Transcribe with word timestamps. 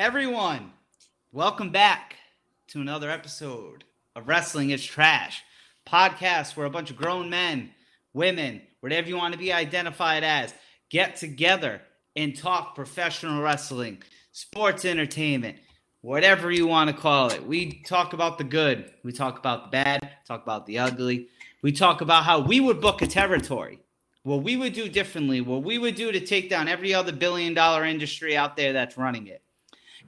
Everyone, 0.00 0.72
welcome 1.30 1.68
back 1.68 2.16
to 2.68 2.80
another 2.80 3.10
episode 3.10 3.84
of 4.16 4.28
Wrestling 4.28 4.70
is 4.70 4.82
Trash 4.82 5.42
podcast 5.86 6.56
where 6.56 6.64
a 6.64 6.70
bunch 6.70 6.88
of 6.88 6.96
grown 6.96 7.28
men, 7.28 7.72
women, 8.14 8.62
whatever 8.80 9.10
you 9.10 9.18
want 9.18 9.32
to 9.32 9.38
be 9.38 9.52
identified 9.52 10.24
as, 10.24 10.54
get 10.88 11.16
together 11.16 11.82
and 12.16 12.34
talk 12.34 12.74
professional 12.74 13.42
wrestling, 13.42 14.02
sports 14.32 14.86
entertainment, 14.86 15.58
whatever 16.00 16.50
you 16.50 16.66
want 16.66 16.88
to 16.88 16.96
call 16.96 17.28
it. 17.28 17.46
We 17.46 17.82
talk 17.82 18.14
about 18.14 18.38
the 18.38 18.44
good, 18.44 18.90
we 19.04 19.12
talk 19.12 19.38
about 19.38 19.64
the 19.64 19.70
bad, 19.70 20.12
talk 20.26 20.42
about 20.42 20.64
the 20.64 20.78
ugly. 20.78 21.28
We 21.60 21.72
talk 21.72 22.00
about 22.00 22.24
how 22.24 22.40
we 22.40 22.58
would 22.58 22.80
book 22.80 23.02
a 23.02 23.06
territory, 23.06 23.80
what 24.22 24.42
we 24.42 24.56
would 24.56 24.72
do 24.72 24.88
differently, 24.88 25.42
what 25.42 25.62
we 25.62 25.76
would 25.76 25.94
do 25.94 26.10
to 26.10 26.24
take 26.24 26.48
down 26.48 26.68
every 26.68 26.94
other 26.94 27.12
billion 27.12 27.52
dollar 27.52 27.84
industry 27.84 28.34
out 28.34 28.56
there 28.56 28.72
that's 28.72 28.96
running 28.96 29.26
it. 29.26 29.42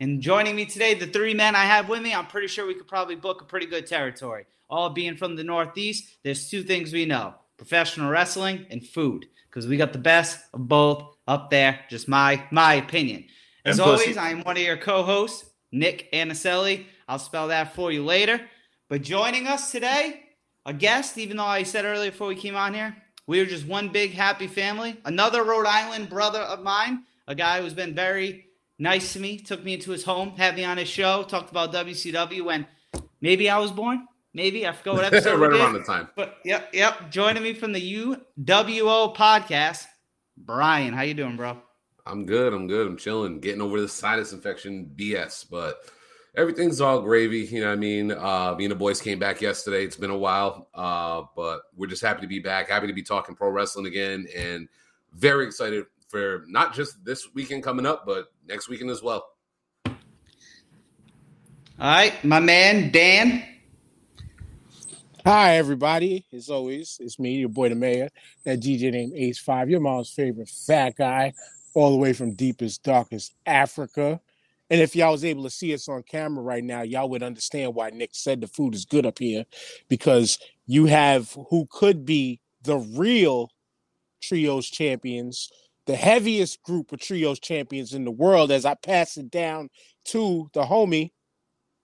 And 0.00 0.20
joining 0.20 0.56
me 0.56 0.64
today, 0.66 0.94
the 0.94 1.06
three 1.06 1.34
men 1.34 1.54
I 1.54 1.64
have 1.64 1.88
with 1.88 2.02
me, 2.02 2.14
I'm 2.14 2.26
pretty 2.26 2.48
sure 2.48 2.66
we 2.66 2.74
could 2.74 2.88
probably 2.88 3.16
book 3.16 3.42
a 3.42 3.44
pretty 3.44 3.66
good 3.66 3.86
territory. 3.86 4.46
All 4.68 4.90
being 4.90 5.16
from 5.16 5.36
the 5.36 5.44
Northeast, 5.44 6.16
there's 6.22 6.48
two 6.48 6.62
things 6.62 6.92
we 6.92 7.04
know 7.04 7.34
professional 7.58 8.10
wrestling 8.10 8.66
and 8.70 8.84
food, 8.84 9.26
because 9.48 9.68
we 9.68 9.76
got 9.76 9.92
the 9.92 9.98
best 9.98 10.38
of 10.52 10.66
both 10.66 11.14
up 11.28 11.50
there. 11.50 11.80
Just 11.88 12.08
my 12.08 12.42
my 12.50 12.74
opinion. 12.74 13.24
As 13.64 13.78
always. 13.78 14.16
I 14.16 14.30
am 14.30 14.42
one 14.42 14.56
of 14.56 14.62
your 14.62 14.76
co-hosts, 14.76 15.48
Nick 15.70 16.10
Anicelli. 16.12 16.86
I'll 17.06 17.20
spell 17.20 17.48
that 17.48 17.74
for 17.74 17.92
you 17.92 18.04
later. 18.04 18.40
But 18.88 19.02
joining 19.02 19.46
us 19.46 19.70
today, 19.70 20.22
a 20.66 20.72
guest, 20.72 21.18
even 21.18 21.36
though 21.36 21.44
I 21.44 21.62
said 21.62 21.84
earlier 21.84 22.10
before 22.10 22.28
we 22.28 22.34
came 22.34 22.56
on 22.56 22.74
here, 22.74 22.96
we 23.26 23.38
are 23.40 23.46
just 23.46 23.66
one 23.66 23.90
big 23.90 24.12
happy 24.12 24.48
family. 24.48 24.96
Another 25.04 25.44
Rhode 25.44 25.66
Island 25.66 26.08
brother 26.08 26.40
of 26.40 26.62
mine, 26.62 27.04
a 27.28 27.34
guy 27.34 27.60
who's 27.60 27.74
been 27.74 27.94
very 27.94 28.46
nice 28.78 29.12
to 29.12 29.20
me, 29.20 29.38
took 29.38 29.62
me 29.64 29.74
into 29.74 29.90
his 29.90 30.04
home, 30.04 30.30
had 30.36 30.56
me 30.56 30.64
on 30.64 30.78
his 30.78 30.88
show, 30.88 31.22
talked 31.22 31.50
about 31.50 31.72
WCW 31.72 32.44
when 32.44 32.66
maybe 33.20 33.48
I 33.48 33.58
was 33.58 33.70
born. 33.70 34.06
Maybe 34.34 34.66
I 34.66 34.72
forgot 34.72 34.94
what 34.94 35.04
episode 35.12 35.38
right 35.38 35.52
around 35.52 35.74
the 35.74 35.82
time. 35.82 36.08
But 36.16 36.38
yep, 36.44 36.70
yep. 36.72 37.10
Joining 37.10 37.42
me 37.42 37.52
from 37.52 37.72
the 37.72 37.94
UWO 37.94 39.14
podcast, 39.14 39.84
Brian. 40.36 40.94
How 40.94 41.02
you 41.02 41.14
doing, 41.14 41.36
bro? 41.36 41.60
I'm 42.06 42.26
good. 42.26 42.52
I'm 42.52 42.66
good. 42.66 42.86
I'm 42.86 42.96
chilling, 42.96 43.40
getting 43.40 43.60
over 43.60 43.80
the 43.80 43.88
sinus 43.88 44.32
infection 44.32 44.90
BS, 44.96 45.48
but 45.48 45.82
everything's 46.34 46.80
all 46.80 47.02
gravy. 47.02 47.40
You 47.40 47.60
know 47.60 47.68
what 47.68 47.74
I 47.74 47.76
mean? 47.76 48.10
Uh, 48.10 48.54
me 48.56 48.64
and 48.64 48.72
the 48.72 48.76
boys 48.76 49.00
came 49.00 49.18
back 49.18 49.40
yesterday. 49.40 49.84
It's 49.84 49.96
been 49.96 50.10
a 50.10 50.18
while, 50.18 50.68
uh, 50.74 51.22
but 51.36 51.62
we're 51.76 51.86
just 51.86 52.02
happy 52.02 52.22
to 52.22 52.26
be 52.26 52.40
back. 52.40 52.68
Happy 52.68 52.86
to 52.86 52.92
be 52.92 53.02
talking 53.02 53.34
pro 53.34 53.50
wrestling 53.50 53.86
again, 53.86 54.26
and 54.36 54.68
very 55.12 55.46
excited 55.46 55.84
for 56.08 56.44
not 56.48 56.74
just 56.74 57.04
this 57.04 57.32
weekend 57.34 57.62
coming 57.62 57.86
up, 57.86 58.04
but 58.04 58.31
next 58.48 58.68
weekend 58.68 58.90
as 58.90 59.02
well. 59.02 59.26
All 59.86 59.94
right, 61.78 62.12
my 62.24 62.40
man 62.40 62.90
Dan. 62.90 63.42
Hi, 65.24 65.56
everybody. 65.56 66.24
As 66.32 66.50
always, 66.50 66.98
it's 67.00 67.18
me, 67.18 67.34
your 67.36 67.48
boy, 67.48 67.68
the 67.68 67.76
mayor, 67.76 68.08
that 68.44 68.60
DJ 68.60 68.90
named 68.90 69.12
Ace 69.14 69.38
Five, 69.38 69.70
your 69.70 69.80
mom's 69.80 70.10
favorite 70.10 70.48
fat 70.48 70.96
guy, 70.96 71.32
all 71.74 71.92
the 71.92 71.96
way 71.96 72.12
from 72.12 72.34
deepest, 72.34 72.82
darkest 72.82 73.32
Africa. 73.46 74.20
And 74.68 74.80
if 74.80 74.96
y'all 74.96 75.12
was 75.12 75.24
able 75.24 75.44
to 75.44 75.50
see 75.50 75.74
us 75.74 75.88
on 75.88 76.02
camera 76.02 76.42
right 76.42 76.64
now, 76.64 76.82
y'all 76.82 77.08
would 77.10 77.22
understand 77.22 77.74
why 77.74 77.90
Nick 77.90 78.10
said 78.14 78.40
the 78.40 78.46
food 78.48 78.74
is 78.74 78.84
good 78.84 79.06
up 79.06 79.18
here 79.18 79.44
because 79.88 80.38
you 80.66 80.86
have 80.86 81.36
who 81.50 81.68
could 81.70 82.04
be 82.04 82.40
the 82.62 82.78
real 82.78 83.50
trios 84.22 84.68
champions, 84.68 85.50
the 85.86 85.96
heaviest 85.96 86.62
group 86.62 86.92
of 86.92 87.00
trios 87.00 87.38
champions 87.40 87.92
in 87.94 88.04
the 88.04 88.10
world. 88.10 88.50
As 88.50 88.64
I 88.64 88.74
pass 88.74 89.16
it 89.16 89.30
down 89.30 89.68
to 90.06 90.48
the 90.54 90.62
homie 90.62 91.10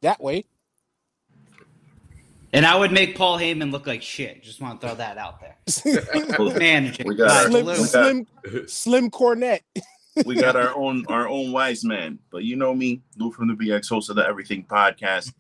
that 0.03 0.21
way. 0.21 0.45
And 2.53 2.65
I 2.65 2.77
would 2.77 2.93
make 2.93 3.15
Paul 3.17 3.39
Heyman 3.39 3.71
look 3.71 3.87
like 3.87 4.01
shit. 4.03 4.43
Just 4.43 4.61
want 4.63 4.81
to 4.81 4.87
throw 4.87 4.97
that 4.97 5.19
out 5.19 5.39
there. 5.41 5.57
Managing. 6.59 7.07
We 7.07 7.15
got- 7.15 7.29
Guys, 7.29 7.47
Slim, 7.47 7.67
Lou. 7.67 7.75
Slim, 7.75 8.27
Slim 8.67 9.11
Cornette. 9.11 9.61
we 10.25 10.35
got 10.35 10.57
our 10.57 10.75
own 10.75 11.05
our 11.09 11.29
own 11.29 11.53
wise 11.53 11.85
man. 11.85 12.19
But 12.31 12.45
you 12.45 12.57
know 12.57 12.75
me, 12.75 13.03
Lou 13.19 13.31
from 13.33 13.49
the 13.49 13.55
BX, 13.55 13.89
host 13.89 14.09
of 14.11 14.17
the 14.17 14.27
Everything 14.27 14.65
Podcast. 14.65 15.33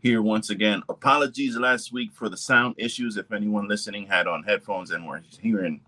Here 0.00 0.22
once 0.22 0.50
again. 0.50 0.82
Apologies 0.88 1.56
last 1.56 1.92
week 1.92 2.12
for 2.12 2.28
the 2.28 2.36
sound 2.36 2.74
issues. 2.78 3.16
If 3.16 3.30
anyone 3.32 3.68
listening 3.68 4.06
had 4.06 4.26
on 4.26 4.42
headphones 4.42 4.90
and 4.90 5.06
were 5.06 5.22
hearing 5.40 5.80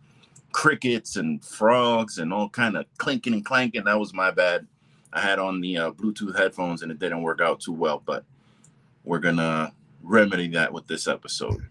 crickets 0.54 1.16
and 1.16 1.44
frogs 1.44 2.18
and 2.18 2.32
all 2.32 2.48
kind 2.48 2.76
of 2.76 2.86
clinking 2.96 3.34
and 3.34 3.44
clanking, 3.44 3.84
that 3.84 3.98
was 3.98 4.14
my 4.14 4.30
bad. 4.30 4.66
I 5.12 5.20
had 5.20 5.38
on 5.38 5.60
the 5.60 5.76
uh, 5.76 5.90
Bluetooth 5.90 6.36
headphones 6.36 6.82
and 6.82 6.90
it 6.90 6.98
didn't 6.98 7.22
work 7.22 7.40
out 7.40 7.60
too 7.60 7.72
well. 7.72 8.02
But 8.04 8.24
we're 9.02 9.18
gonna 9.18 9.72
remedy 10.02 10.48
that 10.48 10.72
with 10.72 10.86
this 10.86 11.06
episode. 11.06 11.66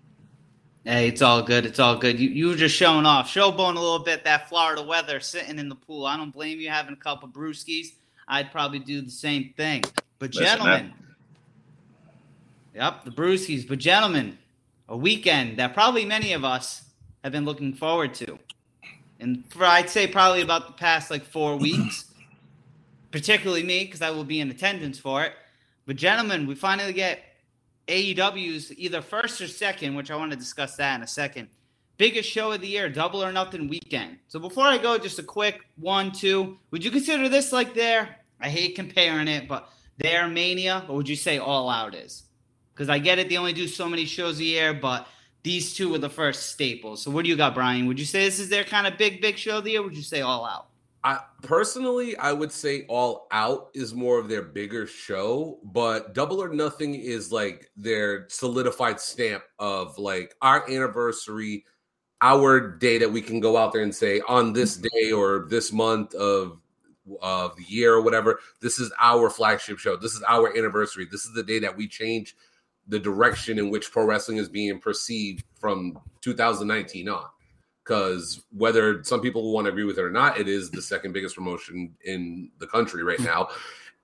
Hey, 0.83 1.07
it's 1.07 1.21
all 1.21 1.41
good. 1.41 1.65
It's 1.65 1.79
all 1.79 1.97
good. 1.97 2.19
You 2.19 2.29
you 2.29 2.47
were 2.47 2.55
just 2.55 2.75
showing 2.75 3.05
off, 3.05 3.33
showboating 3.33 3.77
a 3.77 3.79
little 3.79 4.03
bit 4.03 4.25
that 4.25 4.49
Florida 4.49 4.83
weather, 4.83 5.19
sitting 5.19 5.57
in 5.57 5.69
the 5.69 5.75
pool. 5.75 6.05
I 6.05 6.17
don't 6.17 6.31
blame 6.31 6.59
you 6.59 6.69
having 6.69 6.93
a 6.93 6.97
couple 6.97 7.29
brewskis. 7.29 7.87
I'd 8.27 8.51
probably 8.51 8.79
do 8.79 9.01
the 9.01 9.11
same 9.11 9.53
thing. 9.55 9.83
But 10.19 10.35
Listen, 10.35 10.43
gentlemen, 10.43 10.93
yep, 12.75 13.05
the 13.05 13.11
brewskis. 13.11 13.67
But 13.67 13.79
gentlemen, 13.79 14.37
a 14.89 14.97
weekend 14.97 15.57
that 15.57 15.73
probably 15.73 16.05
many 16.05 16.33
of 16.33 16.43
us 16.43 16.83
have 17.23 17.31
been 17.31 17.45
looking 17.45 17.73
forward 17.73 18.13
to, 18.15 18.37
and 19.23 19.49
for 19.51 19.65
I'd 19.65 19.89
say 19.89 20.05
probably 20.05 20.41
about 20.41 20.67
the 20.67 20.73
past 20.73 21.09
like 21.09 21.23
four 21.23 21.55
weeks, 21.55 22.05
particularly 23.11 23.63
me 23.63 23.85
because 23.85 24.01
I 24.01 24.11
will 24.11 24.25
be 24.25 24.39
in 24.39 24.51
attendance 24.51 24.99
for 24.99 25.23
it. 25.23 25.33
But 25.85 25.95
gentlemen, 25.95 26.45
we 26.45 26.55
finally 26.55 26.93
get 26.93 27.21
AEW's 27.87 28.71
either 28.77 29.01
first 29.01 29.41
or 29.41 29.47
second, 29.47 29.95
which 29.95 30.11
I 30.11 30.15
want 30.15 30.31
to 30.31 30.37
discuss 30.37 30.75
that 30.75 30.95
in 30.95 31.03
a 31.03 31.07
second. 31.07 31.47
Biggest 31.97 32.29
show 32.29 32.51
of 32.51 32.61
the 32.61 32.67
year, 32.67 32.89
Double 32.89 33.23
or 33.23 33.31
Nothing 33.31 33.67
weekend. 33.67 34.17
So 34.27 34.39
before 34.39 34.65
I 34.65 34.77
go, 34.77 34.97
just 34.97 35.19
a 35.19 35.23
quick 35.23 35.61
one, 35.77 36.11
two. 36.11 36.57
Would 36.71 36.83
you 36.83 36.91
consider 36.91 37.29
this 37.29 37.51
like 37.51 37.73
their? 37.73 38.17
I 38.39 38.49
hate 38.49 38.75
comparing 38.75 39.27
it, 39.27 39.47
but 39.47 39.69
their 39.97 40.27
Mania, 40.27 40.85
or 40.89 40.97
would 40.97 41.09
you 41.09 41.15
say 41.15 41.37
All 41.37 41.69
Out 41.69 41.95
is? 41.95 42.23
Because 42.73 42.89
I 42.89 42.97
get 42.97 43.19
it, 43.19 43.29
they 43.29 43.37
only 43.37 43.53
do 43.53 43.67
so 43.67 43.87
many 43.87 44.05
shows 44.05 44.39
a 44.39 44.43
year, 44.43 44.73
but 44.73 45.07
these 45.43 45.75
two 45.75 45.89
were 45.89 45.97
the 45.97 46.09
first 46.09 46.51
staples. 46.51 47.01
So 47.01 47.11
what 47.11 47.23
do 47.23 47.29
you 47.29 47.35
got, 47.35 47.53
Brian? 47.53 47.85
Would 47.87 47.99
you 47.99 48.05
say 48.05 48.25
this 48.25 48.39
is 48.39 48.49
their 48.49 48.63
kind 48.63 48.87
of 48.87 48.97
big, 48.97 49.21
big 49.21 49.37
show 49.37 49.57
of 49.57 49.65
the 49.65 49.71
year? 49.71 49.83
Would 49.83 49.95
you 49.95 50.03
say 50.03 50.21
All 50.21 50.45
Out? 50.45 50.67
I 51.03 51.19
personally, 51.41 52.15
I 52.15 52.31
would 52.31 52.51
say 52.51 52.85
All 52.87 53.27
Out 53.31 53.69
is 53.73 53.93
more 53.93 54.19
of 54.19 54.29
their 54.29 54.41
bigger 54.41 54.87
show, 54.87 55.59
but 55.65 56.13
Double 56.13 56.41
or 56.41 56.47
Nothing 56.47 56.95
is 56.95 57.29
like 57.29 57.69
their 57.75 58.27
solidified 58.29 59.01
stamp 59.01 59.43
of 59.59 59.97
like 59.97 60.33
our 60.41 60.69
anniversary, 60.69 61.65
our 62.21 62.77
day 62.77 62.97
that 62.97 63.11
we 63.11 63.21
can 63.21 63.41
go 63.41 63.57
out 63.57 63.73
there 63.73 63.83
and 63.83 63.93
say 63.93 64.21
on 64.29 64.53
this 64.53 64.77
day 64.77 65.11
or 65.11 65.45
this 65.49 65.73
month 65.73 66.15
of 66.15 66.59
of 67.21 67.55
the 67.57 67.63
year 67.63 67.95
or 67.95 68.01
whatever, 68.01 68.39
this 68.61 68.79
is 68.79 68.89
our 69.01 69.29
flagship 69.29 69.77
show. 69.77 69.97
This 69.97 70.13
is 70.13 70.23
our 70.25 70.57
anniversary. 70.57 71.05
This 71.11 71.25
is 71.25 71.33
the 71.33 71.43
day 71.43 71.59
that 71.59 71.75
we 71.75 71.85
change 71.85 72.33
the 72.87 72.99
direction 72.99 73.59
in 73.59 73.69
which 73.69 73.91
pro 73.91 74.05
wrestling 74.05 74.37
is 74.37 74.49
being 74.49 74.79
perceived 74.79 75.43
from 75.59 75.99
2019 76.21 77.09
on 77.09 77.25
because 77.83 78.43
whether 78.55 79.03
some 79.03 79.21
people 79.21 79.51
want 79.51 79.65
to 79.65 79.71
agree 79.71 79.83
with 79.83 79.97
it 79.97 80.03
or 80.03 80.11
not, 80.11 80.39
it 80.39 80.47
is 80.47 80.69
the 80.71 80.81
second 80.81 81.11
biggest 81.11 81.35
promotion 81.35 81.93
in 82.05 82.49
the 82.59 82.67
country 82.67 83.03
right 83.03 83.19
now. 83.19 83.49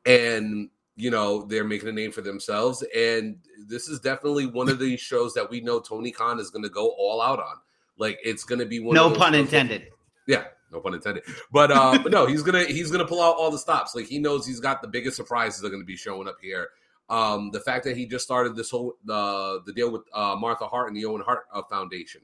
And, 0.06 0.70
you 0.96 1.12
know, 1.12 1.44
they're 1.44 1.64
making 1.64 1.88
a 1.90 1.92
name 1.92 2.12
for 2.12 2.22
themselves. 2.22 2.84
And 2.96 3.38
this 3.68 3.88
is 3.88 4.00
definitely 4.00 4.48
one 4.48 4.70
of 4.70 4.80
these 4.80 5.00
shows 5.00 5.34
that 5.34 5.50
we 5.50 5.62
know 5.62 5.80
Tony 5.80 6.12
Khan 6.12 6.40
is 6.40 6.50
going 6.50 6.64
to 6.64 6.70
go 6.70 6.90
all 6.98 7.22
out 7.22 7.40
on. 7.40 7.56
Like, 7.98 8.20
it's 8.24 8.44
going 8.44 8.60
to 8.60 8.66
be 8.66 8.80
one 8.80 8.96
No 8.96 9.12
pun 9.12 9.36
intended. 9.36 9.88
Yeah, 10.28 10.44
no 10.72 10.80
pun 10.80 10.94
intended. 10.94 11.24
But 11.52 11.72
uh 11.72 11.98
but 12.04 12.12
no, 12.12 12.28
he's 12.28 12.44
gonna 12.44 12.64
he's 12.64 12.92
gonna 12.92 13.06
pull 13.06 13.22
out 13.22 13.36
all 13.36 13.50
the 13.50 13.58
stops. 13.58 13.96
Like 13.96 14.06
he 14.06 14.20
knows 14.20 14.46
he's 14.46 14.60
got 14.60 14.82
the 14.82 14.88
biggest 14.88 15.18
surprises 15.18 15.64
are 15.64 15.70
gonna 15.70 15.84
be 15.84 15.96
showing 15.96 16.28
up 16.28 16.38
here. 16.40 16.70
Um, 17.10 17.50
the 17.52 17.60
fact 17.60 17.84
that 17.86 17.98
he 17.98 18.06
just 18.06 18.24
started 18.24 18.56
this 18.56 18.70
whole 18.70 18.94
the 19.04 19.62
the 19.66 19.74
deal 19.74 19.92
with 19.92 20.04
uh, 20.14 20.36
Martha 20.40 20.68
Hart 20.68 20.88
and 20.88 20.96
the 20.96 21.06
Owen 21.06 21.22
Hart 21.22 21.46
uh, 21.52 21.64
Foundation, 21.64 22.22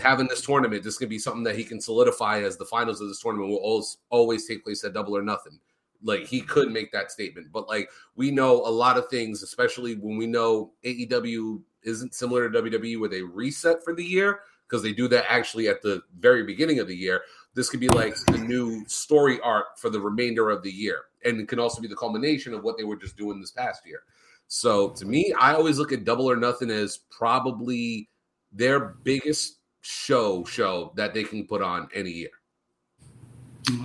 having 0.00 0.26
this 0.26 0.40
tournament, 0.40 0.82
this 0.82 0.94
is 0.94 0.98
gonna 0.98 1.10
be 1.10 1.18
something 1.18 1.42
that 1.44 1.56
he 1.56 1.64
can 1.64 1.80
solidify 1.80 2.40
as 2.40 2.56
the 2.56 2.64
finals 2.64 3.00
of 3.00 3.08
this 3.08 3.20
tournament 3.20 3.50
will 3.50 3.58
always 3.58 3.98
always 4.08 4.46
take 4.46 4.64
place 4.64 4.84
at 4.84 4.94
Double 4.94 5.16
or 5.16 5.22
Nothing. 5.22 5.58
Like 6.02 6.26
he 6.26 6.40
could 6.40 6.72
make 6.72 6.90
that 6.92 7.12
statement, 7.12 7.52
but 7.52 7.68
like 7.68 7.90
we 8.16 8.30
know 8.30 8.54
a 8.66 8.70
lot 8.70 8.96
of 8.96 9.08
things, 9.08 9.42
especially 9.42 9.96
when 9.96 10.16
we 10.16 10.26
know 10.26 10.72
AEW 10.84 11.60
isn't 11.82 12.14
similar 12.14 12.48
to 12.48 12.62
WWE 12.62 12.98
where 12.98 13.08
they 13.08 13.22
reset 13.22 13.84
for 13.84 13.94
the 13.94 14.04
year 14.04 14.40
because 14.66 14.82
they 14.82 14.92
do 14.92 15.06
that 15.08 15.26
actually 15.28 15.68
at 15.68 15.82
the 15.82 16.02
very 16.18 16.42
beginning 16.44 16.78
of 16.78 16.88
the 16.88 16.96
year. 16.96 17.22
This 17.54 17.68
could 17.68 17.80
be 17.80 17.88
like 17.88 18.16
the 18.26 18.38
new 18.38 18.82
story 18.88 19.38
arc 19.40 19.78
for 19.78 19.90
the 19.90 20.00
remainder 20.00 20.48
of 20.48 20.62
the 20.62 20.70
year, 20.70 21.02
and 21.24 21.38
it 21.38 21.48
can 21.48 21.58
also 21.58 21.82
be 21.82 21.88
the 21.88 21.94
culmination 21.94 22.54
of 22.54 22.64
what 22.64 22.78
they 22.78 22.84
were 22.84 22.96
just 22.96 23.18
doing 23.18 23.38
this 23.38 23.50
past 23.50 23.86
year. 23.86 24.04
So 24.54 24.90
to 24.90 25.06
me, 25.06 25.32
I 25.40 25.54
always 25.54 25.78
look 25.78 25.92
at 25.92 26.04
Double 26.04 26.30
or 26.30 26.36
Nothing 26.36 26.70
as 26.70 26.98
probably 27.10 28.10
their 28.52 28.80
biggest 29.02 29.60
show 29.80 30.44
show 30.44 30.92
that 30.94 31.14
they 31.14 31.24
can 31.24 31.46
put 31.46 31.62
on 31.62 31.88
any 31.94 32.10
year. 32.10 32.28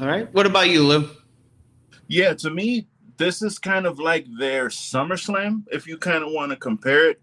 All 0.02 0.06
right. 0.06 0.32
What 0.34 0.46
about 0.46 0.70
you, 0.70 0.84
Lou? 0.84 1.10
Yeah, 2.10 2.34
to 2.34 2.50
me, 2.50 2.90
this 3.16 3.42
is 3.42 3.58
kind 3.58 3.86
of 3.86 3.98
like 3.98 4.26
their 4.38 4.68
SummerSlam, 4.68 5.64
if 5.72 5.88
you 5.88 5.98
kind 5.98 6.22
of 6.22 6.34
want 6.34 6.52
to 6.52 6.58
compare 6.58 7.12
it. 7.12 7.22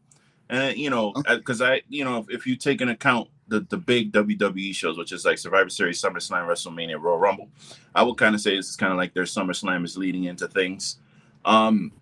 And 0.48 0.78
you 0.78 0.88
know, 0.88 1.12
because 1.28 1.60
I, 1.60 1.82
you 1.90 2.02
know, 2.02 2.20
if, 2.20 2.30
if 2.30 2.46
you 2.46 2.56
take 2.56 2.80
an 2.80 2.88
account 2.88 3.28
the 3.48 3.60
the 3.68 3.76
big 3.76 4.10
WWE 4.12 4.74
shows, 4.74 4.96
which 4.96 5.12
is 5.12 5.26
like 5.26 5.36
Survivor 5.36 5.68
Series, 5.68 6.00
SummerSlam, 6.00 6.48
WrestleMania, 6.48 6.98
Royal 6.98 7.18
Rumble, 7.18 7.50
I 7.94 8.04
would 8.04 8.16
kind 8.16 8.34
of 8.34 8.40
say 8.40 8.56
this 8.56 8.70
is 8.70 8.76
kind 8.76 8.90
of 8.90 8.96
like 8.96 9.12
their 9.12 9.24
SummerSlam 9.24 9.84
is 9.84 9.98
leading 9.98 10.24
into 10.24 10.48
things. 10.48 10.96
Um, 11.44 11.92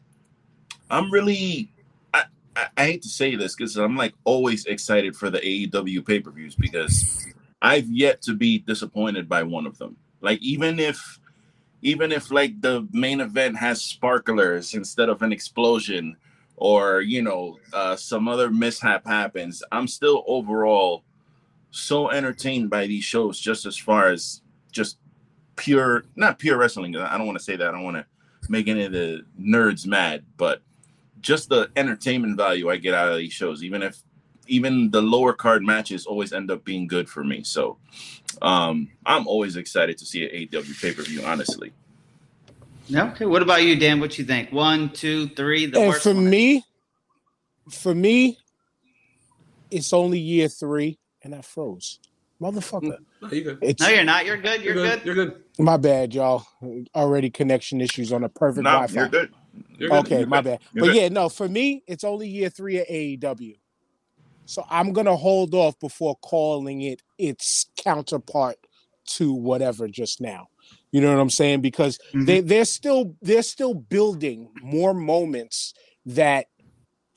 I'm 0.92 1.10
really, 1.10 1.72
I, 2.14 2.24
I, 2.54 2.66
I 2.76 2.84
hate 2.84 3.02
to 3.02 3.08
say 3.08 3.34
this 3.34 3.56
because 3.56 3.76
I'm 3.76 3.96
like 3.96 4.14
always 4.24 4.66
excited 4.66 5.16
for 5.16 5.30
the 5.30 5.40
AEW 5.40 6.06
pay 6.06 6.20
per 6.20 6.30
views 6.30 6.54
because 6.54 7.26
I've 7.60 7.88
yet 7.90 8.22
to 8.22 8.34
be 8.34 8.58
disappointed 8.58 9.28
by 9.28 9.42
one 9.42 9.66
of 9.66 9.78
them. 9.78 9.96
Like 10.20 10.40
even 10.40 10.78
if 10.78 11.18
even 11.82 12.12
if 12.12 12.30
like 12.30 12.60
the 12.60 12.86
main 12.92 13.20
event 13.20 13.56
has 13.56 13.82
sparklers 13.82 14.74
instead 14.74 15.08
of 15.08 15.22
an 15.22 15.32
explosion 15.32 16.16
or 16.56 17.00
you 17.00 17.22
know 17.22 17.58
uh, 17.72 17.96
some 17.96 18.28
other 18.28 18.50
mishap 18.50 19.04
happens 19.04 19.62
i'm 19.72 19.88
still 19.88 20.24
overall 20.26 21.02
so 21.70 22.10
entertained 22.10 22.70
by 22.70 22.86
these 22.86 23.04
shows 23.04 23.38
just 23.38 23.66
as 23.66 23.76
far 23.76 24.10
as 24.10 24.42
just 24.70 24.98
pure 25.56 26.04
not 26.16 26.38
pure 26.38 26.56
wrestling 26.56 26.96
i 26.96 27.18
don't 27.18 27.26
want 27.26 27.38
to 27.38 27.44
say 27.44 27.56
that 27.56 27.68
i 27.68 27.72
don't 27.72 27.84
want 27.84 27.96
to 27.96 28.06
make 28.48 28.68
any 28.68 28.84
of 28.84 28.92
the 28.92 29.24
nerds 29.40 29.86
mad 29.86 30.22
but 30.36 30.62
just 31.22 31.48
the 31.48 31.70
entertainment 31.76 32.36
value 32.36 32.68
i 32.68 32.76
get 32.76 32.94
out 32.94 33.08
of 33.08 33.18
these 33.18 33.32
shows 33.32 33.62
even 33.62 33.82
if 33.82 34.02
even 34.48 34.90
the 34.90 35.00
lower 35.00 35.32
card 35.32 35.62
matches 35.62 36.04
always 36.04 36.32
end 36.32 36.50
up 36.50 36.64
being 36.64 36.86
good 36.86 37.08
for 37.08 37.24
me 37.24 37.42
so 37.42 37.78
um 38.42 38.88
i'm 39.06 39.26
always 39.26 39.56
excited 39.56 39.96
to 39.96 40.04
see 40.04 40.24
an 40.24 40.30
AEW 40.48 40.80
pay-per-view 40.80 41.22
honestly 41.24 41.72
Okay. 42.94 43.26
What 43.26 43.42
about 43.42 43.62
you, 43.62 43.76
Dan? 43.76 44.00
What 44.00 44.18
you 44.18 44.24
think? 44.24 44.52
One, 44.52 44.90
two, 44.90 45.28
three. 45.28 45.66
The 45.66 45.80
and 45.80 45.94
for 45.94 46.14
one. 46.14 46.28
me, 46.28 46.64
for 47.70 47.94
me, 47.94 48.38
it's 49.70 49.92
only 49.92 50.18
year 50.18 50.48
three, 50.48 50.98
and 51.22 51.34
I 51.34 51.40
froze. 51.40 52.00
Motherfucker. 52.40 52.98
No, 53.20 53.28
you 53.30 53.44
good. 53.44 53.58
It's 53.62 53.80
No, 53.80 53.88
you're 53.88 54.04
not. 54.04 54.26
You're 54.26 54.36
good. 54.36 54.62
You're, 54.62 54.74
good. 54.74 55.02
You're 55.04 55.14
good. 55.14 55.42
my 55.58 55.76
bad, 55.76 56.12
y'all. 56.12 56.44
Already 56.94 57.30
connection 57.30 57.80
issues 57.80 58.12
on 58.12 58.24
a 58.24 58.28
perfect 58.28 58.64
no 58.64 58.72
Wi-Fi. 58.72 58.94
you're 58.94 59.08
good 59.08 59.32
You're. 59.78 59.92
Okay, 59.94 60.24
my 60.24 60.40
bad. 60.40 60.60
But 60.74 60.86
good. 60.86 60.94
yeah, 60.94 61.08
no, 61.08 61.28
for 61.28 61.48
me, 61.48 61.82
it's 61.86 62.04
only 62.04 62.28
year 62.28 62.48
three 62.48 62.78
at 62.78 62.88
AEW. 62.88 63.56
So 64.46 64.64
I'm 64.70 64.92
gonna 64.92 65.16
hold 65.16 65.54
off 65.54 65.78
before 65.80 66.16
calling 66.22 66.82
it 66.82 67.00
its 67.18 67.66
counterpart 67.76 68.56
to 69.16 69.32
whatever 69.32 69.88
just 69.88 70.20
now. 70.20 70.48
You 70.90 71.00
know 71.00 71.12
what 71.12 71.20
I'm 71.20 71.30
saying? 71.30 71.60
Because 71.62 71.98
Mhm. 72.12 72.26
they 72.26 72.40
they're 72.40 72.64
still 72.64 73.16
they're 73.22 73.42
still 73.42 73.74
building 73.74 74.50
more 74.60 74.94
moments 74.94 75.72
that 76.06 76.46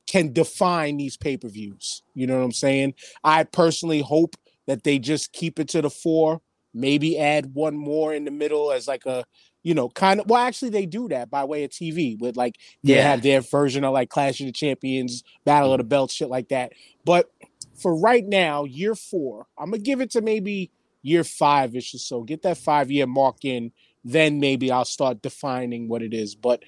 can 0.07 0.31
define 0.31 0.97
these 0.97 1.17
pay-per-views. 1.17 2.03
You 2.13 2.27
know 2.27 2.37
what 2.37 2.45
I'm 2.45 2.51
saying? 2.51 2.93
I 3.23 3.43
personally 3.43 4.01
hope 4.01 4.35
that 4.67 4.83
they 4.83 4.99
just 4.99 5.33
keep 5.33 5.59
it 5.59 5.67
to 5.69 5.81
the 5.81 5.89
four, 5.89 6.41
maybe 6.73 7.17
add 7.17 7.53
one 7.53 7.75
more 7.75 8.13
in 8.13 8.23
the 8.23 8.31
middle 8.31 8.71
as 8.71 8.87
like 8.87 9.05
a 9.05 9.25
you 9.65 9.73
know, 9.73 9.89
kind 9.89 10.19
of 10.19 10.27
well, 10.27 10.39
actually 10.45 10.69
they 10.69 10.85
do 10.85 11.07
that 11.09 11.31
by 11.31 11.43
way 11.43 11.63
of 11.63 11.71
TV 11.71 12.19
with 12.19 12.37
like 12.37 12.59
they 12.83 12.93
Yeah. 12.93 13.01
have 13.01 13.23
their 13.23 13.41
version 13.41 13.83
of 13.83 13.93
like 13.93 14.09
Clash 14.09 14.39
of 14.39 14.45
the 14.45 14.51
Champions, 14.51 15.23
Battle 15.43 15.73
of 15.73 15.79
the 15.79 15.83
Belts, 15.83 16.13
shit 16.13 16.29
like 16.29 16.49
that. 16.49 16.73
But 17.03 17.31
for 17.73 17.99
right 17.99 18.23
now, 18.23 18.65
year 18.65 18.93
four, 18.93 19.47
I'm 19.57 19.71
gonna 19.71 19.81
give 19.81 20.01
it 20.01 20.11
to 20.11 20.21
maybe 20.21 20.69
year 21.01 21.23
five 21.23 21.75
ish 21.75 21.95
or 21.95 21.97
so. 21.97 22.21
Get 22.21 22.43
that 22.43 22.59
five 22.59 22.91
year 22.91 23.07
mark 23.07 23.43
in, 23.43 23.71
then 24.03 24.39
maybe 24.39 24.71
I'll 24.71 24.85
start 24.85 25.23
defining 25.23 25.87
what 25.87 26.03
it 26.03 26.13
is. 26.13 26.35
But 26.35 26.61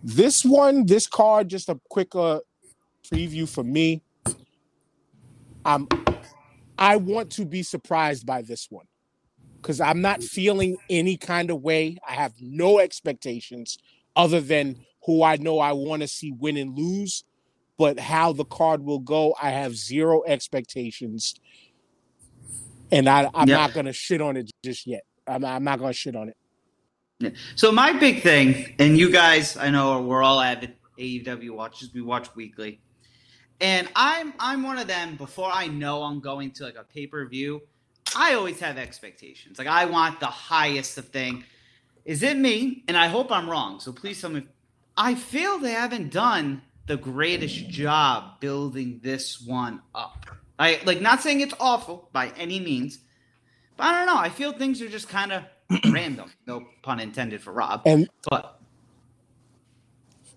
this 0.00 0.44
one, 0.44 0.86
this 0.86 1.08
card, 1.08 1.48
just 1.48 1.68
a 1.68 1.80
quick 1.90 2.14
uh, 2.14 2.40
preview 3.12 3.48
for 3.48 3.64
me. 3.64 4.02
I'm 5.64 5.88
I 6.78 6.94
want 6.94 7.32
to 7.32 7.44
be 7.44 7.64
surprised 7.64 8.24
by 8.24 8.42
this 8.42 8.68
one 8.70 8.86
because 9.60 9.80
I'm 9.80 10.00
not 10.00 10.22
feeling 10.22 10.76
any 10.88 11.16
kind 11.16 11.50
of 11.50 11.60
way. 11.62 11.98
I 12.06 12.12
have 12.14 12.32
no 12.40 12.78
expectations 12.78 13.78
other 14.16 14.40
than 14.40 14.84
who 15.04 15.22
I 15.22 15.36
know 15.36 15.58
I 15.58 15.72
want 15.72 16.02
to 16.02 16.08
see 16.08 16.32
win 16.32 16.56
and 16.56 16.76
lose. 16.76 17.24
But 17.78 17.98
how 17.98 18.34
the 18.34 18.44
card 18.44 18.82
will 18.82 18.98
go, 18.98 19.34
I 19.40 19.50
have 19.50 19.74
zero 19.74 20.22
expectations. 20.26 21.34
And 22.92 23.08
I, 23.08 23.30
I'm 23.34 23.48
Yeah. 23.48 23.56
not 23.56 23.72
going 23.72 23.86
to 23.86 23.92
shit 23.92 24.20
on 24.20 24.36
it 24.36 24.50
just 24.62 24.86
yet. 24.86 25.02
I'm, 25.26 25.44
I'm 25.44 25.64
not 25.64 25.78
going 25.78 25.92
to 25.92 25.96
shit 25.96 26.14
on 26.14 26.28
it. 26.28 27.34
So 27.56 27.70
my 27.70 27.92
big 27.92 28.22
thing, 28.22 28.74
and 28.78 28.98
you 28.98 29.10
guys, 29.10 29.56
I 29.56 29.70
know 29.70 30.00
we're 30.02 30.22
all 30.22 30.40
avid 30.40 30.74
AEW 30.98 31.50
watchers. 31.50 31.90
We 31.94 32.00
watch 32.00 32.34
weekly, 32.34 32.80
and 33.60 33.88
I'm 33.94 34.32
I'm 34.38 34.62
one 34.62 34.78
of 34.78 34.86
them. 34.86 35.16
Before 35.16 35.50
I 35.52 35.66
know 35.66 36.02
I'm 36.02 36.20
going 36.20 36.50
to 36.52 36.64
like 36.64 36.76
a 36.76 36.84
pay 36.84 37.06
per 37.06 37.26
view, 37.28 37.60
I 38.16 38.34
always 38.34 38.60
have 38.60 38.78
expectations. 38.78 39.58
Like 39.58 39.68
I 39.68 39.86
want 39.86 40.20
the 40.20 40.26
highest 40.26 40.98
of 40.98 41.08
thing. 41.08 41.44
Is 42.04 42.22
it 42.22 42.36
me? 42.36 42.84
And 42.88 42.96
I 42.96 43.08
hope 43.08 43.30
I'm 43.30 43.48
wrong. 43.48 43.80
So 43.80 43.92
please 43.92 44.20
tell 44.20 44.30
me. 44.30 44.46
I 44.96 45.14
feel 45.14 45.58
they 45.58 45.72
haven't 45.72 46.12
done 46.12 46.62
the 46.86 46.96
greatest 46.96 47.68
job 47.68 48.40
building 48.40 49.00
this 49.02 49.40
one 49.40 49.80
up. 49.94 50.26
I 50.58 50.80
like 50.84 51.00
not 51.00 51.22
saying 51.22 51.40
it's 51.40 51.54
awful 51.60 52.08
by 52.12 52.32
any 52.36 52.60
means, 52.60 52.98
but 53.76 53.84
I 53.84 53.98
don't 53.98 54.06
know. 54.06 54.20
I 54.20 54.28
feel 54.28 54.52
things 54.52 54.82
are 54.82 54.88
just 54.88 55.08
kind 55.08 55.32
of 55.32 55.44
random. 55.90 56.30
No 56.46 56.66
pun 56.82 57.00
intended 57.00 57.42
for 57.42 57.52
Rob. 57.52 57.82
And 57.86 58.08
But 58.28 58.60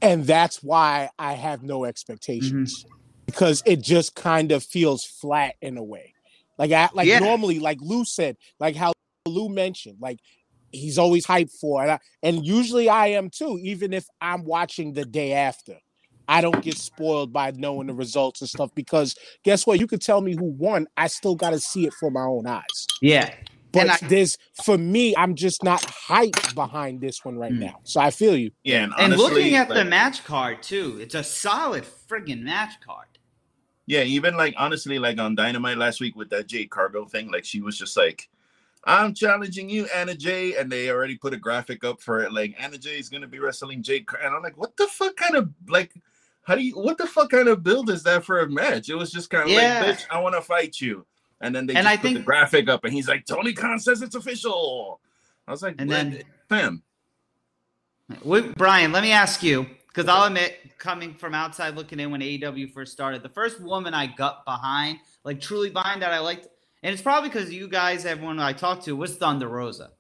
and 0.02 0.26
that's 0.26 0.62
why 0.62 1.10
I 1.18 1.34
have 1.34 1.64
no 1.64 1.86
expectations 1.86 2.84
mm-hmm. 2.84 2.96
because 3.26 3.64
it 3.66 3.82
just 3.82 4.16
kind 4.16 4.52
of 4.52 4.64
feels 4.64 5.06
flat 5.06 5.56
in 5.62 5.78
a 5.78 5.84
way. 5.84 6.13
Like 6.64 6.72
I 6.72 6.90
like 6.94 7.08
Yeah. 7.10 7.20
normally, 7.20 7.60
like 7.60 7.80
Lou 7.82 8.06
said, 8.06 8.38
like 8.58 8.76
how 8.78 8.94
Lou 9.28 9.50
mentioned, 9.50 9.98
like 10.00 10.20
he's 10.72 10.98
always 10.98 11.26
hyped 11.26 11.52
for, 11.60 11.82
and 11.82 11.92
I, 11.92 12.00
and 12.24 12.46
usually 12.46 12.88
I 12.88 13.08
am 13.08 13.30
too, 13.30 13.60
even 13.62 13.92
if 13.92 14.06
I'm 14.22 14.46
watching 14.46 14.94
the 14.94 15.04
day 15.06 15.34
after. 15.34 15.76
I 16.26 16.40
don't 16.40 16.62
get 16.64 16.78
spoiled 16.78 17.34
by 17.34 17.52
knowing 17.52 17.88
the 17.88 17.94
results 17.94 18.40
and 18.40 18.50
stuff 18.50 18.70
because 18.76 19.14
guess 19.44 19.68
what? 19.68 19.78
You 19.82 19.88
could 19.88 20.00
tell 20.02 20.22
me 20.22 20.36
who 20.36 20.46
won. 20.58 20.88
I 20.96 21.08
still 21.08 21.36
got 21.36 21.50
to 21.50 21.60
see 21.60 21.86
it 21.86 21.94
for 22.00 22.10
my 22.12 22.22
own 22.22 22.48
eyes. 22.48 22.88
yeah, 23.02 23.34
But 23.74 23.82
And 23.82 23.92
I- 23.92 24.08
there's 24.08 24.38
for 24.64 24.78
me, 24.78 25.14
I'm 25.18 25.36
just 25.36 25.66
not 25.66 25.82
hyped 25.82 26.56
behind 26.56 27.02
this 27.02 27.26
one 27.26 27.38
right 27.38 27.52
Hmm. 27.52 27.60
now. 27.60 27.80
So 27.84 28.00
I 28.00 28.10
feel 28.10 28.38
you. 28.38 28.52
yeah 28.64 28.84
and, 28.86 28.94
and 28.98 29.18
looking 29.18 29.56
at 29.56 29.68
the 29.68 29.84
match 29.84 30.24
card 30.24 30.64
too, 30.64 30.98
it's 31.02 31.14
a 31.14 31.26
solid 31.26 31.84
friggin' 31.84 32.42
match 32.42 32.80
card. 32.80 33.08
Yeah, 33.86 34.04
even 34.04 34.38
like 34.38 34.54
honestly, 34.58 34.98
like 35.00 35.20
on 35.20 35.36
Dynamite 35.36 35.78
last 35.78 36.00
week 36.00 36.16
with 36.16 36.30
that 36.30 36.48
Jade 36.48 36.70
Cargill 36.70 37.06
thing, 37.06 37.30
like 37.32 37.44
she 37.44 37.60
was 37.62 37.78
just 37.78 37.98
like, 37.98 38.30
"I'm 38.86 39.14
challenging 39.14 39.70
you, 39.70 39.88
Anna 39.94 40.16
Jay," 40.16 40.56
and 40.56 40.72
they 40.72 40.90
already 40.90 41.18
put 41.18 41.34
a 41.34 41.38
graphic 41.38 41.84
up 41.84 42.02
for 42.02 42.22
it, 42.22 42.32
like 42.32 42.56
Anna 42.58 42.78
Jay 42.78 42.98
is 42.98 43.10
gonna 43.10 43.28
be 43.28 43.40
wrestling 43.40 43.84
Jade, 43.84 44.06
Car-. 44.08 44.22
and 44.24 44.34
I'm 44.34 44.42
like, 44.42 44.58
"What 44.58 44.78
the 44.78 44.88
fuck 44.88 45.16
kind 45.18 45.36
of 45.36 45.50
like, 45.68 45.94
how 46.44 46.56
do 46.56 46.62
you, 46.64 46.74
what 46.80 46.98
the 46.98 47.06
fuck 47.08 47.32
kind 47.32 47.50
of 47.50 47.62
build 47.64 47.90
is 47.90 48.04
that 48.04 48.24
for 48.24 48.40
a 48.40 48.50
match?" 48.50 48.88
It 48.90 48.96
was 48.96 49.12
just 49.12 49.30
kind 49.30 49.44
of 49.44 49.50
Yeah. 49.50 49.82
like, 49.86 49.98
"Bitch, 49.98 50.06
I 50.10 50.20
want 50.20 50.36
to 50.36 50.42
fight 50.42 50.80
you," 50.80 51.06
and 51.42 51.54
then 51.54 51.66
they 51.68 51.76
And 51.76 51.86
I 51.88 51.98
put 51.98 52.14
the 52.14 52.20
graphic 52.22 52.70
up, 52.70 52.86
and 52.86 52.94
he's 52.94 53.10
like, 53.10 53.26
"Tony 53.26 53.52
Khan 53.52 53.80
says 53.80 54.02
it's 54.02 54.16
official." 54.16 55.02
I 55.46 55.52
was 55.52 55.62
like, 55.62 55.76
And 55.78 55.90
"What- 55.90 55.96
then- 55.96 56.24
fam, 56.48 56.84
Wait, 58.24 58.56
Brian, 58.56 58.92
let 58.94 59.04
me 59.04 59.12
ask 59.12 59.42
you 59.44 59.66
because 59.94 60.10
I'll 60.10 60.26
admit, 60.26 60.58
coming 60.80 61.14
from 61.14 61.36
outside 61.36 61.76
looking 61.76 62.00
in 62.00 62.10
when 62.10 62.22
AEW 62.22 62.72
first 62.74 62.92
started, 62.92 63.22
the 63.22 63.30
first 63.30 63.62
woman 63.62 63.94
I 63.94 64.08
got 64.08 64.44
behind, 64.44 64.98
like 65.24 65.40
truly 65.40 65.70
behind 65.70 66.02
that 66.02 66.12
I 66.12 66.20
liked, 66.20 66.48
and 66.82 66.92
it's 66.92 67.02
probably 67.02 67.30
because 67.30 67.54
you 67.54 67.68
guys, 67.68 68.06
everyone 68.06 68.40
I 68.40 68.54
talked 68.54 68.86
to, 68.86 68.96
was 68.96 69.16
Thunder 69.16 69.48
Rosa. 69.48 69.92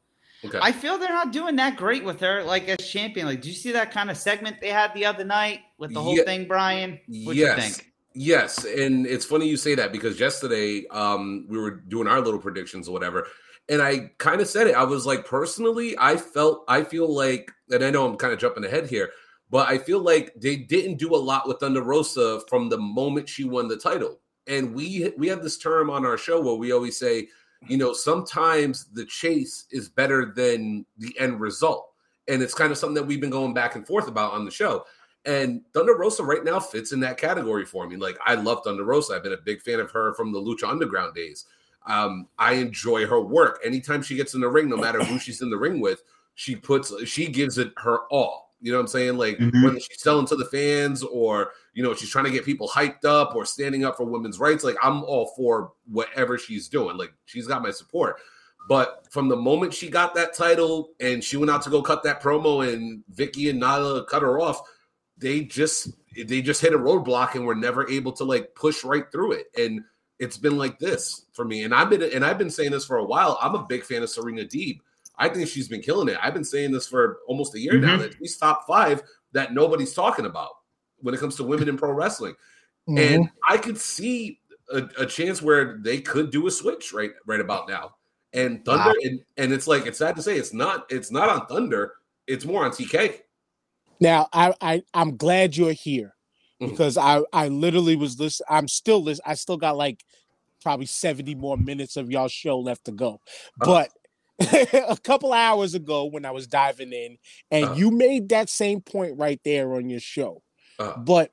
Okay. 0.45 0.59
I 0.61 0.71
feel 0.71 0.97
they're 0.97 1.09
not 1.09 1.31
doing 1.31 1.55
that 1.57 1.77
great 1.77 2.03
with 2.03 2.19
her, 2.19 2.43
like 2.43 2.67
as 2.67 2.85
champion. 2.85 3.27
Like, 3.27 3.41
do 3.41 3.49
you 3.49 3.55
see 3.55 3.71
that 3.71 3.91
kind 3.91 4.09
of 4.09 4.17
segment 4.17 4.57
they 4.59 4.69
had 4.69 4.93
the 4.93 5.05
other 5.05 5.23
night 5.23 5.61
with 5.77 5.93
the 5.93 6.01
whole 6.01 6.17
Yeah. 6.17 6.23
thing, 6.23 6.47
Brian? 6.47 6.99
What 7.23 7.35
yes. 7.35 7.55
you 7.55 7.63
think? 7.63 7.93
Yes, 8.15 8.65
and 8.65 9.07
it's 9.07 9.25
funny 9.25 9.47
you 9.47 9.57
say 9.57 9.73
that 9.75 9.91
because 9.91 10.19
yesterday 10.19 10.85
um, 10.89 11.45
we 11.49 11.57
were 11.57 11.71
doing 11.71 12.07
our 12.07 12.19
little 12.19 12.39
predictions 12.39 12.87
or 12.87 12.91
whatever, 12.91 13.27
and 13.69 13.81
I 13.81 14.11
kind 14.17 14.41
of 14.41 14.47
said 14.47 14.67
it. 14.67 14.75
I 14.75 14.83
was 14.83 15.05
like, 15.05 15.25
personally, 15.25 15.95
I 15.97 16.17
felt, 16.17 16.63
I 16.67 16.83
feel 16.83 17.11
like, 17.11 17.49
and 17.71 17.83
I 17.83 17.89
know 17.89 18.05
I'm 18.05 18.17
kind 18.17 18.33
of 18.33 18.39
jumping 18.39 18.65
ahead 18.65 18.87
here, 18.87 19.11
but 19.53 19.69
I 19.69 19.77
feel 19.77 19.99
like 19.99 20.33
they 20.35 20.55
didn't 20.55 20.97
do 20.97 21.13
a 21.13 21.15
lot 21.15 21.47
with 21.47 21.59
Thunder 21.59 21.83
Rosa 21.83 22.41
from 22.49 22.69
the 22.69 22.77
moment 22.79 23.29
she 23.29 23.43
won 23.43 23.67
the 23.67 23.77
title. 23.77 24.19
And 24.47 24.73
we 24.73 25.13
we 25.15 25.27
have 25.27 25.43
this 25.43 25.59
term 25.59 25.91
on 25.91 26.07
our 26.07 26.17
show 26.17 26.41
where 26.41 26.55
we 26.55 26.71
always 26.71 26.97
say, 26.97 27.27
you 27.67 27.77
know, 27.77 27.93
sometimes 27.93 28.85
the 28.85 29.05
chase 29.05 29.65
is 29.69 29.89
better 29.89 30.33
than 30.35 30.87
the 30.97 31.15
end 31.19 31.39
result, 31.39 31.87
and 32.27 32.41
it's 32.41 32.55
kind 32.55 32.71
of 32.71 32.79
something 32.79 32.95
that 32.95 33.05
we've 33.05 33.21
been 33.21 33.29
going 33.29 33.53
back 33.53 33.75
and 33.75 33.85
forth 33.85 34.07
about 34.07 34.33
on 34.33 34.43
the 34.43 34.49
show. 34.49 34.85
And 35.25 35.61
Thunder 35.71 35.95
Rosa 35.95 36.23
right 36.23 36.43
now 36.43 36.59
fits 36.59 36.91
in 36.91 36.99
that 37.01 37.17
category 37.17 37.67
for 37.67 37.87
me. 37.87 37.95
Like 37.95 38.17
I 38.25 38.33
love 38.33 38.61
Thunder 38.63 38.83
Rosa. 38.83 39.13
I've 39.13 39.23
been 39.23 39.33
a 39.33 39.37
big 39.37 39.61
fan 39.61 39.79
of 39.79 39.91
her 39.91 40.15
from 40.15 40.33
the 40.33 40.41
Lucha 40.41 40.67
Underground 40.67 41.13
days. 41.13 41.45
Um, 41.85 42.27
I 42.39 42.53
enjoy 42.53 43.05
her 43.05 43.21
work. 43.21 43.59
Anytime 43.63 44.01
she 44.01 44.15
gets 44.15 44.33
in 44.33 44.41
the 44.41 44.49
ring, 44.49 44.67
no 44.67 44.77
matter 44.77 45.03
who 45.03 45.19
she's 45.19 45.43
in 45.43 45.51
the 45.51 45.57
ring 45.57 45.79
with, 45.79 46.01
she 46.33 46.55
puts 46.55 46.91
she 47.05 47.27
gives 47.27 47.59
it 47.59 47.71
her 47.77 48.07
all. 48.09 48.52
You 48.63 48.71
know 48.71 48.77
what 48.77 48.83
I'm 48.83 48.87
saying? 48.87 49.17
Like 49.17 49.37
Mhm. 49.37 49.61
whether 49.63 49.79
she's 49.79 50.01
selling 50.01 50.25
to 50.27 50.35
the 50.37 50.45
fans 50.45 51.03
or 51.03 51.51
you 51.73 51.83
know 51.83 51.93
she's 51.93 52.09
trying 52.09 52.25
to 52.25 52.31
get 52.31 52.45
people 52.45 52.67
hyped 52.69 53.03
up 53.03 53.35
or 53.35 53.45
standing 53.45 53.83
up 53.83 53.97
for 53.97 54.05
women's 54.05 54.39
rights. 54.39 54.63
Like 54.63 54.77
I'm 54.81 55.03
all 55.03 55.33
for 55.35 55.73
whatever 55.91 56.37
she's 56.37 56.69
doing. 56.69 56.95
Like 56.97 57.13
she's 57.25 57.45
got 57.45 57.61
my 57.61 57.71
support. 57.71 58.15
But 58.69 59.05
from 59.11 59.27
the 59.27 59.35
moment 59.35 59.73
she 59.73 59.89
got 59.89 60.15
that 60.15 60.33
title 60.33 60.91
and 61.01 61.21
she 61.21 61.35
went 61.35 61.51
out 61.51 61.61
to 61.63 61.69
go 61.69 61.81
cut 61.81 62.03
that 62.03 62.23
promo 62.23 62.65
and 62.71 63.03
Vicky 63.09 63.49
and 63.49 63.61
Nyla 63.61 64.07
cut 64.07 64.21
her 64.21 64.39
off, 64.39 64.61
they 65.17 65.41
just 65.41 65.89
they 66.25 66.41
just 66.41 66.61
hit 66.61 66.73
a 66.73 66.77
roadblock 66.79 67.35
and 67.35 67.45
were 67.45 67.55
never 67.55 67.89
able 67.89 68.13
to 68.13 68.23
like 68.23 68.55
push 68.55 68.85
right 68.85 69.11
through 69.11 69.33
it. 69.33 69.47
And 69.57 69.81
it's 70.19 70.37
been 70.37 70.57
like 70.57 70.79
this 70.79 71.25
for 71.33 71.43
me. 71.43 71.63
And 71.63 71.75
I've 71.75 71.89
been 71.89 72.01
and 72.01 72.23
I've 72.23 72.37
been 72.37 72.49
saying 72.49 72.71
this 72.71 72.85
for 72.85 72.95
a 72.95 73.03
while. 73.03 73.37
I'm 73.41 73.55
a 73.55 73.65
big 73.65 73.83
fan 73.83 74.03
of 74.03 74.09
Serena 74.09 74.43
Deeb. 74.45 74.79
I 75.17 75.29
think 75.29 75.47
she's 75.47 75.67
been 75.67 75.81
killing 75.81 76.09
it. 76.09 76.17
I've 76.21 76.33
been 76.33 76.43
saying 76.43 76.71
this 76.71 76.87
for 76.87 77.19
almost 77.27 77.53
a 77.55 77.59
year 77.59 77.77
now 77.79 77.97
Mhm. 77.97 77.99
that 77.99 78.15
she's 78.17 78.37
top 78.37 78.65
five 78.67 79.01
that 79.31 79.53
nobody's 79.53 79.93
talking 79.93 80.25
about 80.25 80.51
when 80.99 81.13
it 81.13 81.19
comes 81.19 81.35
to 81.35 81.43
women 81.43 81.69
in 81.69 81.77
pro 81.77 81.91
wrestling. 81.91 82.35
Mhm. 82.89 82.99
And 83.15 83.29
I 83.47 83.57
could 83.57 83.77
see 83.77 84.39
a, 84.71 84.83
a 84.97 85.05
chance 85.05 85.41
where 85.41 85.77
they 85.77 85.99
could 86.01 86.31
do 86.31 86.47
a 86.47 86.51
switch 86.51 86.93
right 86.93 87.11
right 87.25 87.39
about 87.39 87.67
now. 87.69 87.95
And 88.33 88.65
Thunder, 88.65 88.89
Wow. 88.89 88.95
and, 89.03 89.19
and 89.37 89.53
it's 89.53 89.67
like 89.67 89.85
it's 89.85 89.99
sad 89.99 90.15
to 90.15 90.21
say 90.23 90.37
it's 90.37 90.53
not 90.53 90.85
it's 90.91 91.11
not 91.11 91.29
on 91.29 91.45
Thunder, 91.47 91.93
it's 92.27 92.45
more 92.45 92.65
on 92.65 92.71
TK. 92.71 93.19
Now, 93.99 94.27
I, 94.33 94.53
I 94.61 94.83
I'm 94.93 95.15
glad 95.17 95.55
you're 95.55 95.73
here 95.73 96.15
Mhm. 96.61 96.71
because 96.71 96.97
I 96.97 97.21
I 97.31 97.49
literally 97.49 97.95
was 97.95 98.19
listening. 98.19 98.47
I'm 98.49 98.67
still 98.67 99.03
listening. 99.03 99.25
I 99.27 99.35
still 99.35 99.57
got 99.57 99.77
like 99.77 100.03
probably 100.61 100.85
70 100.85 101.35
more 101.35 101.57
minutes 101.57 101.97
of 101.97 102.09
y'all 102.09 102.27
show 102.29 102.57
left 102.57 102.85
to 102.85 102.91
go. 102.91 103.19
Uh-huh. 103.61 103.65
But 103.65 103.89
a 104.89 104.97
couple 105.03 105.33
hours 105.33 105.73
ago 105.75 106.05
when 106.05 106.25
I 106.25 106.31
was 106.31 106.47
diving 106.47 106.93
in, 106.93 107.17
and 107.51 107.65
Uh-huh. 107.65 107.75
you 107.75 107.91
made 107.91 108.29
that 108.29 108.49
same 108.49 108.81
point 108.81 109.17
right 109.17 109.39
there 109.43 109.73
on 109.75 109.89
your 109.89 109.99
show, 109.99 110.41
Uh-huh. 110.79 110.99
but 110.99 111.31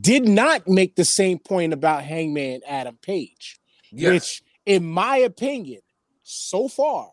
did 0.00 0.28
not 0.28 0.68
make 0.68 0.96
the 0.96 1.04
same 1.04 1.38
point 1.38 1.72
about 1.72 2.04
Hangman 2.04 2.60
Adam 2.66 2.98
Page, 3.02 3.58
Yes. 3.92 4.10
which, 4.10 4.42
in 4.66 4.84
my 4.86 5.16
opinion, 5.16 5.80
so 6.22 6.68
far, 6.68 7.10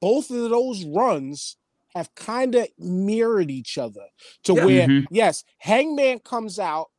both 0.00 0.30
of 0.30 0.50
those 0.50 0.84
runs 0.84 1.56
have 1.94 2.14
kind 2.14 2.54
of 2.54 2.68
mirrored 2.78 3.50
each 3.50 3.76
other 3.76 4.06
to 4.44 4.54
Yeah. 4.54 4.64
where, 4.64 4.88
Mhm. 4.88 5.06
yes, 5.10 5.42
Hangman 5.58 6.20
comes 6.20 6.58
out, 6.58 6.90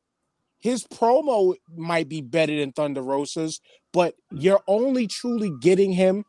his 0.59 0.83
promo 0.85 1.55
might 1.75 2.09
be 2.09 2.21
better 2.21 2.55
than 2.59 2.73
Thunder 2.73 3.01
Rosa's, 3.01 3.61
but 3.93 4.15
you're 4.31 4.61
only 4.67 5.07
truly 5.07 5.51
getting 5.61 5.93
him 5.93 6.25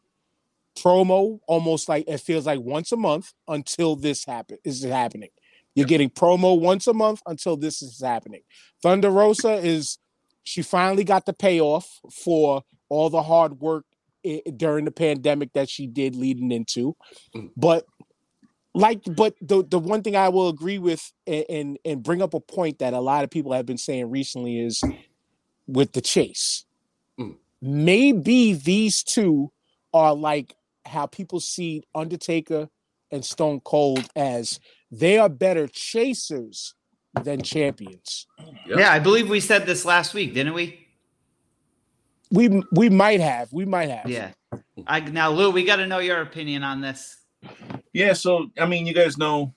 promo 0.78 1.38
almost 1.46 1.88
like 1.88 2.04
it 2.08 2.18
feels 2.18 2.46
like 2.46 2.60
once 2.60 2.92
a 2.92 2.96
month 2.96 3.32
until 3.48 3.96
this 3.96 4.24
happen 4.24 4.58
is 4.64 4.82
happening. 4.82 5.30
You're 5.74 5.86
getting 5.86 6.10
promo 6.10 6.58
once 6.60 6.86
a 6.86 6.92
month 6.92 7.22
until 7.26 7.56
this 7.56 7.82
is 7.82 8.00
happening. 8.02 8.42
Thunder 8.82 9.10
Rosa 9.10 9.54
is 9.54 9.98
she 10.42 10.62
finally 10.62 11.04
got 11.04 11.24
the 11.26 11.32
payoff 11.32 12.00
for 12.12 12.62
all 12.88 13.08
the 13.10 13.22
hard 13.22 13.60
work 13.60 13.84
i- 14.26 14.42
during 14.56 14.84
the 14.84 14.90
pandemic 14.90 15.52
that 15.54 15.68
she 15.70 15.86
did 15.86 16.14
leading 16.16 16.52
into. 16.52 16.96
Mm. 17.34 17.50
But 17.56 17.86
like 18.74 19.00
but 19.16 19.34
the 19.40 19.62
the 19.64 19.78
one 19.78 20.02
thing 20.02 20.16
I 20.16 20.28
will 20.30 20.48
agree 20.48 20.78
with 20.78 21.12
a- 21.26 21.50
and 21.50 21.78
and 21.84 22.02
bring 22.02 22.22
up 22.22 22.34
a 22.34 22.40
point 22.40 22.78
that 22.80 22.92
a 22.94 23.00
lot 23.00 23.24
of 23.24 23.30
people 23.30 23.52
have 23.52 23.66
been 23.66 23.78
saying 23.78 24.10
recently 24.10 24.58
is 24.58 24.82
with 25.66 25.92
the 25.92 26.00
chase. 26.00 26.64
Mm. 27.18 27.36
Maybe 27.60 28.52
these 28.54 29.02
two 29.02 29.52
are 29.94 30.14
like 30.14 30.54
how 30.84 31.06
people 31.06 31.40
see 31.40 31.82
Undertaker 31.94 32.68
and 33.10 33.24
Stone 33.24 33.60
Cold 33.60 34.08
as 34.16 34.58
they 34.90 35.18
are 35.18 35.28
better 35.28 35.66
chasers 35.68 36.74
than 37.22 37.42
champions. 37.42 38.26
Yep. 38.66 38.78
Yeah, 38.78 38.92
I 38.92 38.98
believe 38.98 39.28
we 39.28 39.40
said 39.40 39.66
this 39.66 39.84
last 39.84 40.14
week, 40.14 40.34
didn't 40.34 40.54
we? 40.54 40.86
We 42.30 42.62
we 42.72 42.88
might 42.88 43.20
have, 43.20 43.52
we 43.52 43.66
might 43.66 43.90
have. 43.90 44.08
Yeah. 44.08 44.30
I 44.86 45.00
now 45.00 45.30
Lou, 45.30 45.50
we 45.50 45.64
got 45.64 45.76
to 45.76 45.86
know 45.86 45.98
your 45.98 46.22
opinion 46.22 46.64
on 46.64 46.80
this. 46.80 47.18
Yeah, 47.92 48.14
so 48.14 48.50
I 48.58 48.66
mean, 48.66 48.86
you 48.86 48.94
guys 48.94 49.18
know 49.18 49.54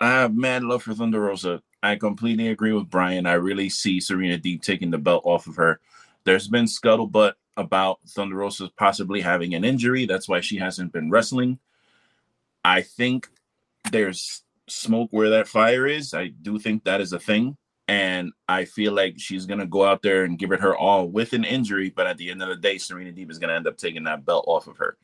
I 0.00 0.10
have 0.10 0.34
mad 0.34 0.64
love 0.64 0.82
for 0.82 0.94
Thunder 0.94 1.20
Rosa. 1.20 1.62
I 1.82 1.96
completely 1.96 2.48
agree 2.48 2.72
with 2.72 2.90
Brian. 2.90 3.26
I 3.26 3.34
really 3.34 3.68
see 3.68 4.00
Serena 4.00 4.38
Deeb 4.38 4.62
taking 4.62 4.90
the 4.90 4.98
belt 4.98 5.22
off 5.24 5.46
of 5.46 5.56
her. 5.56 5.80
There's 6.24 6.48
been 6.48 6.66
scuttlebutt 6.66 7.34
about 7.56 8.00
Thunder 8.08 8.36
Rosa 8.36 8.70
possibly 8.76 9.20
having 9.20 9.54
an 9.54 9.64
injury. 9.64 10.06
That's 10.06 10.28
why 10.28 10.40
she 10.40 10.56
hasn't 10.56 10.92
been 10.92 11.10
wrestling. 11.10 11.58
I 12.64 12.82
think 12.82 13.28
there's 13.90 14.42
smoke 14.68 15.08
where 15.10 15.30
that 15.30 15.48
fire 15.48 15.86
is. 15.86 16.14
I 16.14 16.28
do 16.28 16.58
think 16.58 16.84
that 16.84 17.00
is 17.00 17.12
a 17.12 17.18
thing. 17.18 17.56
And 17.88 18.32
I 18.48 18.66
feel 18.66 18.92
like 18.92 19.14
she's 19.18 19.46
going 19.46 19.58
to 19.58 19.66
go 19.66 19.84
out 19.84 20.02
there 20.02 20.24
and 20.24 20.38
give 20.38 20.52
it 20.52 20.60
her 20.60 20.76
all 20.76 21.08
with 21.08 21.32
an 21.32 21.44
injury. 21.44 21.90
But 21.90 22.06
at 22.06 22.18
the 22.18 22.30
end 22.30 22.40
of 22.40 22.48
the 22.48 22.56
day, 22.56 22.78
Serena 22.78 23.10
Deeb 23.10 23.30
is 23.30 23.38
going 23.38 23.48
to 23.48 23.56
end 23.56 23.66
up 23.66 23.76
taking 23.76 24.04
that 24.04 24.24
belt 24.24 24.44
off 24.46 24.68
of 24.68 24.76
her 24.76 24.96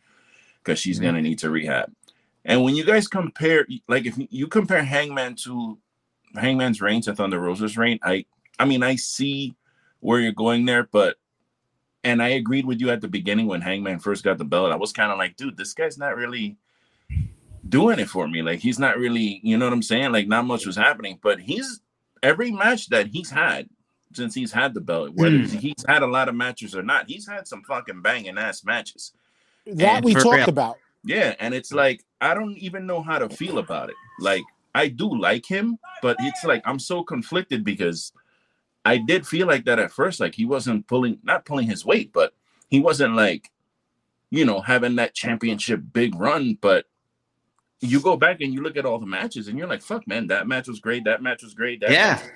because 0.62 0.78
she's 0.78 1.00
going 1.00 1.14
to 1.14 1.18
mm-hmm. 1.18 1.30
need 1.30 1.38
to 1.40 1.50
rehab. 1.50 1.92
And 2.44 2.62
when 2.62 2.76
you 2.76 2.84
guys 2.84 3.08
compare, 3.08 3.66
like 3.88 4.06
if 4.06 4.14
you 4.30 4.46
compare 4.46 4.84
Hangman 4.84 5.34
to 5.44 5.78
Hangman's 6.36 6.80
reign 6.80 7.02
to 7.02 7.14
Thunder 7.14 7.40
Rosa's 7.40 7.76
reign, 7.76 7.98
I, 8.04 8.24
I 8.58 8.66
mean, 8.66 8.84
I 8.84 8.94
see 8.94 9.56
where 9.98 10.20
you're 10.20 10.30
going 10.30 10.64
there, 10.64 10.84
but, 10.84 11.16
and 12.06 12.22
I 12.22 12.28
agreed 12.40 12.64
with 12.66 12.80
you 12.80 12.90
at 12.90 13.00
the 13.00 13.08
beginning 13.08 13.46
when 13.46 13.60
Hangman 13.60 13.98
first 13.98 14.22
got 14.24 14.38
the 14.38 14.44
belt. 14.44 14.72
I 14.72 14.76
was 14.76 14.92
kind 14.92 15.10
of 15.12 15.18
like, 15.18 15.36
dude, 15.36 15.56
this 15.56 15.72
guy's 15.74 15.98
not 15.98 16.16
really 16.16 16.56
doing 17.68 17.98
it 17.98 18.08
for 18.08 18.28
me. 18.28 18.42
Like 18.42 18.60
he's 18.60 18.78
not 18.78 18.96
really, 18.96 19.40
you 19.42 19.56
know 19.58 19.66
what 19.66 19.72
I'm 19.72 19.82
saying? 19.82 20.12
Like 20.12 20.28
not 20.28 20.44
much 20.46 20.66
was 20.66 20.76
happening, 20.76 21.18
but 21.22 21.40
he's 21.40 21.80
every 22.22 22.50
match 22.50 22.88
that 22.90 23.08
he's 23.08 23.30
had 23.30 23.68
since 24.12 24.34
he's 24.34 24.52
had 24.52 24.72
the 24.72 24.80
belt, 24.80 25.10
whether 25.14 25.36
Mm. 25.36 25.60
he's 25.60 25.84
had 25.86 26.02
a 26.02 26.06
lot 26.06 26.28
of 26.28 26.34
matches 26.34 26.74
or 26.74 26.82
not, 26.82 27.08
he's 27.08 27.26
had 27.28 27.46
some 27.46 27.62
fucking 27.64 28.00
banging 28.02 28.38
ass 28.38 28.64
matches. 28.64 29.12
That 29.66 29.96
And 29.96 30.04
we 30.04 30.14
talked 30.14 30.36
real. 30.36 30.48
about. 30.48 30.76
Yeah, 31.04 31.34
and 31.40 31.52
it's 31.54 31.72
like 31.72 32.04
I 32.20 32.34
don't 32.34 32.56
even 32.58 32.86
know 32.86 33.02
how 33.02 33.18
to 33.18 33.28
feel 33.28 33.58
about 33.58 33.90
it. 33.90 33.96
Like 34.20 34.44
I 34.74 34.88
do 34.88 35.08
like 35.18 35.44
him, 35.44 35.78
but 36.02 36.16
it's 36.20 36.44
like 36.44 36.62
I'm 36.64 36.78
so 36.78 37.02
conflicted 37.02 37.64
because 37.64 38.12
I 38.86 38.98
did 38.98 39.26
feel 39.26 39.46
like 39.46 39.64
that 39.66 39.78
at 39.78 39.92
first. 39.92 40.20
Like 40.20 40.34
he 40.34 40.44
wasn't 40.44 40.86
pulling, 40.86 41.18
not 41.22 41.44
pulling 41.44 41.66
his 41.68 41.84
weight, 41.84 42.12
but 42.12 42.32
he 42.68 42.80
wasn't 42.80 43.14
like, 43.16 43.50
you 44.30 44.44
know, 44.44 44.60
having 44.60 44.96
that 44.96 45.14
championship 45.14 45.80
big 45.92 46.14
run. 46.14 46.56
But 46.60 46.86
you 47.80 48.00
go 48.00 48.16
back 48.16 48.40
and 48.40 48.52
you 48.54 48.62
look 48.62 48.76
at 48.76 48.86
all 48.86 48.98
the 48.98 49.06
matches, 49.06 49.48
and 49.48 49.58
you're 49.58 49.68
like, 49.68 49.82
"Fuck, 49.82 50.06
man, 50.08 50.28
that 50.28 50.46
match 50.48 50.66
was 50.68 50.80
great. 50.80 51.04
That 51.04 51.22
match 51.22 51.42
was 51.42 51.54
great. 51.54 51.80
That 51.80 51.90
Yeah. 51.90 52.14
match- 52.22 52.30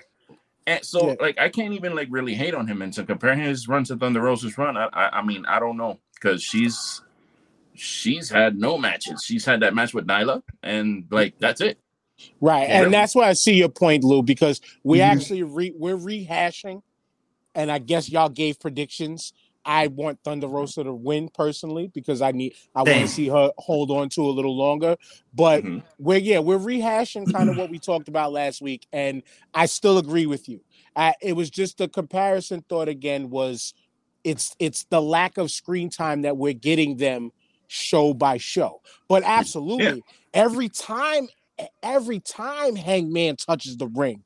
And 0.67 0.85
so, 0.85 1.09
Yeah. 1.09 1.15
like, 1.21 1.39
I 1.41 1.49
can't 1.49 1.73
even 1.73 1.95
like 1.95 2.09
really 2.11 2.35
hate 2.35 2.55
on 2.55 2.67
him. 2.69 2.83
And 2.83 2.93
to 2.93 3.05
compare 3.05 3.35
his 3.35 3.67
run 3.67 3.83
to 3.85 3.97
Thunder 3.97 4.21
Rosa's 4.21 4.57
run, 4.59 4.77
I, 4.77 4.89
I, 4.93 5.19
I 5.19 5.23
mean, 5.23 5.47
I 5.47 5.59
don't 5.59 5.77
know 5.79 5.99
because 6.15 6.43
she's 6.43 7.01
she's 7.75 8.29
had 8.29 8.59
no 8.59 8.77
matches. 8.77 9.25
She's 9.25 9.45
had 9.45 9.61
that 9.61 9.75
match 9.75 9.95
with 9.95 10.07
Nyla, 10.07 10.43
and 10.63 11.07
like 11.11 11.39
that's 11.39 11.61
it. 11.63 11.81
Right. 12.41 12.69
Yeah. 12.69 12.85
And 12.85 12.93
that's 12.93 13.15
why 13.15 13.29
I 13.29 13.33
see 13.35 13.55
your 13.55 13.69
point, 13.69 14.05
Lou, 14.05 14.23
because 14.23 14.61
we 14.85 14.99
Mhm. 14.99 15.05
actually 15.05 15.43
re- 15.43 15.75
we're 15.77 15.97
rehashing, 15.97 16.83
and 17.55 17.71
I 17.71 17.79
guess 17.79 18.09
y'all 18.09 18.29
gave 18.29 18.59
predictions. 18.61 19.33
I 19.63 19.89
want 19.89 20.21
Thunder 20.25 20.47
Rosa 20.49 20.85
to 20.85 20.95
win 20.95 21.29
personally 21.29 21.89
because 21.89 22.23
I 22.23 22.33
need 22.33 22.55
I 22.75 22.83
want 22.83 23.03
to 23.03 23.07
see 23.07 23.29
her 23.29 23.53
hold 23.59 23.91
on 23.91 24.09
to 24.11 24.23
a 24.23 24.33
little 24.33 24.57
longer. 24.57 24.97
But 25.35 25.63
Mhm. 25.65 25.83
we're 25.99 26.19
yeah, 26.19 26.39
we're 26.39 26.59
rehashing 26.59 27.29
kind 27.33 27.51
of 27.51 27.57
what 27.57 27.69
we 27.69 27.79
talked 27.79 28.09
about 28.09 28.33
last 28.33 28.63
week, 28.63 28.87
and 28.93 29.23
I 29.53 29.67
still 29.67 29.99
agree 29.99 30.27
with 30.27 30.49
you. 30.49 30.61
I, 30.97 31.15
it 31.21 31.35
was 31.35 31.51
just 31.51 31.77
the 31.79 31.89
comparison 31.89 32.65
thought 32.69 32.89
again 32.89 33.29
was 33.31 33.75
it's 34.25 34.55
it's 34.59 34.85
the 34.85 35.01
lack 35.03 35.37
of 35.39 35.51
screen 35.51 35.91
time 35.91 36.23
that 36.23 36.37
we're 36.37 36.53
getting 36.55 36.97
them 36.97 37.31
show 37.69 38.13
by 38.15 38.39
show. 38.39 38.81
But 39.09 39.23
absolutely, 39.25 40.03
every 40.35 40.69
time 40.71 41.29
every 41.83 42.21
time 42.21 42.77
Hangman 42.77 43.37
touches 43.37 43.77
the 43.77 43.87
ring 43.89 44.23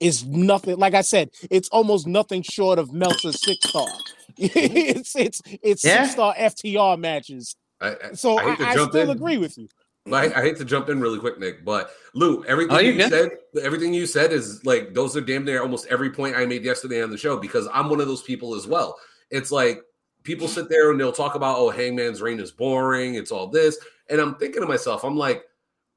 is 0.00 0.24
nothing. 0.26 0.76
Like 0.76 0.94
I 0.94 1.00
said, 1.02 1.30
it's 1.50 1.68
almost 1.70 2.06
nothing 2.06 2.42
short 2.42 2.78
of 2.78 2.92
Meltzer's 2.92 3.40
six 3.40 3.68
star. 3.68 3.88
Mm-hmm. 4.38 4.98
it's 4.98 5.14
it's 5.14 5.42
it's 5.62 5.84
Yeah. 5.84 6.02
six 6.02 6.12
star 6.12 6.34
FTR 6.34 6.98
matches. 6.98 7.56
I, 7.80 7.88
I, 7.90 8.12
So 8.14 8.38
I 8.38 8.56
I, 8.58 8.70
I 8.70 8.76
still 8.76 9.02
in. 9.02 9.10
agree 9.10 9.36
with 9.38 9.56
you. 9.58 9.68
I, 10.12 10.24
I 10.34 10.42
hate 10.42 10.56
to 10.58 10.64
jump 10.64 10.88
in 10.88 11.00
really 11.00 11.18
quick, 11.18 11.38
Nick, 11.38 11.64
but 11.64 11.90
Lou, 12.14 12.44
everything 12.44 12.76
Oh, 12.76 12.80
you're 12.80 12.94
you 12.94 13.08
said, 13.08 13.30
everything 13.62 13.94
you 13.94 14.06
said 14.06 14.32
is 14.32 14.64
like 14.64 14.92
those 14.92 15.16
are 15.16 15.20
damn 15.20 15.44
near 15.44 15.62
almost 15.62 15.86
every 15.86 16.10
point 16.10 16.36
I 16.36 16.44
made 16.46 16.64
yesterday 16.64 17.02
on 17.02 17.10
the 17.10 17.16
show 17.16 17.36
because 17.38 17.68
I'm 17.72 17.88
one 17.88 18.00
of 18.00 18.06
those 18.08 18.22
people 18.22 18.54
as 18.54 18.66
well. 18.66 18.98
It's 19.30 19.50
like 19.52 19.82
people 20.24 20.48
sit 20.48 20.68
there 20.68 20.90
and 20.90 21.00
they'll 21.00 21.12
talk 21.12 21.36
about, 21.36 21.58
oh, 21.58 21.70
Hangman's 21.70 22.20
reign 22.20 22.40
is 22.40 22.50
boring, 22.50 23.14
it's 23.14 23.30
all 23.30 23.46
this, 23.46 23.78
and 24.10 24.20
I'm 24.20 24.34
thinking 24.34 24.62
to 24.62 24.66
myself, 24.68 25.04
I'm 25.04 25.16
like, 25.16 25.44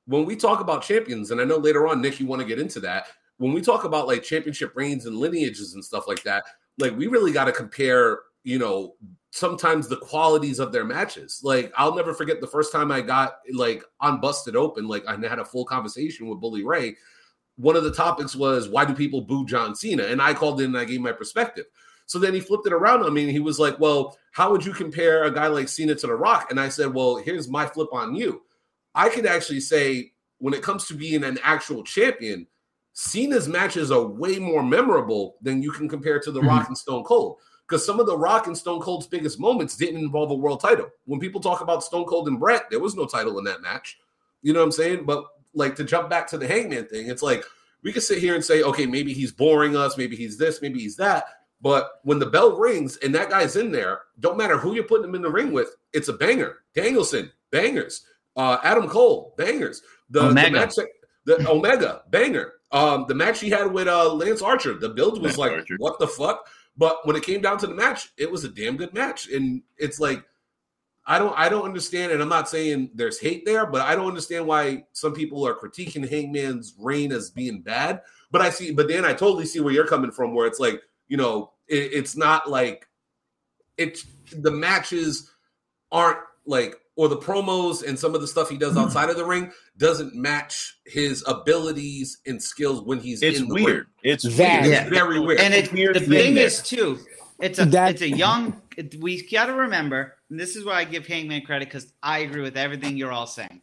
when 0.07 0.25
we 0.25 0.35
talk 0.35 0.61
about 0.61 0.83
champions, 0.83 1.31
and 1.31 1.39
I 1.39 1.43
know 1.43 1.57
later 1.57 1.87
on, 1.87 2.01
Nick, 2.01 2.19
you 2.19 2.25
want 2.25 2.41
to 2.41 2.47
get 2.47 2.59
into 2.59 2.79
that. 2.79 3.07
When 3.37 3.53
we 3.53 3.61
talk 3.61 3.83
about 3.83 4.07
like 4.07 4.23
championship 4.23 4.75
reigns 4.75 5.05
and 5.05 5.17
lineages 5.17 5.75
and 5.75 5.83
stuff 5.83 6.07
like 6.07 6.23
that, 6.23 6.45
like 6.79 6.97
we 6.97 7.07
really 7.07 7.31
got 7.31 7.45
to 7.45 7.51
compare, 7.51 8.21
you 8.43 8.57
know, 8.57 8.95
sometimes 9.31 9.87
the 9.87 9.97
qualities 9.97 10.59
of 10.59 10.71
their 10.71 10.85
matches. 10.85 11.41
Like 11.43 11.71
I'll 11.77 11.93
never 11.93 12.13
forget 12.13 12.41
the 12.41 12.47
first 12.47 12.71
time 12.71 12.91
I 12.91 13.01
got 13.01 13.39
like 13.53 13.83
on 13.99 14.19
Busted 14.21 14.55
Open, 14.55 14.87
like 14.87 15.05
I 15.05 15.11
had 15.27 15.39
a 15.39 15.45
full 15.45 15.65
conversation 15.65 16.27
with 16.27 16.39
Bully 16.39 16.63
Ray. 16.63 16.95
One 17.57 17.75
of 17.75 17.83
the 17.83 17.93
topics 17.93 18.35
was 18.35 18.69
why 18.69 18.85
do 18.85 18.93
people 18.93 19.21
boo 19.21 19.45
John 19.45 19.75
Cena? 19.75 20.03
And 20.03 20.21
I 20.21 20.33
called 20.33 20.61
in 20.61 20.67
and 20.67 20.77
I 20.77 20.85
gave 20.85 21.01
my 21.01 21.11
perspective. 21.11 21.65
So 22.05 22.17
then 22.17 22.33
he 22.33 22.39
flipped 22.39 22.65
it 22.65 22.73
around 22.73 23.03
on 23.03 23.13
me 23.13 23.23
and 23.23 23.31
he 23.31 23.39
was 23.39 23.59
like, 23.59 23.79
Well, 23.79 24.17
how 24.31 24.51
would 24.51 24.65
you 24.65 24.73
compare 24.73 25.25
a 25.25 25.31
guy 25.31 25.47
like 25.47 25.67
Cena 25.67 25.93
to 25.95 26.07
The 26.07 26.15
Rock? 26.15 26.49
And 26.49 26.59
I 26.59 26.69
said, 26.69 26.93
Well, 26.93 27.17
here's 27.17 27.49
my 27.49 27.65
flip 27.65 27.89
on 27.91 28.15
you. 28.15 28.41
I 28.97 29.09
could 29.09 29.27
actually 29.27 29.59
say, 29.59 30.11
when 30.39 30.53
it 30.53 30.63
comes 30.63 30.85
to 30.87 30.95
being 30.95 31.23
an 31.23 31.37
actual 31.43 31.83
champion, 31.83 32.47
Cena's 32.93 33.47
matches 33.47 33.91
are 33.91 34.03
way 34.03 34.39
more 34.39 34.63
memorable 34.63 35.35
than 35.41 35.61
you 35.61 35.71
can 35.71 35.87
compare 35.87 36.19
to 36.19 36.31
The 36.31 36.39
mm-hmm. 36.39 36.49
Rock 36.49 36.67
and 36.67 36.77
Stone 36.77 37.03
Cold. 37.03 37.37
Because 37.67 37.85
some 37.85 37.99
of 37.99 38.07
The 38.07 38.17
Rock 38.17 38.47
and 38.47 38.57
Stone 38.57 38.79
Cold's 38.81 39.07
biggest 39.07 39.39
moments 39.39 39.75
didn't 39.75 39.99
involve 39.99 40.31
a 40.31 40.35
world 40.35 40.61
title. 40.61 40.89
When 41.05 41.19
people 41.19 41.39
talk 41.39 41.61
about 41.61 41.83
Stone 41.83 42.05
Cold 42.05 42.27
and 42.27 42.39
Bret, 42.39 42.63
there 42.71 42.79
was 42.79 42.95
no 42.95 43.05
title 43.05 43.37
in 43.37 43.43
that 43.43 43.61
match. 43.61 43.99
You 44.41 44.53
know 44.53 44.59
what 44.59 44.65
I'm 44.65 44.71
saying? 44.71 45.05
But 45.05 45.25
like 45.53 45.75
to 45.75 45.83
jump 45.83 46.09
back 46.09 46.27
to 46.29 46.37
the 46.37 46.47
Hangman 46.47 46.87
thing, 46.87 47.07
it's 47.07 47.21
like 47.21 47.43
we 47.83 47.93
could 47.93 48.03
sit 48.03 48.17
here 48.17 48.35
and 48.35 48.43
say, 48.43 48.63
okay, 48.63 48.85
maybe 48.85 49.13
he's 49.13 49.31
boring 49.31 49.75
us, 49.75 49.97
maybe 49.97 50.15
he's 50.15 50.37
this, 50.37 50.61
maybe 50.61 50.79
he's 50.79 50.95
that. 50.95 51.25
But 51.61 51.99
when 52.03 52.19
the 52.19 52.25
bell 52.25 52.57
rings 52.57 52.97
and 52.97 53.13
that 53.15 53.29
guy's 53.29 53.55
in 53.55 53.71
there, 53.71 54.01
don't 54.19 54.37
matter 54.37 54.57
who 54.57 54.73
you're 54.73 54.83
putting 54.85 55.09
him 55.09 55.15
in 55.15 55.21
the 55.21 55.29
ring 55.29 55.51
with, 55.51 55.75
it's 55.93 56.07
a 56.07 56.13
banger. 56.13 56.59
Danielson, 56.73 57.31
bangers. 57.51 58.03
Uh, 58.37 58.59
Adam 58.63 58.87
Cole, 58.87 59.33
bangers. 59.37 59.81
The, 60.09 60.27
Omega. 60.27 60.49
the 60.49 60.55
match, 60.55 60.75
the 61.25 61.49
Omega, 61.49 62.03
banger. 62.09 62.53
Um, 62.71 63.05
the 63.07 63.15
match 63.15 63.39
he 63.39 63.49
had 63.49 63.71
with 63.71 63.87
uh, 63.87 64.13
Lance 64.13 64.41
Archer, 64.41 64.75
the 64.75 64.89
build 64.89 65.21
was 65.21 65.37
Lance 65.37 65.37
like, 65.37 65.51
Archer. 65.51 65.75
what 65.79 65.99
the 65.99 66.07
fuck? 66.07 66.47
But 66.77 67.05
when 67.05 67.15
it 67.15 67.23
came 67.23 67.41
down 67.41 67.57
to 67.59 67.67
the 67.67 67.73
match, 67.73 68.11
it 68.17 68.31
was 68.31 68.43
a 68.43 68.49
damn 68.49 68.77
good 68.77 68.93
match. 68.93 69.27
And 69.29 69.63
it's 69.77 69.99
like, 69.99 70.23
I 71.09 71.17
don't 71.19 71.33
I 71.37 71.47
don't 71.47 71.63
understand, 71.63 72.11
and 72.11 72.21
I'm 72.21 72.29
not 72.29 72.49
saying 72.49 72.91
there's 72.93 73.17
hate 73.17 73.45
there, 73.45 73.65
but 73.65 73.81
I 73.81 73.95
don't 73.95 74.07
understand 74.07 74.45
why 74.45 74.83
some 74.91 75.13
people 75.13 75.47
are 75.47 75.55
critiquing 75.55 76.07
Hangman's 76.07 76.75
reign 76.77 77.13
as 77.13 77.29
being 77.29 77.61
bad. 77.61 78.01
But 78.29 78.41
I 78.41 78.49
see, 78.49 78.71
but 78.71 78.89
then 78.89 79.05
I 79.05 79.13
totally 79.13 79.45
see 79.45 79.61
where 79.61 79.73
you're 79.73 79.87
coming 79.87 80.11
from, 80.11 80.35
where 80.35 80.47
it's 80.47 80.59
like, 80.59 80.81
you 81.07 81.15
know, 81.15 81.53
it, 81.69 81.93
it's 81.93 82.17
not 82.17 82.49
like 82.49 82.87
it's 83.77 84.05
the 84.33 84.51
matches 84.51 85.31
aren't 85.93 86.19
like 86.45 86.75
or 86.97 87.07
the 87.07 87.15
promos 87.15 87.87
and 87.87 87.97
some 87.97 88.13
of 88.15 88.21
the 88.21 88.27
stuff 88.27 88.49
he 88.49 88.57
does 88.57 88.73
hmm. 88.73 88.79
outside 88.79 89.09
of 89.09 89.15
the 89.15 89.23
ring 89.23 89.51
doesn't 89.77 90.13
match 90.15 90.79
his 90.85 91.23
abilities 91.27 92.17
and 92.25 92.41
skills 92.43 92.81
when 92.81 92.99
he's 92.99 93.21
it's 93.21 93.39
in 93.39 93.47
the 93.47 93.53
weird. 93.53 93.67
Ring. 93.67 93.85
It's 94.13 94.23
that, 94.35 94.63
weird. 94.63 94.73
It's 94.73 94.89
very 94.89 95.19
weird. 95.19 95.39
And 95.39 95.53
it, 95.53 95.71
the 95.71 95.99
thing 96.01 96.35
is 96.35 96.61
too, 96.61 96.99
it's 97.39 97.59
a 97.59 97.65
that, 97.65 97.91
it's 97.91 98.01
a 98.01 98.09
young. 98.09 98.61
It, 98.75 98.95
we 98.99 99.25
got 99.29 99.45
to 99.45 99.53
remember, 99.53 100.15
and 100.29 100.39
this 100.39 100.55
is 100.55 100.65
where 100.65 100.75
I 100.75 100.83
give 100.83 101.05
Hangman 101.05 101.43
credit 101.43 101.67
because 101.67 101.93
I 102.01 102.19
agree 102.19 102.41
with 102.41 102.57
everything 102.57 102.97
you're 102.97 103.11
all 103.11 103.27
saying. 103.27 103.61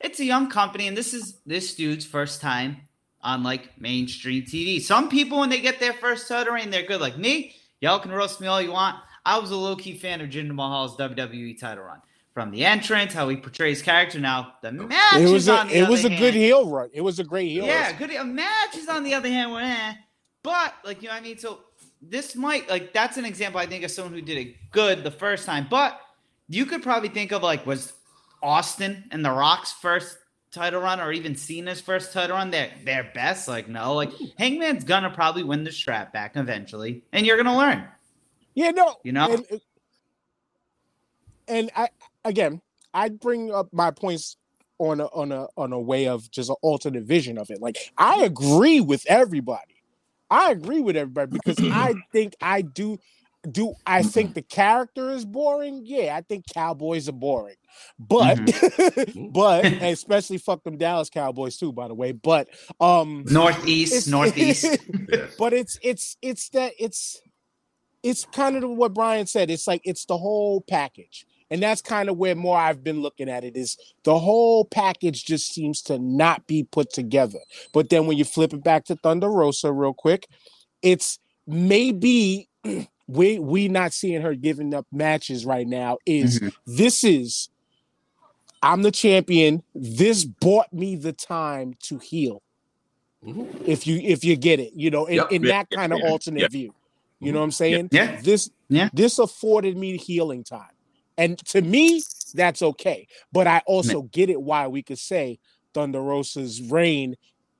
It's 0.00 0.20
a 0.20 0.24
young 0.24 0.48
company, 0.48 0.86
and 0.86 0.96
this 0.96 1.12
is 1.12 1.38
this 1.44 1.74
dude's 1.74 2.06
first 2.06 2.40
time 2.40 2.88
on 3.22 3.42
like 3.42 3.80
mainstream 3.80 4.44
TV. 4.44 4.80
Some 4.80 5.08
people, 5.08 5.40
when 5.40 5.48
they 5.48 5.60
get 5.60 5.80
their 5.80 5.92
first 5.92 6.28
title 6.28 6.54
reign, 6.54 6.70
they're 6.70 6.86
good. 6.86 7.00
Like 7.00 7.18
me, 7.18 7.54
y'all 7.80 7.98
can 7.98 8.12
roast 8.12 8.40
me 8.40 8.46
all 8.46 8.62
you 8.62 8.72
want. 8.72 8.96
I 9.24 9.38
was 9.38 9.50
a 9.50 9.56
low 9.56 9.76
key 9.76 9.98
fan 9.98 10.20
of 10.20 10.30
Jinder 10.30 10.54
Mahal's 10.54 10.96
WWE 10.96 11.58
title 11.60 11.84
run. 11.84 12.00
From 12.32 12.52
the 12.52 12.64
entrance, 12.64 13.12
how 13.12 13.28
he 13.28 13.36
portrays 13.36 13.82
character. 13.82 14.20
Now 14.20 14.54
the 14.62 14.70
match 14.70 15.16
it 15.16 15.28
was 15.28 15.48
a, 15.48 15.66
it 15.66 15.88
was 15.88 16.04
a 16.04 16.08
hand, 16.08 16.20
good 16.20 16.34
heel 16.34 16.70
run. 16.70 16.88
It 16.92 17.00
was 17.00 17.18
a 17.18 17.24
great 17.24 17.50
heel. 17.50 17.66
Yeah, 17.66 17.88
run. 17.88 17.96
good. 17.98 18.14
A 18.14 18.24
match 18.24 18.76
is 18.76 18.88
on 18.88 19.02
the 19.02 19.14
other 19.14 19.28
hand, 19.28 19.52
eh, 19.56 19.94
but 20.44 20.74
like 20.84 21.02
you 21.02 21.08
know 21.08 21.14
what 21.14 21.20
I 21.20 21.24
mean. 21.24 21.38
So 21.38 21.60
this 22.00 22.36
might 22.36 22.68
like 22.70 22.92
that's 22.92 23.16
an 23.16 23.24
example 23.24 23.60
I 23.60 23.66
think 23.66 23.84
of 23.84 23.90
someone 23.90 24.14
who 24.14 24.22
did 24.22 24.38
it 24.38 24.70
good 24.70 25.02
the 25.02 25.10
first 25.10 25.44
time, 25.44 25.66
but 25.68 26.00
you 26.48 26.66
could 26.66 26.82
probably 26.82 27.08
think 27.08 27.32
of 27.32 27.42
like 27.42 27.66
was 27.66 27.92
Austin 28.42 29.04
and 29.10 29.24
The 29.24 29.30
Rock's 29.30 29.72
first 29.72 30.16
title 30.50 30.80
run 30.80 31.00
or 31.00 31.12
even 31.12 31.36
Cena's 31.36 31.80
first 31.80 32.12
title 32.12 32.36
run 32.36 32.50
their 32.50 32.70
their 32.84 33.10
best? 33.14 33.48
Like 33.48 33.68
no, 33.68 33.94
like 33.94 34.12
Hangman's 34.38 34.84
gonna 34.84 35.10
probably 35.10 35.42
win 35.42 35.64
the 35.64 35.72
strap 35.72 36.12
back 36.12 36.36
eventually, 36.36 37.02
and 37.12 37.26
you're 37.26 37.36
gonna 37.36 37.56
learn. 37.56 37.86
Yeah, 38.54 38.70
no, 38.70 38.96
you 39.04 39.12
know. 39.12 39.32
And, 39.32 39.60
and 41.48 41.70
I 41.76 41.88
again, 42.24 42.60
I 42.92 43.08
bring 43.08 43.52
up 43.52 43.68
my 43.72 43.90
points 43.90 44.36
on 44.78 45.00
a 45.00 45.06
on 45.06 45.30
a 45.30 45.46
on 45.56 45.72
a 45.72 45.80
way 45.80 46.08
of 46.08 46.30
just 46.30 46.50
an 46.50 46.56
alternate 46.62 47.04
vision 47.04 47.38
of 47.38 47.50
it. 47.50 47.60
Like 47.60 47.76
I 47.98 48.22
agree 48.22 48.80
with 48.80 49.04
everybody. 49.06 49.82
I 50.30 50.52
agree 50.52 50.80
with 50.80 50.96
everybody 50.96 51.32
because 51.44 51.58
I 51.70 51.94
think 52.12 52.34
I 52.40 52.62
do 52.62 52.98
do 53.50 53.74
I 53.86 54.02
think 54.02 54.34
the 54.34 54.42
character 54.42 55.10
is 55.10 55.24
boring? 55.24 55.82
Yeah, 55.84 56.16
I 56.16 56.22
think 56.22 56.44
cowboys 56.52 57.08
are 57.08 57.12
boring. 57.12 57.56
But 57.98 58.38
mm-hmm. 58.38 59.28
but 59.32 59.64
especially 59.82 60.38
fuck 60.38 60.62
them 60.64 60.78
Dallas 60.78 61.10
Cowboys 61.10 61.56
too, 61.56 61.72
by 61.72 61.88
the 61.88 61.94
way. 61.94 62.12
But 62.12 62.48
um 62.80 63.24
Northeast, 63.26 64.08
Northeast. 64.08 64.78
but 65.38 65.52
it's 65.52 65.78
it's 65.82 66.16
it's 66.22 66.48
that 66.50 66.72
it's 66.78 67.20
it's 68.02 68.24
kind 68.24 68.56
of 68.62 68.70
what 68.70 68.94
Brian 68.94 69.26
said. 69.26 69.50
It's 69.50 69.66
like 69.66 69.82
it's 69.84 70.06
the 70.06 70.16
whole 70.16 70.62
package. 70.62 71.26
And 71.50 71.62
that's 71.62 71.82
kind 71.82 72.08
of 72.08 72.16
where 72.16 72.34
more 72.34 72.56
I've 72.56 72.84
been 72.84 73.02
looking 73.02 73.28
at 73.28 73.44
it 73.44 73.56
is 73.56 73.76
the 74.04 74.18
whole 74.18 74.64
package 74.64 75.24
just 75.24 75.52
seems 75.52 75.82
to 75.82 75.98
not 75.98 76.46
be 76.46 76.64
put 76.64 76.92
together. 76.92 77.40
But 77.72 77.90
then 77.90 78.06
when 78.06 78.16
you 78.16 78.24
flip 78.24 78.52
it 78.52 78.62
back 78.62 78.84
to 78.86 78.96
Thunder 78.96 79.28
Rosa 79.28 79.72
real 79.72 79.94
quick, 79.94 80.28
it's 80.82 81.18
maybe 81.46 82.48
we 83.08 83.38
we 83.38 83.68
not 83.68 83.92
seeing 83.92 84.22
her 84.22 84.34
giving 84.34 84.72
up 84.74 84.86
matches 84.92 85.44
right 85.44 85.66
now 85.66 85.98
is 86.06 86.38
mm-hmm. 86.38 86.48
this 86.66 87.02
is 87.02 87.48
I'm 88.62 88.82
the 88.82 88.90
champion. 88.90 89.62
This 89.74 90.24
bought 90.24 90.72
me 90.72 90.96
the 90.96 91.12
time 91.12 91.74
to 91.84 91.98
heal. 91.98 92.42
Mm-hmm. 93.24 93.64
If 93.66 93.86
you 93.86 93.98
if 93.98 94.24
you 94.24 94.36
get 94.36 94.60
it, 94.60 94.72
you 94.74 94.90
know, 94.90 95.06
in, 95.06 95.16
yep. 95.16 95.32
in 95.32 95.42
that 95.42 95.68
kind 95.70 95.92
of 95.92 96.00
alternate 96.02 96.50
view. 96.52 96.74
You 97.18 97.32
know 97.32 97.40
what 97.40 97.44
I'm 97.44 97.50
saying? 97.50 97.90
Yeah. 97.92 98.18
This 98.22 98.50
yeah. 98.68 98.88
this 98.94 99.18
afforded 99.18 99.76
me 99.76 99.98
healing 99.98 100.42
time. 100.42 100.70
And 101.20 101.36
to 101.48 101.60
me, 101.60 102.02
that's 102.32 102.62
okay. 102.62 103.06
But 103.30 103.46
I 103.46 103.60
also 103.66 104.02
get 104.02 104.30
it 104.30 104.40
why 104.40 104.68
we 104.68 104.82
could 104.82 104.98
say 104.98 105.38
Thunder 105.74 106.00
Rosa's 106.00 106.62
reign 106.62 107.14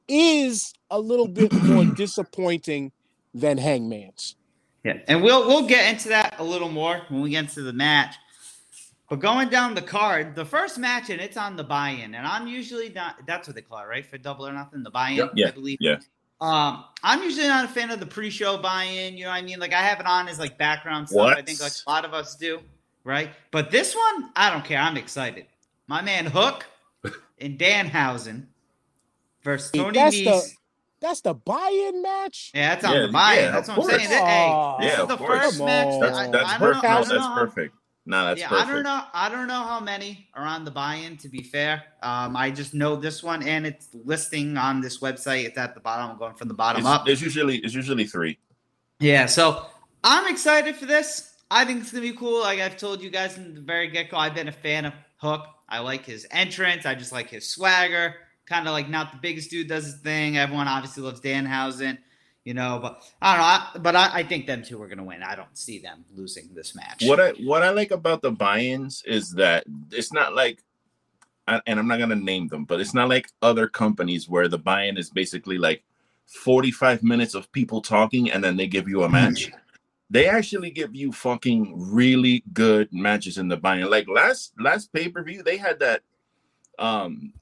is 0.09 0.73
a 0.91 0.99
little 0.99 1.29
bit 1.29 1.53
more 1.53 1.85
disappointing 1.95 2.91
than 3.35 3.59
Hangman's. 3.59 4.35
Yeah, 4.83 4.97
and 5.09 5.23
we'll 5.23 5.47
we'll 5.47 5.67
get 5.67 5.93
into 5.93 6.09
that 6.09 6.37
a 6.39 6.43
little 6.43 6.71
more 6.71 7.03
when 7.11 7.21
we 7.21 7.31
get 7.31 7.41
into 7.41 7.61
the 7.61 7.75
match. 7.75 8.15
But 9.11 9.21
going 9.21 9.51
down 9.51 9.75
the 9.75 9.83
card, 9.83 10.35
the 10.35 10.45
first 10.47 10.79
match, 10.79 11.11
and 11.11 11.21
it's 11.21 11.37
on 11.37 11.55
the 11.55 11.65
buy-in, 11.65 12.15
and 12.15 12.27
I'm 12.27 12.47
usually 12.47 12.89
not. 12.89 13.27
That's 13.27 13.47
what 13.47 13.57
they 13.57 13.61
call 13.61 13.81
it, 13.81 13.89
right? 13.89 14.07
For 14.07 14.17
double 14.17 14.47
or 14.47 14.55
nothing, 14.55 14.83
the 14.83 14.91
buy-in, 14.91 15.17
yep. 15.17 15.33
yeah, 15.35 15.49
I 15.49 15.51
believe. 15.51 15.79
Yeah. 15.83 15.97
Um, 16.41 16.85
I'm 17.03 17.23
usually 17.23 17.47
not 17.47 17.67
a 17.67 17.69
fan 17.69 17.91
of 17.91 18.01
the 18.01 18.07
pre-show 18.07 18.57
buy-in. 18.57 19.19
You 19.19 19.25
know 19.25 19.31
what 19.31 19.37
I 19.37 19.43
mean? 19.43 19.59
Like 19.61 19.75
I 19.75 19.83
have 19.83 20.01
it 20.01 20.07
on 20.07 20.29
as 20.29 20.39
like 20.39 20.57
background 20.57 21.11
stuff. 21.11 21.19
What? 21.19 21.37
I 21.37 21.43
think 21.43 21.61
like 21.61 21.73
a 21.87 21.91
lot 21.91 22.07
of 22.07 22.15
us 22.15 22.37
do 22.37 22.61
right? 23.05 23.31
But 23.51 23.71
this 23.71 23.95
one, 23.95 24.31
I 24.37 24.51
don't 24.51 24.65
care. 24.65 24.79
I'm 24.79 24.97
excited. 24.97 25.47
My 25.87 26.03
man 26.03 26.27
Hook 26.27 26.67
and 27.39 27.59
Danhausen 27.59 28.47
versus 29.43 29.71
Tony 29.71 29.93
that's 29.93 30.17
Nese. 30.17 30.25
The, 30.25 30.51
that's 31.01 31.21
the 31.23 31.35
buy-in 31.35 32.03
match. 32.03 32.53
Yeah, 32.55 32.75
that's 32.75 32.85
on 32.85 32.95
yeah, 32.95 33.07
the 33.07 33.13
buy-in. 33.13 33.45
Yeah, 33.45 33.51
that's 33.53 33.69
what 33.69 33.75
course. 33.77 33.93
I'm 33.95 34.01
saying. 34.01 34.11
Hey, 34.11 34.75
this 34.81 34.93
yeah, 34.93 35.03
is 35.03 35.09
the 35.09 35.17
first 35.17 35.59
match. 35.61 36.01
That's, 36.01 36.31
that's, 36.31 36.45
I, 36.45 36.55
I 36.55 36.59
perfect. 36.59 36.85
Know, 36.85 36.91
no, 36.91 37.05
that's 37.05 37.35
perfect. 37.35 37.75
No, 38.07 38.25
that's 38.27 38.41
yeah, 38.41 38.49
perfect. 38.49 38.69
I 38.69 38.73
don't 38.75 38.83
know. 38.83 39.03
I 39.13 39.29
don't 39.29 39.47
know 39.47 39.63
how 39.63 39.81
many 39.81 40.29
are 40.35 40.45
on 40.45 40.65
the 40.65 40.71
buy-in. 40.71 41.17
To 41.19 41.29
be 41.29 41.43
fair, 41.43 41.85
um, 42.03 42.37
I 42.37 42.51
just 42.51 42.75
know 42.75 42.97
this 42.97 43.23
one, 43.23 43.43
and 43.43 43.67
it's 43.67 43.89
listing 44.05 44.57
on 44.57 44.81
this 44.81 45.01
website. 45.01 45.45
It's 45.45 45.59
at 45.59 45.75
the 45.75 45.81
bottom. 45.81 46.11
I'm 46.11 46.19
going 46.19 46.35
from 46.35 46.49
the 46.49 46.55
bottom 46.55 46.81
it's, 46.81 46.89
up. 46.89 47.09
It's 47.09 47.23
usually 47.23 47.59
it's 47.59 47.75
usually 47.75 48.05
three. 48.05 48.39
Yeah, 48.99 49.27
so 49.27 49.67
I'm 50.05 50.33
excited 50.33 50.77
for 50.77 50.87
this. 50.87 51.35
I 51.51 51.65
think 51.65 51.81
it's 51.81 51.91
gonna 51.91 52.03
be 52.03 52.13
cool. 52.13 52.41
Like 52.41 52.61
I've 52.61 52.77
told 52.77 53.03
you 53.03 53.11
guys 53.11 53.37
in 53.37 53.55
the 53.55 53.61
very 53.61 53.89
get 53.89 54.11
go, 54.11 54.17
I've 54.17 54.35
been 54.35 54.49
a 54.49 54.53
fan 54.53 54.85
of 54.85 54.95
Hook. 55.17 55.47
I 55.69 55.81
like 55.81 56.05
his 56.05 56.27
entrance. 56.31 56.87
I 56.87 56.95
just 56.95 57.13
like 57.13 57.29
his 57.29 57.49
swagger. 57.49 58.15
Kind 58.47 58.67
of 58.67 58.73
like 58.73 58.89
not 58.89 59.13
the 59.13 59.19
biggest 59.19 59.51
dude 59.51 59.69
does 59.69 59.85
his 59.85 59.97
thing. 59.97 60.39
Everyone 60.39 60.69
obviously 60.69 61.03
loves 61.03 61.21
Danhausen, 61.21 61.99
you 62.45 62.55
know. 62.55 62.79
But 62.81 63.03
I 63.21 63.33
don't 63.33 63.41
know. 63.41 63.45
I, 63.45 63.79
but 63.83 63.97
I, 63.97 64.21
I, 64.21 64.23
think 64.23 64.47
them 64.47 64.63
two 64.63 64.81
are 64.83 64.89
gonna 64.89 65.05
win. 65.05 65.23
I 65.23 65.35
don't 65.35 65.57
see 65.57 65.79
them 65.79 66.05
losing 66.15 66.49
this 66.55 66.75
match. 66.75 67.05
What 67.05 67.21
I 67.21 67.31
what 67.33 67.63
I 67.63 67.71
like 67.71 67.91
about 67.91 68.23
the 68.23 68.33
buy-ins 68.33 69.03
is 69.05 69.33
that 69.33 69.65
it's 69.93 70.13
not 70.13 70.35
like, 70.35 70.63
and 71.47 71.63
I'm 71.67 71.87
not 71.87 71.99
gonna 71.99 72.17
name 72.17 72.49
them, 72.49 72.65
but 72.65 72.81
it's 72.81 72.95
not 72.95 73.09
like 73.09 73.29
other 73.43 73.69
companies 73.69 74.29
where 74.29 74.49
the 74.49 74.59
buy-in 74.59 74.97
is 74.97 75.11
basically 75.11 75.59
like 75.59 75.83
45 76.27 77.03
minutes 77.03 77.35
of 77.35 77.51
people 77.53 77.83
talking 77.83 78.31
and 78.31 78.43
then 78.43 78.57
they 78.57 78.69
give 78.69 78.89
you 78.89 79.03
a 79.03 79.09
match 79.09 79.51
they 80.11 80.29
actually 80.29 80.71
give 80.71 80.95
you 80.95 81.13
fucking 81.13 81.75
really 81.77 82.43
good 82.53 82.93
matches 82.93 83.39
in 83.39 83.49
the 83.49 83.57
buy-in. 83.57 83.89
Like 83.89 84.09
last 84.09 84.53
last 84.59 84.93
pay-per-view, 84.93 85.43
they 85.43 85.57
had 85.57 85.79
that 85.81 86.03
um 86.79 87.33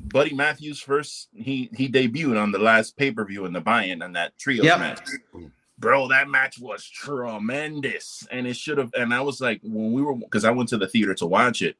Buddy 0.00 0.34
Matthews 0.34 0.80
first 0.80 1.28
he 1.34 1.70
he 1.74 1.88
debuted 1.88 2.40
on 2.40 2.52
the 2.52 2.58
last 2.58 2.96
pay-per-view 2.96 3.44
in 3.46 3.52
the 3.52 3.60
buy-in 3.60 4.02
on 4.02 4.12
that 4.14 4.36
trio 4.38 4.64
yep. 4.64 4.78
match. 4.78 5.08
bro, 5.78 6.08
that 6.08 6.28
match 6.28 6.58
was 6.58 6.84
tremendous. 6.88 8.26
And 8.30 8.46
it 8.46 8.56
should 8.56 8.78
have, 8.78 8.90
and 8.94 9.12
I 9.12 9.20
was 9.20 9.40
like, 9.40 9.60
when 9.62 9.92
we 9.92 10.02
were, 10.02 10.14
because 10.14 10.44
I 10.44 10.50
went 10.50 10.68
to 10.70 10.78
the 10.78 10.88
theater 10.88 11.14
to 11.14 11.26
watch 11.26 11.62
it, 11.62 11.76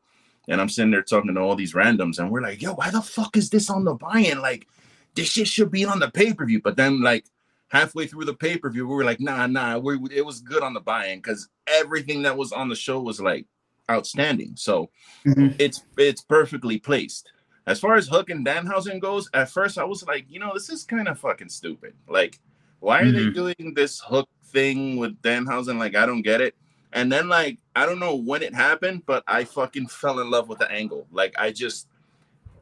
and 0.48 0.60
I'm 0.60 0.68
sitting 0.68 0.90
there 0.90 1.02
talking 1.02 1.34
to 1.34 1.40
all 1.40 1.56
these 1.56 1.72
randoms, 1.72 2.18
and 2.18 2.30
we're 2.30 2.42
like, 2.42 2.60
yo, 2.60 2.74
why 2.74 2.90
the 2.90 3.00
fuck 3.00 3.36
is 3.36 3.48
this 3.48 3.70
on 3.70 3.84
the 3.84 3.94
buy-in? 3.94 4.42
Like, 4.42 4.66
this 5.14 5.28
shit 5.28 5.48
should 5.48 5.70
be 5.70 5.84
on 5.84 6.00
the 6.00 6.10
pay-per-view. 6.10 6.60
But 6.62 6.76
then, 6.76 7.00
like, 7.02 7.24
halfway 7.68 8.06
through 8.06 8.24
the 8.24 8.34
pay-per-view, 8.34 8.86
we 8.86 8.94
were 8.94 9.04
like, 9.04 9.20
nah, 9.20 9.46
nah, 9.46 9.78
we 9.78 9.98
it 10.12 10.24
was 10.24 10.40
good 10.40 10.62
on 10.62 10.74
the 10.74 10.80
buy-in 10.80 11.18
because 11.18 11.48
everything 11.66 12.22
that 12.22 12.36
was 12.36 12.52
on 12.52 12.68
the 12.68 12.76
show 12.76 13.00
was 13.00 13.20
like 13.20 13.46
outstanding. 13.90 14.54
So 14.56 14.90
Mhm. 15.26 15.56
it's 15.58 15.84
it's 15.98 16.22
perfectly 16.22 16.78
placed. 16.78 17.30
As 17.66 17.80
far 17.80 17.94
as 17.94 18.08
Hook 18.08 18.30
and 18.30 18.44
Danhausen 18.46 19.00
goes, 19.00 19.28
at 19.32 19.50
first 19.50 19.78
I 19.78 19.84
was 19.84 20.04
like, 20.06 20.26
you 20.28 20.38
know, 20.38 20.52
this 20.54 20.68
is 20.68 20.84
kind 20.84 21.08
of 21.08 21.18
fucking 21.18 21.48
stupid. 21.48 21.94
Like, 22.08 22.38
why 22.80 23.00
are 23.00 23.10
they 23.10 23.26
Mhm. 23.26 23.34
doing 23.34 23.74
this 23.74 24.00
Hook 24.00 24.28
thing 24.52 24.96
with 24.98 25.20
Danhausen? 25.22 25.78
Like, 25.78 25.96
I 25.96 26.04
don't 26.04 26.22
get 26.22 26.42
it. 26.42 26.54
And 26.92 27.10
then, 27.10 27.28
like, 27.28 27.58
I 27.74 27.86
don't 27.86 27.98
know 27.98 28.14
when 28.14 28.42
it 28.42 28.54
happened, 28.54 29.04
but 29.06 29.24
I 29.26 29.44
fucking 29.44 29.88
fell 29.88 30.20
in 30.20 30.30
love 30.30 30.48
with 30.48 30.58
the 30.58 30.70
angle. 30.70 31.08
Like, 31.10 31.34
I 31.38 31.50
just, 31.50 31.88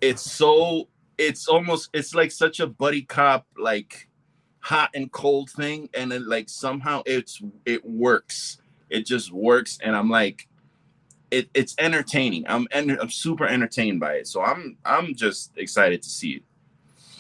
it's 0.00 0.22
so, 0.22 0.88
it's 1.18 1.48
almost, 1.48 1.90
it's 1.92 2.14
like 2.14 2.30
such 2.30 2.60
a 2.60 2.66
buddy 2.66 3.02
cop, 3.02 3.46
like, 3.58 4.08
hot 4.62 4.90
and 4.94 5.12
cold 5.12 5.50
thing, 5.50 5.90
and 5.92 6.10
then 6.10 6.26
like 6.26 6.48
somehow 6.48 7.02
it's 7.04 7.42
it 7.66 7.84
works. 7.84 8.58
It 8.88 9.04
just 9.04 9.30
works, 9.32 9.78
and 9.82 9.94
I'm 9.94 10.08
like, 10.08 10.48
it, 11.30 11.48
it's 11.54 11.74
entertaining. 11.78 12.44
I'm 12.48 12.66
enter- 12.70 12.98
I'm 13.00 13.10
super 13.10 13.44
entertained 13.46 14.00
by 14.00 14.14
it. 14.14 14.28
So 14.28 14.42
I'm 14.42 14.78
I'm 14.84 15.14
just 15.14 15.52
excited 15.56 16.02
to 16.02 16.08
see 16.08 16.30
it. 16.32 16.42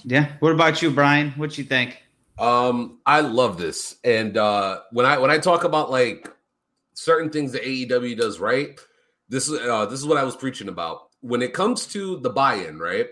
Yeah. 0.04 0.32
What 0.40 0.52
about 0.52 0.82
you, 0.82 0.90
Brian? 0.90 1.32
What 1.32 1.58
you 1.58 1.64
think? 1.64 1.98
Um, 2.38 3.00
I 3.04 3.20
love 3.20 3.58
this, 3.58 3.96
and 4.04 4.36
uh, 4.36 4.80
when 4.92 5.04
I 5.04 5.18
when 5.18 5.30
I 5.30 5.38
talk 5.38 5.64
about 5.64 5.90
like 5.90 6.28
certain 6.94 7.30
things 7.30 7.52
that 7.52 7.62
AEW 7.62 8.16
does 8.16 8.40
right, 8.40 8.78
this 9.28 9.48
is 9.48 9.60
uh, 9.60 9.86
this 9.86 10.00
is 10.00 10.06
what 10.06 10.18
I 10.18 10.24
was 10.24 10.36
preaching 10.36 10.68
about. 10.68 11.08
When 11.20 11.42
it 11.42 11.52
comes 11.52 11.86
to 11.88 12.18
the 12.18 12.30
buy-in, 12.30 12.78
right? 12.78 13.08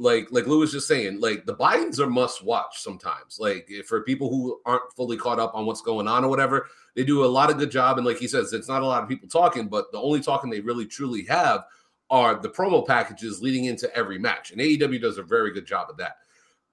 Like 0.00 0.28
like 0.30 0.46
Lou 0.46 0.60
was 0.60 0.72
just 0.72 0.88
saying, 0.88 1.20
like 1.20 1.44
the 1.44 1.52
buy-ins 1.52 2.00
are 2.00 2.08
must 2.08 2.42
watch 2.42 2.80
sometimes. 2.80 3.38
Like 3.38 3.70
for 3.86 4.00
people 4.02 4.30
who 4.30 4.58
aren't 4.64 4.90
fully 4.96 5.18
caught 5.18 5.38
up 5.38 5.54
on 5.54 5.66
what's 5.66 5.82
going 5.82 6.08
on 6.08 6.24
or 6.24 6.28
whatever, 6.28 6.68
they 6.96 7.04
do 7.04 7.22
a 7.22 7.26
lot 7.26 7.50
of 7.50 7.58
good 7.58 7.70
job. 7.70 7.98
And 7.98 8.06
like 8.06 8.16
he 8.16 8.26
says, 8.26 8.54
it's 8.54 8.68
not 8.68 8.82
a 8.82 8.86
lot 8.86 9.02
of 9.02 9.10
people 9.10 9.28
talking, 9.28 9.68
but 9.68 9.92
the 9.92 9.98
only 10.00 10.20
talking 10.20 10.48
they 10.48 10.60
really 10.60 10.86
truly 10.86 11.24
have 11.26 11.64
are 12.08 12.40
the 12.40 12.48
promo 12.48 12.84
packages 12.84 13.42
leading 13.42 13.66
into 13.66 13.94
every 13.94 14.18
match. 14.18 14.52
And 14.52 14.60
AEW 14.60 15.02
does 15.02 15.18
a 15.18 15.22
very 15.22 15.52
good 15.52 15.66
job 15.66 15.90
of 15.90 15.98
that. 15.98 16.16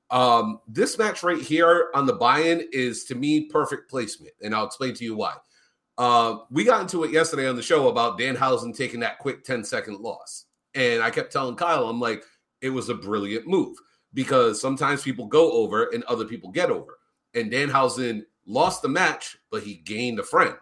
Um, 0.09 0.61
this 0.65 0.97
match 0.97 1.21
right 1.21 1.41
here 1.41 1.89
on 1.93 2.05
the 2.05 2.13
buy-in 2.13 2.69
is 2.71 3.03
to 3.05 3.15
me 3.15 3.47
perfect 3.47 3.89
placement, 3.89 4.33
and 4.41 4.55
I'll 4.55 4.65
explain 4.65 4.93
to 4.93 5.03
you 5.03 5.17
why. 5.17 5.33
Uh, 5.97 6.37
we 6.49 6.63
got 6.63 6.81
into 6.81 7.03
it 7.03 7.11
yesterday 7.11 7.49
on 7.49 7.55
the 7.55 7.61
show 7.61 7.89
about 7.89 8.17
Danhausen 8.17 8.75
taking 8.75 9.01
that 9.01 9.19
quick 9.19 9.43
10 9.43 9.63
second 9.63 9.99
loss. 9.99 10.45
And 10.75 11.01
I 11.01 11.09
kept 11.09 11.33
telling 11.33 11.55
Kyle, 11.55 11.89
I'm 11.89 11.99
like, 11.99 12.23
it 12.61 12.69
was 12.69 12.89
a 12.89 12.95
brilliant 12.95 13.47
move 13.47 13.77
because 14.13 14.59
sometimes 14.59 15.03
people 15.03 15.27
go 15.27 15.51
over 15.51 15.85
and 15.93 16.03
other 16.05 16.25
people 16.25 16.51
get 16.51 16.71
over. 16.71 16.97
And 17.33 17.51
Danhausen 17.51 18.23
lost 18.45 18.81
the 18.81 18.89
match, 18.89 19.37
but 19.51 19.63
he 19.63 19.75
gained 19.75 20.19
a 20.19 20.23
friend. 20.23 20.55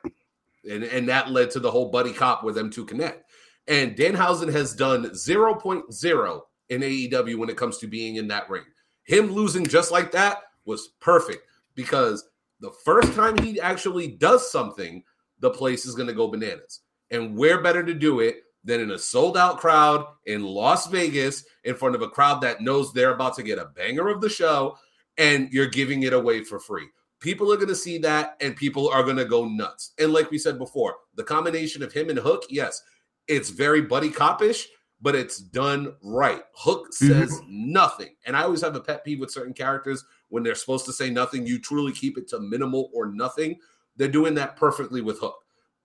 And, 0.70 0.84
and 0.84 1.08
that 1.10 1.32
led 1.32 1.52
to 1.52 1.60
the 1.60 1.72
whole 1.72 1.90
buddy 1.90 2.12
cop 2.12 2.44
where 2.44 2.54
them 2.54 2.70
two 2.70 2.86
connect. 2.86 3.30
And 3.68 3.96
Danhausen 3.96 4.52
has 4.52 4.76
done 4.76 5.06
0.0 5.06 6.42
in 6.70 6.82
AEW 6.82 7.38
when 7.38 7.50
it 7.50 7.58
comes 7.58 7.78
to 7.78 7.88
being 7.88 8.16
in 8.16 8.28
that 8.28 8.50
ring. 8.50 8.64
Him 9.04 9.32
losing 9.32 9.66
just 9.66 9.92
like 9.92 10.12
that 10.12 10.40
was 10.66 10.90
perfect 11.00 11.44
because 11.76 12.28
the 12.60 12.72
first 12.84 13.14
time 13.14 13.38
he 13.38 13.60
actually 13.60 14.08
does 14.08 14.52
something, 14.52 15.04
the 15.40 15.50
place 15.50 15.86
is 15.86 15.96
going 15.96 16.08
to 16.08 16.14
go 16.14 16.28
bananas. 16.28 16.82
And 17.12 17.38
where 17.38 17.62
better 17.62 17.84
to 17.84 17.94
do 17.94 18.20
it 18.22 18.38
than 18.66 18.82
in 18.82 18.92
a 18.92 19.00
sold 19.00 19.38
out 19.38 19.60
crowd 19.60 20.06
in 20.26 20.44
Las 20.44 20.88
Vegas 20.88 21.46
in 21.64 21.76
front 21.76 21.96
of 21.96 22.02
a 22.02 22.10
crowd 22.10 22.42
that 22.42 22.62
knows 22.62 22.92
they're 22.92 23.14
about 23.14 23.36
to 23.36 23.44
get 23.44 23.60
a 23.60 23.66
banger 23.66 24.10
of 24.10 24.22
the 24.22 24.30
show 24.30 24.78
and 25.18 25.50
you're 25.54 25.68
giving 25.68 26.04
it 26.04 26.14
away 26.14 26.44
for 26.44 26.60
free. 26.60 26.88
People 27.20 27.52
are 27.54 27.58
going 27.58 27.70
to 27.70 27.76
see 27.76 27.98
that 28.00 28.36
and 28.42 28.56
people 28.56 28.90
are 28.90 29.04
going 29.04 29.16
to 29.18 29.26
go 29.26 29.46
nuts. 29.46 29.92
And 30.00 30.12
like 30.12 30.30
we 30.32 30.38
said 30.38 30.58
before, 30.58 30.96
the 31.16 31.24
combination 31.24 31.82
of 31.84 31.94
him 31.94 32.10
and 32.10 32.20
Hook, 32.20 32.44
yes, 32.50 32.82
it's 33.28 33.50
very 33.50 33.82
buddy 33.82 34.10
copish, 34.10 34.66
but 35.02 35.16
it's 35.16 35.38
done 35.38 35.96
right. 36.04 36.42
Hook 36.56 36.94
says 36.94 37.32
mm-hmm. 37.32 37.72
nothing. 37.72 38.16
And 38.26 38.36
I 38.36 38.44
always 38.44 38.62
have 38.62 38.76
a 38.76 38.82
pet 38.82 39.06
peeve 39.06 39.20
with 39.20 39.32
certain 39.32 39.54
characters 39.54 40.04
when 40.30 40.44
they're 40.44 40.56
supposed 40.56 40.86
to 40.86 40.94
say 40.94 41.10
nothing, 41.10 41.46
you 41.46 41.60
truly 41.60 41.94
keep 41.94 42.18
it 42.18 42.28
to 42.30 42.40
minimal 42.40 42.90
or 42.94 43.06
nothing. 43.06 43.60
They're 43.96 44.08
doing 44.08 44.34
that 44.36 44.58
perfectly 44.58 45.02
with 45.02 45.20
Hook. 45.20 45.38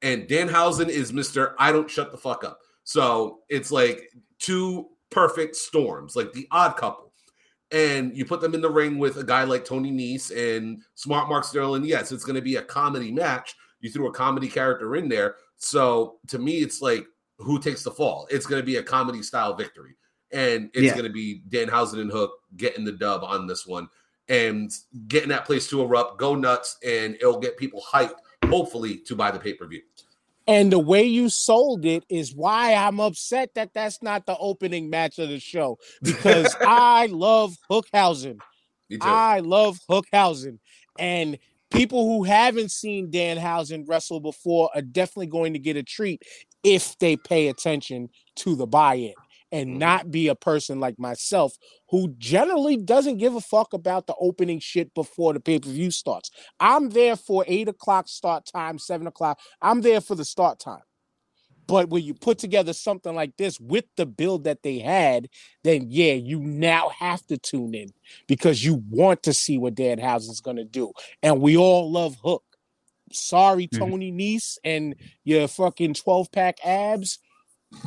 And 0.02 0.26
Danhausen 0.26 0.88
is 0.88 1.12
Mr. 1.12 1.54
I 1.58 1.72
don't 1.72 1.90
shut 1.90 2.10
the 2.10 2.18
fuck 2.18 2.42
up. 2.42 2.58
So 2.90 3.38
it's 3.48 3.70
like 3.70 4.10
two 4.40 4.88
perfect 5.10 5.54
storms, 5.54 6.16
like 6.16 6.32
the 6.32 6.48
odd 6.50 6.76
couple. 6.76 7.12
And 7.70 8.16
you 8.16 8.24
put 8.24 8.40
them 8.40 8.52
in 8.52 8.60
the 8.60 8.68
ring 8.68 8.98
with 8.98 9.16
a 9.16 9.22
guy 9.22 9.44
like 9.44 9.64
Tony 9.64 9.92
Nese 9.92 10.32
and 10.36 10.82
Smart 10.96 11.28
Mark 11.28 11.44
Sterling. 11.44 11.84
Yes, 11.84 12.10
it's 12.10 12.24
going 12.24 12.34
to 12.34 12.42
be 12.42 12.56
a 12.56 12.62
comedy 12.62 13.12
match. 13.12 13.54
You 13.78 13.90
threw 13.90 14.08
a 14.08 14.12
comedy 14.12 14.48
character 14.48 14.96
in 14.96 15.08
there. 15.08 15.36
So 15.56 16.16
to 16.26 16.40
me, 16.40 16.62
it's 16.62 16.82
like 16.82 17.06
who 17.38 17.60
takes 17.60 17.84
the 17.84 17.92
fall? 17.92 18.26
It's 18.28 18.44
going 18.44 18.60
to 18.60 18.66
be 18.66 18.78
a 18.78 18.82
comedy 18.82 19.22
style 19.22 19.54
victory. 19.54 19.94
And 20.32 20.68
it's 20.74 20.82
Yeah. 20.82 20.94
going 20.94 21.04
to 21.04 21.12
be 21.12 21.42
Danhausen 21.48 22.00
and 22.00 22.10
Hook 22.10 22.32
getting 22.56 22.84
the 22.84 22.90
dub 22.90 23.22
on 23.22 23.46
this 23.46 23.68
one 23.68 23.88
and 24.26 24.68
getting 25.06 25.28
that 25.28 25.44
place 25.44 25.68
to 25.68 25.80
erupt, 25.80 26.18
go 26.18 26.34
nuts, 26.34 26.76
and 26.84 27.14
it'll 27.14 27.38
get 27.38 27.56
people 27.56 27.84
hyped, 27.88 28.18
hopefully, 28.46 28.98
to 29.06 29.14
buy 29.14 29.30
the 29.30 29.38
pay 29.38 29.54
per 29.54 29.68
view. 29.68 29.82
And 30.50 30.72
the 30.72 30.80
way 30.80 31.04
you 31.04 31.28
sold 31.28 31.86
it 31.86 32.04
is 32.08 32.34
why 32.34 32.74
I'm 32.74 32.98
upset 32.98 33.54
that 33.54 33.72
that's 33.72 34.02
not 34.02 34.26
the 34.26 34.36
opening 34.36 34.90
match 34.90 35.20
of 35.20 35.28
the 35.28 35.38
show 35.38 35.78
because 36.02 36.54
I 36.60 37.06
love 37.06 37.56
Hookhausen. 37.70 38.38
I 39.00 39.40
love 39.40 39.78
Hookhausen. 39.88 40.58
And 40.98 41.38
people 41.70 42.04
who 42.04 42.24
haven't 42.24 42.72
seen 42.72 43.12
Danhausen 43.12 43.84
wrestle 43.88 44.18
before 44.18 44.70
are 44.74 44.82
definitely 44.82 45.28
going 45.28 45.52
to 45.52 45.60
get 45.60 45.76
a 45.76 45.84
treat 45.84 46.22
if 46.64 46.98
they 46.98 47.16
pay 47.16 47.46
attention 47.46 48.08
to 48.36 48.56
the 48.56 48.66
buy-in 48.66 49.14
and 49.52 49.70
Mhm. 49.70 49.78
not 49.78 50.10
be 50.10 50.28
a 50.28 50.34
person 50.34 50.80
like 50.80 50.98
myself 50.98 51.56
who 51.88 52.14
generally 52.18 52.76
doesn't 52.76 53.18
give 53.18 53.34
a 53.34 53.40
fuck 53.40 53.72
about 53.72 54.06
the 54.06 54.14
opening 54.20 54.60
shit 54.60 54.94
before 54.94 55.32
the 55.32 55.40
pay-per-view 55.40 55.90
starts. 55.90 56.30
I'm 56.60 56.90
there 56.90 57.16
for 57.16 57.44
eight 57.46 57.68
o'clock 57.68 58.08
start 58.08 58.46
time, 58.46 58.78
seven 58.78 59.06
o'clock. 59.06 59.40
I'm 59.60 59.80
there 59.80 60.00
for 60.00 60.14
the 60.14 60.24
start 60.24 60.58
time. 60.60 60.82
But 61.66 61.88
when 61.88 62.02
you 62.02 62.14
put 62.14 62.38
together 62.38 62.72
something 62.72 63.14
like 63.14 63.36
this 63.36 63.60
with 63.60 63.84
the 63.96 64.04
build 64.04 64.42
that 64.42 64.62
they 64.64 64.80
had, 64.80 65.28
then 65.62 65.86
yeah, 65.88 66.14
you 66.14 66.40
now 66.40 66.88
have 66.88 67.24
to 67.26 67.38
tune 67.38 67.74
in 67.74 67.92
because 68.26 68.64
you 68.64 68.82
want 68.90 69.22
to 69.22 69.32
see 69.32 69.56
what 69.56 69.76
Danhausen's 69.76 70.40
gonna 70.40 70.64
do. 70.64 70.92
And 71.22 71.40
we 71.40 71.56
all 71.56 71.90
love 71.90 72.16
Hook. 72.24 72.42
Sorry, 73.12 73.68
Mhm. 73.68 73.78
Tony 73.78 74.12
Nese 74.12 74.58
and 74.64 74.96
your 75.24 75.46
fucking 75.48 75.94
12 75.94 76.30
pack 76.32 76.58
abs, 76.64 77.18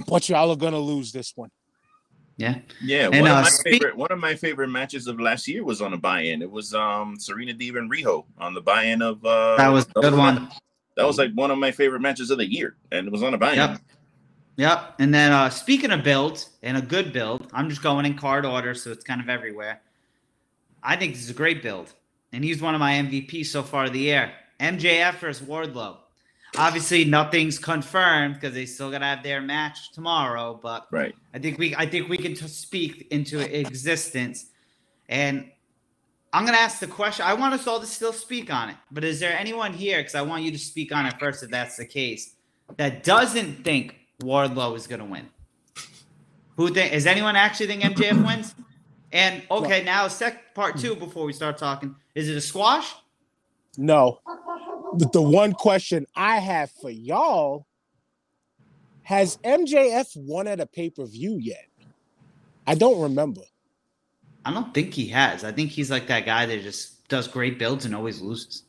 but 0.08 0.28
y'all 0.30 0.50
are 0.52 0.56
gonna 0.56 0.80
lose 0.80 1.12
this 1.12 1.34
one. 1.36 1.50
Yeah. 2.38 2.60
Yeah, 2.82 3.10
And, 3.14 3.22
one 3.22 3.32
uh, 3.32 3.38
of 3.38 3.44
my 3.44 3.50
speak- 3.50 3.74
favorite 3.74 3.96
one 3.96 4.12
of 4.12 4.20
my 4.20 4.34
favorite 4.36 4.70
matches 4.70 5.06
of 5.08 5.20
last 5.20 5.48
year 5.48 5.64
was 5.64 5.82
on 5.82 5.94
a 5.94 5.98
buy-in. 5.98 6.42
It 6.42 6.50
was 6.50 6.74
um 6.74 7.16
Serena 7.20 7.54
Deeb 7.54 7.78
and 7.78 7.92
Riho 7.92 8.26
on 8.40 8.54
the 8.54 8.62
buy-in 8.62 9.02
of 9.02 9.24
uh 9.26 9.56
That 9.58 9.68
was 9.70 9.86
a 9.96 10.02
good 10.02 10.16
one. 10.16 10.50
That 10.98 11.06
was 11.06 11.18
like 11.18 11.32
one 11.34 11.52
of 11.52 11.58
my 11.58 11.72
favorite 11.72 12.02
matches 12.02 12.30
of 12.32 12.38
the 12.38 12.46
year, 12.52 12.76
and 12.92 13.08
it 13.08 13.12
was 13.12 13.24
on 13.24 13.34
a 13.34 13.38
buy-in. 13.38 13.58
Yep. 13.58 13.80
Yep. 14.58 14.96
And 15.00 15.14
then 15.14 15.32
uh 15.32 15.50
speaking 15.50 15.92
of 15.92 16.04
build 16.04 16.46
and 16.64 16.76
a 16.78 16.82
good 16.82 17.14
build, 17.14 17.50
I'm 17.54 17.70
just 17.70 17.84
going 17.84 18.06
in 18.06 18.16
card 18.18 18.46
order, 18.46 18.74
so 18.74 18.92
it's 18.92 19.04
kind 19.04 19.22
of 19.22 19.30
everywhere. 19.30 19.82
I 20.82 20.96
think 20.96 21.14
this 21.14 21.24
is 21.24 21.30
a 21.30 21.34
great 21.34 21.62
build. 21.62 21.94
And 22.34 22.44
he's 22.44 22.62
one 22.62 22.74
of 22.74 22.80
my 22.80 22.94
MVPs 22.94 23.46
so 23.46 23.62
far 23.62 23.86
of 23.86 23.94
the 23.94 24.00
year. 24.00 24.32
MJF 24.60 25.20
versus 25.20 25.48
Wardlow. 25.48 25.98
Obviously, 26.58 27.04
nothing's 27.04 27.58
confirmed 27.58 28.36
because 28.36 28.54
they 28.54 28.66
still 28.66 28.92
gotta 28.92 29.06
have 29.06 29.24
their 29.24 29.42
match 29.42 29.92
tomorrow, 29.92 30.60
but 30.62 30.88
Right. 30.92 31.16
I 31.34 31.40
think 31.40 31.58
we 31.58 31.76
I 31.76 31.86
think 31.88 32.10
we 32.10 32.18
can 32.18 32.36
t- 32.36 32.48
speak 32.48 33.08
into 33.10 33.40
existence. 33.40 34.48
And 35.10 35.50
I'm 36.32 36.46
gonna 36.46 36.58
ask 36.58 36.80
the 36.80 36.88
question. 36.88 37.26
I 37.26 37.34
want 37.34 37.54
us 37.56 37.66
all 37.66 37.80
to 37.80 37.86
still 37.88 38.14
speak 38.14 38.54
on 38.54 38.70
it, 38.70 38.78
but 38.92 39.04
is 39.04 39.20
there 39.20 39.38
anyone 39.38 39.74
here? 39.74 39.98
Because 39.98 40.16
I 40.16 40.22
want 40.22 40.44
you 40.44 40.52
to 40.52 40.60
speak 40.60 40.92
on 40.92 41.06
it 41.08 41.16
first, 41.20 41.42
if 41.44 41.50
that's 41.50 41.78
the 41.78 41.86
case, 41.86 42.36
that 42.78 43.04
doesn't 43.04 43.64
think 43.64 43.96
Wardlow 44.22 44.76
is 44.76 44.86
gonna 44.86 45.06
win. 45.06 45.30
Who 46.58 46.70
think? 46.70 46.94
Is 46.94 47.08
anyone 47.08 47.36
actually 47.36 47.68
think 47.68 47.82
MJF 47.84 48.26
wins? 48.26 48.54
And 49.12 49.42
okay, 49.50 49.84
now 49.84 50.08
sec 50.08 50.54
part 50.54 50.78
two 50.78 50.96
before 50.96 51.26
we 51.26 51.34
start 51.34 51.58
talking. 51.58 51.96
Is 52.14 52.30
it 52.30 52.38
a 52.38 52.42
squash? 52.42 52.94
No. 53.78 54.20
The, 54.98 55.10
the 55.12 55.22
one 55.22 55.54
question 55.54 56.06
I 56.16 56.38
have 56.38 56.72
for 56.72 56.90
y'all 56.90 57.66
has 59.04 59.38
MJF 59.38 60.16
won 60.16 60.48
at 60.48 60.60
a 60.60 60.66
pay-per-view 60.66 61.38
yet? 61.40 61.66
I 62.66 62.76
don't 62.76 63.02
remember. 63.02 63.42
I 64.46 64.54
don't 64.54 64.74
think 64.74 64.94
he 64.94 65.08
has. 65.08 65.44
I 65.44 65.52
think 65.52 65.72
he's 65.72 65.90
like 65.90 66.08
that 66.08 66.26
guy 66.26 66.46
that 66.46 66.62
just 66.62 67.08
does 67.08 67.28
great 67.28 67.58
builds 67.60 67.86
and 67.86 67.96
always 67.96 68.22
loses. 68.22 68.64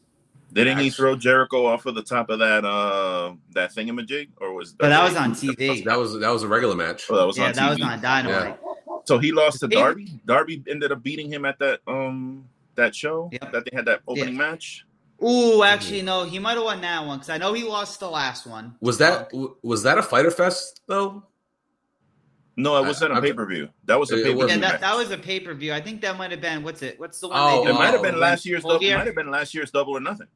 Didn't 0.53 0.79
he 0.79 0.91
throw 0.91 1.17
Jericho 1.17 1.67
off 1.67 1.85
of 1.87 1.97
the 1.97 2.03
top 2.03 2.31
of 2.31 2.39
that 2.39 2.65
uh 2.65 3.35
that 3.55 3.75
thingamajig, 3.75 4.29
or 4.37 4.55
was 4.55 4.73
But 4.73 4.91
that 4.91 5.03
was 5.03 5.17
on 5.17 5.33
TV. 5.33 5.85
That 5.85 5.99
was 5.99 6.19
that 6.21 6.29
was 6.29 6.45
a 6.45 6.49
regular 6.49 6.77
match. 6.77 7.07
Oh, 7.11 7.17
that 7.17 7.27
was 7.27 7.37
Yeah, 7.37 7.47
on 7.47 7.53
that 7.55 7.71
was 7.71 7.79
TV. 7.81 7.85
on 7.87 8.01
Dynamite. 8.01 8.59
So 9.05 9.19
he 9.19 9.33
lost 9.33 9.61
to 9.61 9.69
Darby. 9.69 10.21
Darby 10.27 10.63
ended 10.69 10.93
up 10.93 11.03
beating 11.03 11.31
him 11.33 11.45
at 11.45 11.59
that 11.59 11.81
um 11.89 12.49
that 12.77 12.95
show 12.95 13.31
Yep. 13.33 13.53
that 13.53 13.65
they 13.65 13.77
had 13.77 13.85
that 13.87 14.03
opening 14.07 14.37
match. 14.37 14.85
Ooh, 15.23 15.63
actually, 15.63 16.03
no, 16.03 16.25
he 16.25 16.39
might 16.39 16.55
have 16.55 16.65
won 16.65 16.81
that 16.81 17.07
one 17.07 17.19
because 17.19 17.31
I 17.31 17.39
know 17.39 17.53
he 17.53 17.63
lost 17.65 18.01
the 18.01 18.09
last 18.11 18.47
one. 18.47 18.75
Was 18.81 18.99
that 18.99 19.31
w- 19.31 19.57
was 19.63 19.83
that 19.85 19.97
a 19.99 20.03
fighter 20.03 20.31
fest 20.31 20.81
though? 20.87 21.25
No, 22.57 22.77
it 22.77 22.87
wasn't 22.87 23.13
I- 23.13 23.17
a 23.17 23.19
I- 23.19 23.21
pay 23.21 23.33
per 23.33 23.47
view. 23.47 23.69
That 23.85 23.99
was 23.99 24.11
a 24.13 24.17
pay 24.17 24.25
per 24.33 24.37
wasn't. 24.37 24.51
Yeah, 24.63 24.69
view. 24.69 24.79
that, 24.79 24.81
that 24.81 24.97
was 24.97 25.11
a 25.11 25.19
pay 25.19 25.41
per 25.41 25.55
view. 25.55 25.73
I 25.73 25.81
think 25.81 26.01
that 26.03 26.17
might 26.19 26.31
have 26.31 26.41
been 26.41 26.63
what's 26.63 26.83
it? 26.83 26.99
What's 27.01 27.21
the 27.21 27.29
one? 27.29 27.39
Oh, 27.41 27.65
they 27.65 27.71
It 27.71 27.75
might 27.75 27.93
have 27.93 28.03
been 28.03 28.15
um, 28.15 28.21
last 28.21 28.45
year's 28.45 28.63
Full 28.63 28.71
double. 28.73 28.81
Gear? 28.81 28.99
Might 28.99 29.07
have 29.07 29.15
been 29.17 29.31
last 29.31 29.55
year's 29.55 29.71
double 29.71 29.97
or 29.97 30.01
nothing 30.01 30.27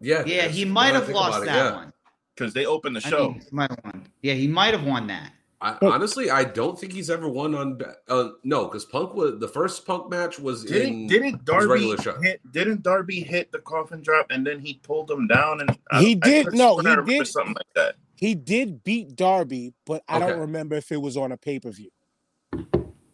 Yeah, 0.00 0.24
Yeah, 0.24 0.46
he 0.48 0.64
might 0.64 0.94
have 0.94 1.08
lost 1.08 1.42
it, 1.42 1.46
that 1.46 1.54
yeah. 1.56 1.74
one. 1.74 1.92
because 2.34 2.54
they 2.54 2.64
opened 2.66 2.96
the 2.96 3.02
I 3.04 3.10
show. 3.10 3.32
he 3.32 3.40
might 3.50 3.70
have 3.70 3.80
won. 3.84 4.06
Yeah, 4.22 4.34
he 4.34 4.46
might 4.48 4.72
have 4.74 4.84
won 4.84 5.06
that. 5.08 5.32
I, 5.60 5.76
honestly, 5.82 6.30
I 6.30 6.44
don't 6.44 6.78
think 6.78 6.92
he's 6.92 7.10
ever 7.10 7.28
won 7.28 7.54
on. 7.54 7.80
Uh, 8.06 8.28
no, 8.44 8.66
because 8.66 8.84
Punk 8.84 9.14
was 9.14 9.40
the 9.40 9.48
first 9.48 9.84
Punk 9.84 10.08
match 10.08 10.38
was 10.38 10.64
in. 10.64 10.72
Didn't 10.72 11.06
didn't 11.08 11.44
Darby 11.44 11.66
regular 11.66 11.96
show. 11.98 12.20
hit? 12.20 12.40
Didn't 12.52 12.82
Darby 12.84 13.20
hit 13.20 13.50
the 13.50 13.58
coffin 13.58 14.00
drop 14.00 14.26
and 14.30 14.46
then 14.46 14.60
he 14.60 14.74
pulled 14.84 15.10
him 15.10 15.26
down 15.26 15.60
and 15.60 15.76
I- 15.90 16.00
He 16.00 16.14
did- 16.14 16.44
could've 16.46 16.58
no, 16.58 16.78
he 16.78 17.18
did. 17.18 17.26
something 17.26 17.54
like 17.54 17.74
that. 17.74 17.96
He 18.14 18.34
did 18.36 18.84
beat 18.84 19.16
Darby, 19.16 19.74
but 19.84 20.04
I 20.08 20.18
Okay. 20.18 20.26
don't 20.28 20.40
remember 20.40 20.76
if 20.76 20.92
it 20.92 21.02
was 21.02 21.16
on 21.16 21.32
a 21.32 21.36
pay 21.36 21.58
per 21.58 21.70
view. 21.70 21.90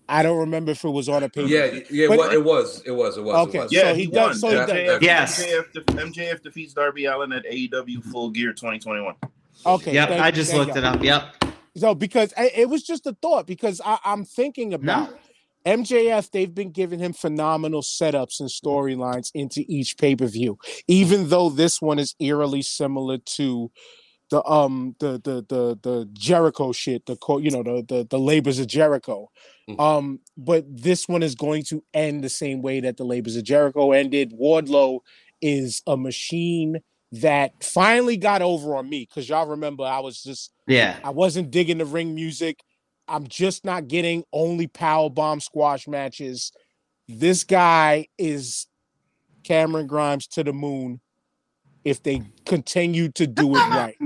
I 0.06 0.22
don't 0.22 0.38
remember 0.38 0.72
if 0.72 0.84
it 0.84 0.90
was 0.90 1.08
on 1.08 1.22
a 1.22 1.30
pay 1.30 1.42
per 1.42 1.46
view. 1.46 1.56
Yeah, 1.56 1.80
yeah, 1.90 2.08
But- 2.08 2.18
well, 2.18 2.30
it 2.30 2.44
was, 2.44 2.82
it 2.84 2.90
was, 2.90 3.16
it 3.16 3.22
was. 3.24 3.48
Okay, 3.48 3.58
it 3.58 3.62
was. 3.62 3.70
So 3.72 3.76
Yeah, 3.78 3.94
he 3.94 4.00
he, 4.02 4.06
does- 4.08 4.14
won. 4.14 4.34
so 4.34 4.48
he 4.50 4.54
does- 4.54 4.70
MJF, 4.70 5.02
Yes. 5.02 5.42
MJF, 5.42 5.72
def- 5.72 5.84
MJF 5.96 6.42
defeats 6.42 6.74
Darby 6.74 7.06
Allin 7.06 7.32
at 7.32 7.46
AEW 7.46 8.02
Full 8.12 8.28
Gear 8.30 8.52
2021. 8.52 9.14
Okay. 9.64 9.94
Yep, 9.94 10.10
I 10.10 10.30
just 10.30 10.52
looked 10.52 10.76
it 10.76 10.84
up. 10.84 11.02
Yep. 11.02 11.36
So 11.76 11.94
because 11.94 12.32
I, 12.36 12.50
it 12.54 12.68
was 12.68 12.82
just 12.82 13.06
a 13.06 13.16
thought 13.20 13.46
because 13.46 13.80
I, 13.84 13.98
I'm 14.04 14.24
thinking 14.24 14.74
about 14.74 15.18
MJF. 15.66 16.30
They've 16.30 16.54
been 16.54 16.70
giving 16.70 16.98
him 16.98 17.12
phenomenal 17.12 17.82
setups 17.82 18.40
and 18.40 18.48
storylines 18.48 19.30
into 19.34 19.64
each 19.66 19.96
pay 19.96 20.14
per 20.14 20.26
view, 20.26 20.58
even 20.86 21.28
though 21.28 21.48
this 21.48 21.80
one 21.80 21.98
is 21.98 22.14
eerily 22.20 22.62
similar 22.62 23.18
to 23.18 23.70
the 24.30 24.44
um 24.44 24.94
the 25.00 25.12
the 25.24 25.44
the 25.48 25.78
the 25.82 26.08
Jericho 26.12 26.72
shit, 26.72 27.06
the 27.06 27.16
you 27.40 27.50
know 27.50 27.62
the 27.62 27.84
the 27.86 28.06
the 28.08 28.18
labors 28.18 28.58
of 28.58 28.66
Jericho. 28.66 29.30
Mhm. 29.68 29.80
Um, 29.80 30.20
but 30.36 30.64
this 30.68 31.08
one 31.08 31.22
is 31.22 31.34
going 31.34 31.62
to 31.64 31.82
end 31.94 32.22
the 32.22 32.28
same 32.28 32.60
way 32.60 32.80
that 32.80 32.96
the 32.96 33.04
labors 33.04 33.36
of 33.36 33.44
Jericho 33.44 33.92
ended. 33.92 34.32
Wardlow 34.32 35.00
is 35.40 35.82
a 35.86 35.96
machine 35.96 36.80
that 37.12 37.62
finally 37.62 38.16
got 38.16 38.42
over 38.42 38.76
on 38.76 38.88
me 38.88 39.06
because 39.08 39.28
y'all 39.28 39.46
remember 39.46 39.84
I 39.84 40.00
was 40.00 40.22
just 40.22 40.52
Yeah. 40.66 40.98
I 41.04 41.10
wasn't 41.10 41.50
digging 41.50 41.78
the 41.78 41.84
ring 41.84 42.14
music. 42.14 42.60
I'm 43.06 43.26
just 43.26 43.64
not 43.64 43.88
getting 43.88 44.24
only 44.32 44.66
power 44.66 45.10
bomb 45.10 45.40
squash 45.40 45.86
matches. 45.86 46.52
This 47.06 47.44
guy 47.44 48.06
is 48.16 48.66
Cameron 49.42 49.86
Grimes 49.86 50.26
to 50.28 50.42
the 50.44 50.52
moon 50.52 51.00
if 51.84 52.02
they 52.02 52.22
continue 52.46 53.10
to 53.10 53.26
do 53.26 53.54
it 53.56 53.58
right. 53.70 53.96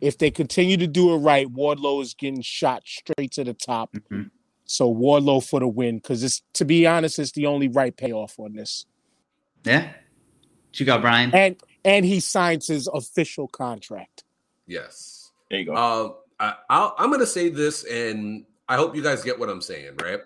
If 0.00 0.18
they 0.18 0.30
continue 0.30 0.76
to 0.76 0.86
do 0.86 1.14
it 1.14 1.18
right, 1.18 1.46
Wardlow 1.48 2.02
is 2.02 2.14
getting 2.14 2.42
shot 2.42 2.82
straight 2.84 3.32
to 3.32 3.44
the 3.44 3.54
top. 3.54 3.94
Mhm. 4.10 4.30
So 4.64 4.94
Wardlow 4.94 5.42
for 5.48 5.60
the 5.60 5.66
win 5.66 5.96
because 5.96 6.22
it's 6.22 6.42
to 6.54 6.64
be 6.66 6.86
honest, 6.86 7.18
it's 7.18 7.32
the 7.32 7.46
only 7.46 7.68
right 7.68 7.96
payoff 7.96 8.38
on 8.38 8.52
this. 8.52 8.84
Yeah. 9.64 9.84
What 9.86 10.78
you 10.78 10.84
got, 10.86 11.00
Brian? 11.00 11.34
And 11.34 11.56
and 11.84 12.04
he 12.04 12.20
signs 12.20 12.66
his 12.66 12.86
official 12.86 13.48
contract. 13.48 14.24
Yes. 14.66 15.17
There 15.50 15.60
you 15.60 15.66
go. 15.66 15.74
Uh, 15.74 16.52
I, 16.70 16.92
I'm 16.98 17.08
going 17.08 17.20
to 17.20 17.26
say 17.26 17.48
this, 17.48 17.84
and 17.84 18.44
I 18.68 18.76
hope 18.76 18.94
you 18.94 19.02
guys 19.02 19.24
get 19.24 19.38
what 19.38 19.48
I'm 19.48 19.62
saying, 19.62 19.96
right? 20.02 20.20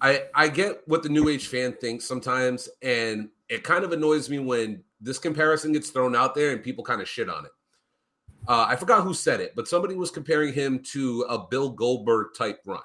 I 0.00 0.24
I 0.34 0.48
get 0.48 0.82
what 0.86 1.02
the 1.02 1.08
new 1.08 1.28
age 1.28 1.46
fan 1.46 1.72
thinks 1.74 2.04
sometimes, 2.04 2.68
and 2.82 3.28
it 3.48 3.62
kind 3.62 3.84
of 3.84 3.92
annoys 3.92 4.28
me 4.28 4.38
when 4.40 4.82
this 5.00 5.18
comparison 5.18 5.72
gets 5.72 5.90
thrown 5.90 6.16
out 6.16 6.34
there 6.34 6.50
and 6.50 6.62
people 6.62 6.84
kind 6.84 7.00
of 7.00 7.08
shit 7.08 7.28
on 7.28 7.44
it. 7.44 7.50
Uh, 8.48 8.66
I 8.68 8.76
forgot 8.76 9.04
who 9.04 9.14
said 9.14 9.40
it, 9.40 9.54
but 9.54 9.68
somebody 9.68 9.94
was 9.94 10.10
comparing 10.10 10.52
him 10.52 10.80
to 10.92 11.24
a 11.28 11.46
Bill 11.46 11.70
Goldberg 11.70 12.28
type 12.36 12.60
run. 12.64 12.82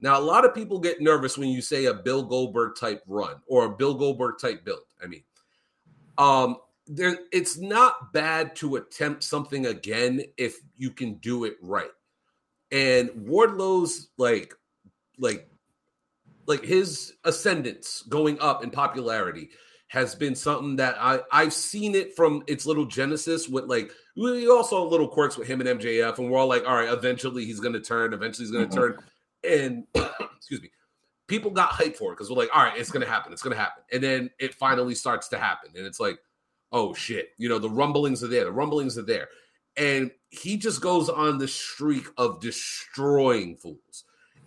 Now, 0.00 0.18
a 0.18 0.22
lot 0.22 0.44
of 0.44 0.54
people 0.54 0.78
get 0.80 1.00
nervous 1.00 1.38
when 1.38 1.50
you 1.50 1.60
say 1.62 1.84
a 1.84 1.94
Bill 1.94 2.24
Goldberg 2.24 2.74
type 2.74 3.02
run 3.06 3.36
or 3.46 3.66
a 3.66 3.70
Bill 3.70 3.94
Goldberg 3.94 4.38
type 4.40 4.64
build. 4.64 4.80
I 5.02 5.06
mean, 5.06 5.22
um, 6.18 6.56
there 6.92 7.16
it's 7.32 7.56
not 7.56 8.12
bad 8.12 8.56
to 8.56 8.74
attempt 8.74 9.22
something 9.22 9.66
again 9.66 10.22
if 10.36 10.56
you 10.76 10.90
can 10.90 11.14
do 11.14 11.44
it 11.44 11.54
right. 11.62 11.90
And 12.72 13.10
Wardlow's 13.14 14.08
like 14.18 14.54
like 15.18 15.48
like 16.46 16.64
his 16.64 17.12
ascendance 17.24 18.02
going 18.08 18.40
up 18.40 18.64
in 18.64 18.70
popularity 18.70 19.50
has 19.86 20.16
been 20.16 20.34
something 20.34 20.76
that 20.76 20.96
I 21.00 21.20
I've 21.30 21.52
seen 21.52 21.94
it 21.94 22.16
from 22.16 22.42
its 22.48 22.66
little 22.66 22.86
genesis 22.86 23.48
with 23.48 23.66
like 23.66 23.92
we 24.16 24.48
also 24.48 24.70
saw 24.70 24.82
little 24.82 25.08
quirks 25.08 25.36
with 25.36 25.46
him 25.46 25.60
and 25.60 25.80
MJF 25.80 26.18
and 26.18 26.28
we're 26.28 26.38
all 26.38 26.48
like 26.48 26.66
all 26.66 26.74
right 26.74 26.92
eventually 26.92 27.44
he's 27.44 27.60
going 27.60 27.74
to 27.74 27.80
turn 27.80 28.12
eventually 28.12 28.46
he's 28.46 28.52
going 28.52 28.68
to 28.68 28.76
mm-hmm. 28.76 28.98
turn. 29.44 29.84
And 29.94 30.10
excuse 30.36 30.60
me 30.60 30.72
people 31.28 31.52
got 31.52 31.70
hyped 31.70 31.96
for 31.96 32.10
it 32.10 32.16
because 32.16 32.28
we're 32.28 32.36
like 32.36 32.50
all 32.52 32.64
right 32.64 32.76
it's 32.76 32.90
going 32.90 33.04
to 33.04 33.10
happen 33.10 33.32
it's 33.32 33.42
going 33.42 33.54
to 33.54 33.60
happen. 33.60 33.84
And 33.92 34.02
then 34.02 34.30
it 34.40 34.54
finally 34.54 34.96
starts 34.96 35.28
to 35.28 35.38
happen 35.38 35.70
and 35.76 35.86
it's 35.86 36.00
like 36.00 36.18
oh 36.72 36.94
shit. 36.94 37.30
You 37.38 37.48
know 37.48 37.58
the 37.58 37.70
rumblings 37.70 38.22
are 38.24 38.28
there. 38.28 38.44
The 38.44 38.52
rumblings 38.52 38.96
are 38.98 39.02
there. 39.02 39.28
And 39.76 40.10
he 40.30 40.56
just 40.56 40.80
goes 40.80 41.08
on 41.08 41.38
the 41.38 41.48
streak 41.48 42.06
of 42.16 42.40
destroying 42.40 43.56
fools. 43.56 44.04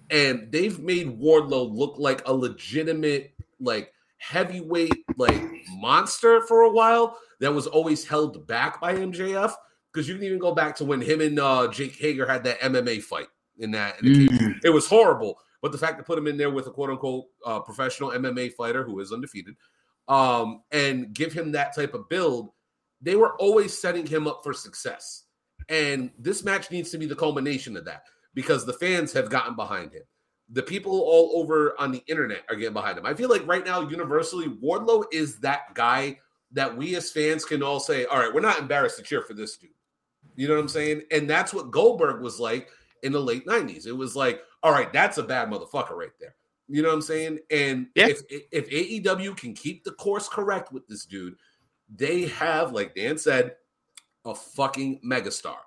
And 0.09 0.51
they've 0.51 0.77
made 0.79 1.19
Wardlow 1.19 1.73
look 1.75 1.95
like 1.97 2.27
a 2.27 2.33
legitimate 2.33 3.33
like 3.59 3.91
heavyweight 4.17 5.05
like 5.17 5.41
monster 5.77 6.41
for 6.41 6.62
a 6.62 6.69
while 6.71 7.17
that 7.39 7.53
was 7.53 7.67
always 7.67 8.05
held 8.05 8.45
back 8.47 8.79
by 8.79 8.95
MJF 8.95 9.53
because 9.91 10.07
you 10.07 10.15
can 10.15 10.23
even 10.23 10.39
go 10.39 10.53
back 10.55 10.75
to 10.77 10.86
when 10.86 11.01
him 11.01 11.21
and 11.21 11.39
uh, 11.39 11.67
Jake 11.67 11.95
Hager 11.97 12.25
had 12.25 12.43
that 12.45 12.59
MMA 12.62 13.01
fight 13.03 13.27
in 13.57 13.71
that 13.71 13.99
in 14.01 14.27
Mm. 14.27 14.59
it 14.63 14.69
was 14.69 14.88
horrible. 14.88 15.38
But 15.62 15.71
the 15.71 15.77
fact 15.77 15.97
to 15.97 16.03
put 16.03 16.17
him 16.17 16.27
in 16.27 16.36
there 16.38 16.49
with 16.51 16.67
a 16.67 16.71
quote 16.71 16.89
unquote 16.89 17.25
uh, 17.45 17.59
professional 17.62 18.12
MMA 18.12 18.53
fighter 18.53 18.83
who 18.83 18.99
is 18.99 19.12
undefeated, 19.13 19.55
um, 20.07 20.63
and 20.71 21.13
give 21.13 21.33
him 21.33 21.51
that 21.51 21.75
type 21.75 21.93
of 21.93 22.09
build, 22.09 22.49
they 23.01 23.15
were 23.15 23.35
always 23.35 23.77
setting 23.77 24.05
him 24.05 24.27
up 24.27 24.41
for 24.43 24.53
success. 24.53 25.23
And 25.69 26.11
this 26.17 26.43
match 26.43 26.71
needs 26.71 26.89
to 26.91 26.97
be 26.97 27.05
the 27.05 27.15
culmination 27.15 27.77
of 27.77 27.85
that 27.85 28.03
because 28.33 28.65
the 28.65 28.73
fans 28.73 29.13
have 29.13 29.29
gotten 29.29 29.55
behind 29.55 29.93
him. 29.93 30.03
The 30.49 30.63
people 30.63 31.01
all 31.01 31.31
over 31.41 31.73
on 31.79 31.91
the 31.91 32.03
internet 32.07 32.43
are 32.49 32.55
getting 32.55 32.73
behind 32.73 32.97
him. 32.97 33.05
I 33.05 33.13
feel 33.13 33.29
like 33.29 33.47
right 33.47 33.65
now, 33.65 33.81
universally, 33.87 34.47
Wardlow 34.47 35.05
is 35.11 35.39
that 35.39 35.73
guy 35.73 36.19
that 36.51 36.75
we 36.75 36.95
as 36.95 37.11
fans 37.11 37.45
can 37.45 37.63
all 37.63 37.79
say, 37.79 38.05
all 38.05 38.19
right, 38.19 38.33
we're 38.33 38.41
not 38.41 38.59
embarrassed 38.59 38.97
to 38.97 39.03
cheer 39.03 39.21
for 39.21 39.33
this 39.33 39.57
dude. 39.57 39.71
You 40.35 40.47
know 40.47 40.55
what 40.55 40.61
I'm 40.61 40.67
saying? 40.67 41.03
And 41.11 41.29
that's 41.29 41.53
what 41.53 41.71
Goldberg 41.71 42.21
was 42.21 42.39
like 42.39 42.69
in 43.03 43.11
the 43.11 43.21
late 43.21 43.45
90s. 43.45 43.87
It 43.87 43.93
was 43.93 44.15
like, 44.15 44.41
all 44.61 44.71
right, 44.71 44.91
that's 44.91 45.17
a 45.17 45.23
bad 45.23 45.49
motherfucker 45.49 45.91
right 45.95 46.11
there. 46.19 46.35
You 46.67 46.82
know 46.82 46.89
what 46.89 46.95
I'm 46.95 47.02
saying? 47.02 47.39
And 47.52 47.88
Yeah. 47.95 48.08
if 48.08 48.21
if 48.52 48.69
AEW 48.69 49.36
can 49.36 49.54
keep 49.54 49.84
the 49.84 49.91
course 49.91 50.28
correct 50.30 50.71
with 50.71 50.88
this 50.88 51.06
dude, 51.06 51.36
they 51.93 52.23
have, 52.28 52.71
like 52.71 52.95
Dan 52.95 53.17
said, 53.17 53.56
a 54.26 54.34
fucking 54.34 55.02
megastar. 55.06 55.58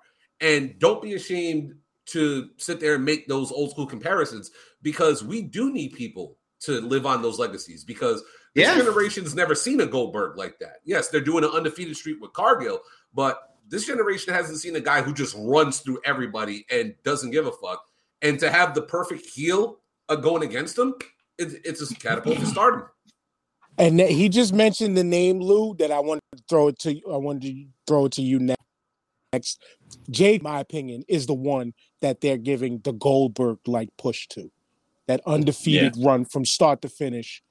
And 0.41 0.77
don't 0.79 1.01
be 1.01 1.13
ashamed 1.13 1.75
to 2.07 2.49
sit 2.57 2.79
there 2.79 2.95
and 2.95 3.05
make 3.05 3.27
those 3.27 3.51
old 3.51 3.71
school 3.71 3.85
comparisons 3.85 4.51
because 4.81 5.23
we 5.23 5.41
do 5.41 5.71
need 5.71 5.93
people 5.93 6.37
to 6.61 6.81
live 6.81 7.05
on 7.05 7.21
those 7.21 7.37
legacies 7.37 7.83
because 7.83 8.23
this 8.55 8.65
Yeah. 8.67 8.77
generation's 8.77 9.35
never 9.35 9.53
seen 9.53 9.81
a 9.81 9.85
Goldberg 9.85 10.37
like 10.37 10.57
that. 10.59 10.77
Yes, 10.85 11.09
they're 11.09 11.21
doing 11.21 11.43
an 11.43 11.51
undefeated 11.51 11.95
streak 11.95 12.19
with 12.19 12.33
Cargill, 12.33 12.81
but 13.13 13.59
this 13.67 13.85
generation 13.85 14.33
hasn't 14.33 14.59
seen 14.59 14.75
a 14.75 14.79
guy 14.79 15.01
who 15.01 15.13
just 15.13 15.35
runs 15.37 15.79
through 15.81 15.99
everybody 16.05 16.65
and 16.71 16.95
doesn't 17.03 17.31
give 17.31 17.45
a 17.45 17.51
fuck. 17.51 17.83
And 18.21 18.39
to 18.39 18.49
have 18.49 18.73
the 18.73 18.81
perfect 18.81 19.25
heel 19.27 19.79
uh, 20.09 20.15
going 20.15 20.43
against 20.43 20.77
him, 20.77 20.95
it, 21.37 21.61
it's 21.63 21.89
a 21.89 21.95
catapult 21.95 22.39
to 22.39 22.45
stardom. 22.45 22.85
And 23.77 23.99
he 23.99 24.27
just 24.27 24.53
mentioned 24.53 24.97
the 24.97 25.03
name 25.03 25.39
Lou 25.39 25.75
that 25.75 25.91
I 25.91 25.99
wanted 25.99 26.21
to 26.35 26.43
throw 26.49 26.69
it 26.69 26.79
to 26.79 26.99
I 27.11 27.17
wanted 27.17 27.41
to 27.43 27.65
throw 27.85 28.05
it 28.05 28.13
to 28.13 28.23
you 28.23 28.39
ne- 28.39 28.55
next. 29.31 29.61
Jade, 30.09 30.41
my 30.41 30.59
opinion, 30.59 31.03
is 31.07 31.27
the 31.27 31.33
one 31.35 31.73
that 32.01 32.21
they're 32.21 32.37
giving 32.37 32.79
the 32.79 32.93
Goldberg 32.93 33.59
like 33.67 33.89
push 33.97 34.27
to. 34.29 34.51
That 35.07 35.21
undefeated 35.25 35.95
run 35.99 36.25
from 36.25 36.43
start 36.43 36.81
to 36.81 36.89
finish. 36.89 37.41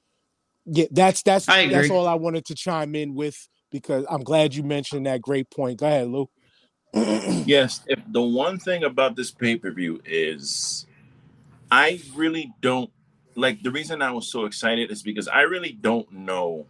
Yeah, 0.65 0.87
that's 0.91 1.23
that's 1.23 1.47
that's 1.47 1.91
all 1.91 2.09
I 2.09 2.15
wanted 2.15 2.45
to 2.47 2.55
chime 2.55 2.95
in 2.95 3.15
with 3.15 3.49
because 3.71 4.05
I'm 4.11 4.25
glad 4.25 4.55
you 4.55 4.63
mentioned 4.63 5.07
that 5.07 5.23
great 5.23 5.49
point. 5.51 5.79
Go 5.79 5.87
ahead, 5.87 6.09
Lou. 6.09 6.29
Yes, 7.47 7.83
if 7.87 8.01
the 8.09 8.23
one 8.23 8.59
thing 8.59 8.83
about 8.83 9.15
this 9.15 9.31
pay 9.31 9.57
per 9.57 9.71
view 9.71 10.01
is, 10.05 10.86
I 11.77 12.01
really 12.15 12.55
don't 12.63 12.91
like 13.35 13.63
the 13.63 13.71
reason 13.71 14.01
I 14.01 14.11
was 14.11 14.29
so 14.29 14.47
excited 14.47 14.91
is 14.91 15.03
because 15.03 15.29
I 15.29 15.43
really 15.43 15.73
don't 15.73 16.11
know 16.11 16.65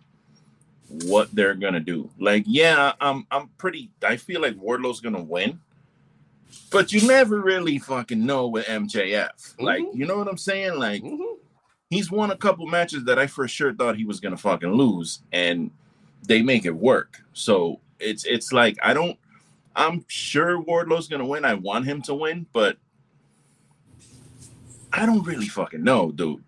what 1.05 1.33
they're 1.33 1.55
gonna 1.55 1.79
do. 1.79 2.11
Like, 2.19 2.43
yeah, 2.45 2.93
I'm 3.01 3.25
I'm 3.31 3.47
pretty. 3.57 3.93
I 4.03 4.17
feel 4.17 4.41
like 4.41 4.57
Wardlow's 4.57 5.01
gonna 5.01 5.23
win, 5.23 5.61
but 6.73 6.93
you 6.93 7.07
never 7.07 7.41
really 7.41 7.79
fucking 7.79 8.27
know 8.27 8.49
with 8.49 8.67
MJF. 8.67 9.31
Mm-hmm. 9.31 9.65
Like, 9.65 9.85
you 9.95 10.07
know 10.07 10.19
what 10.19 10.27
I'm 10.27 10.37
saying? 10.37 10.77
Like, 10.77 11.05
mm-hmm. 11.05 11.39
he's 11.89 12.11
won 12.11 12.33
a 12.33 12.37
couple 12.37 12.67
matches 12.67 13.05
that 13.05 13.17
I 13.17 13.29
for 13.29 13.47
sure 13.47 13.73
thought 13.73 13.97
he 13.97 14.05
was 14.05 14.19
gonna 14.19 14.37
fucking 14.37 14.73
lose, 14.73 15.21
and 15.31 15.71
they 16.27 16.43
make 16.43 16.67
it 16.67 16.75
work. 16.75 17.23
So 17.33 17.79
it's 18.01 18.25
it's 18.25 18.53
like 18.53 18.77
I 18.83 18.93
don't. 18.93 19.17
I'm 19.77 20.05
sure 20.09 20.61
Wardlow's 20.61 21.07
gonna 21.07 21.27
win. 21.27 21.45
I 21.45 21.55
want 21.55 21.85
him 21.85 22.03
to 22.03 22.15
win, 22.15 22.47
but 22.53 22.77
I 24.97 25.07
don't 25.07 25.25
really 25.25 25.49
fucking 25.49 25.85
know, 25.85 26.11
dude. 26.11 26.43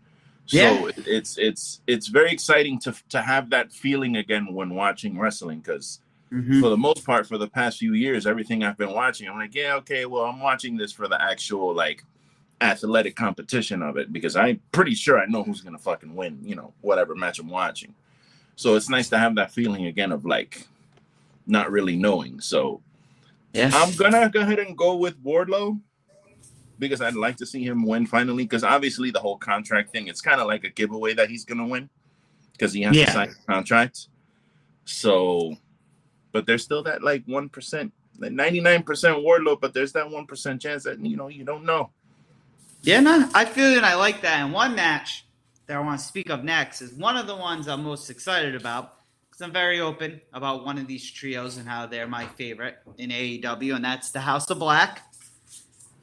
So 0.48 0.56
yeah. 0.56 0.90
it's 1.06 1.36
it's 1.36 1.82
it's 1.86 2.06
very 2.06 2.30
exciting 2.30 2.78
to 2.80 2.94
to 3.10 3.20
have 3.20 3.50
that 3.50 3.70
feeling 3.70 4.16
again 4.16 4.54
when 4.54 4.74
watching 4.74 5.18
wrestling 5.18 5.58
because 5.58 6.00
mm-hmm. 6.32 6.62
for 6.62 6.70
the 6.70 6.76
most 6.76 7.04
part 7.04 7.26
for 7.26 7.36
the 7.36 7.48
past 7.48 7.76
few 7.76 7.92
years 7.92 8.26
everything 8.26 8.64
I've 8.64 8.78
been 8.78 8.94
watching 8.94 9.28
I'm 9.28 9.36
like 9.36 9.54
yeah 9.54 9.74
okay 9.76 10.06
well 10.06 10.24
I'm 10.24 10.40
watching 10.40 10.78
this 10.78 10.90
for 10.90 11.06
the 11.06 11.20
actual 11.20 11.74
like 11.74 12.02
athletic 12.62 13.14
competition 13.14 13.82
of 13.82 13.98
it 13.98 14.10
because 14.10 14.36
I'm 14.36 14.62
pretty 14.72 14.94
sure 14.94 15.18
I 15.18 15.26
know 15.26 15.42
who's 15.42 15.60
gonna 15.60 15.76
fucking 15.76 16.16
win 16.16 16.38
you 16.42 16.56
know 16.56 16.72
whatever 16.80 17.14
match 17.14 17.38
I'm 17.38 17.50
watching 17.50 17.94
so 18.56 18.74
it's 18.74 18.88
nice 18.88 19.10
to 19.10 19.18
have 19.18 19.34
that 19.34 19.52
feeling 19.52 19.84
again 19.84 20.12
of 20.12 20.24
like 20.24 20.66
not 21.46 21.70
really 21.70 21.96
knowing 21.96 22.40
so 22.40 22.80
yeah 23.52 23.70
I'm 23.74 23.94
gonna 23.96 24.30
go 24.30 24.40
ahead 24.40 24.60
and 24.60 24.78
go 24.78 24.96
with 24.96 25.22
Wardlow 25.22 25.78
because 26.78 27.00
I'd 27.00 27.14
like 27.14 27.36
to 27.38 27.46
see 27.46 27.64
him 27.64 27.84
win 27.84 28.06
finally. 28.06 28.44
Because 28.44 28.64
obviously 28.64 29.10
the 29.10 29.20
whole 29.20 29.38
contract 29.38 29.90
thing, 29.90 30.08
it's 30.08 30.20
kind 30.20 30.40
of 30.40 30.46
like 30.46 30.64
a 30.64 30.70
giveaway 30.70 31.14
that 31.14 31.28
he's 31.28 31.44
gonna 31.44 31.66
win 31.66 31.88
because 32.52 32.72
he 32.72 32.82
has 32.82 32.96
yeah. 32.96 33.06
to 33.06 33.12
sign 33.12 33.28
a 33.30 33.52
contract. 33.52 34.08
So, 34.84 35.54
but 36.32 36.46
there's 36.46 36.64
still 36.64 36.82
that 36.84 37.02
like 37.02 37.22
one 37.26 37.48
percent, 37.48 37.92
like 38.18 38.32
ninety 38.32 38.60
nine 38.60 38.82
percent 38.82 39.18
Wardlow, 39.18 39.60
but 39.60 39.74
there's 39.74 39.92
that 39.92 40.10
one 40.10 40.26
percent 40.26 40.62
chance 40.62 40.84
that 40.84 41.00
you 41.04 41.16
know 41.16 41.28
you 41.28 41.44
don't 41.44 41.64
know. 41.64 41.90
Yeah, 42.82 43.00
no, 43.00 43.28
I 43.34 43.44
feel 43.44 43.76
it. 43.76 43.82
I 43.82 43.96
like 43.96 44.22
that. 44.22 44.40
And 44.40 44.52
one 44.52 44.74
match 44.74 45.26
that 45.66 45.76
I 45.76 45.80
want 45.80 46.00
to 46.00 46.06
speak 46.06 46.30
of 46.30 46.44
next 46.44 46.80
is 46.80 46.92
one 46.92 47.16
of 47.16 47.26
the 47.26 47.36
ones 47.36 47.66
I'm 47.68 47.82
most 47.82 48.08
excited 48.08 48.54
about 48.54 48.94
because 49.28 49.42
I'm 49.42 49.52
very 49.52 49.80
open 49.80 50.20
about 50.32 50.64
one 50.64 50.78
of 50.78 50.86
these 50.86 51.10
trios 51.10 51.56
and 51.56 51.68
how 51.68 51.86
they're 51.86 52.06
my 52.06 52.26
favorite 52.26 52.78
in 52.98 53.10
AEW, 53.10 53.76
and 53.76 53.84
that's 53.84 54.10
the 54.10 54.20
House 54.20 54.48
of 54.50 54.58
Black 54.58 55.02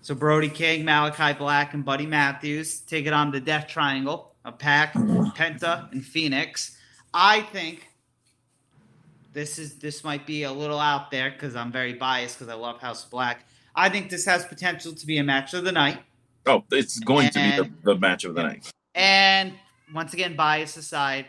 so 0.05 0.13
Brody 0.13 0.49
King, 0.49 0.85
Malachi 0.85 1.35
Black, 1.35 1.73
and 1.73 1.83
Buddy 1.83 2.05
Matthews 2.05 2.81
take 2.81 3.07
it 3.07 3.13
on 3.13 3.31
the 3.31 3.39
Death 3.39 3.67
Triangle 3.67 4.35
of 4.45 4.59
Pac, 4.59 4.93
Penta, 4.93 5.91
and 5.91 6.05
Fenix. 6.05 6.77
I 7.11 7.41
think 7.41 7.89
this 9.33 9.57
is 9.57 9.79
this 9.79 10.03
might 10.03 10.27
be 10.27 10.43
a 10.43 10.51
little 10.51 10.77
out 10.77 11.09
there 11.09 11.31
because 11.31 11.55
I'm 11.55 11.71
very 11.71 11.93
biased 11.93 12.37
because 12.37 12.53
I 12.53 12.55
love 12.55 12.79
House 12.79 13.03
of 13.03 13.09
Black. 13.09 13.47
I 13.75 13.89
think 13.89 14.11
this 14.11 14.25
has 14.25 14.45
potential 14.45 14.93
to 14.93 15.07
be 15.07 15.17
a 15.17 15.23
match 15.23 15.55
of 15.55 15.63
the 15.63 15.71
night. 15.71 15.97
Oh, 16.45 16.63
it's 16.71 16.99
going 16.99 17.25
and, 17.25 17.33
to 17.33 17.63
be 17.63 17.69
the, 17.69 17.93
the, 17.93 17.99
match 17.99 18.25
of 18.25 18.35
the 18.35 18.43
night. 18.43 18.71
And 18.93 19.53
once 19.91 20.13
again, 20.13 20.35
bias 20.35 20.77
aside, 20.77 21.25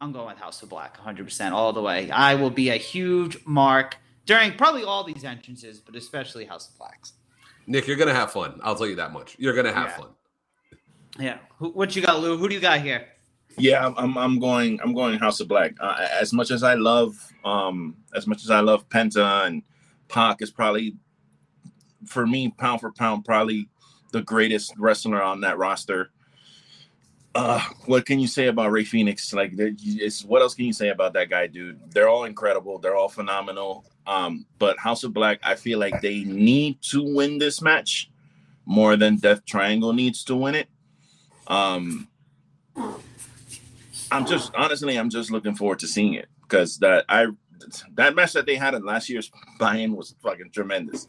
I'm 0.00 0.12
going 0.12 0.28
with 0.28 0.38
House 0.38 0.62
of 0.62 0.68
Black 0.68 0.96
100% 0.96 1.50
all 1.50 1.72
the 1.72 1.82
way. 1.82 2.08
I 2.12 2.36
will 2.36 2.50
be 2.50 2.70
a 2.70 2.76
huge 2.76 3.44
mark 3.44 3.96
during 4.26 4.52
probably 4.52 4.84
all 4.84 5.02
these 5.02 5.24
entrances, 5.24 5.80
but 5.80 5.96
especially 5.96 6.44
House 6.44 6.70
of 6.70 6.78
Blacks. 6.78 7.14
Nick, 7.66 7.86
you're 7.86 7.96
gonna 7.96 8.14
have 8.14 8.32
fun. 8.32 8.60
I'll 8.62 8.74
tell 8.74 8.86
you 8.86 8.96
that 8.96 9.12
much. 9.12 9.36
You're 9.38 9.54
gonna 9.54 9.72
have 9.72 9.88
yeah. 9.88 9.96
fun. 9.96 10.08
Yeah. 11.18 11.38
Who, 11.58 11.70
what 11.70 11.94
you 11.94 12.02
got, 12.02 12.20
Lou? 12.20 12.36
Who 12.36 12.48
do 12.48 12.54
you 12.54 12.60
got 12.60 12.80
here? 12.80 13.06
Yeah, 13.58 13.92
I'm, 13.96 14.16
I'm 14.16 14.38
going. 14.38 14.80
I'm 14.82 14.94
going 14.94 15.18
House 15.18 15.40
of 15.40 15.48
Black. 15.48 15.74
Uh, 15.78 16.06
as 16.20 16.32
much 16.32 16.50
as 16.50 16.62
I 16.62 16.74
love, 16.74 17.14
um, 17.44 17.96
as 18.14 18.26
much 18.26 18.42
as 18.42 18.50
I 18.50 18.60
love 18.60 18.88
Penta 18.88 19.46
and 19.46 19.62
Pac 20.08 20.40
is 20.40 20.50
probably, 20.50 20.96
for 22.06 22.26
me, 22.26 22.48
pound 22.56 22.80
for 22.80 22.92
pound, 22.92 23.24
probably 23.24 23.68
the 24.12 24.22
greatest 24.22 24.74
wrestler 24.78 25.22
on 25.22 25.40
that 25.42 25.58
roster. 25.58 26.10
Uh, 27.34 27.62
what 27.86 28.04
can 28.04 28.18
you 28.18 28.26
say 28.26 28.48
about 28.48 28.70
Rey 28.70 28.84
Fenix? 28.84 29.32
Like, 29.32 29.52
it's 29.56 30.24
what 30.24 30.42
else 30.42 30.54
can 30.54 30.66
you 30.66 30.72
say 30.72 30.88
about 30.88 31.14
that 31.14 31.30
guy, 31.30 31.46
dude? 31.46 31.80
They're 31.90 32.08
all 32.08 32.24
incredible. 32.24 32.78
They're 32.78 32.96
all 32.96 33.08
phenomenal. 33.08 33.86
Um, 34.06 34.46
but 34.58 34.78
House 34.78 35.04
of 35.04 35.14
Black, 35.14 35.38
I 35.42 35.54
feel 35.54 35.78
like 35.78 36.00
they 36.02 36.24
need 36.24 36.82
to 36.82 37.02
win 37.02 37.38
this 37.38 37.62
match 37.62 38.10
more 38.66 38.96
than 38.96 39.16
Death 39.16 39.44
Triangle 39.46 39.92
needs 39.92 40.24
to 40.24 40.36
win 40.36 40.54
it. 40.54 40.68
Um, 41.46 42.08
I'm 42.76 44.26
just 44.26 44.54
honestly, 44.54 44.96
I'm 44.96 45.10
just 45.10 45.30
looking 45.30 45.54
forward 45.54 45.78
to 45.80 45.88
seeing 45.88 46.14
it 46.14 46.28
because 46.42 46.78
that 46.78 47.04
I 47.08 47.28
that 47.94 48.14
match 48.14 48.32
that 48.34 48.46
they 48.46 48.56
had 48.56 48.74
at 48.74 48.84
last 48.84 49.08
year's 49.08 49.30
buy-in 49.58 49.96
was 49.96 50.14
fucking 50.22 50.50
tremendous. 50.50 51.08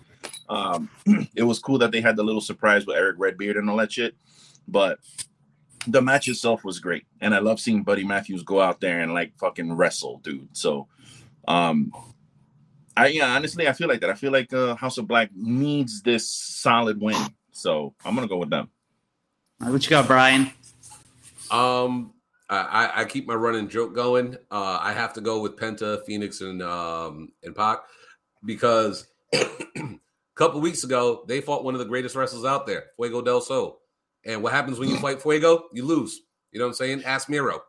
Um, 0.50 0.90
it 1.36 1.44
was 1.44 1.60
cool 1.60 1.78
that 1.80 1.92
they 1.92 2.02
had 2.02 2.16
the 2.16 2.24
little 2.24 2.42
surprise 2.42 2.86
with 2.86 2.96
Eric 2.96 3.18
Redbeard 3.20 3.58
and 3.58 3.70
all 3.70 3.78
that 3.78 3.92
shit, 3.92 4.16
but 4.68 5.00
the 5.88 6.02
match 6.02 6.28
itself 6.28 6.64
was 6.64 6.80
great, 6.80 7.06
and 7.22 7.34
I 7.34 7.40
love 7.40 7.60
seeing 7.60 7.84
Buddy 7.84 8.04
Matthews 8.04 8.44
go 8.44 8.62
out 8.62 8.80
there 8.80 9.02
and 9.02 9.14
like 9.14 9.38
fucking 9.38 9.74
wrestle, 9.74 10.20
dude. 10.24 10.50
So, 10.54 10.88
um, 11.48 11.92
I 12.96 13.08
yeah, 13.08 13.36
honestly, 13.36 13.68
I 13.68 13.74
feel 13.74 13.88
like 13.88 14.02
that. 14.02 14.10
I 14.10 14.16
feel 14.16 14.32
like 14.32 14.54
uh, 14.54 14.76
House 14.76 14.98
of 14.98 15.08
Black 15.08 15.30
needs 15.36 16.02
this 16.02 16.30
solid 16.30 17.02
win, 17.02 17.22
so 17.52 17.94
I'm 18.06 18.16
gonna 18.16 18.28
go 18.28 18.38
with 18.38 18.50
them. 18.50 18.70
what 19.60 19.84
you 19.84 19.90
got, 19.90 20.08
Brian? 20.08 20.52
Um, 21.52 22.14
I, 22.50 22.92
I 23.02 23.06
keep 23.06 23.28
my 23.28 23.36
running 23.36 23.68
joke 23.68 23.96
going. 23.96 24.36
Uh, 24.52 24.78
I 24.82 24.94
have 24.94 25.14
to 25.14 25.22
go 25.22 25.40
with 25.40 25.58
Penta, 25.58 26.06
Fenix, 26.06 26.42
and 26.42 26.62
um 26.62 27.32
and 27.44 27.56
Pac 27.56 27.80
because 28.46 29.08
a 29.34 29.46
couple 30.36 30.62
weeks 30.62 30.84
ago 30.84 31.24
they 31.28 31.42
fought 31.42 31.64
one 31.64 31.74
of 31.74 31.80
the 31.80 31.86
greatest 31.86 32.16
wrestlers 32.16 32.46
out 32.46 32.68
there, 32.68 32.86
Fuego 32.96 33.22
del 33.22 33.42
Sol. 33.42 33.80
And 34.26 34.42
what 34.42 34.54
happens 34.54 34.80
when 34.80 34.90
you 34.90 34.98
fight 34.98 35.22
Fuego? 35.22 35.66
You 35.74 35.86
lose. 35.86 36.22
You 36.52 36.60
know 36.60 36.66
what 36.66 36.70
I'm 36.70 36.76
saying? 36.76 37.04
Ask 37.04 37.30
Miro. 37.30 37.62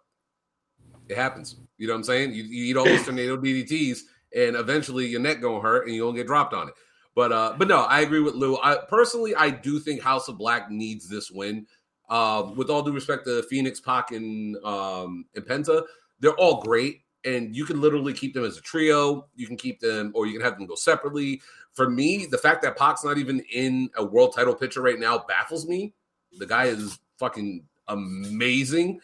It 1.08 1.16
happens. 1.16 1.56
You 1.78 1.86
know 1.86 1.94
what 1.94 1.98
I'm 1.98 2.04
saying? 2.04 2.32
You, 2.32 2.44
you 2.44 2.64
eat 2.64 2.76
all 2.76 2.84
those 2.84 3.02
tornado 3.04 3.36
DDTs 3.36 4.00
and 4.34 4.56
eventually 4.56 5.06
your 5.06 5.20
neck 5.20 5.40
gonna 5.40 5.60
hurt 5.60 5.86
and 5.86 5.94
you're 5.94 6.06
gonna 6.06 6.16
get 6.18 6.26
dropped 6.26 6.54
on 6.54 6.68
it. 6.68 6.74
But 7.14 7.32
uh, 7.32 7.54
but 7.56 7.68
no, 7.68 7.82
I 7.82 8.00
agree 8.00 8.20
with 8.20 8.34
Lou. 8.34 8.58
I 8.58 8.78
personally 8.88 9.34
I 9.34 9.50
do 9.50 9.78
think 9.78 10.02
House 10.02 10.28
of 10.28 10.38
Black 10.38 10.70
needs 10.70 11.08
this 11.08 11.30
win. 11.30 11.66
Uh, 12.10 12.52
with 12.54 12.68
all 12.68 12.82
due 12.82 12.92
respect 12.92 13.24
to 13.24 13.42
Fenix, 13.44 13.80
Pac, 13.80 14.10
and 14.10 14.56
um, 14.64 15.24
and 15.34 15.44
Penta, 15.44 15.84
they're 16.20 16.34
all 16.34 16.60
great, 16.60 17.00
and 17.24 17.56
you 17.56 17.64
can 17.64 17.80
literally 17.80 18.12
keep 18.12 18.34
them 18.34 18.44
as 18.44 18.58
a 18.58 18.60
trio. 18.60 19.26
You 19.34 19.46
can 19.46 19.56
keep 19.56 19.80
them, 19.80 20.12
or 20.14 20.26
you 20.26 20.34
can 20.34 20.42
have 20.42 20.58
them 20.58 20.66
go 20.66 20.74
separately. 20.74 21.40
For 21.72 21.88
me, 21.88 22.26
the 22.26 22.38
fact 22.38 22.62
that 22.62 22.76
Pac's 22.76 23.04
not 23.04 23.16
even 23.16 23.40
in 23.52 23.88
a 23.96 24.04
world 24.04 24.34
title 24.34 24.54
picture 24.54 24.82
right 24.82 24.98
now 24.98 25.24
baffles 25.26 25.66
me. 25.66 25.94
The 26.38 26.46
guy 26.46 26.66
is 26.66 26.98
fucking 27.18 27.64
amazing. 27.88 29.00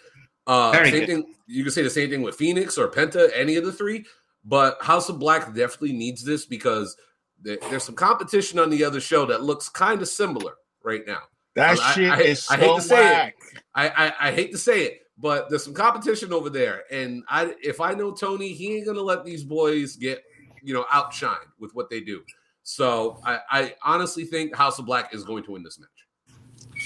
Uh, 0.46 0.72
Very 0.72 0.90
same 0.90 1.00
good. 1.00 1.06
thing. 1.08 1.34
You 1.46 1.62
can 1.64 1.72
say 1.72 1.82
the 1.82 1.90
same 1.90 2.10
thing 2.10 2.22
with 2.22 2.36
Fenix 2.36 2.78
or 2.78 2.88
Penta, 2.88 3.30
any 3.34 3.56
of 3.56 3.64
the 3.64 3.72
three. 3.72 4.04
But 4.44 4.82
House 4.82 5.08
of 5.08 5.18
Black 5.18 5.46
definitely 5.54 5.92
needs 5.92 6.24
this 6.24 6.46
because 6.46 6.96
there's 7.42 7.84
some 7.84 7.94
competition 7.94 8.58
on 8.58 8.70
the 8.70 8.84
other 8.84 9.00
show 9.00 9.26
that 9.26 9.42
looks 9.42 9.68
kind 9.68 10.00
of 10.00 10.08
similar 10.08 10.52
right 10.82 11.02
now. 11.06 11.20
That 11.56 11.78
I, 11.78 11.92
shit 11.92 12.10
I, 12.10 12.16
I, 12.16 12.20
is 12.20 12.44
so 12.44 12.54
I 12.54 12.58
hate 12.58 12.76
to 12.76 12.82
say 12.82 13.00
whack. 13.00 13.34
it. 13.52 13.62
I, 13.74 14.12
I 14.20 14.32
hate 14.32 14.52
to 14.52 14.58
say 14.58 14.82
it, 14.84 15.00
but 15.18 15.50
there's 15.50 15.64
some 15.64 15.74
competition 15.74 16.32
over 16.32 16.48
there, 16.48 16.84
and 16.90 17.24
I 17.28 17.54
if 17.62 17.80
I 17.80 17.92
know 17.92 18.12
Tony, 18.12 18.52
he 18.52 18.76
ain't 18.76 18.86
gonna 18.86 19.00
let 19.00 19.24
these 19.24 19.42
boys 19.42 19.96
get 19.96 20.22
you 20.62 20.72
know 20.74 20.84
outshined 20.92 21.38
with 21.58 21.74
what 21.74 21.90
they 21.90 22.00
do. 22.00 22.22
So 22.62 23.20
I, 23.24 23.40
I 23.50 23.74
honestly 23.82 24.24
think 24.24 24.54
House 24.54 24.78
of 24.78 24.86
Black 24.86 25.12
is 25.12 25.24
going 25.24 25.42
to 25.44 25.52
win 25.52 25.62
this 25.62 25.78
match. 25.78 25.88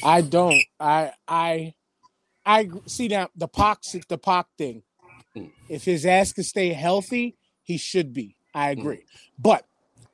I 0.05 0.21
don't. 0.21 0.63
I 0.79 1.13
I 1.27 1.75
I 2.45 2.69
see 2.87 3.09
now 3.09 3.29
the 3.35 3.49
pox 3.49 3.97
the 4.09 4.19
Pac 4.19 4.47
thing. 4.59 4.83
Mm. 5.37 5.51
If 5.69 5.85
his 5.85 6.05
ass 6.07 6.33
can 6.33 6.45
stay 6.45 6.73
healthy, 6.73 7.37
he 7.63 7.79
should 7.79 8.13
be. 8.13 8.37
I 8.55 8.75
mm. 8.75 8.79
agree. 8.79 8.97
Mm. 8.97 9.03
But 9.39 9.67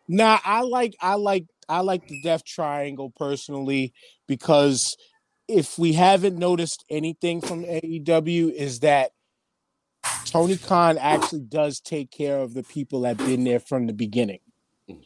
nah, 0.08 0.38
I 0.44 0.62
like 0.62 0.96
I 1.00 1.14
like 1.14 1.46
I 1.68 1.80
like 1.80 2.06
the 2.06 2.22
Death 2.22 2.44
Triangle 2.44 3.12
personally 3.16 3.92
because 4.26 4.96
if 5.48 5.78
we 5.78 5.92
haven't 5.92 6.38
noticed 6.38 6.84
anything 6.88 7.40
from 7.40 7.64
AEW 7.64 8.52
is 8.52 8.80
that 8.80 9.10
Tony 10.24 10.56
Khan 10.56 10.96
actually 10.98 11.40
does 11.40 11.80
take 11.80 12.10
care 12.10 12.38
of 12.38 12.54
the 12.54 12.62
people 12.62 13.00
that 13.00 13.18
have 13.18 13.26
been 13.26 13.44
there 13.44 13.60
from 13.60 13.86
the 13.86 13.92
beginning. 13.92 14.40
Mm. 14.88 15.02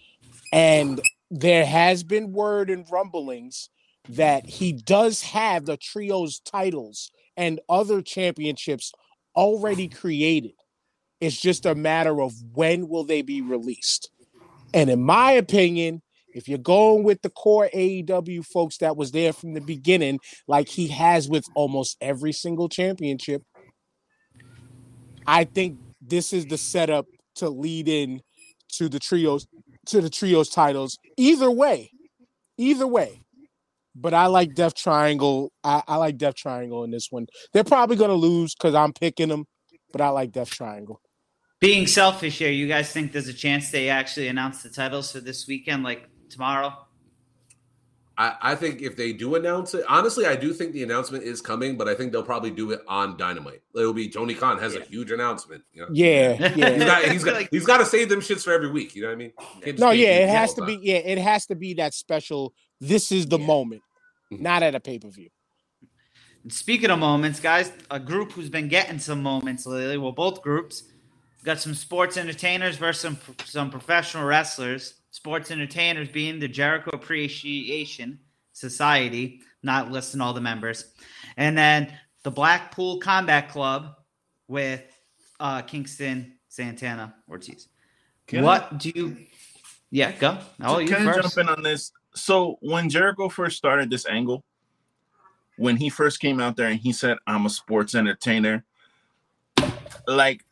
And 0.53 1.01
there 1.31 1.65
has 1.65 2.03
been 2.05 2.33
word 2.33 2.71
and 2.71 2.87
rumblings 2.93 3.71
that 4.09 4.47
he 4.47 4.73
does 4.73 5.23
have 5.23 5.67
the 5.67 5.77
trios 5.77 6.41
titles 6.41 7.11
and 7.37 7.61
other 7.69 8.03
championships 8.03 8.93
already 9.35 9.89
mm-hmm. 9.89 9.99
created. 9.99 10.53
It's 11.21 11.41
just 11.41 11.65
a 11.65 11.75
matter 11.75 12.21
of 12.21 12.33
when 12.53 12.89
will 12.89 13.05
they 13.05 13.23
be 13.23 13.41
released. 13.41 14.11
And 14.75 14.91
in 14.91 15.03
my 15.03 15.33
opinion, 15.33 16.03
if 16.35 16.49
you're 16.49 16.59
going 16.59 17.05
with 17.05 17.23
the 17.23 17.31
core 17.31 17.71
AEW 17.73 18.45
folks 18.45 18.79
that 18.79 18.97
was 18.97 19.13
there 19.13 19.33
from 19.33 19.55
the 19.55 19.61
beginning, 19.61 20.19
like 20.49 20.69
he 20.69 20.89
has 20.89 21.29
with 21.29 21.45
almost 21.55 21.97
every 22.01 22.33
single 22.33 22.69
championship, 22.69 23.43
I 25.27 25.45
think 25.45 25.79
this 26.03 26.33
is 26.33 26.47
the 26.47 26.59
setup 26.59 27.07
to 27.37 27.49
lead 27.49 27.89
in 27.89 28.21
to 28.73 28.89
the 28.89 28.99
trios 28.99 29.47
to 29.87 30.01
the 30.01 30.11
trios 30.11 30.51
titles. 30.51 30.99
Either 31.17 31.51
way, 31.51 31.91
either 32.59 32.87
way. 32.87 33.24
But 33.95 34.13
I 34.15 34.27
like 34.27 34.55
Death 34.55 34.75
Triangle. 34.75 35.53
I, 35.63 35.83
I 35.87 35.97
like 35.97 36.17
Death 36.19 36.35
Triangle 36.35 36.83
in 36.85 36.91
this 36.91 37.13
one. 37.13 37.27
They're 37.53 37.65
probably 37.65 37.97
gonna 37.97 38.15
lose 38.15 38.55
because 38.55 38.75
I'm 38.75 38.93
picking 38.93 39.29
them, 39.29 39.47
but 39.93 40.01
I 40.01 40.09
like 40.09 40.33
Death 40.33 40.51
Triangle. 40.51 41.01
Being 41.61 41.87
selfish 41.87 42.39
here, 42.39 42.51
you 42.51 42.67
guys 42.67 42.91
think 42.91 43.13
there's 43.13 43.29
a 43.29 43.33
chance 43.33 43.71
they 43.71 43.89
actually 43.89 44.29
announce 44.29 44.63
the 44.63 44.69
titles 44.69 45.13
for 45.13 45.21
this 45.21 45.47
weekend, 45.47 45.83
like 45.85 46.09
tomorrow? 46.29 46.73
I, 48.17 48.35
I 48.43 48.55
think 48.55 48.81
if 48.81 48.97
they 48.97 49.13
do 49.13 49.35
announce 49.35 49.75
it, 49.75 49.85
honestly, 49.89 50.25
I 50.27 50.37
do 50.37 50.53
think 50.53 50.73
the 50.73 50.85
announcement 50.85 51.25
is 51.25 51.41
coming, 51.41 51.77
but 51.77 51.89
I 51.89 51.95
think 51.97 52.13
they'll 52.13 52.23
probably 52.23 52.51
do 52.53 52.71
it 52.71 52.81
on 52.87 53.17
Dynamite. 53.17 53.63
It'll 53.75 53.93
be 53.93 54.09
Tony 54.09 54.35
Khan 54.35 54.59
has 54.59 54.75
Yeah. 54.75 54.81
a 54.83 54.85
huge 54.85 55.11
announcement. 55.11 55.65
You 55.73 55.83
know? 55.83 55.89
Yeah, 55.93 56.35
He's 56.49 56.57
yeah. 56.57 56.79
got 56.79 57.05
he's 57.11 57.25
got 57.25 57.49
he's 57.51 57.67
got 57.67 57.79
to 57.79 57.87
save 57.87 58.09
them 58.09 58.21
shits 58.21 58.45
for 58.45 58.53
every 58.53 58.71
week. 58.71 58.95
You 58.95 59.03
know 59.03 59.09
what 59.09 59.15
I 59.15 59.17
mean? 59.17 59.33
Can't 59.63 59.79
No, 59.81 59.91
yeah, 59.91 60.19
it 60.19 60.29
has 60.29 60.55
to 60.55 60.65
be. 60.65 60.79
Yeah, 60.81 60.97
it 60.97 61.19
has 61.19 61.47
to 61.47 61.57
be 61.57 61.75
that 61.75 61.93
special. 61.95 62.55
This 62.81 63.13
is 63.13 63.27
the 63.27 63.39
Yeah. 63.39 63.47
moment, 63.47 63.83
Mhm. 64.33 64.41
not 64.41 64.63
at 64.63 64.75
a 64.75 64.81
pay 64.81 64.99
per 64.99 65.09
view. 65.09 65.31
Speaking 66.49 66.91
of 66.91 66.99
moments, 66.99 67.41
guys, 67.41 67.73
a 67.91 67.99
group 67.99 68.33
who's 68.33 68.51
been 68.51 68.69
getting 68.69 68.99
some 68.99 69.23
moments 69.23 69.65
lately. 69.65 69.97
Well, 69.97 70.13
both 70.13 70.43
groups 70.43 70.85
got 71.43 71.59
some 71.61 71.75
sports 71.75 72.17
entertainers 72.17 72.77
versus 72.77 73.01
some 73.01 73.19
some 73.47 73.71
professional 73.71 74.25
wrestlers. 74.25 74.95
Sports 75.11 75.51
entertainers 75.51 76.09
being 76.09 76.41
the 76.41 76.49
Jericho 76.49 76.91
Appreciation 76.93 78.19
Society, 78.53 79.41
not 79.63 79.91
listing 79.91 80.21
all 80.21 80.33
the 80.35 80.41
members, 80.41 80.93
and 81.37 81.57
then 81.57 81.97
the 82.25 82.31
Blackpool 82.31 82.99
Combat 83.01 83.49
Club 83.49 83.97
with 84.49 84.83
uh, 85.41 85.63
Kingston 85.63 86.39
Santana 86.49 87.15
Ortiz. 87.29 87.69
Can 88.27 88.41
I- 88.41 88.43
what 88.43 88.79
do 88.79 88.93
you? 88.95 89.27
Yeah, 89.91 90.13
go. 90.13 90.39
Oh, 90.61 90.79
you 90.79 90.89
Can 90.89 91.07
I 91.09 91.13
first. 91.13 91.35
jump 91.37 91.49
in 91.49 91.55
on 91.55 91.63
this? 91.63 91.91
So 92.15 92.59
when 92.61 92.89
Jericho 92.89 93.29
first 93.29 93.57
started 93.57 93.91
this 93.91 94.07
angle, 94.07 94.45
when 95.57 95.77
he 95.77 95.89
first 95.89 96.21
came 96.21 96.41
out 96.41 96.57
there 96.57 96.69
and 96.69 96.79
he 96.81 96.93
said, 96.93 97.19
"I'm 97.27 97.47
a 97.47 97.51
sports 97.51 97.95
entertainer," 97.95 98.65
like 100.07 100.45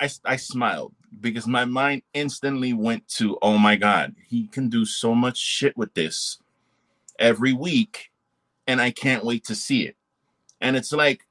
I, 0.00 0.10
I 0.24 0.36
smiled 0.36 0.94
because 1.20 1.46
my 1.46 1.64
mind 1.64 2.02
instantly 2.14 2.72
went 2.72 3.06
to, 3.08 3.38
"Oh 3.42 3.58
my 3.58 3.76
God, 3.76 4.14
he 4.28 4.46
can 4.48 4.68
do 4.68 4.84
so 4.84 5.14
much 5.14 5.38
shit 5.38 5.76
with 5.76 5.94
this 5.94 6.38
every 7.18 7.52
week, 7.52 8.10
and 8.66 8.80
I 8.80 8.90
can't 8.90 9.24
wait 9.24 9.44
to 9.44 9.54
see 9.54 9.86
it." 9.86 9.96
And 10.60 10.76
it's 10.76 10.92
like 10.92 11.26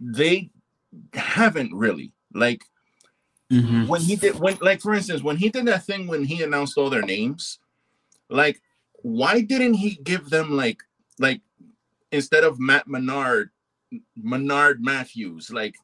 they 0.00 0.50
haven't 1.12 1.74
really 1.74 2.12
like 2.32 2.64
Mhm. 3.50 3.86
when 3.88 4.00
he 4.00 4.16
did 4.16 4.38
when 4.38 4.58
like 4.60 4.80
for 4.80 4.94
instance 4.94 5.22
when 5.22 5.36
he 5.36 5.48
did 5.48 5.66
that 5.66 5.84
thing 5.84 6.06
when 6.06 6.24
he 6.24 6.42
announced 6.42 6.76
all 6.76 6.90
their 6.90 7.02
names 7.02 7.58
like 8.28 8.60
why 9.02 9.40
didn't 9.40 9.74
he 9.74 9.98
give 10.02 10.30
them 10.30 10.56
like 10.56 10.82
like 11.18 11.40
instead 12.12 12.44
of 12.44 12.58
matt 12.58 12.86
menard 12.86 13.50
menard 14.16 14.82
matthews 14.82 15.50
like 15.50 15.74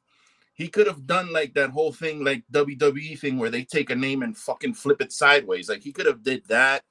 he 0.55 0.69
could 0.69 0.87
have 0.87 1.07
done 1.07 1.33
like 1.33 1.55
that 1.55 1.71
whole 1.71 1.93
thing 1.93 2.25
like 2.25 2.45
wwe 2.53 3.19
thing 3.19 3.39
where 3.39 3.51
they 3.51 3.65
take 3.65 3.91
a 3.91 3.97
name 3.97 4.23
and 4.23 4.37
fucking 4.37 4.75
flip 4.75 5.01
it 5.03 5.12
sideways. 5.12 5.69
Like 5.69 5.83
he 5.83 5.91
could 5.91 6.07
have 6.07 6.23
did 6.23 6.45
that. 6.47 6.85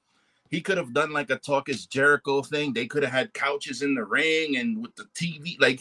He 0.50 0.60
could 0.60 0.76
have 0.76 0.92
done 0.92 1.12
like 1.12 1.30
a 1.30 1.36
talk 1.36 1.70
is 1.70 1.86
jericho 1.86 2.42
thing. 2.42 2.74
They 2.74 2.86
could 2.86 3.02
have 3.02 3.12
had 3.12 3.32
couches 3.32 3.80
in 3.80 3.94
the 3.94 4.04
ring 4.04 4.58
and 4.58 4.82
with 4.82 4.94
the 4.96 5.04
tv 5.14 5.58
like 5.60 5.80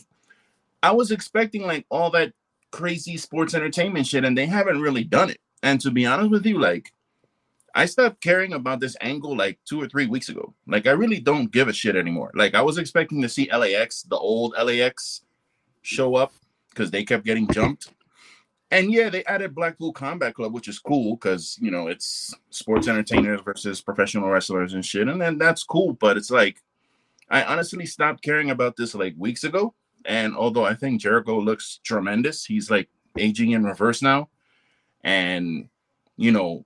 i 0.82 0.92
was 0.92 1.12
expecting 1.12 1.64
like 1.64 1.86
all 1.90 2.10
that 2.12 2.32
crazy 2.72 3.18
sports 3.18 3.54
entertainment 3.54 4.08
shit 4.08 4.26
and 4.26 4.38
they 4.38 4.46
haven't 4.46 4.82
really 4.82 5.04
done 5.04 5.30
it. 5.30 5.40
And 5.62 5.80
to 5.82 5.92
be 5.92 6.06
honest 6.06 6.32
with 6.32 6.46
you, 6.46 6.60
like 6.60 6.93
I 7.76 7.86
stopped 7.86 8.22
caring 8.22 8.54
about 8.54 8.80
this 8.80 8.96
angle 9.02 9.36
like 9.36 9.60
two 9.66 9.82
or 9.82 9.88
three 9.88 10.06
weeks 10.06 10.30
ago. 10.30 10.54
Like 10.68 10.86
I 10.88 10.92
really 10.92 11.20
don't 11.20 11.52
give 11.52 11.68
a 11.68 11.74
shit 11.74 11.96
anymore. 11.96 12.32
Like 12.36 12.56
I 12.56 12.62
was 12.62 12.78
expecting 12.78 13.22
to 13.22 13.30
see 13.30 13.50
LAX, 13.52 14.04
the 14.04 14.18
old 14.18 14.54
LAX, 14.64 15.22
show 15.82 16.16
up 16.16 16.34
because 16.70 16.92
they 16.92 17.04
kept 17.04 17.26
getting 17.26 17.48
jumped. 17.48 17.92
And 18.72 18.92
yeah, 18.92 19.10
they 19.10 19.24
added 19.26 19.54
Blackpool 19.54 19.94
Combat 19.94 20.34
Club, 20.34 20.54
which 20.54 20.68
is 20.68 20.80
cool 20.80 21.16
because 21.16 21.58
you 21.62 21.72
know 21.72 21.88
it's 21.88 22.34
sports 22.50 22.88
entertainers 22.88 23.42
versus 23.42 23.82
professional 23.82 24.30
wrestlers 24.30 24.74
and 24.74 24.86
shit. 24.86 25.08
And 25.08 25.22
then 25.22 25.38
that's 25.38 25.64
cool, 25.64 25.94
but 25.94 26.18
it's 26.18 26.32
like 26.32 26.62
I 27.30 27.44
honestly 27.44 27.86
stopped 27.86 28.24
caring 28.24 28.52
about 28.52 28.76
this 28.76 28.94
like 28.96 29.16
weeks 29.18 29.44
ago. 29.44 29.74
And 30.06 30.36
although 30.36 30.66
I 30.66 30.76
think 30.76 31.02
Jericho 31.02 31.40
looks 31.40 31.80
tremendous, 31.84 32.46
he's 32.46 32.70
like 32.70 32.90
aging 33.18 33.52
in 33.52 33.64
reverse 33.64 34.02
now. 34.02 34.30
And, 35.04 35.70
you 36.18 36.32
know, 36.32 36.66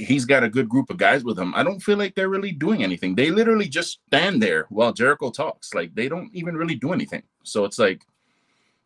he's 0.00 0.24
got 0.24 0.42
a 0.42 0.48
good 0.48 0.68
group 0.68 0.90
of 0.90 0.96
guys 0.96 1.24
with 1.24 1.38
him. 1.38 1.52
I 1.54 1.62
don't 1.62 1.80
feel 1.80 1.98
like 1.98 2.14
they're 2.14 2.28
really 2.28 2.52
doing 2.52 2.82
anything. 2.82 3.14
They 3.14 3.30
literally 3.30 3.68
just 3.68 4.00
stand 4.08 4.42
there 4.42 4.66
while 4.70 4.92
Jericho 4.92 5.30
talks. 5.30 5.74
Like 5.74 5.94
they 5.94 6.08
don't 6.08 6.30
even 6.34 6.56
really 6.56 6.74
do 6.74 6.92
anything. 6.92 7.22
So 7.44 7.64
it's 7.64 7.78
like 7.78 8.02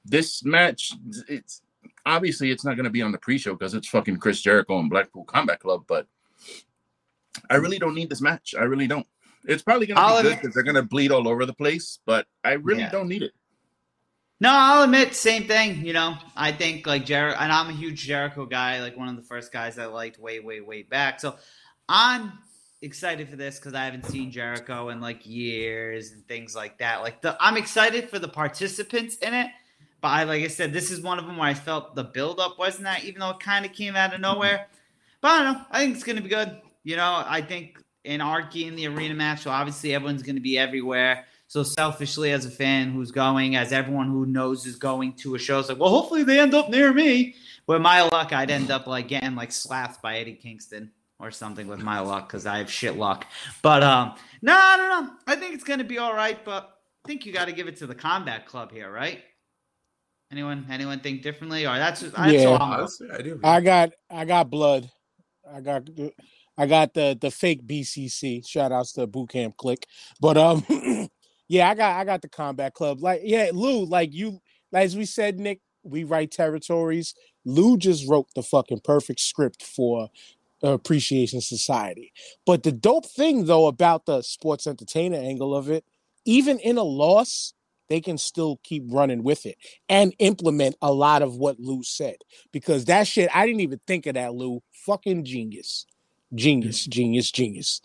this 0.05 0.45
match, 0.45 0.93
it's 1.29 1.63
obviously 2.05 2.51
it's 2.51 2.65
not 2.65 2.77
going 2.77 2.85
to 2.85 2.91
be 2.91 3.03
on 3.03 3.13
the 3.13 3.19
pre 3.19 3.39
show 3.39 3.53
because 3.55 3.75
it's 3.75 3.89
fucking 3.89 4.19
Chris 4.19 4.41
Jericho 4.43 4.79
and 4.79 4.91
Blackpool 4.91 5.25
Combat 5.25 5.61
Club. 5.61 5.85
But 5.87 6.07
I 7.51 7.57
really 7.57 7.79
don't 7.79 7.95
need 7.95 8.11
this 8.11 8.21
match. 8.21 8.55
I 8.59 8.65
really 8.65 8.87
don't. 8.87 9.07
It's 9.47 9.63
probably 9.63 9.87
going 9.87 9.97
to 9.97 10.23
be 10.23 10.29
good 10.29 10.37
because 10.41 10.55
they're 10.55 10.63
going 10.63 10.75
to 10.77 10.83
bleed 10.83 11.13
all 11.13 11.29
over 11.29 11.45
the 11.47 11.53
place, 11.55 11.99
but 12.07 12.27
I 12.43 12.53
really 12.55 12.81
Yeah. 12.81 12.91
don't 12.91 13.09
need 13.09 13.23
it. 13.23 13.33
No, 14.41 14.51
I'll 14.53 14.83
admit, 14.83 15.15
same 15.15 15.47
thing. 15.47 15.85
You 15.85 15.93
know, 15.93 16.17
I 16.37 16.53
think 16.53 16.87
like 16.87 17.07
Jericho, 17.07 17.39
and 17.39 17.53
I'm 17.53 17.71
a 17.71 17.73
huge 17.73 18.03
Jericho 18.03 18.47
guy, 18.47 18.81
like 18.81 18.97
one 18.97 19.09
of 19.09 19.17
the 19.17 19.23
first 19.23 19.53
guys 19.53 19.79
I 19.79 19.87
liked 19.87 20.19
way, 20.19 20.41
way, 20.41 20.61
way 20.61 20.83
back. 20.83 21.21
So 21.21 21.37
I'm 21.89 22.33
excited 22.83 23.29
for 23.29 23.37
this 23.37 23.59
because 23.59 23.75
I 23.75 23.85
haven't 23.85 24.07
seen 24.07 24.31
Jericho 24.31 24.91
in 24.91 25.01
like 25.01 25.27
years 25.27 26.13
and 26.13 26.27
things 26.27 26.55
like 26.55 26.79
that. 26.79 27.01
Like 27.03 27.23
the, 27.23 27.37
I'm 27.41 27.57
excited 27.57 28.11
for 28.11 28.19
the 28.19 28.29
participants 28.29 29.17
in 29.17 29.35
it, 29.35 29.51
but 30.01 30.09
I, 30.09 30.25
like 30.25 30.43
I 30.43 30.49
said, 30.49 30.73
this 30.73 30.91
is 30.91 31.01
one 31.01 31.19
of 31.19 31.27
them 31.27 31.37
where 31.37 31.49
I 31.49 31.55
felt 31.55 31.95
the 31.95 32.05
buildup 32.05 32.59
wasn't 32.59 32.85
that, 32.85 33.05
even 33.05 33.21
though 33.21 33.31
it 33.31 33.41
kind 33.41 33.65
of 33.65 33.73
came 33.73 33.97
out 33.97 34.13
of 34.13 34.21
mm-hmm. 34.21 34.35
nowhere. 34.35 34.67
But 35.21 35.29
I 35.29 35.43
don't 35.43 35.55
know. 35.55 35.65
I 35.71 35.79
think 35.81 35.95
it's 35.95 36.05
gonna 36.05 36.21
be 36.21 36.29
good. 36.29 36.61
You 36.83 36.97
know, 36.97 37.25
I 37.27 37.41
think 37.41 37.79
Anarchy 38.05 38.67
in 38.67 38.77
the 38.77 38.87
Arena 38.89 39.15
match, 39.15 39.43
so 39.43 39.51
obviously 39.51 39.95
everyone's 39.95 40.23
gonna 40.23 40.41
be 40.41 40.59
everywhere. 40.59 41.25
So 41.47 41.63
selfishly, 41.63 42.33
as 42.33 42.47
a 42.47 42.51
fan 42.51 42.91
who's 42.93 43.11
going, 43.13 43.55
as 43.57 43.73
everyone 43.73 44.09
who 44.09 44.27
knows 44.27 44.67
is 44.67 44.77
going 44.77 45.13
to 45.19 45.35
a 45.35 45.39
show, 45.39 45.61
it's 45.61 45.69
like, 45.69 45.79
well, 45.79 45.91
hopefully 45.91 46.23
they 46.25 46.41
end 46.41 46.55
up 46.55 46.69
near 46.69 46.93
me. 46.93 47.35
With 47.67 47.81
my 47.81 48.03
luck, 48.03 48.33
I'd 48.33 48.51
end 48.51 48.71
up 48.71 48.87
like 48.87 49.09
getting 49.09 49.35
like 49.35 49.53
slapped 49.53 50.03
by 50.03 50.19
Eddie 50.19 50.35
Kingston 50.35 50.91
or 51.21 51.31
something 51.31 51.67
with 51.67 51.81
my 51.81 52.01
luck 52.01 52.29
because 52.29 52.45
I 52.45 52.59
have 52.59 52.71
shit 52.71 52.97
luck. 52.97 53.27
But 53.63 53.83
um, 53.83 54.15
no, 54.43 54.53
I 54.55 54.77
don't 54.77 54.89
know. 55.07 55.13
I 55.27 55.37
think 55.37 55.55
it's 55.55 55.65
gonna 55.65 55.85
be 55.85 55.99
all 55.99 56.15
right, 56.15 56.43
but 56.45 56.77
I 57.05 57.09
think 57.09 57.25
you 57.25 57.33
got 57.33 57.47
to 57.47 57.53
give 57.53 57.69
it 57.69 57.77
to 57.77 57.87
the 57.87 57.95
Combat 57.95 58.47
Club 58.47 58.73
here, 58.73 58.91
right? 58.91 59.21
Anyone, 60.33 60.67
anyone 60.71 61.01
think 61.01 61.23
differently, 61.23 61.67
or 61.67 61.77
that's 61.77 62.01
that's 62.01 62.33
Yeah. 62.33 62.47
all 62.47 62.55
I'm 62.55 62.59
going. 62.71 62.81
Honestly, 62.81 63.09
I 63.13 63.23
do. 63.23 63.41
I 63.45 63.61
got 63.61 63.91
I 64.11 64.25
got 64.25 64.51
blood. 64.51 64.91
I 65.51 65.61
got 65.61 65.89
I 66.59 66.67
got 66.67 66.95
the 66.95 67.17
the 67.21 67.31
fake 67.31 67.67
BCC. 67.67 68.47
Shout 68.47 68.73
outs 68.73 68.93
to 68.95 69.07
Boot 69.07 69.29
Camp 69.31 69.57
Clik. 69.57 69.85
But 70.21 70.37
um 70.37 70.65
yeah, 71.55 71.71
I 71.71 71.75
got 71.77 71.97
I 71.97 72.05
got 72.05 72.21
the 72.21 72.29
combat 72.29 72.75
club. 72.75 73.01
Like 73.01 73.21
yeah, 73.23 73.51
Lou, 73.53 73.85
like 73.85 74.13
you 74.13 74.41
as 74.73 74.97
we 74.97 75.05
said, 75.05 75.39
Nick, 75.39 75.61
we 75.85 76.03
write 76.03 76.33
territories. 76.33 77.15
Lou 77.45 77.79
just 77.79 78.09
wrote 78.09 78.27
the 78.35 78.43
fucking 78.43 78.81
perfect 78.83 79.21
script 79.21 79.63
for 79.63 80.09
Appreciation 80.65 81.41
Society. 81.41 82.13
But 82.45 82.65
the 82.65 82.73
dope 82.73 83.07
thing 83.07 83.45
though 83.45 83.69
about 83.69 84.05
the 84.05 84.23
sports 84.23 84.67
entertainer 84.67 85.17
angle 85.17 85.55
of 85.55 85.71
it, 85.71 85.85
even 86.25 86.59
in 86.59 86.77
a 86.77 86.83
loss, 86.83 87.55
they 87.89 88.01
can 88.01 88.19
still 88.19 88.59
keep 88.65 88.83
running 88.89 89.23
with 89.23 89.47
it 89.47 89.57
and 89.89 90.13
implement 90.19 90.75
a 90.83 90.93
lot 90.93 91.23
of 91.23 91.37
what 91.37 91.61
Lou 91.61 91.85
said 91.85 92.17
because 92.51 92.87
that 92.87 93.07
shit 93.07 93.31
I 93.33 93.47
didn't 93.47 93.61
even 93.61 93.81
think 93.87 94.07
of 94.07 94.15
that 94.15 94.35
Lou 94.35 94.61
fucking 94.73 95.25
genius 95.25 95.87
genius 96.35 96.85
genius 96.85 97.31
genius 97.31 97.81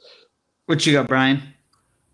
What 0.66 0.84
you 0.88 0.94
got, 0.94 1.08
Brian? 1.08 1.54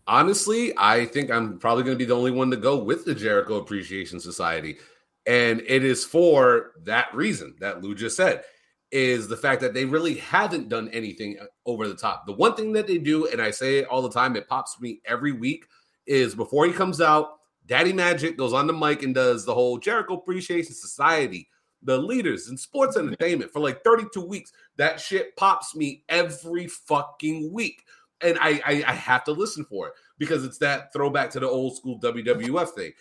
Honestly, 0.07 0.73
I 0.77 1.05
think 1.05 1.31
I'm 1.31 1.57
probably 1.57 1.83
going 1.83 1.95
to 1.95 1.99
be 1.99 2.05
the 2.05 2.15
only 2.15 2.31
one 2.31 2.51
to 2.51 2.57
go 2.57 2.77
with 2.77 3.05
the 3.05 3.15
Jericho 3.15 3.55
Appreciation 3.55 4.19
Society. 4.19 4.77
And 5.25 5.61
it 5.65 5.83
is 5.83 6.05
for 6.05 6.73
that 6.83 7.13
reason 7.15 7.55
that 7.59 7.81
Lou 7.81 7.95
just 7.95 8.15
said 8.15 8.43
is 8.91 9.27
the 9.27 9.37
fact 9.37 9.61
that 9.61 9.73
they 9.73 9.85
really 9.85 10.15
haven't 10.15 10.69
done 10.69 10.89
anything 10.89 11.37
uh, 11.41 11.45
over 11.65 11.87
the 11.87 11.95
top. 11.95 12.25
The 12.25 12.33
one 12.33 12.55
thing 12.55 12.71
that 12.73 12.87
they 12.87 12.97
do, 12.97 13.27
and 13.27 13.41
I 13.41 13.51
say 13.51 13.79
it 13.79 13.87
all 13.87 14.01
the 14.01 14.11
time, 14.11 14.35
it 14.35 14.47
pops 14.47 14.79
me 14.79 15.01
every 15.05 15.31
week, 15.31 15.65
is 16.05 16.35
before 16.35 16.65
he 16.65 16.71
comes 16.71 17.01
out, 17.01 17.39
Daddy 17.65 17.91
Magic 17.91 18.37
goes 18.37 18.53
on 18.53 18.67
the 18.67 18.73
mic 18.73 19.01
and 19.01 19.15
does 19.15 19.43
the 19.43 19.53
whole 19.53 19.79
Jericho 19.79 20.13
Appreciation 20.13 20.73
Society, 20.73 21.49
the 21.81 21.97
leaders 21.97 22.47
in 22.47 22.57
sports 22.57 22.95
mm-hmm. 22.95 23.07
entertainment 23.07 23.51
for 23.51 23.59
like 23.59 23.83
32 23.83 24.21
weeks. 24.23 24.51
That 24.77 24.99
shit 24.99 25.35
pops 25.35 25.75
me 25.75 26.03
every 26.07 26.67
fucking 26.67 27.51
week. 27.51 27.81
And 28.25 28.37
I, 28.39 28.61
I, 28.65 28.83
I 28.87 28.93
have 28.93 29.23
to 29.25 29.31
listen 29.31 29.65
for 29.65 29.87
it 29.87 29.93
because 30.17 30.43
it's 30.43 30.57
that 30.59 30.91
throwback 30.91 31.29
to 31.31 31.39
the 31.39 31.47
old 31.47 31.77
school 31.77 31.99
WWF 31.99 32.69
thing. 32.69 32.93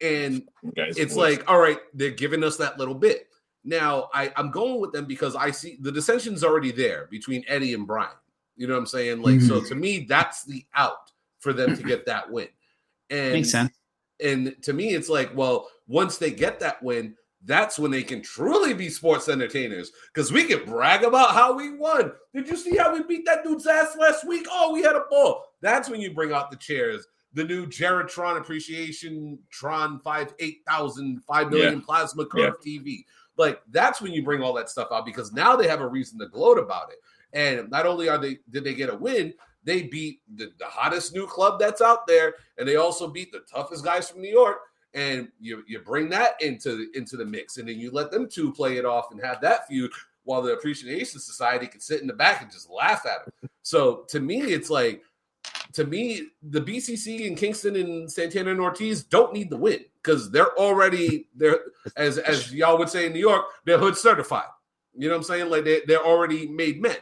And 0.00 0.42
Guys, 0.76 0.96
it's 0.96 1.14
boys. 1.14 1.38
like, 1.38 1.50
all 1.50 1.58
right, 1.58 1.78
they're 1.94 2.10
giving 2.10 2.42
us 2.42 2.56
that 2.56 2.78
little 2.78 2.94
bit. 2.94 3.28
Now 3.64 4.08
I, 4.12 4.32
I'm 4.36 4.50
going 4.50 4.80
with 4.80 4.92
them 4.92 5.04
because 5.04 5.36
I 5.36 5.52
see 5.52 5.78
the 5.80 5.92
dissension's 5.92 6.42
already 6.42 6.72
there 6.72 7.06
between 7.10 7.44
Eddie 7.46 7.74
and 7.74 7.86
Brian. 7.86 8.10
You 8.56 8.66
know 8.66 8.74
what 8.74 8.80
I'm 8.80 8.86
saying? 8.86 9.22
Like, 9.22 9.36
mm-hmm. 9.36 9.46
so 9.46 9.64
to 9.64 9.74
me, 9.74 10.00
that's 10.08 10.44
the 10.44 10.64
out 10.74 11.12
for 11.38 11.52
them 11.52 11.76
to 11.76 11.82
get 11.82 12.06
that 12.06 12.30
win. 12.30 12.48
And 13.08 13.32
makes 13.32 13.50
sense. 13.50 13.76
And 14.22 14.54
to 14.62 14.72
me, 14.72 14.94
it's 14.94 15.08
like, 15.08 15.30
well, 15.34 15.68
once 15.86 16.18
they 16.18 16.30
get 16.30 16.60
that 16.60 16.82
win, 16.82 17.16
that's 17.44 17.78
when 17.78 17.90
they 17.90 18.02
can 18.02 18.22
truly 18.22 18.72
be 18.72 18.88
sports 18.88 19.28
entertainers 19.28 19.90
because 20.12 20.32
we 20.32 20.44
can 20.44 20.64
brag 20.64 21.02
about 21.02 21.32
how 21.32 21.52
we 21.52 21.74
won. 21.76 22.12
Did 22.34 22.48
you 22.48 22.56
see 22.56 22.76
how 22.76 22.92
we 22.94 23.02
beat 23.02 23.26
that 23.26 23.42
dude's 23.42 23.66
ass 23.66 23.96
last 23.98 24.26
week? 24.26 24.46
Oh, 24.50 24.72
we 24.72 24.82
had 24.82 24.94
a 24.94 25.04
ball. 25.10 25.44
That's 25.60 25.88
when 25.88 26.00
you 26.00 26.14
bring 26.14 26.32
out 26.32 26.50
the 26.50 26.56
chairs, 26.56 27.06
the 27.34 27.44
new 27.44 27.66
JeriTron 27.66 28.38
appreciation 28.38 29.38
Tron 29.50 29.98
5 30.00 30.34
8000 30.38 31.22
5 31.24 31.50
million 31.50 31.74
yeah. 31.74 31.84
plasma 31.84 32.26
curve 32.26 32.54
yeah. 32.64 32.78
TV. 32.80 33.04
Like 33.36 33.60
that's 33.70 34.00
when 34.00 34.12
you 34.12 34.22
bring 34.22 34.42
all 34.42 34.52
that 34.54 34.70
stuff 34.70 34.88
out 34.92 35.06
because 35.06 35.32
now 35.32 35.56
they 35.56 35.66
have 35.66 35.80
a 35.80 35.86
reason 35.86 36.18
to 36.20 36.28
gloat 36.28 36.58
about 36.58 36.90
it. 36.90 36.98
And 37.32 37.70
not 37.70 37.86
only 37.86 38.08
are 38.08 38.18
they 38.18 38.38
did 38.50 38.62
they 38.62 38.74
get 38.74 38.90
a 38.90 38.96
win, 38.96 39.34
they 39.64 39.82
beat 39.82 40.20
the, 40.36 40.50
the 40.58 40.66
hottest 40.66 41.14
new 41.14 41.26
club 41.26 41.58
that's 41.58 41.80
out 41.80 42.06
there, 42.06 42.34
and 42.58 42.68
they 42.68 42.76
also 42.76 43.08
beat 43.08 43.32
the 43.32 43.40
toughest 43.52 43.84
guys 43.84 44.08
from 44.10 44.20
New 44.20 44.30
York 44.30 44.58
and 44.94 45.28
you 45.40 45.62
you 45.66 45.78
bring 45.80 46.08
that 46.10 46.40
into 46.40 46.88
into 46.94 47.16
the 47.16 47.24
mix, 47.24 47.56
and 47.58 47.68
then 47.68 47.78
you 47.78 47.90
let 47.90 48.10
them 48.10 48.28
two 48.28 48.52
play 48.52 48.76
it 48.76 48.84
off 48.84 49.10
and 49.10 49.22
have 49.22 49.40
that 49.40 49.66
feud 49.66 49.90
while 50.24 50.42
the 50.42 50.52
Appreciation 50.52 51.20
Society 51.20 51.66
can 51.66 51.80
sit 51.80 52.00
in 52.00 52.06
the 52.06 52.12
back 52.12 52.42
and 52.42 52.50
just 52.50 52.70
laugh 52.70 53.04
at 53.06 53.24
them. 53.24 53.50
So 53.62 54.04
to 54.08 54.20
me, 54.20 54.40
it's 54.40 54.70
like 54.70 55.02
to 55.72 55.84
me 55.84 56.28
the 56.42 56.60
BCC 56.60 57.26
and 57.26 57.36
Kingston 57.36 57.76
and 57.76 58.10
Santana 58.10 58.50
and 58.50 58.60
Ortiz 58.60 59.02
don't 59.02 59.32
need 59.32 59.50
the 59.50 59.56
win 59.56 59.80
because 60.02 60.30
they're 60.30 60.56
already 60.58 61.28
they're 61.34 61.60
as 61.96 62.18
as 62.18 62.52
y'all 62.52 62.78
would 62.78 62.88
say 62.88 63.06
in 63.06 63.12
New 63.12 63.20
York, 63.20 63.44
they're 63.64 63.78
hood 63.78 63.96
certified. 63.96 64.44
You 64.94 65.08
know 65.08 65.14
what 65.14 65.18
I'm 65.18 65.24
saying? 65.24 65.50
Like 65.50 65.64
they 65.64 65.82
they're 65.86 66.04
already 66.04 66.46
made 66.48 66.80
men. 66.80 66.96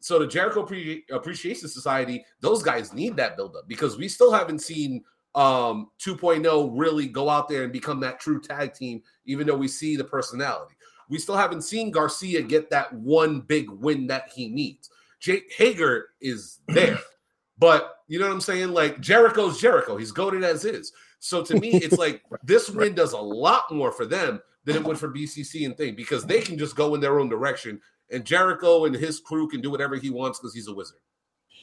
So 0.00 0.18
the 0.18 0.26
Jericho 0.26 0.66
Appreciation 1.12 1.68
Society, 1.68 2.24
those 2.40 2.62
guys 2.62 2.94
need 2.94 3.16
that 3.16 3.36
buildup 3.36 3.68
because 3.68 3.98
we 3.98 4.08
still 4.08 4.32
haven't 4.32 4.60
seen 4.60 5.04
um 5.34 5.90
2.0 6.00 6.70
really 6.74 7.06
go 7.06 7.28
out 7.28 7.48
there 7.48 7.62
and 7.62 7.72
become 7.72 8.00
that 8.00 8.20
true 8.20 8.40
tag 8.40 8.74
team, 8.74 9.02
even 9.26 9.46
though 9.46 9.56
we 9.56 9.68
see 9.68 9.96
the 9.96 10.04
personality. 10.04 10.74
We 11.08 11.18
still 11.18 11.36
haven't 11.36 11.62
seen 11.62 11.90
Garcia 11.90 12.42
get 12.42 12.70
that 12.70 12.92
one 12.92 13.40
big 13.40 13.68
win 13.70 14.06
that 14.08 14.30
he 14.34 14.48
needs. 14.48 14.90
Jake 15.18 15.52
Hager 15.52 16.08
is 16.20 16.60
there, 16.68 16.98
but 17.58 17.96
you 18.08 18.18
know 18.18 18.26
what 18.26 18.34
I'm 18.34 18.40
saying? 18.40 18.72
Like 18.72 19.00
Jericho's 19.00 19.60
Jericho, 19.60 19.96
he's 19.96 20.12
goaded 20.12 20.44
as 20.44 20.64
is. 20.64 20.92
So 21.20 21.44
to 21.44 21.60
me, 21.60 21.70
it's 21.74 21.98
like 21.98 22.22
this 22.42 22.70
win 22.70 22.94
does 22.94 23.12
a 23.12 23.18
lot 23.18 23.70
more 23.70 23.92
for 23.92 24.06
them 24.06 24.40
than 24.64 24.76
it 24.76 24.84
would 24.84 24.98
for 24.98 25.12
BCC 25.12 25.64
and 25.66 25.76
thing 25.76 25.94
because 25.94 26.24
they 26.24 26.40
can 26.40 26.58
just 26.58 26.76
go 26.76 26.94
in 26.94 27.00
their 27.00 27.20
own 27.20 27.28
direction, 27.28 27.80
and 28.10 28.24
Jericho 28.24 28.84
and 28.84 28.94
his 28.94 29.20
crew 29.20 29.48
can 29.48 29.60
do 29.60 29.70
whatever 29.70 29.96
he 29.96 30.10
wants 30.10 30.38
because 30.38 30.54
he's 30.54 30.68
a 30.68 30.74
wizard. 30.74 30.98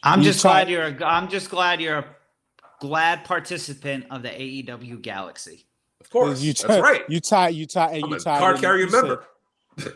I'm 0.03 0.21
just 0.21 0.41
glad 0.41 0.69
you're. 0.69 0.83
A, 0.83 1.05
I'm 1.05 1.27
just 1.27 1.49
glad 1.49 1.81
you're 1.81 1.97
a 1.97 2.05
glad 2.79 3.23
participant 3.23 4.05
of 4.09 4.21
the 4.23 4.29
AEW 4.29 5.01
Galaxy. 5.01 5.65
Of 6.01 6.09
course, 6.09 6.41
you 6.41 6.53
t- 6.53 6.67
that's 6.67 6.81
right. 6.81 7.03
You 7.09 7.19
tie, 7.19 7.49
you 7.49 7.65
tie, 7.65 7.93
and 7.93 8.05
I'm 8.05 8.11
you 8.11 8.19
tie. 8.19 8.39
Card 8.39 8.61
carrier 8.61 8.89
member. 8.89 9.25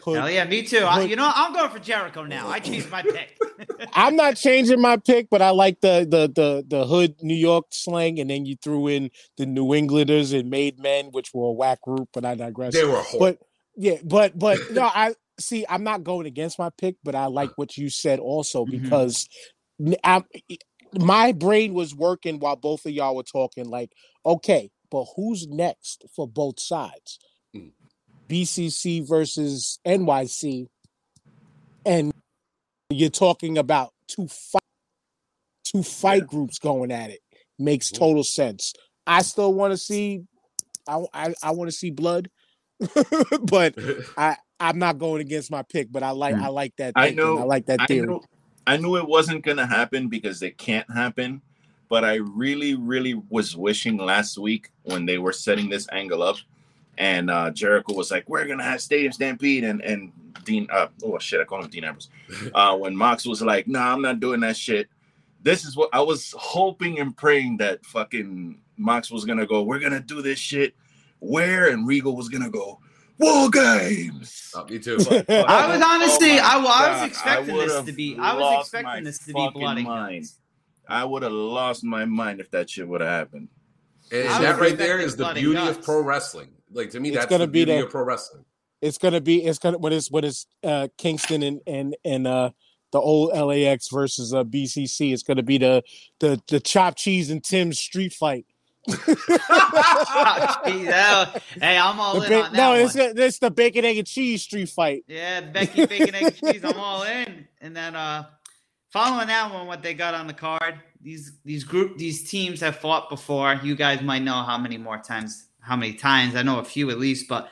Hell 0.05 0.29
yeah, 0.29 0.45
me 0.45 0.61
too. 0.61 0.79
I, 0.79 1.01
you 1.01 1.15
know, 1.15 1.31
I'm 1.33 1.53
going 1.53 1.69
for 1.71 1.79
Jericho 1.79 2.23
now. 2.23 2.47
I 2.47 2.59
changed 2.59 2.91
my 2.91 3.01
pick. 3.01 3.39
I'm 3.93 4.15
not 4.15 4.35
changing 4.35 4.79
my 4.79 4.97
pick, 4.97 5.29
but 5.31 5.41
I 5.41 5.49
like 5.49 5.81
the 5.81 6.05
the 6.07 6.27
the 6.27 6.63
the 6.67 6.85
hood 6.85 7.15
New 7.21 7.35
York 7.35 7.65
slang, 7.71 8.19
and 8.19 8.29
then 8.29 8.45
you 8.45 8.57
threw 8.61 8.87
in 8.87 9.09
the 9.37 9.45
New 9.45 9.73
Englanders 9.73 10.33
and 10.33 10.49
Made 10.49 10.79
Men, 10.79 11.07
which 11.11 11.33
were 11.33 11.47
a 11.47 11.51
whack 11.51 11.81
group. 11.81 12.09
But 12.13 12.25
I 12.25 12.35
digress. 12.35 12.73
They 12.73 12.83
were, 12.83 13.01
but 13.17 13.39
yeah, 13.75 13.97
but 14.03 14.37
but 14.37 14.59
no, 14.71 14.83
I 14.83 15.15
see. 15.39 15.65
I'm 15.67 15.83
not 15.83 16.03
going 16.03 16.27
against 16.27 16.59
my 16.59 16.69
pick, 16.77 16.97
but 17.03 17.15
I 17.15 17.25
like 17.25 17.51
what 17.57 17.77
you 17.77 17.89
said 17.89 18.19
also 18.19 18.65
mm-hmm. 18.65 18.83
because 18.83 19.25
mm-hmm 19.25 19.37
my 20.99 21.31
brain 21.31 21.73
was 21.73 21.95
working 21.95 22.39
while 22.39 22.55
both 22.55 22.85
of 22.85 22.91
y'all 22.91 23.15
were 23.15 23.23
talking. 23.23 23.69
Like, 23.69 23.91
okay, 24.25 24.69
but 24.89 25.05
who's 25.15 25.47
next 25.47 26.05
for 26.15 26.27
both 26.27 26.59
sides? 26.59 27.19
Mm. 27.55 27.71
BCC 28.29 29.07
versus 29.07 29.79
NYC, 29.85 30.67
and 31.85 32.13
you're 32.89 33.09
talking 33.09 33.57
about 33.57 33.91
two 34.07 34.27
fight, 34.27 34.61
two 35.63 35.83
fight 35.83 36.23
yeah. 36.23 36.27
groups 36.27 36.59
going 36.59 36.91
at 36.91 37.09
it. 37.09 37.19
Makes 37.59 37.91
mm-hmm. 37.91 38.03
total 38.03 38.23
sense. 38.23 38.73
I 39.07 39.21
still 39.21 39.53
want 39.53 39.73
to 39.73 39.77
see. 39.77 40.23
I 40.87 41.03
I, 41.13 41.33
I 41.43 41.51
want 41.51 41.69
to 41.69 41.75
see 41.75 41.91
blood, 41.91 42.29
but 43.43 43.75
I 44.17 44.37
I'm 44.59 44.79
not 44.79 44.97
going 44.97 45.21
against 45.21 45.51
my 45.51 45.63
pick. 45.63 45.91
But 45.91 46.03
I 46.03 46.11
like 46.11 46.35
mm. 46.35 46.43
I 46.43 46.47
like 46.49 46.75
that. 46.77 46.93
I 46.95 47.11
know. 47.11 47.37
I 47.37 47.43
like 47.43 47.65
that 47.67 47.87
theory. 47.87 48.07
I 48.07 48.11
know, 48.11 48.21
I 48.67 48.77
knew 48.77 48.97
it 48.97 49.07
wasn't 49.07 49.43
gonna 49.43 49.65
happen 49.65 50.07
because 50.07 50.41
it 50.41 50.57
can't 50.57 50.89
happen. 50.91 51.41
But 51.89 52.05
I 52.05 52.15
really, 52.15 52.75
really 52.75 53.15
was 53.29 53.55
wishing 53.55 53.97
last 53.97 54.37
week 54.37 54.71
when 54.83 55.05
they 55.05 55.17
were 55.17 55.33
setting 55.33 55.69
this 55.69 55.87
angle 55.91 56.23
up, 56.23 56.37
and 56.97 57.29
uh, 57.29 57.51
Jericho 57.51 57.93
was 57.93 58.11
like, 58.11 58.29
"We're 58.29 58.45
gonna 58.45 58.63
have 58.63 58.81
Stadium 58.81 59.11
Stampede," 59.11 59.65
and 59.65 59.81
and 59.81 60.11
Dean, 60.45 60.67
uh, 60.71 60.87
oh 61.03 61.19
shit, 61.19 61.41
I 61.41 61.43
call 61.43 61.61
him 61.61 61.69
Dean 61.69 61.83
Ambrose. 61.83 62.09
Uh, 62.53 62.77
when 62.77 62.95
Mox 62.95 63.25
was 63.25 63.41
like, 63.41 63.67
"Nah, 63.67 63.91
I'm 63.91 64.01
not 64.01 64.19
doing 64.19 64.39
that 64.41 64.55
shit." 64.55 64.87
This 65.43 65.65
is 65.65 65.75
what 65.75 65.89
I 65.91 66.01
was 66.01 66.33
hoping 66.37 66.99
and 66.99 67.17
praying 67.17 67.57
that 67.57 67.85
fucking 67.85 68.61
Mox 68.77 69.11
was 69.11 69.25
gonna 69.25 69.45
go. 69.45 69.63
We're 69.63 69.79
gonna 69.79 69.99
do 69.99 70.21
this 70.21 70.39
shit. 70.39 70.75
Where 71.19 71.69
and 71.69 71.85
Regal 71.85 72.15
was 72.15 72.29
gonna 72.29 72.49
go 72.49 72.79
war 73.21 73.49
games. 73.49 74.51
Oh, 74.55 74.65
me 74.65 74.79
too. 74.79 74.97
But, 75.09 75.27
but, 75.27 75.49
I 75.49 75.67
was 75.67 75.81
honestly, 75.81 76.31
oh 76.31 76.43
I, 76.43 76.55
I, 76.55 77.01
was 77.01 77.09
expecting 77.09 77.55
I 77.55 77.65
this 77.65 77.83
to 77.83 77.91
be. 77.91 78.17
I 78.19 78.35
was 78.35 78.61
expecting 78.61 79.03
this 79.03 79.19
to 79.19 79.33
be 79.33 79.49
bloody. 79.53 79.83
Mind. 79.83 80.25
I 80.87 81.05
would 81.05 81.23
have 81.23 81.31
lost 81.31 81.83
my 81.83 82.05
mind 82.05 82.41
if 82.41 82.51
that 82.51 82.69
shit 82.69 82.87
would 82.87 83.01
have 83.01 83.09
happened. 83.09 83.47
And 84.11 84.43
that 84.43 84.59
right 84.59 84.77
there 84.77 84.99
is 84.99 85.15
the 85.15 85.31
beauty 85.33 85.53
guts. 85.53 85.77
of 85.77 85.83
pro 85.83 86.01
wrestling. 86.01 86.49
Like 86.71 86.89
to 86.91 86.99
me, 86.99 87.09
it's 87.09 87.17
that's 87.17 87.29
gonna 87.29 87.45
the 87.45 87.51
be 87.51 87.65
beauty 87.65 87.79
the, 87.79 87.85
of 87.85 87.91
pro 87.91 88.03
wrestling. 88.03 88.43
It's 88.81 88.97
gonna 88.97 89.21
be. 89.21 89.43
It's 89.45 89.59
gonna 89.59 89.77
what 89.77 89.93
is 89.93 90.11
what 90.11 90.25
is 90.25 90.47
uh, 90.63 90.87
Kingston 90.97 91.43
and 91.43 91.61
and 91.65 91.95
and 92.03 92.27
uh, 92.27 92.49
the 92.91 92.99
old 92.99 93.33
LAX 93.33 93.87
versus 93.89 94.33
uh, 94.33 94.43
BCC. 94.43 95.13
It's 95.13 95.23
gonna 95.23 95.43
be 95.43 95.57
the 95.57 95.83
the 96.19 96.41
the 96.47 96.59
chop 96.59 96.97
cheese 96.97 97.29
and 97.29 97.43
Tim's 97.43 97.79
street 97.79 98.13
fight 98.13 98.45
hey, 98.87 98.97
I'm 101.77 101.99
all 101.99 102.19
the 102.19 102.25
in 102.25 102.29
ba- 102.29 102.43
on 102.43 102.51
that. 102.51 102.53
No, 102.53 102.73
it's, 102.73 102.95
it's 102.95 103.39
the 103.39 103.51
bacon, 103.51 103.85
egg, 103.85 103.97
and 103.97 104.07
cheese 104.07 104.41
street 104.41 104.69
fight. 104.69 105.03
Yeah, 105.07 105.41
Becky 105.41 105.85
bacon, 105.85 106.15
egg, 106.15 106.23
and 106.23 106.35
cheese. 106.53 106.65
I'm 106.65 106.79
all 106.79 107.03
in. 107.03 107.47
And 107.61 107.75
then 107.75 107.95
uh 107.95 108.25
following 108.89 109.27
that 109.27 109.53
one, 109.53 109.67
what 109.67 109.83
they 109.83 109.93
got 109.93 110.13
on 110.13 110.27
the 110.27 110.33
card, 110.33 110.75
these 111.01 111.33
these 111.45 111.63
group 111.63 111.97
these 111.97 112.29
teams 112.29 112.61
have 112.61 112.77
fought 112.77 113.09
before. 113.09 113.59
You 113.63 113.75
guys 113.75 114.01
might 114.01 114.23
know 114.23 114.43
how 114.43 114.57
many 114.57 114.77
more 114.77 114.97
times, 114.97 115.47
how 115.59 115.75
many 115.75 115.93
times. 115.93 116.35
I 116.35 116.43
know 116.43 116.59
a 116.59 116.63
few 116.63 116.89
at 116.89 116.99
least, 116.99 117.27
but 117.27 117.49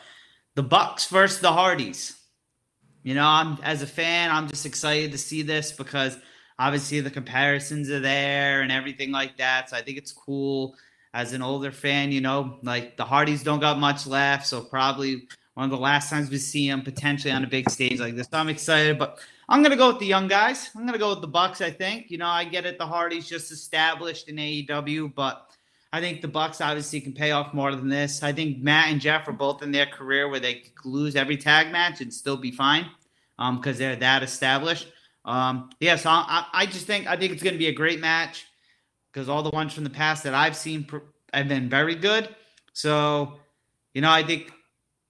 the 0.55 0.63
Bucks 0.63 1.07
versus 1.07 1.41
the 1.41 1.51
Hardys. 1.51 2.15
You 3.03 3.15
know, 3.15 3.25
I'm 3.25 3.57
as 3.63 3.81
a 3.81 3.87
fan, 3.87 4.29
I'm 4.31 4.49
just 4.49 4.65
excited 4.65 5.11
to 5.13 5.17
see 5.17 5.41
this 5.41 5.71
because 5.71 6.17
obviously 6.57 6.99
the 6.99 7.09
comparisons 7.09 7.89
are 7.89 8.01
there 8.01 8.61
and 8.61 8.71
everything 8.71 9.11
like 9.11 9.37
that. 9.37 9.69
So 9.69 9.77
I 9.77 9.81
think 9.81 9.97
it's 9.97 10.11
cool 10.11 10.75
as 11.13 11.33
an 11.33 11.41
older 11.41 11.71
fan, 11.71 12.11
you 12.11 12.21
know, 12.21 12.59
like 12.61 12.97
the 12.97 13.05
Hardys 13.05 13.43
don't 13.43 13.59
got 13.59 13.79
much 13.79 14.05
left, 14.05 14.47
so 14.47 14.61
probably 14.61 15.27
one 15.55 15.65
of 15.65 15.71
the 15.71 15.77
last 15.77 16.09
times 16.09 16.29
we 16.29 16.37
see 16.37 16.69
them 16.69 16.83
potentially 16.83 17.33
on 17.33 17.43
a 17.43 17.47
big 17.47 17.69
stage 17.69 17.99
like 17.99 18.15
this. 18.15 18.27
So 18.31 18.37
I'm 18.37 18.49
excited, 18.49 18.99
but 18.99 19.19
I'm 19.47 19.63
gonna 19.63 19.75
go 19.75 19.89
with 19.89 19.99
the 19.99 20.05
young 20.05 20.27
guys. 20.27 20.69
I'm 20.75 20.85
gonna 20.85 20.99
go 20.99 21.09
with 21.09 21.21
the 21.21 21.27
Bucks. 21.27 21.61
I 21.61 21.71
think 21.71 22.11
you 22.11 22.17
know 22.17 22.27
I 22.27 22.43
get 22.43 22.65
it. 22.65 22.77
The 22.77 22.85
Hardys 22.85 23.27
just 23.27 23.51
established 23.51 24.29
in 24.29 24.35
AEW, 24.35 25.13
but 25.15 25.49
I 25.91 25.99
think 25.99 26.21
the 26.21 26.27
Bucks 26.27 26.61
obviously 26.61 27.01
can 27.01 27.13
pay 27.13 27.31
off 27.31 27.53
more 27.53 27.75
than 27.75 27.89
this. 27.89 28.21
I 28.21 28.31
think 28.31 28.59
Matt 28.59 28.89
and 28.89 29.01
Jeff 29.01 29.27
are 29.27 29.33
both 29.33 29.63
in 29.63 29.71
their 29.71 29.87
career 29.87 30.29
where 30.29 30.39
they 30.39 30.63
lose 30.85 31.15
every 31.15 31.37
tag 31.37 31.71
match 31.71 32.01
and 32.01 32.13
still 32.13 32.37
be 32.37 32.51
fine 32.51 32.85
because 33.37 33.75
um, 33.75 33.79
they're 33.79 33.95
that 33.95 34.21
established. 34.21 34.87
Um, 35.25 35.71
yeah, 35.79 35.95
so 35.95 36.09
I, 36.09 36.45
I 36.53 36.65
just 36.67 36.85
think 36.85 37.07
I 37.07 37.17
think 37.17 37.33
it's 37.33 37.43
going 37.43 37.53
to 37.53 37.59
be 37.59 37.67
a 37.67 37.73
great 37.73 37.99
match 37.99 38.45
because 39.11 39.29
all 39.29 39.43
the 39.43 39.49
ones 39.49 39.73
from 39.73 39.83
the 39.83 39.89
past 39.89 40.23
that 40.23 40.33
I've 40.33 40.55
seen 40.55 40.87
have 41.33 41.47
been 41.47 41.69
very 41.69 41.95
good. 41.95 42.35
So, 42.73 43.39
you 43.93 44.01
know, 44.01 44.11
I 44.11 44.23
think 44.23 44.51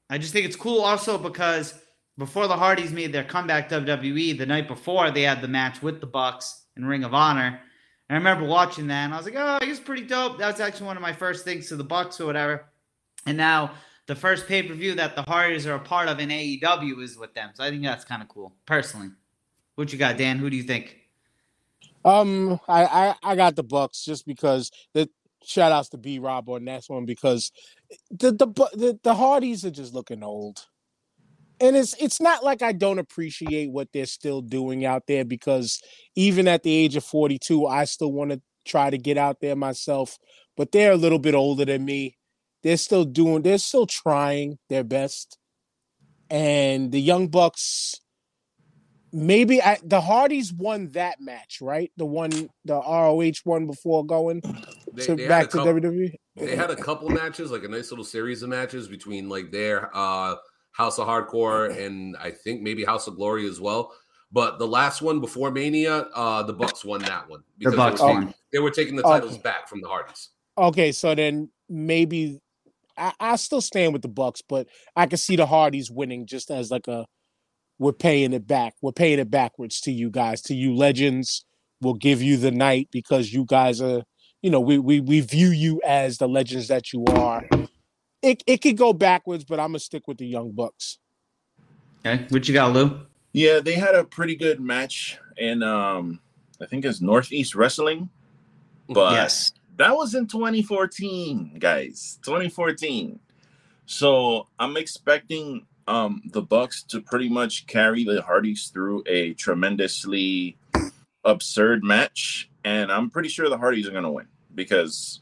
I 0.10 0.18
just 0.18 0.34
think 0.34 0.46
it's 0.46 0.56
cool 0.56 0.82
also 0.82 1.18
because 1.18 1.76
before 2.18 2.48
the 2.48 2.58
Hardys 2.58 2.92
made 2.92 3.14
their 3.14 3.24
comeback 3.24 3.70
WWE, 3.70 4.38
the 4.38 4.46
night 4.46 4.68
before 4.68 5.12
they 5.12 5.22
had 5.22 5.42
the 5.42 5.48
match 5.48 5.82
with 5.82 6.02
the 6.02 6.08
Bucks 6.08 6.66
in 6.76 6.86
Ring 6.86 7.04
of 7.04 7.14
Honor. 7.14 7.60
And 8.10 8.16
I 8.16 8.16
remember 8.16 8.46
watching 8.46 8.88
that 8.88 9.06
and 9.06 9.14
I 9.14 9.18
was 9.18 9.26
like, 9.26 9.36
oh, 9.38 9.60
he's 9.64 9.80
pretty 9.80 10.04
dope. 10.04 10.40
That 10.40 10.52
was 10.52 10.60
actually 10.60 10.88
one 10.88 10.98
of 10.98 11.04
my 11.04 11.14
first 11.14 11.46
things 11.46 11.70
to 11.70 11.76
the 11.76 11.84
Bucks 11.84 12.20
or 12.20 12.26
whatever. 12.26 12.66
And 13.26 13.38
now 13.38 13.72
the 14.08 14.16
first 14.16 14.48
pay 14.48 14.64
per 14.64 14.74
view 14.74 14.96
that 14.96 15.16
the 15.16 15.22
Hardys 15.22 15.68
are 15.68 15.76
a 15.76 15.80
part 15.80 16.10
of 16.10 16.20
in 16.20 16.30
AEW 16.30 17.04
is 17.04 17.18
with 17.18 17.34
them. 17.36 17.52
So 17.54 17.64
I 17.64 17.70
think 17.70 17.84
that's 17.84 18.04
kind 18.04 18.24
of 18.24 18.28
cool, 18.28 18.56
personally. 18.66 19.10
What 19.76 19.94
you 19.94 20.00
got, 20.00 20.18
Dan? 20.18 20.40
Who 20.40 20.50
do 20.50 20.58
you 20.58 20.64
think? 20.64 20.98
Um, 22.06 22.60
I, 22.68 22.86
I 22.86 23.16
I 23.32 23.36
got 23.36 23.56
the 23.56 23.64
Bucks 23.64 24.04
just 24.06 24.26
because 24.26 24.72
the 24.94 25.10
shout 25.44 25.72
outs 25.72 25.90
to 25.90 25.98
B 25.98 26.20
Rob 26.20 26.50
on 26.50 26.66
that 26.66 26.84
one 26.88 27.06
because 27.06 27.52
the 28.12 28.32
the 28.32 28.48
the, 28.74 29.00
the 29.04 29.16
Hardys 29.16 29.66
are 29.66 29.72
just 29.72 29.94
looking 29.94 30.24
old. 30.24 30.66
and 31.60 31.76
it's 31.76 31.96
it's 32.00 32.22
not 32.22 32.44
like 32.44 32.62
I 32.62 32.72
don't 32.72 33.00
appreciate 33.00 33.72
what 33.72 33.90
they're 33.94 34.06
still 34.06 34.42
doing 34.42 34.86
out 34.86 35.04
there 35.08 35.26
because 35.26 35.82
even 36.16 36.48
at 36.48 36.64
the 36.64 36.72
age 36.74 36.96
of 36.96 37.04
42, 37.06 37.66
I 37.68 37.86
still 37.86 38.12
want 38.14 38.32
to 38.32 38.42
try 38.66 38.90
to 38.90 38.98
get 38.98 39.18
out 39.18 39.42
there 39.42 39.56
myself. 39.56 40.18
But 40.58 40.72
they're 40.72 40.92
a 40.94 40.98
little 40.98 41.20
bit 41.20 41.36
older 41.36 41.66
than 41.66 41.86
me. 41.86 42.18
They're 42.64 42.78
still 42.78 43.06
doing. 43.06 43.44
They're 43.44 43.58
still 43.58 43.88
trying 43.88 44.60
their 44.70 44.84
best. 44.84 45.38
And 46.30 46.92
the 46.92 47.02
Young 47.02 47.28
Bucks, 47.30 48.02
maybe 49.12 49.62
I, 49.62 49.78
the 49.84 50.02
Hardys 50.02 50.54
won 50.54 50.90
that 50.92 51.20
match, 51.22 51.60
right? 51.62 51.92
The 51.98 52.06
one, 52.06 52.30
the 52.66 52.76
ROH 52.76 53.32
one 53.44 53.68
before 53.68 54.06
going 54.06 54.42
They, 54.94 55.06
to 55.06 55.16
they 55.16 55.24
had 55.24 55.30
back 55.30 55.50
to 55.52 55.58
couple, 55.58 55.74
WWE. 55.74 56.14
they 56.38 56.56
had 56.56 56.72
a 56.72 56.76
couple 56.76 57.10
matches, 57.10 57.52
like 57.52 57.64
a 57.64 57.68
nice 57.68 57.92
little 57.92 58.06
series 58.06 58.44
of 58.44 58.50
matches 58.50 58.88
between 58.88 59.30
like 59.30 59.52
their 59.52 59.90
uh 59.96 60.36
House 60.72 61.00
of 61.00 61.08
Hardcore 61.08 61.76
and 61.86 62.16
I 62.18 62.32
think 62.32 62.62
maybe 62.62 62.84
House 62.86 63.08
of 63.08 63.16
Glory 63.16 63.48
as 63.48 63.60
well. 63.60 63.92
But 64.32 64.60
the 64.60 64.68
last 64.68 65.02
one 65.02 65.20
before 65.20 65.52
Mania, 65.52 66.08
uh 66.14 66.44
the 66.44 66.54
Bucks 66.54 66.86
won 66.86 67.02
that 67.02 67.28
one 67.30 67.44
The 67.60 67.72
they 67.72 67.76
Bucks 67.78 68.02
were, 68.02 68.08
taking- 68.08 68.24
won. 68.26 68.34
they 68.54 68.60
were 68.60 68.72
taking 68.72 68.96
the 68.96 69.04
Okay. 69.04 69.20
titles 69.20 69.38
back 69.40 69.68
from 69.68 69.82
the 69.82 69.88
Hardys. 69.88 70.30
Okay, 70.58 70.92
so 70.92 71.16
then 71.16 71.50
maybe 71.70 72.40
I, 72.98 73.14
I 73.20 73.36
still 73.38 73.62
stand 73.62 73.94
with 73.94 74.02
the 74.02 74.08
Bucks, 74.10 74.42
but 74.42 74.68
I 74.96 75.06
can 75.06 75.18
see 75.18 75.36
the 75.38 75.46
Hardys 75.46 75.90
winning 75.90 76.26
just 76.26 76.52
as 76.52 76.70
like 76.70 76.88
a 76.90 77.06
we're 77.80 77.94
paying 77.94 78.34
it 78.34 78.46
back. 78.46 78.76
We're 78.82 78.92
paying 78.92 79.20
it 79.20 79.32
backwards 79.32 79.82
to 79.82 79.92
you 79.92 80.12
guys, 80.12 80.42
to 80.44 80.54
you 80.54 80.76
legends. 80.76 81.46
We'll 81.82 81.94
give 81.96 82.22
you 82.22 82.38
the 82.38 82.52
night 82.52 82.90
because 82.92 83.34
you 83.34 83.46
guys 83.46 83.82
are, 83.82 84.04
you 84.42 84.52
know, 84.52 84.60
we 84.60 84.78
we 84.78 85.00
we 85.00 85.22
view 85.22 85.50
you 85.50 85.82
as 85.86 86.18
the 86.18 86.28
legends 86.28 86.68
that 86.68 86.92
you 86.92 87.06
are. 87.06 87.48
It 88.22 88.44
it 88.46 88.58
could 88.62 88.78
go 88.78 88.92
backwards, 88.92 89.46
but 89.46 89.60
I'm 89.60 89.70
gonna 89.70 89.80
stick 89.80 90.08
with 90.08 90.18
the 90.18 90.28
Young 90.28 90.52
Bucks. 90.52 91.00
Okay, 92.06 92.26
what 92.30 92.48
you 92.48 92.54
got, 92.54 92.74
Lou? 92.74 93.00
Yeah, 93.32 93.60
they 93.60 93.76
had 93.76 93.96
a 93.96 94.04
pretty 94.04 94.36
good 94.36 94.60
match 94.60 95.18
in 95.38 95.64
um 95.64 96.20
I 96.62 96.66
think 96.66 96.84
it's 96.84 97.00
Northeast 97.00 97.56
Wrestling. 97.56 98.10
But 98.90 99.14
yes. 99.14 99.54
that 99.78 99.96
was 99.96 100.16
in 100.16 100.28
2014, 100.28 101.58
guys. 101.60 102.20
2014. 102.24 103.20
So 103.86 104.48
I'm 104.58 104.78
expecting 104.78 105.66
um 105.90 106.22
the 106.32 106.42
Bucks 106.42 106.84
to 106.84 107.02
pretty 107.02 107.28
much 107.28 107.66
carry 107.68 108.04
the 108.04 108.22
Hardys 108.22 108.68
through 108.68 109.04
a 109.08 109.34
tremendously 109.34 110.58
absurd 111.26 111.84
match. 111.84 112.50
And 112.64 112.92
I'm 112.92 113.10
pretty 113.10 113.30
sure 113.30 113.50
the 113.50 113.58
Hardys 113.58 113.88
are 113.88 113.92
gonna 113.92 114.12
win 114.12 114.28
because 114.54 115.22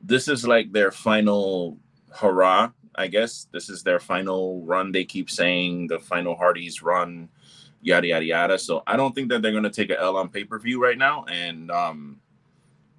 this 0.00 0.26
is 0.26 0.46
like 0.46 0.72
their 0.72 0.90
final 0.90 1.78
hurrah, 2.10 2.70
I 2.94 3.08
guess. 3.08 3.46
This 3.52 3.68
is 3.68 3.82
their 3.82 4.00
final 4.00 4.62
run. 4.64 4.90
They 4.90 5.04
keep 5.04 5.30
saying 5.30 5.88
the 5.88 5.98
final 5.98 6.34
Hardys 6.34 6.82
run, 6.82 7.28
yada 7.82 8.06
yada 8.08 8.24
yada. 8.24 8.58
So 8.58 8.82
I 8.86 8.96
don't 8.96 9.14
think 9.14 9.28
that 9.28 9.42
they're 9.42 9.52
gonna 9.52 9.70
take 9.70 9.90
a 9.90 10.00
L 10.00 10.16
on 10.16 10.30
pay-per-view 10.30 10.82
right 10.82 10.98
now. 10.98 11.24
And 11.28 11.70
um 11.70 12.20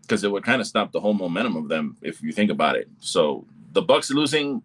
because 0.01 0.23
it 0.23 0.31
would 0.31 0.43
kind 0.43 0.61
of 0.61 0.67
stop 0.67 0.91
the 0.91 0.99
whole 0.99 1.15
momentum 1.15 1.55
of 1.55 1.67
them 1.67 1.97
if 2.03 2.21
you 2.21 2.31
think 2.31 2.51
about 2.51 2.75
it. 2.75 2.88
So 2.99 3.43
the 3.71 3.81
Bucks 3.81 4.11
losing, 4.11 4.61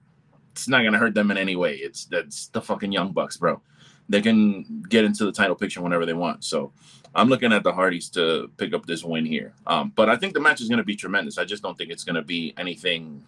it's 0.53 0.69
not 0.69 0.83
gonna 0.83 0.99
hurt 0.99 1.15
them 1.15 1.31
in 1.31 1.39
any 1.39 1.57
way. 1.57 1.77
It's 1.77 2.05
that's 2.07 2.49
the 2.49 2.61
fucking 2.61 2.93
young 2.93 3.13
Bucks, 3.13 3.37
bro. 3.37 3.61
They 4.09 4.21
can 4.21 4.85
get 4.89 5.05
into 5.05 5.25
the 5.25 5.33
title 5.33 5.55
picture 5.55 5.81
whenever 5.81 6.05
they 6.05 6.13
want. 6.13 6.45
So 6.45 6.73
I'm 7.15 7.29
looking 7.29 7.53
at 7.53 7.63
the 7.63 7.73
Hardys 7.73 8.09
to 8.11 8.51
pick 8.57 8.75
up 8.75 8.87
this 8.87 9.05
win 9.05 9.25
here. 9.25 9.53
Um, 9.67 9.93
but 9.95 10.09
I 10.09 10.17
think 10.17 10.35
the 10.35 10.41
match 10.41 10.61
is 10.61 10.69
gonna 10.69 10.85
be 10.85 10.97
tremendous. 10.97 11.39
I 11.39 11.45
just 11.45 11.63
don't 11.63 11.77
think 11.79 11.91
it's 11.91 12.05
gonna 12.05 12.23
be 12.23 12.55
anything 12.57 13.25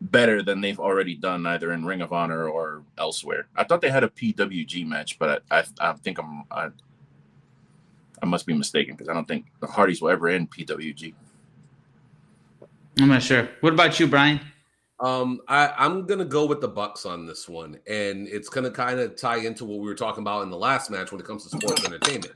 better 0.00 0.42
than 0.42 0.60
they've 0.60 0.78
already 0.78 1.14
done 1.14 1.44
either 1.46 1.72
in 1.72 1.84
Ring 1.84 2.02
of 2.02 2.12
Honor 2.12 2.48
or 2.48 2.82
elsewhere. 2.96 3.48
I 3.56 3.64
thought 3.64 3.80
they 3.80 3.90
had 3.90 4.04
a 4.04 4.08
PWG 4.08 4.86
match, 4.86 5.18
but 5.18 5.42
I, 5.50 5.58
I, 5.58 5.64
I 5.80 5.92
think 5.94 6.18
I'm 6.18 6.44
I, 6.50 6.68
I 8.22 8.26
must 8.26 8.46
be 8.46 8.54
mistaken 8.54 8.94
because 8.94 9.08
I 9.08 9.14
don't 9.14 9.26
think 9.28 9.46
the 9.60 9.66
Hardys 9.66 10.00
will 10.00 10.10
ever 10.10 10.28
end 10.28 10.50
PWG. 10.50 11.14
I'm 13.00 13.08
not 13.08 13.22
sure. 13.22 13.48
What 13.60 13.72
about 13.72 14.00
you, 14.00 14.08
Brian? 14.08 14.40
Um, 15.00 15.40
I, 15.46 15.72
I'm 15.78 16.06
gonna 16.06 16.24
go 16.24 16.44
with 16.46 16.60
the 16.60 16.68
Bucks 16.68 17.06
on 17.06 17.26
this 17.26 17.48
one, 17.48 17.78
and 17.86 18.26
it's 18.28 18.48
gonna 18.48 18.70
kind 18.70 18.98
of 18.98 19.16
tie 19.16 19.38
into 19.38 19.64
what 19.64 19.78
we 19.78 19.86
were 19.86 19.94
talking 19.94 20.22
about 20.22 20.42
in 20.42 20.50
the 20.50 20.56
last 20.56 20.90
match 20.90 21.12
when 21.12 21.20
it 21.20 21.26
comes 21.26 21.44
to 21.44 21.50
sports 21.50 21.84
entertainment. 21.84 22.34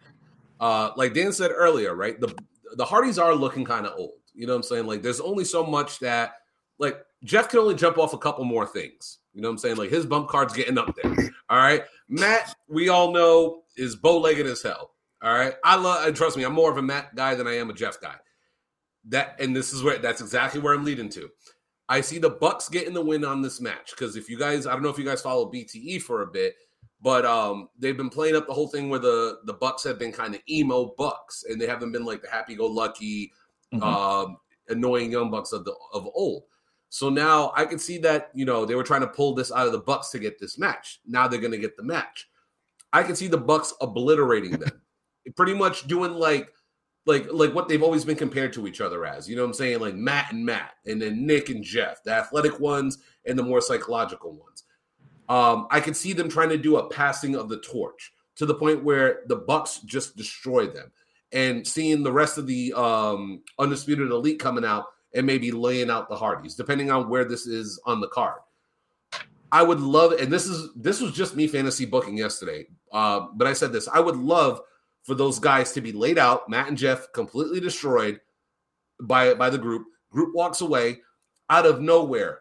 Uh, 0.61 0.91
like 0.97 1.13
Dan 1.13 1.33
said 1.33 1.51
earlier, 1.53 1.95
right? 1.95 2.21
The 2.21 2.35
the 2.77 2.85
Hardys 2.85 3.19
are 3.19 3.35
looking 3.35 3.65
kind 3.65 3.87
of 3.87 3.99
old. 3.99 4.13
You 4.35 4.47
know 4.47 4.53
what 4.53 4.59
I'm 4.59 4.63
saying? 4.63 4.87
Like, 4.87 5.03
there's 5.03 5.21
only 5.21 5.45
so 5.45 5.65
much 5.65 5.99
that 5.99 6.35
like 6.79 7.05
Jeff 7.25 7.49
can 7.49 7.61
only 7.61 7.75
jump 7.75 7.99
off 7.99 8.13
a 8.13 8.19
couple 8.19 8.45
more 8.45 8.67
things. 8.67 9.19
You 9.33 9.41
know 9.41 9.49
what 9.49 9.53
I'm 9.53 9.59
saying? 9.59 9.77
Like 9.77 9.91
his 9.91 10.07
bump 10.07 10.29
card's 10.29 10.55
getting 10.55 10.79
up 10.79 10.95
there. 11.03 11.13
All 11.49 11.59
right. 11.59 11.83
Matt, 12.09 12.55
we 12.69 12.89
all 12.89 13.13
know 13.13 13.63
is 13.77 13.97
bow 13.97 14.19
legged 14.19 14.47
as 14.47 14.63
hell. 14.63 14.91
All 15.23 15.33
right. 15.33 15.55
I 15.65 15.77
love 15.77 16.07
and 16.07 16.17
trust 16.17 16.37
me, 16.37 16.45
I'm 16.45 16.53
more 16.53 16.71
of 16.71 16.77
a 16.77 16.83
Matt 16.83 17.15
guy 17.15 17.35
than 17.35 17.47
I 17.47 17.57
am 17.57 17.71
a 17.71 17.75
Jeff 17.75 18.01
guy. 18.01 18.17
That 19.09 19.37
and 19.41 19.55
this 19.55 19.73
is 19.73 19.83
where 19.83 19.99
that's 19.99 20.21
exactly 20.21 20.61
where 20.61 20.75
I'm 20.75 20.85
leading 20.85 21.09
to. 21.11 21.31
I 21.89 22.01
see 22.01 22.19
the 22.19 22.31
Bucks 22.31 22.69
getting 22.69 22.95
the 22.95 23.05
win 23.05 23.25
on 23.25 23.43
this 23.43 23.61
match 23.61 23.91
because 23.91 24.17
if 24.17 24.29
you 24.31 24.39
guys, 24.39 24.67
I 24.67 24.73
don't 24.73 24.83
know 24.83 24.89
if 24.89 24.99
you 24.99 25.05
guys 25.05 25.21
follow 25.23 25.51
BTE 25.51 26.01
for 26.03 26.23
a 26.23 26.27
bit, 26.27 26.55
but 27.03 27.25
um, 27.27 27.69
they've 27.79 27.97
been 27.97 28.09
playing 28.11 28.37
up 28.37 28.47
the 28.47 28.53
whole 28.55 28.69
thing 28.69 28.89
where 28.89 29.01
the 29.01 29.41
the 29.45 29.53
Bucks 29.55 29.83
have 29.85 29.99
been 29.99 30.13
kind 30.13 30.35
of 30.35 30.41
emo 30.49 30.95
Bucks, 30.97 31.45
and 31.49 31.61
they 31.61 31.67
haven't 31.67 31.93
been 31.93 32.05
like 32.05 32.23
the 32.23 32.31
happy-go-lucky, 32.31 33.33
Mhm. 33.75 33.83
um, 33.83 34.37
annoying 34.69 35.11
young 35.11 35.31
Bucks 35.31 35.53
of 35.53 35.65
the 35.65 35.75
of 35.93 36.07
old. 36.15 36.45
So 36.89 37.09
now 37.09 37.53
I 37.57 37.65
can 37.65 37.79
see 37.79 37.99
that 37.99 38.31
you 38.35 38.45
know 38.45 38.65
they 38.65 38.75
were 38.75 38.85
trying 38.85 39.01
to 39.01 39.07
pull 39.09 39.35
this 39.35 39.51
out 39.51 39.67
of 39.67 39.73
the 39.73 39.79
Bucks 39.81 40.11
to 40.11 40.19
get 40.19 40.39
this 40.39 40.59
match. 40.59 41.01
Now 41.07 41.27
they're 41.27 41.41
going 41.41 41.53
to 41.53 41.59
get 41.59 41.77
the 41.77 41.83
match. 41.83 42.29
I 42.93 43.03
can 43.03 43.17
see 43.17 43.27
the 43.29 43.39
Bucks 43.39 43.73
obliterating 43.81 44.53
them, 44.53 44.83
pretty 45.37 45.55
much 45.55 45.87
doing 45.89 46.13
like 46.15 46.53
like 47.07 47.27
like 47.33 47.55
what 47.55 47.69
they've 47.69 47.83
always 47.83 48.05
been 48.05 48.17
compared 48.17 48.53
to 48.55 48.67
each 48.67 48.81
other 48.81 49.05
as. 49.05 49.29
You 49.29 49.37
know 49.37 49.43
what 49.43 49.49
I'm 49.49 49.55
saying? 49.55 49.81
Like 49.81 49.95
Matt 49.95 50.33
and 50.33 50.45
Matt, 50.45 50.73
and 50.87 51.01
then 51.01 51.27
Nick 51.27 51.49
and 51.49 51.63
Jeff, 51.63 52.03
the 52.05 52.13
athletic 52.13 52.61
ones 52.61 52.99
and 53.25 53.39
the 53.39 53.43
more 53.43 53.61
psychological 53.61 54.33
ones. 54.33 54.65
Um, 55.29 55.67
I 55.71 55.81
could 55.81 55.97
see 55.97 56.13
them 56.13 56.29
trying 56.29 56.51
to 56.51 56.59
do 56.59 56.77
a 56.77 56.89
passing 56.89 57.35
of 57.35 57.49
the 57.49 57.61
torch 57.61 58.13
to 58.37 58.47
the 58.47 58.55
point 58.55 58.85
where 58.85 59.21
the 59.27 59.37
Bucks 59.37 59.79
just 59.81 60.17
destroy 60.17 60.67
them, 60.67 60.93
and 61.33 61.67
seeing 61.67 62.03
the 62.03 62.13
rest 62.13 62.39
of 62.39 62.47
the 62.47 62.73
um, 62.75 63.43
undisputed 63.59 64.11
elite 64.11 64.39
coming 64.39 64.65
out 64.65 64.87
and 65.15 65.27
maybe 65.27 65.51
laying 65.51 65.91
out 65.91 66.09
the 66.09 66.17
Hardys, 66.17 66.55
depending 66.55 66.91
on 66.91 67.09
where 67.09 67.25
this 67.25 67.47
is 67.47 67.81
on 67.85 68.01
the 68.01 68.09
card. 68.09 68.41
I 69.51 69.63
would 69.63 69.81
love, 69.81 70.13
and 70.13 70.33
this 70.33 70.47
is 70.47 70.71
this 70.75 71.01
was 71.01 71.13
just 71.13 71.37
me 71.37 71.47
fantasy 71.47 71.85
booking 71.85 72.17
yesterday, 72.17 72.67
uh, 72.93 73.27
but 73.35 73.47
I 73.47 73.53
said 73.53 73.73
this: 73.73 73.89
I 73.89 74.01
would 74.01 74.17
love 74.17 74.61
for 75.03 75.15
those 75.15 75.39
guys 75.39 75.73
to 75.73 75.81
be 75.81 75.93
laid 75.93 76.19
out, 76.19 76.49
Matt 76.49 76.69
and 76.69 76.79
Jeff 76.79 77.13
completely 77.13 77.61
destroyed 77.61 78.21
by 79.01 79.35
by 79.35 79.51
the 79.51 79.59
group. 79.59 79.87
Group 80.11 80.35
walks 80.35 80.61
away 80.61 81.01
out 81.51 81.67
of 81.67 81.81
nowhere. 81.81 82.41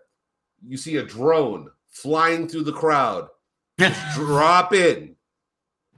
You 0.65 0.77
see 0.77 0.97
a 0.97 1.03
drone 1.03 1.69
flying 1.89 2.47
through 2.47 2.63
the 2.63 2.71
crowd, 2.71 3.27
drop 4.13 4.73
in, 4.73 5.15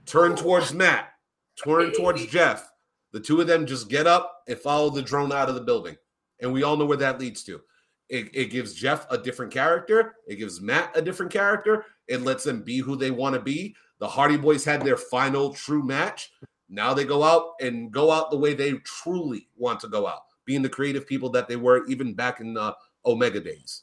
turn 0.06 0.36
towards 0.36 0.72
Matt, 0.72 1.12
turn 1.62 1.92
towards 1.92 2.26
Jeff. 2.30 2.70
The 3.12 3.20
two 3.20 3.40
of 3.40 3.46
them 3.46 3.66
just 3.66 3.88
get 3.88 4.06
up 4.06 4.42
and 4.48 4.58
follow 4.58 4.90
the 4.90 5.02
drone 5.02 5.32
out 5.32 5.48
of 5.48 5.54
the 5.54 5.60
building. 5.60 5.96
And 6.40 6.52
we 6.52 6.64
all 6.64 6.76
know 6.76 6.84
where 6.84 6.96
that 6.96 7.20
leads 7.20 7.44
to. 7.44 7.60
It, 8.08 8.28
it 8.34 8.50
gives 8.50 8.74
Jeff 8.74 9.06
a 9.10 9.16
different 9.16 9.52
character. 9.52 10.16
It 10.26 10.36
gives 10.36 10.60
Matt 10.60 10.96
a 10.96 11.00
different 11.00 11.32
character. 11.32 11.86
It 12.08 12.22
lets 12.22 12.44
them 12.44 12.62
be 12.62 12.78
who 12.78 12.96
they 12.96 13.10
want 13.10 13.34
to 13.34 13.40
be. 13.40 13.76
The 13.98 14.08
Hardy 14.08 14.36
Boys 14.36 14.64
had 14.64 14.82
their 14.82 14.96
final 14.96 15.54
true 15.54 15.82
match. 15.84 16.32
Now 16.68 16.94
they 16.94 17.04
go 17.04 17.22
out 17.22 17.52
and 17.60 17.90
go 17.92 18.10
out 18.10 18.30
the 18.30 18.36
way 18.38 18.54
they 18.54 18.72
truly 18.84 19.48
want 19.56 19.80
to 19.80 19.88
go 19.88 20.06
out, 20.06 20.20
being 20.44 20.62
the 20.62 20.68
creative 20.68 21.06
people 21.06 21.28
that 21.30 21.48
they 21.48 21.56
were 21.56 21.84
even 21.86 22.14
back 22.14 22.40
in 22.40 22.54
the 22.54 22.74
Omega 23.06 23.40
days. 23.40 23.82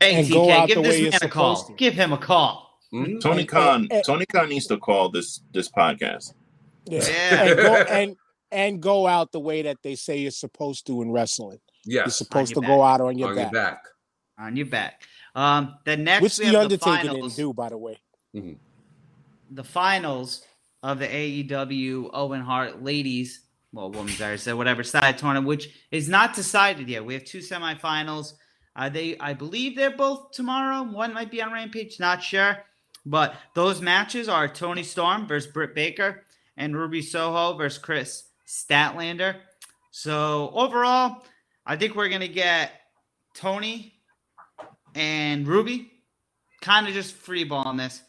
Hey, 0.00 0.16
And 0.16 0.28
go 0.30 0.46
TK, 0.46 0.50
out 0.52 0.68
give 0.68 0.82
this 0.82 1.10
man 1.12 1.20
a 1.22 1.28
call. 1.32 1.64
to. 1.64 1.72
Give 1.74 1.94
him 1.94 2.12
a 2.12 2.18
call. 2.18 2.78
Mhm. 2.92 3.20
Tony 3.20 3.40
And- 3.40 3.48
Khan, 3.48 3.80
and- 3.82 3.92
and- 3.92 4.04
Tony 4.04 4.26
Khan 4.26 4.48
needs 4.48 4.66
to 4.66 4.76
call 4.78 5.08
this 5.08 5.40
this 5.52 5.68
podcast. 5.70 6.34
Yeah. 6.84 7.00
Yeah. 7.08 7.42
and 7.44 7.56
go 7.56 7.74
and 7.90 8.16
and 8.52 8.80
go 8.82 9.06
out 9.06 9.32
the 9.32 9.40
way 9.40 9.62
that 9.62 9.78
they 9.82 9.94
say 9.96 10.18
you're 10.18 10.30
supposed 10.30 10.86
to 10.88 11.02
in 11.02 11.10
wrestling. 11.10 11.58
Yeah, 11.84 12.02
you're 12.02 12.10
supposed 12.10 12.54
your 12.54 12.62
to 12.62 12.66
go 12.68 12.82
out 12.82 13.00
on 13.00 13.16
your 13.18 13.30
on 13.30 13.34
back. 13.36 13.52
your 13.52 13.62
back. 13.62 13.82
On 14.38 14.56
your 14.56 14.66
back. 14.66 15.02
Um, 15.34 15.76
the 15.84 15.96
next 15.96 16.22
Which 16.22 16.38
we 16.38 16.44
the 16.46 16.52
have 16.52 16.62
Undertaker 16.62 16.90
the 16.90 16.96
didn't 17.02 17.12
finals. 17.14 17.36
do, 17.36 17.52
by 17.52 17.68
the 17.70 17.78
way. 17.78 17.98
the 19.50 19.64
finals 19.64 20.42
of 20.86 21.00
the 21.00 21.08
AEW 21.08 22.10
Owen 22.12 22.42
Hart 22.42 22.80
ladies, 22.80 23.40
well, 23.72 23.90
women's 23.90 24.22
I 24.22 24.36
said 24.36 24.54
whatever 24.54 24.84
side 24.84 25.18
tournament, 25.18 25.48
which 25.48 25.68
is 25.90 26.08
not 26.08 26.36
decided 26.36 26.88
yet. 26.88 27.04
We 27.04 27.14
have 27.14 27.24
two 27.24 27.40
semifinals. 27.40 28.34
Uh, 28.76 28.88
they, 28.88 29.18
I 29.18 29.32
believe, 29.32 29.74
they're 29.74 29.90
both 29.90 30.30
tomorrow. 30.30 30.84
One 30.84 31.12
might 31.12 31.32
be 31.32 31.42
on 31.42 31.52
Rampage, 31.52 31.98
not 31.98 32.22
sure. 32.22 32.58
But 33.04 33.34
those 33.56 33.82
matches 33.82 34.28
are 34.28 34.46
Toni 34.46 34.84
Storm 34.84 35.26
versus 35.26 35.50
Britt 35.50 35.74
Baker 35.74 36.22
and 36.56 36.76
Ruby 36.76 37.02
Soho 37.02 37.56
versus 37.56 37.82
Kris 37.82 38.22
Statlander. 38.46 39.34
So 39.90 40.52
overall, 40.54 41.24
I 41.66 41.74
think 41.74 41.96
we're 41.96 42.10
gonna 42.10 42.28
get 42.28 42.70
Toni 43.34 43.92
and 44.94 45.48
Ruby 45.48 45.90
kind 46.60 46.86
of 46.86 46.94
just 46.94 47.12
free 47.12 47.42
balling 47.42 47.76
this. 47.76 48.00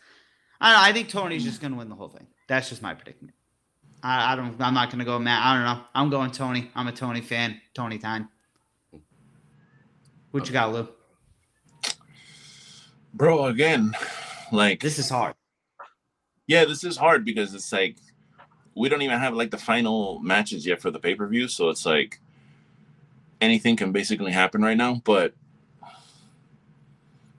I 0.61 0.73
know, 0.73 0.89
I 0.89 0.93
think 0.93 1.09
Toni's 1.09 1.43
just 1.43 1.59
gonna 1.59 1.75
win 1.75 1.89
the 1.89 1.95
whole 1.95 2.09
thing. 2.09 2.27
That's 2.47 2.69
just 2.69 2.81
my 2.81 2.93
predicament. 2.93 3.33
I, 4.03 4.33
I 4.33 4.35
don't. 4.35 4.59
I'm 4.61 4.73
not 4.73 4.89
gonna 4.91 5.05
go 5.05 5.19
Matt. 5.19 5.43
I 5.43 5.53
don't 5.55 5.63
know. 5.63 5.83
I'm 5.93 6.09
going 6.09 6.31
Toni. 6.31 6.71
I'm 6.75 6.87
a 6.87 6.91
Toni 6.91 7.21
fan. 7.21 7.59
Toni 7.73 7.97
time. 7.97 8.29
What 10.31 10.47
you 10.47 10.53
got, 10.53 10.71
Lou? 10.71 10.87
Bro, 13.13 13.45
again, 13.47 13.93
like 14.51 14.79
This 14.81 14.99
is 14.99 15.09
hard. 15.09 15.33
yeah, 16.45 16.65
this 16.65 16.83
is 16.83 16.95
hard 16.97 17.25
because 17.25 17.55
it's 17.55 17.71
like 17.71 17.97
we 18.75 18.89
don't 18.89 19.01
even 19.01 19.17
have 19.17 19.33
like 19.33 19.49
the 19.49 19.57
final 19.57 20.19
matches 20.19 20.65
yet 20.65 20.79
for 20.81 20.91
the 20.91 20.99
pay 20.99 21.15
per 21.15 21.27
view, 21.27 21.47
so 21.47 21.69
it's 21.69 21.85
like 21.85 22.19
anything 23.41 23.75
can 23.75 23.91
basically 23.91 24.31
happen 24.31 24.61
right 24.61 24.77
now. 24.77 25.01
But 25.03 25.33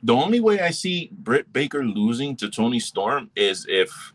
the 0.02 0.14
only 0.14 0.40
way 0.40 0.60
I 0.60 0.70
see 0.70 1.10
Britt 1.12 1.52
Baker 1.52 1.84
losing 1.84 2.34
to 2.36 2.50
Toni 2.50 2.80
Storm 2.80 3.30
is 3.36 3.64
if 3.68 4.12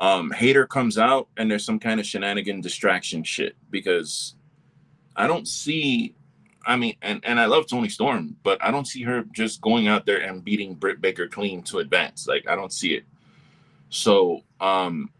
um 0.00 0.30
Hayter 0.30 0.66
comes 0.66 0.98
out 0.98 1.28
and 1.36 1.50
there's 1.50 1.64
some 1.64 1.78
kind 1.78 2.00
of 2.00 2.06
shenanigan 2.06 2.60
distraction 2.60 3.22
shit 3.22 3.54
because 3.70 4.34
I 5.14 5.26
don't 5.26 5.46
see 5.46 6.14
I 6.66 6.76
mean 6.76 6.96
and, 7.02 7.20
and 7.24 7.38
I 7.38 7.46
love 7.46 7.66
Toni 7.66 7.88
Storm, 7.88 8.36
but 8.42 8.62
I 8.62 8.70
don't 8.70 8.86
see 8.86 9.02
her 9.02 9.24
just 9.32 9.60
going 9.60 9.88
out 9.88 10.06
there 10.06 10.18
and 10.18 10.44
beating 10.44 10.74
Britt 10.74 11.00
Baker 11.00 11.28
clean 11.28 11.62
to 11.64 11.78
advance. 11.78 12.26
Like 12.26 12.48
I 12.48 12.54
don't 12.54 12.72
see 12.72 12.94
it. 12.94 13.04
So 13.90 14.42
um 14.60 15.10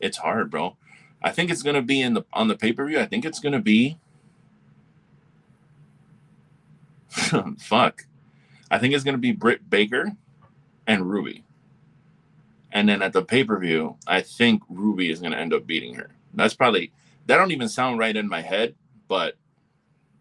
it's 0.00 0.16
hard, 0.16 0.50
bro. 0.50 0.76
I 1.22 1.30
think 1.30 1.50
it's 1.50 1.62
gonna 1.62 1.82
be 1.82 2.02
in 2.02 2.14
the 2.14 2.24
on 2.32 2.48
the 2.48 2.56
pay-per-view. 2.56 2.98
I 2.98 3.06
think 3.06 3.24
it's 3.24 3.40
gonna 3.40 3.60
be 3.60 3.98
fuck. 7.58 8.06
I 8.70 8.78
think 8.78 8.94
it's 8.94 9.04
gonna 9.04 9.18
be 9.18 9.32
Britt 9.32 9.70
Baker 9.70 10.12
and 10.86 11.08
Ruby. 11.08 11.44
And 12.72 12.88
then 12.88 13.02
at 13.02 13.12
the 13.12 13.22
pay-per-view, 13.22 13.96
I 14.06 14.20
think 14.20 14.62
Ruby 14.68 15.10
is 15.10 15.20
gonna 15.20 15.36
end 15.36 15.54
up 15.54 15.66
beating 15.66 15.94
her. 15.94 16.10
That's 16.34 16.54
probably 16.54 16.92
that 17.26 17.36
don't 17.36 17.50
even 17.52 17.68
sound 17.68 17.98
right 17.98 18.16
in 18.16 18.28
my 18.28 18.40
head, 18.42 18.74
but 19.06 19.36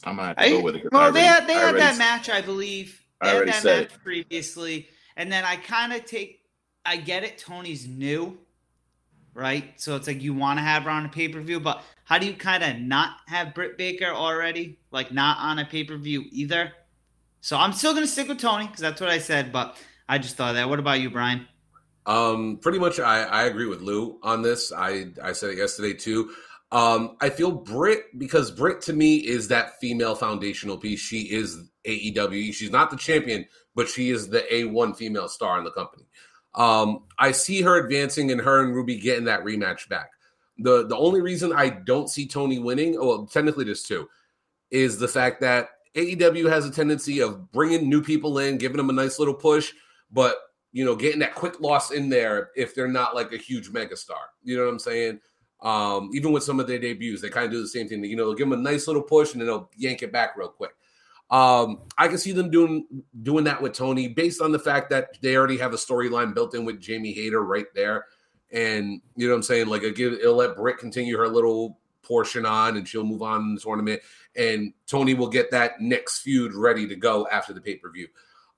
I'm 0.04 0.16
gonna 0.16 0.30
have 0.30 0.38
to 0.38 0.43
I, 0.43 0.50
go 0.50 0.62
with 0.62 0.76
it. 0.76 0.91
well, 0.91 1.10
I 1.10 1.12
they 1.12 1.24
had 1.24 1.48
they 1.48 1.56
I 1.56 1.68
had 1.68 1.76
that 1.76 1.98
match, 1.98 2.30
I 2.30 2.41
believe. 2.41 3.02
I 3.22 3.26
They 3.26 3.30
had 3.30 3.36
already 3.36 3.52
that 3.52 3.62
said 3.62 3.91
match 3.91 4.04
previously, 4.04 4.88
and 5.16 5.32
then 5.32 5.43
I 5.43 5.56
kind 5.58 5.93
of 5.93 6.06
take. 6.06 6.41
I 6.86 6.98
get 6.98 7.24
it. 7.24 7.38
Toni's 7.38 7.86
new, 7.88 8.38
right? 9.34 9.80
So 9.80 9.95
it's 9.95 10.08
like 10.08 10.22
you 10.22 10.34
want 10.34 10.60
to 10.60 10.64
have 10.64 10.84
her 10.84 10.89
on 10.89 11.06
a 11.06 11.10
pay 11.10 11.28
per 11.28 11.41
view, 11.41 11.60
but 11.60 11.84
how 12.06 12.18
do 12.18 12.26
you 12.26 12.34
kind 12.34 12.64
of 12.64 12.78
not 12.78 13.18
have 13.28 13.54
Britt 13.54 13.78
Baker 13.78 14.12
already, 14.12 14.80
like 14.91 15.12
not 15.12 15.38
on 15.39 15.60
a 15.60 15.66
pay 15.66 15.84
per 15.84 15.98
view 15.98 16.26
either? 16.32 16.72
So 17.41 17.58
I'm 17.58 17.74
still 17.74 17.93
gonna 17.93 18.08
stick 18.08 18.28
with 18.28 18.39
Toni 18.39 18.68
because 18.68 18.82
that's 18.82 19.02
what 19.02 19.10
I 19.10 19.20
said, 19.20 19.52
but 19.52 19.78
I 20.08 20.18
just 20.18 20.38
thought 20.38 20.54
that. 20.54 20.70
What 20.70 20.80
about 20.80 21.00
you, 21.00 21.10
Brian? 21.10 21.48
Um, 22.08 22.58
pretty 22.62 22.80
much, 22.80 22.99
I, 22.99 23.24
I 23.24 23.43
agree 23.43 23.68
with 23.68 23.82
Lou 23.82 24.18
on 24.24 24.41
this. 24.41 24.72
I 24.72 25.08
I 25.22 25.34
said 25.34 25.51
it 25.51 25.58
yesterday 25.58 25.93
too. 25.93 26.32
Um, 26.72 27.18
I 27.22 27.30
feel 27.30 27.51
Britt 27.51 28.18
because 28.18 28.49
Britt 28.49 28.82
to 28.82 28.93
me 28.93 29.18
is 29.18 29.49
that 29.49 29.80
female 29.80 30.16
foundational 30.16 30.78
piece. 30.78 30.99
She 30.99 31.22
is 31.24 31.58
AEW. 31.86 32.53
She's 32.53 32.72
not 32.72 32.89
the 32.89 32.97
champion, 32.97 33.45
but 33.76 33.88
she 33.88 34.10
is 34.10 34.30
the 34.30 34.41
A1 34.51 34.97
female 34.97 35.28
star 35.28 35.58
in 35.58 35.64
the 35.64 35.72
company. 35.72 36.05
Um, 36.55 37.03
I 37.20 37.32
see 37.32 37.62
her 37.62 37.78
advancing 37.78 38.32
and 38.32 38.41
her 38.41 38.64
and 38.64 38.74
Ruby 38.74 38.97
getting 38.97 39.26
that 39.26 39.43
rematch 39.43 39.88
back. 39.89 40.10
The 40.58 40.88
the 40.88 40.97
only 40.97 41.22
reason 41.22 41.53
I 41.53 41.70
don't 41.70 42.10
see 42.10 42.26
Toni 42.26 42.60
winning, 42.60 42.99
well, 42.99 43.28
technically 43.28 43.66
there's 43.66 43.84
two, 43.84 44.10
is 44.72 44.97
the 44.97 45.08
fact 45.08 45.41
that 45.41 45.70
AEW 45.95 46.49
has 46.49 46.66
a 46.66 46.72
tendency 46.72 47.20
of 47.20 47.51
bringing 47.51 47.89
new 47.89 48.01
people 48.01 48.39
in, 48.39 48.58
giving 48.58 48.78
them 48.78 48.89
a 48.89 48.93
nice 48.93 49.20
little 49.20 49.34
push, 49.34 49.74
but 50.12 50.38
you 50.78 50.86
know, 50.86 50.95
getting 50.95 51.17
that 51.17 51.34
quick 51.34 51.59
loss 51.59 51.89
in 51.89 52.07
there 52.07 52.51
if 52.55 52.75
they're 52.75 52.88
not 52.88 53.15
like 53.15 53.34
a 53.34 53.38
huge 53.38 53.71
megastar. 53.71 54.28
You 54.43 54.57
know 54.57 54.65
what 54.65 54.73
I'm 54.73 54.78
saying? 54.78 55.19
Um, 55.59 56.11
even 56.13 56.32
with 56.32 56.43
some 56.43 56.59
of 56.59 56.67
their 56.67 56.78
debuts, 56.78 57.19
they 57.19 57.30
kind 57.30 57.47
of 57.47 57.51
do 57.51 57.59
the 57.59 57.67
same 57.67 57.88
thing. 57.88 58.03
You 58.03 58.15
know, 58.15 58.25
they'll 58.25 58.36
give 58.36 58.47
them 58.47 58.59
a 58.59 58.61
nice 58.61 58.86
little 58.86 59.01
push 59.01 59.32
and 59.32 59.41
then 59.41 59.47
they'll 59.47 59.71
yank 59.75 60.03
it 60.03 60.11
back 60.11 60.38
real 60.38 60.49
quick. 60.49 60.75
Um, 61.32 61.80
I 61.97 62.07
can 62.07 62.19
see 62.19 62.32
them 62.32 62.51
doing 62.51 62.86
doing 63.23 63.43
that 63.45 63.59
with 63.59 63.73
Toni 63.73 64.07
based 64.07 64.39
on 64.39 64.51
the 64.51 64.59
fact 64.59 64.91
that 64.91 65.19
they 65.19 65.36
already 65.36 65.57
have 65.57 65.73
a 65.73 65.78
storyline 65.78 66.36
built 66.36 66.53
in 66.53 66.63
with 66.63 66.80
Jamie 66.80 67.11
Hayter 67.11 67.43
right 67.43 67.65
there. 67.73 68.05
And 68.51 69.01
you 69.15 69.25
know 69.25 69.34
what 69.34 69.38
I'm 69.38 69.43
saying? 69.43 69.69
Like 69.69 69.82
it'll, 69.82 70.13
it'll 70.13 70.36
let 70.36 70.55
Britt 70.57 70.78
continue 70.78 71.17
her 71.17 71.28
little 71.28 71.80
portion 72.03 72.45
on 72.45 72.78
and 72.78 72.88
she'll 72.88 73.03
move 73.03 73.23
on 73.23 73.41
in 73.41 73.55
the 73.55 73.61
tournament. 73.61 73.99
And 74.36 74.73
Toni 74.86 75.15
will 75.15 75.28
get 75.28 75.49
that 75.49 75.82
next 75.82 76.19
feud 76.19 76.53
ready 76.53 76.88
to 76.88 76.95
go 76.95 77.28
after 77.32 77.51
the 77.51 77.61
pay-per-view. 77.61 78.07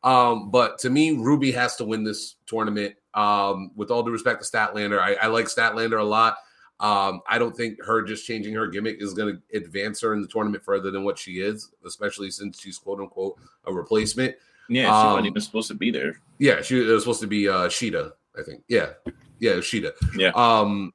Um, 0.04 0.50
but 0.52 0.80
to 0.80 0.89
me, 0.89 1.12
Ruby 1.12 1.52
has 1.52 1.76
to 1.78 1.86
win 1.86 2.04
this 2.04 2.36
tournament. 2.45 2.95
Um, 3.14 3.72
with 3.76 3.91
all 3.91 4.04
due 4.04 4.12
respect 4.12 4.43
to 4.43 4.50
Statlander, 4.50 5.00
I, 5.00 5.16
I 5.16 5.28
like 5.28 5.45
Statlander 5.45 6.00
a 6.00 6.04
lot. 6.04 6.38
Um, 6.80 7.22
I 7.28 7.38
don't 7.38 7.56
think 7.56 7.84
her 7.84 8.02
just 8.02 8.26
changing 8.26 8.54
her 8.54 8.68
gimmick 8.68 9.02
is 9.02 9.14
going 9.14 9.36
to 9.36 9.58
advance 9.58 10.00
her 10.02 10.14
in 10.14 10.22
the 10.22 10.28
tournament 10.28 10.64
further 10.64 10.91
than 10.91 11.04
what 11.04 11.18
she 11.18 11.41
is, 11.41 11.72
especially 11.86 12.32
since 12.32 12.62
she's 12.62 12.78
quote 12.78 13.00
unquote 13.02 13.38
a 13.66 13.74
replacement. 13.74 14.36
Yeah, 14.70 14.84
she 14.86 14.89
Um, 14.89 15.08
wasn't 15.08 15.28
even 15.28 15.41
supposed 15.41 15.68
to 15.70 15.74
be 15.74 15.91
there. 15.91 16.22
Yeah, 16.38 16.62
she 16.62 16.76
was 16.76 17.04
supposed 17.04 17.22
to 17.22 17.28
be 17.28 17.50
uh 17.50 17.68
Shida, 17.68 18.12
I 18.38 18.43
think. 18.43 18.64
Yeah. 18.70 18.91
Yeah, 19.39 19.54
Shida. 19.56 19.91
Yeah. 20.16 20.32
Um 20.36 20.93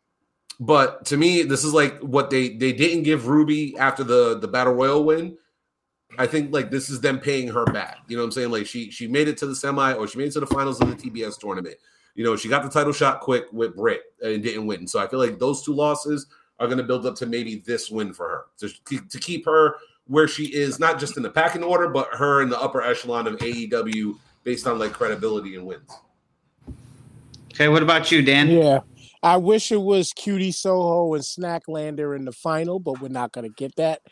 but 0.60 1.04
to 1.06 1.16
me, 1.16 1.42
this 1.42 1.64
is 1.64 1.74
like 1.74 1.98
what 1.98 2.30
they 2.30 2.50
they 2.56 2.72
didn't 2.72 3.02
give 3.02 3.26
Ruby 3.26 3.76
after 3.76 4.04
the 4.04 4.38
the 4.38 4.48
battle 4.48 4.72
royal 4.72 5.04
win. 5.04 5.36
I 6.18 6.26
think 6.26 6.52
like 6.52 6.70
this 6.70 6.88
is 6.88 7.00
them 7.00 7.18
paying 7.18 7.48
her 7.48 7.64
back. 7.64 7.98
You 8.08 8.16
know 8.16 8.22
what 8.22 8.26
I'm 8.26 8.32
saying? 8.32 8.50
Like 8.50 8.66
she 8.66 8.90
she 8.90 9.06
made 9.06 9.28
it 9.28 9.36
to 9.38 9.46
the 9.46 9.54
semi 9.54 9.92
or 9.94 10.06
she 10.06 10.18
made 10.18 10.28
it 10.28 10.32
to 10.32 10.40
the 10.40 10.46
finals 10.46 10.80
of 10.80 10.88
the 10.88 11.10
TBS 11.10 11.38
tournament. 11.38 11.76
You 12.14 12.24
know, 12.24 12.36
she 12.36 12.48
got 12.48 12.62
the 12.62 12.68
title 12.68 12.92
shot 12.92 13.20
quick 13.20 13.44
with 13.52 13.74
Britt 13.74 14.02
and 14.22 14.42
didn't 14.42 14.66
win. 14.66 14.86
So 14.86 15.00
I 15.00 15.08
feel 15.08 15.18
like 15.18 15.38
those 15.38 15.62
two 15.64 15.74
losses 15.74 16.26
are 16.60 16.66
going 16.66 16.78
to 16.78 16.84
build 16.84 17.04
up 17.06 17.16
to 17.16 17.26
maybe 17.26 17.62
this 17.66 17.90
win 17.90 18.12
for 18.12 18.28
her 18.28 18.44
to, 18.58 18.98
to 19.08 19.18
keep 19.18 19.44
her 19.44 19.76
where 20.06 20.28
she 20.28 20.44
is, 20.44 20.78
not 20.78 21.00
just 21.00 21.16
in 21.16 21.22
the 21.22 21.30
packing 21.30 21.62
order, 21.62 21.88
but 21.88 22.08
her 22.12 22.42
in 22.42 22.48
the 22.48 22.60
upper 22.60 22.82
echelon 22.82 23.26
of 23.26 23.36
AEW 23.38 24.16
based 24.44 24.66
on 24.66 24.78
like 24.78 24.92
credibility 24.92 25.56
and 25.56 25.66
wins. 25.66 25.90
Okay, 27.52 27.68
what 27.68 27.82
about 27.82 28.12
you, 28.12 28.22
Dan? 28.22 28.50
Yeah. 28.50 28.80
I 29.22 29.38
wish 29.38 29.72
it 29.72 29.80
was 29.80 30.12
Cutie 30.12 30.52
Soho 30.52 31.14
and 31.14 31.24
Snacklander 31.24 32.14
in 32.14 32.26
the 32.26 32.32
final, 32.32 32.78
but 32.78 33.00
we're 33.00 33.08
not 33.08 33.32
going 33.32 33.48
to 33.48 33.54
get 33.54 33.74
that. 33.76 34.02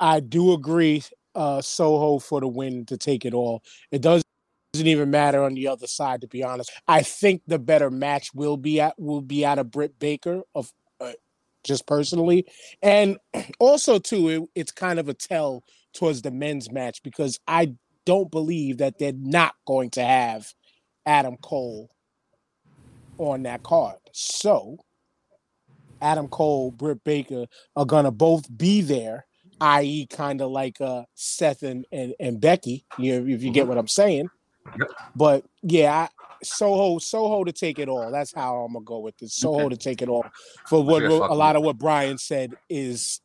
I 0.00 0.20
do 0.20 0.54
agree, 0.54 1.02
uh, 1.34 1.60
Soho 1.60 2.18
for 2.18 2.40
the 2.40 2.48
win 2.48 2.86
to 2.86 2.96
take 2.96 3.24
it 3.24 3.34
all. 3.34 3.62
It 3.90 4.02
doesn't 4.02 4.24
even 4.74 5.10
matter 5.10 5.42
on 5.42 5.54
the 5.54 5.68
other 5.68 5.86
side, 5.86 6.20
to 6.22 6.28
be 6.28 6.42
honest. 6.42 6.72
I 6.88 7.02
think 7.02 7.42
the 7.46 7.58
better 7.58 7.90
match 7.90 8.34
will 8.34 8.56
be 8.56 8.80
at 8.80 8.98
will 8.98 9.20
be 9.20 9.44
out 9.44 9.58
of 9.58 9.70
Britt 9.70 9.98
Baker 9.98 10.42
of 10.54 10.70
uh, 11.00 11.12
just 11.64 11.86
personally, 11.86 12.46
and 12.82 13.18
also 13.58 13.98
too, 13.98 14.28
it, 14.28 14.42
it's 14.54 14.72
kind 14.72 14.98
of 14.98 15.08
a 15.08 15.14
tell 15.14 15.62
towards 15.94 16.22
the 16.22 16.30
men's 16.30 16.70
match 16.70 17.02
because 17.02 17.38
I 17.46 17.74
don't 18.04 18.30
believe 18.30 18.78
that 18.78 18.98
they're 18.98 19.12
not 19.12 19.54
going 19.66 19.90
to 19.90 20.04
have 20.04 20.52
Adam 21.06 21.36
Cole 21.38 21.90
on 23.18 23.44
that 23.44 23.62
card. 23.62 23.98
So 24.12 24.78
Adam 26.00 26.28
Cole, 26.28 26.70
Britt 26.70 27.02
Baker 27.04 27.46
are 27.76 27.86
gonna 27.86 28.10
both 28.10 28.44
be 28.56 28.80
there, 28.80 29.26
i.e., 29.60 30.06
kind 30.06 30.40
of 30.40 30.50
like 30.50 30.80
uh, 30.80 31.04
Seth 31.14 31.62
and, 31.62 31.86
and 31.92 32.14
and 32.20 32.40
Becky. 32.40 32.84
You 32.98 33.20
know, 33.20 33.34
if 33.34 33.42
you 33.42 33.50
get 33.50 33.66
what 33.66 33.78
I'm 33.78 33.88
saying. 33.88 34.28
Yep. 34.78 34.90
But 35.14 35.44
yeah, 35.62 35.92
I, 35.92 36.08
Soho 36.42 36.98
Soho 36.98 37.44
to 37.44 37.52
take 37.52 37.78
it 37.78 37.88
all. 37.88 38.10
That's 38.10 38.34
how 38.34 38.56
I'm 38.56 38.72
gonna 38.72 38.84
go 38.84 38.98
with 38.98 39.16
this. 39.18 39.34
Soho 39.34 39.68
to 39.68 39.76
take 39.76 40.02
it 40.02 40.08
all. 40.08 40.24
For 40.66 40.82
what, 40.82 41.02
a 41.02 41.34
lot 41.34 41.56
of 41.56 41.62
what 41.62 41.78
Brian 41.78 42.18
said 42.18 42.54
is, 42.68 43.20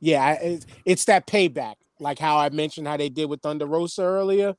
yeah, 0.00 0.32
it's, 0.40 0.66
it's 0.84 1.04
that 1.06 1.26
payback. 1.26 1.74
Like 2.00 2.18
how 2.18 2.38
I 2.38 2.48
mentioned 2.50 2.88
how 2.88 2.96
they 2.96 3.08
did 3.08 3.26
with 3.26 3.42
Thunder 3.42 3.66
Rosa 3.66 4.02
earlier. 4.02 4.54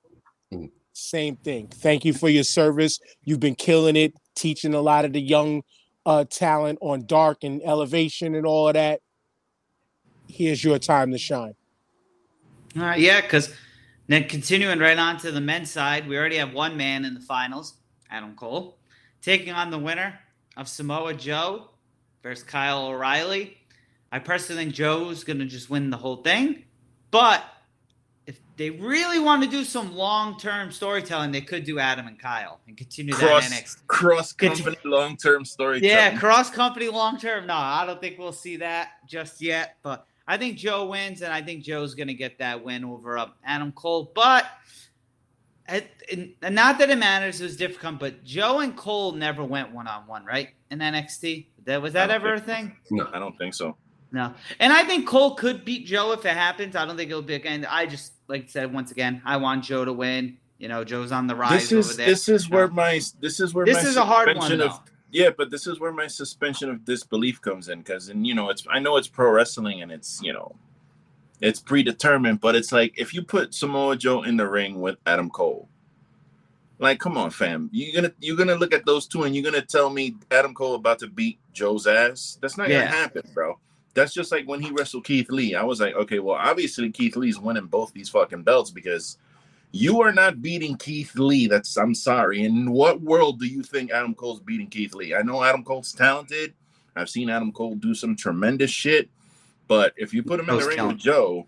Mhm. 0.53 0.71
Same 0.93 1.35
thing. 1.37 1.67
Thank 1.67 2.05
you 2.05 2.13
for 2.13 2.29
your 2.29 2.43
service. 2.43 2.99
You've 3.23 3.39
been 3.39 3.55
killing 3.55 3.95
it, 3.95 4.13
teaching 4.35 4.75
a 4.75 4.81
lot 4.81 5.05
of 5.05 5.13
the 5.13 5.21
young 5.21 5.63
uh, 6.05 6.25
talent 6.25 6.77
on 6.81 7.05
dark 7.05 7.43
and 7.43 7.61
elevation 7.63 8.35
and 8.35 8.45
all 8.45 8.67
of 8.67 8.75
that. 8.75 9.01
Here's 10.27 10.63
your 10.63 10.79
time 10.79 11.11
to 11.11 11.17
shine. 11.17 11.55
All 12.75 12.83
right, 12.83 12.99
yeah, 12.99 13.21
because 13.21 13.53
then 14.07 14.27
continuing 14.27 14.79
right 14.79 14.97
on 14.97 15.17
to 15.19 15.31
the 15.31 15.41
men's 15.41 15.69
side, 15.69 16.07
we 16.07 16.17
already 16.17 16.37
have 16.37 16.53
one 16.53 16.75
man 16.75 17.05
in 17.05 17.13
the 17.13 17.19
finals, 17.19 17.75
Adam 18.09 18.35
Cole, 18.35 18.77
taking 19.21 19.53
on 19.53 19.69
the 19.69 19.77
winner 19.77 20.19
of 20.57 20.67
Samoa 20.67 21.13
Joe 21.13 21.69
versus 22.23 22.43
Kyle 22.43 22.87
O'Reilly. 22.87 23.57
I 24.11 24.19
personally 24.19 24.63
think 24.63 24.75
Joe's 24.75 25.23
going 25.23 25.39
to 25.39 25.45
just 25.45 25.69
win 25.69 25.89
the 25.89 25.97
whole 25.97 26.17
thing, 26.17 26.63
but 27.11 27.43
if 28.25 28.39
they 28.57 28.69
really 28.69 29.19
want 29.19 29.43
to 29.43 29.49
do 29.49 29.63
some 29.63 29.95
long 29.95 30.39
term 30.39 30.71
storytelling, 30.71 31.31
they 31.31 31.41
could 31.41 31.63
do 31.63 31.79
Adam 31.79 32.07
and 32.07 32.17
Kyle 32.19 32.59
and 32.67 32.77
continue 32.77 33.13
Cross 33.13 33.49
that 33.49 33.63
NXT. 33.63 33.87
cross 33.87 34.31
company 34.31 34.77
long 34.85 35.17
term 35.17 35.45
story. 35.45 35.79
Yeah, 35.81 36.17
cross 36.17 36.49
company 36.49 36.87
long 36.87 37.19
term. 37.19 37.47
No, 37.47 37.55
I 37.55 37.85
don't 37.85 37.99
think 37.99 38.17
we'll 38.17 38.31
see 38.31 38.57
that 38.57 38.91
just 39.07 39.41
yet. 39.41 39.77
But 39.83 40.05
I 40.27 40.37
think 40.37 40.57
Joe 40.57 40.85
wins, 40.85 41.21
and 41.21 41.33
I 41.33 41.41
think 41.41 41.63
Joe's 41.63 41.95
going 41.95 42.07
to 42.07 42.13
get 42.13 42.39
that 42.39 42.63
win 42.63 42.85
over 42.85 43.17
up 43.17 43.37
Adam 43.43 43.71
Cole. 43.73 44.11
But 44.15 44.45
it, 45.67 45.89
and 46.41 46.55
not 46.55 46.77
that 46.79 46.89
it 46.89 46.97
matters, 46.97 47.41
it 47.41 47.43
was 47.45 47.57
difficult, 47.57 47.99
but 47.99 48.23
Joe 48.23 48.59
and 48.59 48.75
Cole 48.75 49.13
never 49.13 49.43
went 49.43 49.71
one 49.71 49.87
on 49.87 50.07
one, 50.07 50.25
right? 50.25 50.49
In 50.71 50.79
NXT, 50.79 51.47
that 51.65 51.81
was 51.81 51.93
that 51.93 52.09
ever 52.09 52.33
a 52.35 52.39
thing? 52.39 52.75
No, 52.89 53.09
I 53.13 53.19
don't 53.19 53.37
think 53.37 53.53
so. 53.53 53.77
No, 54.11 54.33
and 54.59 54.71
I 54.71 54.83
think 54.83 55.07
Cole 55.07 55.35
could 55.35 55.65
beat 55.65 55.87
Joe 55.87 56.11
if 56.11 56.25
it 56.25 56.33
happens. 56.33 56.75
I 56.75 56.85
don't 56.85 56.95
think 56.95 57.09
it'll 57.09 57.23
be 57.23 57.33
again. 57.33 57.65
I 57.69 57.85
just 57.85 58.13
like 58.27 58.43
I 58.43 58.47
said 58.47 58.73
once 58.73 58.91
again, 58.91 59.21
I 59.25 59.37
want 59.37 59.63
Joe 59.63 59.85
to 59.85 59.93
win. 59.93 60.37
You 60.59 60.67
know, 60.67 60.83
Joe's 60.83 61.11
on 61.11 61.27
the 61.27 61.35
rise 61.35 61.69
This 61.69 61.71
is 61.71 61.87
over 61.87 61.97
there. 61.97 62.05
this 62.07 62.29
is 62.29 62.49
where 62.49 62.67
my 62.67 63.01
this 63.19 63.39
is 63.39 63.53
where 63.53 63.65
This 63.65 63.83
my 63.83 63.89
is 63.89 63.95
a 63.97 64.05
hard 64.05 64.27
one, 64.27 64.35
suspension 64.37 64.61
of 64.61 64.79
yeah, 65.13 65.29
but 65.37 65.51
this 65.51 65.67
is 65.67 65.79
where 65.79 65.93
my 65.93 66.07
suspension 66.07 66.69
of 66.69 66.83
disbelief 66.83 67.39
comes 67.41 67.69
in 67.69 67.79
because 67.79 68.09
and 68.09 68.25
you 68.27 68.33
know 68.33 68.49
it's 68.49 68.65
I 68.69 68.79
know 68.79 68.97
it's 68.97 69.07
pro 69.07 69.29
wrestling 69.31 69.81
and 69.83 69.91
it's 69.91 70.19
you 70.21 70.33
know 70.33 70.55
it's 71.39 71.59
predetermined, 71.59 72.41
but 72.41 72.55
it's 72.55 72.71
like 72.71 72.93
if 72.97 73.13
you 73.13 73.21
put 73.23 73.53
Samoa 73.53 73.95
Joe 73.95 74.23
in 74.23 74.37
the 74.37 74.47
ring 74.49 74.81
with 74.81 74.97
Adam 75.05 75.29
Cole, 75.29 75.69
like 76.79 76.99
come 76.99 77.17
on, 77.17 77.29
fam, 77.29 77.69
you're 77.71 77.93
gonna 77.93 78.13
you're 78.19 78.35
gonna 78.37 78.55
look 78.55 78.73
at 78.73 78.85
those 78.85 79.07
two 79.07 79.23
and 79.23 79.35
you're 79.35 79.43
gonna 79.43 79.61
tell 79.65 79.89
me 79.89 80.15
Adam 80.31 80.53
Cole 80.53 80.75
about 80.75 80.99
to 80.99 81.07
beat 81.07 81.39
Joe's 81.53 81.85
ass? 81.87 82.37
That's 82.41 82.57
not 82.57 82.69
Yeah. 82.69 82.85
gonna 82.85 82.95
happen, 82.95 83.21
bro. 83.33 83.59
That's 83.93 84.13
just 84.13 84.31
like 84.31 84.47
when 84.47 84.59
he 84.61 84.71
wrestled 84.71 85.05
Keith 85.05 85.29
Lee. 85.29 85.53
I 85.53 85.63
was 85.63 85.79
like, 85.79 85.93
okay, 85.93 86.17
well, 86.17 86.35
obviously 86.37 86.89
Keith 86.91 87.15
Lee's 87.15 87.39
winning 87.39 87.67
both 87.67 87.93
these 87.93 88.09
fucking 88.09 88.41
belts 88.41 88.71
because 88.71 89.19
you 89.75 90.01
are 90.01 90.13
not 90.13 90.39
beating 90.41 90.77
Keith 90.77 91.15
Lee. 91.15 91.47
That's 91.47 91.75
I'm 91.77 91.95
sorry. 91.95 92.45
In 92.45 92.71
what 92.71 93.01
world 93.01 93.39
do 93.39 93.47
you 93.47 93.63
think 93.63 93.91
Adam 93.91 94.13
Cole's 94.13 94.39
beating 94.39 94.67
Keith 94.67 94.93
Lee? 94.93 95.15
I 95.15 95.23
know 95.23 95.43
Adam 95.43 95.63
Cole's 95.63 95.91
talented. 95.91 96.53
I've 96.95 97.09
seen 97.09 97.27
Adam 97.29 97.51
Cole 97.51 97.73
do 97.75 97.95
some 97.95 98.15
tremendous 98.15 98.69
shit, 98.69 99.09
but 99.67 99.93
if 99.97 100.13
you 100.13 100.21
put 100.21 100.39
him 100.39 100.47
in 100.49 100.57
the 100.59 100.65
ring 100.65 100.75
killing. 100.75 100.93
with 100.93 101.01
Joe, 101.01 101.47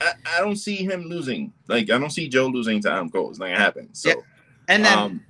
I, 0.00 0.12
I 0.36 0.40
don't 0.40 0.56
see 0.56 0.76
him 0.76 1.02
losing. 1.04 1.52
Like 1.68 1.88
I 1.88 1.98
don't 1.98 2.10
see 2.10 2.28
Joe 2.28 2.48
losing 2.48 2.82
to 2.82 2.90
Adam 2.90 3.10
Cole. 3.10 3.30
It's 3.30 3.38
not 3.38 3.46
gonna 3.46 3.58
happen. 3.58 3.94
So 3.94 4.08
Yeah. 4.08 4.14
and 4.68 4.84
then 4.84 4.98
um, 4.98 5.24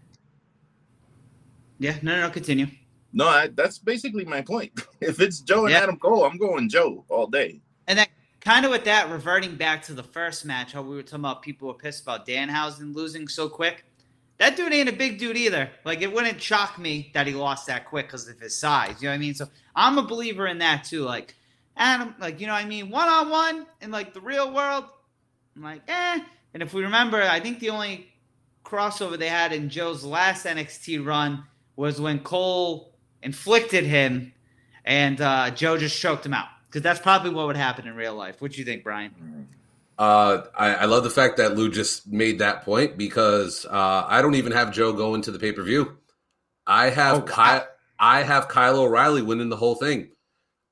yeah, 1.79 1.97
no, 2.01 2.15
no, 2.17 2.21
no, 2.23 2.31
continue. 2.31 2.67
no, 3.13 3.27
I, 3.29 3.49
that's 3.49 3.79
basically 3.79 4.25
my 4.25 4.41
point. 4.41 4.73
if 5.03 5.21
it's 5.21 5.41
Joe 5.41 5.67
and 5.67 5.73
Yeah. 5.73 5.81
Adam 5.83 5.99
Cole, 5.99 6.25
I'm 6.25 6.39
going 6.39 6.71
Joe 6.71 7.05
all 7.11 7.27
day. 7.27 7.61
And 7.89 7.99
then 7.99 8.07
kind 8.45 8.65
of 8.65 8.71
with 8.71 8.85
that, 8.85 9.11
reverting 9.11 9.57
back 9.57 9.83
to 9.85 9.95
the 9.95 10.03
first 10.03 10.45
match, 10.45 10.73
how 10.73 10.83
we 10.83 10.95
were 10.95 11.03
talking 11.03 11.21
about 11.21 11.43
people 11.43 11.69
were 11.69 11.75
pissed 11.75 12.03
about 12.03 12.27
Danhausen 12.27 12.95
losing 12.95 13.27
so 13.27 13.49
quick. 13.49 13.85
That 14.39 14.57
dude 14.57 14.73
ain't 14.73 14.89
a 14.89 14.93
big 14.93 15.19
dude 15.19 15.37
either. 15.37 15.71
Like 15.85 16.03
it 16.03 16.13
wouldn't 16.13 16.43
shock 16.43 16.79
me 16.79 17.11
that 17.15 17.27
he 17.27 17.35
lost 17.35 17.67
that 17.69 17.87
quick 17.87 18.07
because 18.07 18.29
of 18.29 18.39
his 18.39 18.57
size. 18.57 19.01
You 19.01 19.09
know 19.09 19.13
what 19.13 19.17
I 19.17 19.19
mean? 19.19 19.35
So 19.35 19.49
I'm 19.75 19.97
a 19.99 20.03
believer 20.03 20.47
in 20.47 20.59
that 20.59 20.85
too. 20.85 21.03
Like 21.03 21.35
Adam, 21.77 22.15
like 22.19 22.41
you 22.41 22.47
know 22.47 22.53
what 22.53 22.65
I 22.65 22.69
mean, 22.69 22.91
one 22.91 23.09
on 23.09 23.31
one 23.31 23.67
in 23.81 23.91
like 23.91 24.13
the 24.13 24.21
real 24.21 24.53
world, 24.53 24.85
I'm 25.57 25.63
like, 25.63 25.83
eh. 25.89 26.21
And 26.53 26.63
if 26.63 26.75
we 26.75 26.83
remember, 26.83 27.23
I 27.23 27.41
think 27.41 27.61
the 27.61 27.71
only 27.71 28.13
crossover 28.65 29.19
they 29.19 29.29
had 29.29 29.53
in 29.53 29.69
Joe's 29.69 30.05
last 30.05 30.47
NXT 30.47 31.05
run 31.05 31.45
was 31.77 32.01
when 32.01 32.21
Cole 32.21 32.95
inflicted 33.23 33.85
him 33.85 34.33
and 34.85 35.21
uh, 35.21 35.51
Joe 35.51 35.79
just 35.79 35.99
choked 35.99 36.27
him 36.27 36.35
out. 36.35 36.49
Because 36.75 36.83
that's 36.83 36.99
probably 36.99 37.31
what 37.31 37.47
would 37.47 37.57
happen 37.57 37.87
in 37.87 37.95
real 37.95 38.17
life. 38.17 38.43
What 38.43 38.51
do 38.51 38.59
you 38.59 38.65
think, 38.65 38.83
Brian? 38.83 39.47
Uh, 39.97 40.43
I, 40.59 40.75
I 40.75 40.85
love 40.87 41.05
the 41.05 41.11
fact 41.11 41.37
that 41.37 41.55
Lou 41.57 41.71
just 41.71 42.09
made 42.09 42.41
that 42.41 42.65
point 42.65 42.99
because 42.99 43.65
uh, 43.65 44.05
I 44.09 44.21
don't 44.21 44.35
even 44.35 44.51
have 44.51 44.73
Joe 44.73 44.93
going 44.93 45.23
to 45.23 45.31
the 45.31 45.39
pay 45.39 45.53
per 45.53 45.63
view. 45.63 45.97
I 46.67 46.91
have 46.91 47.19
Oh, 47.19 47.23
Kyle. 47.23 47.65
I 47.97 48.25
have 48.25 48.49
Kyle 48.49 48.81
O'Reilly 48.81 49.23
winning 49.23 49.51
the 49.51 49.57
whole 49.57 49.77
thing. 49.77 50.09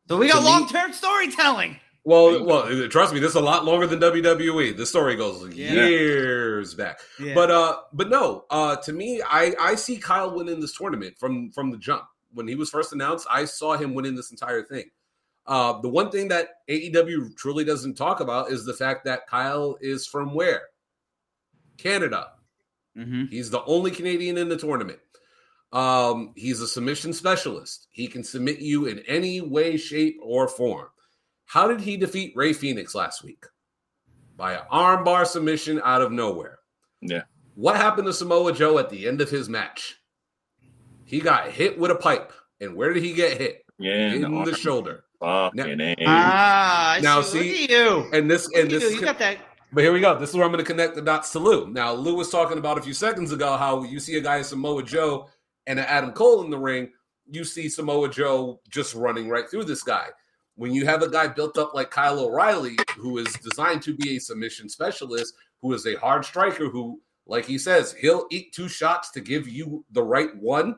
So 0.09 0.17
we 0.17 0.27
got 0.27 0.43
long 0.43 0.69
term 0.69 0.93
storytelling. 0.93 1.77
Well, 2.03 2.45
well, 2.45 2.89
trust 2.89 3.15
me, 3.15 3.21
this 3.21 3.31
is 3.31 3.37
a 3.37 3.41
lot 3.41 3.65
longer 3.65 3.87
than 3.87 4.01
WWE. 4.01 4.77
The 4.77 4.87
story 4.87 5.15
goes 5.15 5.55
Yeah. 5.55 5.87
years 5.87 6.75
back. 6.75 6.99
Yeah. 7.21 7.35
But 7.35 7.53
uh, 7.53 7.77
but 7.93 8.11
no, 8.11 8.45
uh, 8.51 8.75
to 8.75 8.93
me, 8.93 9.23
I 9.25 9.55
I 9.61 9.77
see 9.77 9.99
Kyle 9.99 10.35
winning 10.35 10.59
this 10.59 10.77
tournament 10.77 11.15
from 11.21 11.53
from 11.53 11.71
the 11.71 11.79
jump. 11.79 12.03
When 12.35 12.49
he 12.49 12.57
was 12.57 12.71
first 12.71 12.93
announced, 12.93 13.29
I 13.31 13.45
saw 13.45 13.77
him 13.77 13.95
winning 13.95 14.17
this 14.17 14.33
entire 14.33 14.65
thing. 14.65 14.91
Uh, 15.47 15.81
the 15.81 15.89
one 15.89 16.11
thing 16.11 16.29
that 16.29 16.49
AEW 16.69 17.37
truly 17.37 17.65
doesn't 17.65 17.95
talk 17.95 18.21
about 18.21 18.51
is 18.51 18.65
the 18.65 18.75
fact 18.75 19.05
that 19.05 19.27
Kyle 19.27 19.77
is 19.81 20.07
from 20.07 20.35
where? 20.35 20.63
Canada. 21.79 22.29
mm-hmm. 22.97 23.25
He's 23.27 23.51
the 23.51 23.65
only 23.65 23.91
Canadian 23.91 24.39
in 24.39 24.49
the 24.49 24.57
tournament. 24.57 25.01
Um, 25.73 26.33
he's 26.37 26.61
a 26.61 26.69
submission 26.69 27.13
specialist. 27.13 27.89
He 27.91 28.07
can 28.07 28.23
submit 28.23 28.61
you 28.61 28.87
in 28.87 29.01
any 29.01 29.41
way, 29.41 29.77
shape, 29.77 30.19
or 30.23 30.47
form. 30.47 30.89
How 31.47 31.67
did 31.67 31.81
he 31.81 31.97
defeat 31.97 32.35
Rey 32.37 32.53
Fenix 32.53 32.95
last 32.95 33.25
week? 33.25 33.45
By 34.37 34.55
an 34.55 34.63
armbar 34.71 35.27
submission 35.27 35.81
out 35.85 36.03
of 36.03 36.13
nowhere. 36.13 36.59
Yeah. 37.01 37.23
What 37.55 37.77
happened 37.77 38.07
to 38.07 38.13
Samoa 38.13 38.53
Joe 38.53 38.79
at 38.79 38.91
the 38.91 39.07
end 39.09 39.21
of 39.21 39.31
his 39.31 39.49
match? 39.49 39.99
He 41.05 41.21
got 41.21 41.51
hit 41.51 41.79
with 41.79 41.91
a 41.91 41.97
pipe. 41.97 42.33
And 42.61 42.77
where 42.77 42.93
did 42.93 43.03
he 43.03 43.13
get 43.13 43.39
hit? 43.39 43.65
Yeah, 43.79 44.13
in 44.13 44.23
no, 44.23 44.45
the 44.45 44.55
shoulder. 44.55 45.05
Fucking 45.23 45.81
A. 45.81 45.97
Ah, 46.07 46.93
I 46.95 47.01
Now, 47.01 47.23
see. 47.23 47.67
see- 47.67 47.73
you. 47.73 48.09
And 48.13 48.31
this 48.31 48.49
Look 48.49 48.57
and 48.61 48.71
this 48.71 48.83
you. 48.83 48.89
is 48.89 48.95
You 48.97 49.01
got 49.03 49.19
that. 49.21 49.39
But 49.73 49.85
here 49.85 49.93
we 49.93 50.01
go. 50.01 50.19
This 50.19 50.31
is 50.31 50.35
where 50.37 50.45
I'm 50.45 50.53
going 50.53 50.63
to 50.63 50.71
connect 50.71 50.95
the 50.97 51.01
dots 51.03 51.33
to 51.33 51.39
Lou. 51.39 51.67
Now, 51.69 51.93
Lou 51.93 52.15
was 52.15 52.29
talking 52.29 52.59
about 52.59 52.77
a 52.77 52.83
few 52.83 52.93
seconds 52.93 53.33
ago 53.33 53.57
how 53.57 53.85
you 53.85 54.01
see 54.01 54.17
a 54.17 54.21
guy 54.21 54.43
Samoa 54.43 54.83
Joe 54.83 55.29
and 55.67 55.79
an 55.79 55.87
Adam 55.87 56.13
Cole 56.13 56.43
in 56.45 56.51
the 56.51 56.59
ring. 56.59 56.91
You 57.31 57.45
see 57.45 57.69
Samoa 57.71 58.11
Joe 58.11 58.61
just 58.69 58.95
running 58.95 59.29
right 59.31 59.49
through 59.49 59.65
this 59.65 59.83
guy. 59.83 60.09
When 60.57 60.75
you 60.75 60.85
have 60.85 61.03
a 61.03 61.09
guy 61.09 61.29
built 61.29 61.57
up 61.57 61.73
like 61.73 61.91
Kyle 61.91 62.19
O'Reilly, 62.21 62.77
who 62.99 63.17
is 63.17 63.33
designed 63.35 63.81
to 63.83 63.95
be 63.95 64.17
a 64.17 64.21
submission 64.21 64.69
specialist, 64.69 65.33
who 65.63 65.73
is 65.73 65.87
a 65.87 65.95
hard 65.95 66.27
striker, 66.27 66.69
who, 66.69 67.01
like 67.27 67.47
he 67.47 67.57
says, 67.57 67.95
he'll 67.95 68.27
eat 68.31 68.53
two 68.53 68.69
shots 68.69 69.11
to 69.13 69.21
give 69.23 69.49
you 69.49 69.83
the 69.93 70.03
right 70.03 70.37
one. 70.37 70.77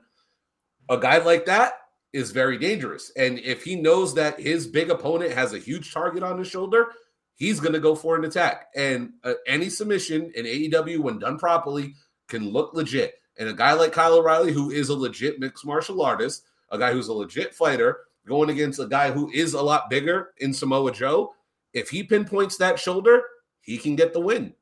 A 0.88 0.98
guy 0.98 1.18
like 1.18 1.46
that 1.46 1.72
is 2.14 2.30
very 2.30 2.56
dangerous. 2.56 3.10
And 3.16 3.40
if 3.40 3.64
he 3.64 3.74
knows 3.74 4.14
that 4.14 4.38
his 4.38 4.68
big 4.68 4.88
opponent 4.88 5.32
has 5.32 5.52
a 5.52 5.58
huge 5.58 5.92
target 5.92 6.22
on 6.22 6.38
his 6.38 6.46
shoulder, 6.46 6.86
he's 7.34 7.58
going 7.58 7.72
to 7.72 7.80
go 7.80 7.96
for 7.96 8.14
an 8.14 8.24
attack. 8.24 8.68
And 8.76 9.14
uh, 9.24 9.34
any 9.48 9.68
submission 9.68 10.30
in 10.36 10.46
AEW, 10.46 11.00
when 11.00 11.18
done 11.18 11.38
properly, 11.38 11.94
can 12.28 12.50
look 12.50 12.72
legit. 12.72 13.16
And 13.36 13.48
a 13.48 13.52
guy 13.52 13.72
like 13.72 13.92
Kyle 13.92 14.14
O'Reilly, 14.14 14.52
who 14.52 14.70
is 14.70 14.90
a 14.90 14.94
legit 14.94 15.40
mixed 15.40 15.66
martial 15.66 16.02
artist, 16.02 16.44
a 16.70 16.78
guy 16.78 16.92
who's 16.92 17.08
a 17.08 17.12
legit 17.12 17.52
fighter, 17.52 17.98
going 18.28 18.48
against 18.48 18.78
a 18.78 18.86
guy 18.86 19.10
who 19.10 19.28
is 19.32 19.54
a 19.54 19.60
lot 19.60 19.90
bigger 19.90 20.30
in 20.38 20.54
Samoa 20.54 20.92
Joe, 20.92 21.34
if 21.72 21.90
he 21.90 22.04
pinpoints 22.04 22.56
that 22.58 22.78
shoulder, 22.78 23.24
he 23.60 23.76
can 23.76 23.96
get 23.96 24.12
the 24.12 24.20
win. 24.20 24.54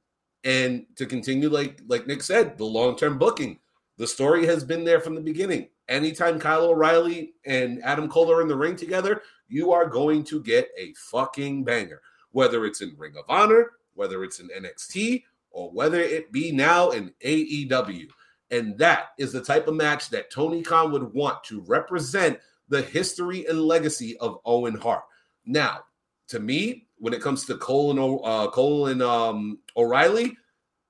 And 0.42 0.86
to 0.96 1.04
continue, 1.04 1.50
like 1.50 1.80
like 1.86 2.06
Nick 2.06 2.22
said, 2.22 2.56
the 2.56 2.64
long 2.64 2.96
term 2.96 3.18
booking, 3.18 3.58
the 3.98 4.06
story 4.06 4.46
has 4.46 4.64
been 4.64 4.84
there 4.84 5.00
from 5.00 5.14
the 5.14 5.20
beginning. 5.20 5.68
Anytime 5.88 6.38
Kyle 6.38 6.64
O'Reilly 6.64 7.34
and 7.44 7.82
Adam 7.84 8.08
Cole 8.08 8.32
are 8.32 8.40
in 8.40 8.48
the 8.48 8.56
ring 8.56 8.76
together, 8.76 9.22
you 9.48 9.72
are 9.72 9.86
going 9.86 10.24
to 10.24 10.42
get 10.42 10.68
a 10.78 10.94
fucking 10.94 11.64
banger 11.64 12.00
whether 12.32 12.64
it's 12.64 12.80
in 12.80 12.94
Ring 12.98 13.14
of 13.16 13.24
Honor, 13.28 13.72
whether 13.94 14.24
it's 14.24 14.40
in 14.40 14.48
NXT, 14.48 15.22
or 15.50 15.70
whether 15.70 16.00
it 16.00 16.32
be 16.32 16.50
now 16.50 16.90
in 16.90 17.12
AEW. 17.24 18.08
And 18.50 18.76
that 18.78 19.10
is 19.18 19.32
the 19.32 19.42
type 19.42 19.68
of 19.68 19.74
match 19.74 20.10
that 20.10 20.30
Tony 20.30 20.62
Khan 20.62 20.92
would 20.92 21.14
want 21.14 21.44
to 21.44 21.60
represent 21.62 22.38
the 22.68 22.82
history 22.82 23.46
and 23.46 23.62
legacy 23.62 24.16
of 24.18 24.40
Owen 24.44 24.74
Hart. 24.74 25.04
Now, 25.46 25.84
to 26.28 26.40
me, 26.40 26.86
when 26.98 27.12
it 27.12 27.22
comes 27.22 27.44
to 27.46 27.56
Cole 27.56 27.90
and 27.90 28.20
uh, 28.24 28.50
Cole 28.50 28.86
and 28.86 29.02
um, 29.02 29.58
O'Reilly, 29.76 30.36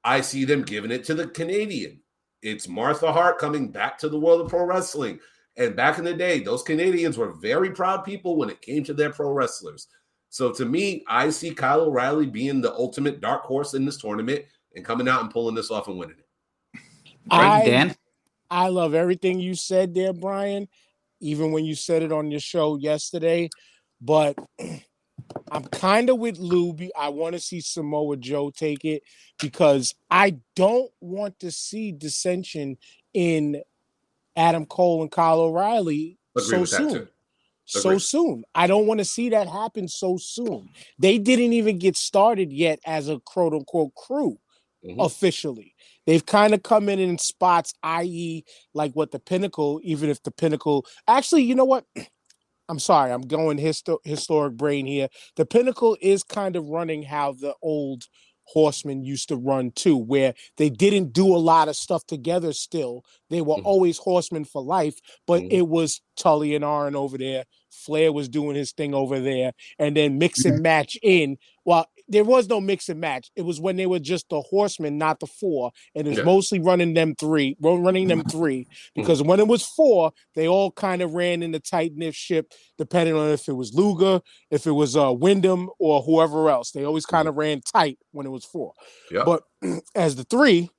I 0.05 0.21
see 0.21 0.45
them 0.45 0.63
giving 0.63 0.91
it 0.91 1.05
to 1.05 1.15
the 1.15 1.27
Canadian. 1.27 2.01
It's 2.43 2.67
Martha 2.69 3.13
Hart 3.13 3.39
coming 3.39 3.69
back 3.69 3.99
to 3.99 4.09
the 4.09 4.19
world 4.19 4.41
of 4.41 4.49
pro 4.49 4.65
wrestling. 4.65 5.21
And 5.57 5.77
back 5.77 5.99
in 5.99 6.05
the 6.05 6.15
day, 6.15 6.41
those 6.41 6.63
Canadians 6.63 7.17
were 7.17 7.33
very 7.33 7.71
proud 7.71 8.05
people 8.05 8.37
when 8.37 8.51
it 8.51 8.63
came 8.63 8.83
to 8.85 8.95
their 8.95 9.11
pro 9.11 9.31
wrestlers. 9.33 9.89
So 10.29 10.51
to 10.53 10.65
me, 10.65 11.05
I 11.09 11.31
see 11.31 11.55
Kyle 11.55 11.83
O'Reilly 11.83 12.27
being 12.27 12.61
the 12.61 12.73
ultimate 12.73 13.21
dark 13.21 13.43
horse 13.43 13.75
in 13.75 13.85
this 13.85 13.99
tournament 13.99 14.45
and 14.75 14.85
coming 14.85 15.07
out 15.07 15.21
and 15.21 15.31
pulling 15.31 15.55
this 15.55 15.71
off 15.71 15.89
and 15.89 15.99
winning 15.99 16.17
it. 16.19 16.81
Right, 17.31 17.63
I, 17.63 17.65
Dan? 17.65 17.97
I 18.51 18.69
love 18.69 18.95
everything 18.95 19.39
you 19.39 19.55
said 19.55 19.95
there, 19.95 20.13
Brian, 20.13 20.69
even 21.21 21.53
when 21.53 21.65
you 21.65 21.75
said 21.75 22.03
it 22.03 22.13
on 22.13 22.31
your 22.31 22.41
show 22.41 22.77
yesterday. 22.77 23.51
But 24.01 24.37
I'm 25.51 25.65
kind 25.65 26.11
of 26.11 26.19
with 26.19 26.39
Luby. 26.39 26.91
I 26.99 27.11
want 27.11 27.35
to 27.35 27.41
see 27.41 27.61
Samoa 27.61 28.17
Joe 28.17 28.51
take 28.51 28.85
it 28.85 29.03
because 29.41 29.95
I 30.11 30.37
don't 30.57 30.91
want 31.01 31.39
to 31.41 31.51
see 31.51 31.93
dissension 31.93 32.79
in 33.13 33.63
Adam 34.37 34.67
Cole 34.67 35.03
and 35.03 35.11
Kyle 35.11 35.41
O'Reilly 35.41 36.19
Agree 36.37 36.65
so 36.65 36.65
soon. 36.65 37.09
So 37.65 37.99
soon. 37.99 38.45
I 38.55 38.67
don't 38.67 38.87
want 38.87 38.99
to 38.99 39.05
see 39.05 39.31
that 39.31 39.49
happen 39.49 39.89
so 39.89 40.17
soon. 40.19 40.69
They 40.99 41.19
didn't 41.19 41.53
even 41.53 41.79
get 41.79 41.97
started 41.97 42.53
yet 42.53 42.81
as 42.85 43.09
a 43.09 43.21
quote 43.21 43.53
unquote 43.55 43.95
crew 43.95 44.39
Mhm. 44.85 45.05
officially. 45.05 45.75
They've 46.07 46.25
kind 46.27 46.55
of 46.55 46.63
come 46.63 46.89
in 46.89 46.99
in 46.99 47.17
spots, 47.19 47.73
i.e., 47.83 48.45
like 48.75 48.93
what 48.93 49.13
the 49.13 49.21
pinnacle, 49.21 49.81
even 49.85 50.11
if 50.11 50.23
the 50.23 50.33
pinnacle 50.33 50.85
actually, 51.07 51.43
you 51.45 51.55
know 51.55 51.65
what? 51.65 51.87
I'm 52.73 52.79
sorry, 52.79 53.13
I'm 53.13 53.21
going 53.21 53.59
histo- 53.59 53.99
historic 54.03 54.55
brain 54.57 54.87
here. 54.87 55.09
The 55.37 55.45
pinnacle 55.45 55.95
is 56.01 56.23
kind 56.23 56.57
of 56.57 56.71
running 56.71 57.03
how 57.03 57.33
the 57.35 57.55
old 57.61 58.05
Horsemen 58.45 59.05
used 59.05 59.29
to 59.29 59.37
run 59.37 59.73
too, 59.73 59.95
where 59.99 60.33
they 60.57 60.71
didn't 60.71 61.13
do 61.13 61.37
a 61.37 61.37
lot 61.37 61.69
of 61.69 61.77
stuff 61.77 62.07
together 62.07 62.55
still. 62.55 63.05
They 63.29 63.43
were 63.43 63.57
Mhm. 63.57 63.67
always 63.67 63.99
Horsemen 63.99 64.47
for 64.47 64.63
life, 64.63 64.99
but 65.27 65.43
Mhm. 65.43 65.53
it 65.53 65.69
was 65.69 66.01
Tully 66.17 66.55
and 66.55 66.65
Arn 66.65 66.97
over 66.97 67.19
there. 67.19 67.45
Flair 67.71 68.11
was 68.11 68.31
doing 68.31 68.57
his 68.57 68.73
thing 68.73 68.95
over 68.95 69.21
there, 69.21 69.53
and 69.79 69.95
then 69.95 70.17
mix 70.17 70.47
and 70.47 70.63
match 70.63 70.97
in. 71.03 71.37
Well, 71.67 71.87
there 72.13 72.25
was 72.25 72.49
no 72.49 72.61
mix 72.61 72.89
and 72.89 73.01
match. 73.01 73.31
It 73.35 73.43
was 73.43 73.61
when 73.61 73.77
they 73.77 73.87
were 73.87 73.99
just 73.99 74.29
the 74.29 74.41
horsemen, 74.41 74.99
not 74.99 75.19
the 75.19 75.27
four, 75.27 75.73
and 75.95 76.07
it 76.07 76.11
was 76.11 76.19
Yeah. 76.19 76.25
mostly 76.25 76.61
running 76.61 76.95
them 76.95 77.15
three, 77.17 77.57
running 77.61 78.07
them 78.09 78.23
three. 78.31 78.67
Because 78.95 79.23
when 79.23 79.41
it 79.41 79.49
was 79.49 79.65
four, 79.65 80.13
they 80.35 80.47
all 80.47 80.71
kind 80.71 81.03
of 81.03 81.15
ran 81.15 81.43
in 81.43 81.51
the 81.53 81.61
tight 81.61 81.93
knit 81.97 82.15
ship, 82.15 82.53
depending 82.79 83.15
on 83.17 83.31
if 83.31 83.49
it 83.49 83.53
was 83.55 83.75
Luger, 83.75 84.21
if 84.51 84.67
it 84.67 84.73
was 84.73 84.97
uh 84.97 85.13
Windham, 85.13 85.71
or 85.79 86.03
whoever 86.03 86.49
else. 86.51 86.71
They 86.71 86.85
always 86.85 87.07
kind 87.07 87.27
of 87.29 87.37
ran 87.37 87.61
tight 87.63 87.99
when 88.13 88.27
it 88.27 88.31
was 88.31 88.45
four. 88.45 88.75
Yep. 89.11 89.25
But 89.25 89.43
as 89.95 90.17
the 90.17 90.25
three, 90.25 90.71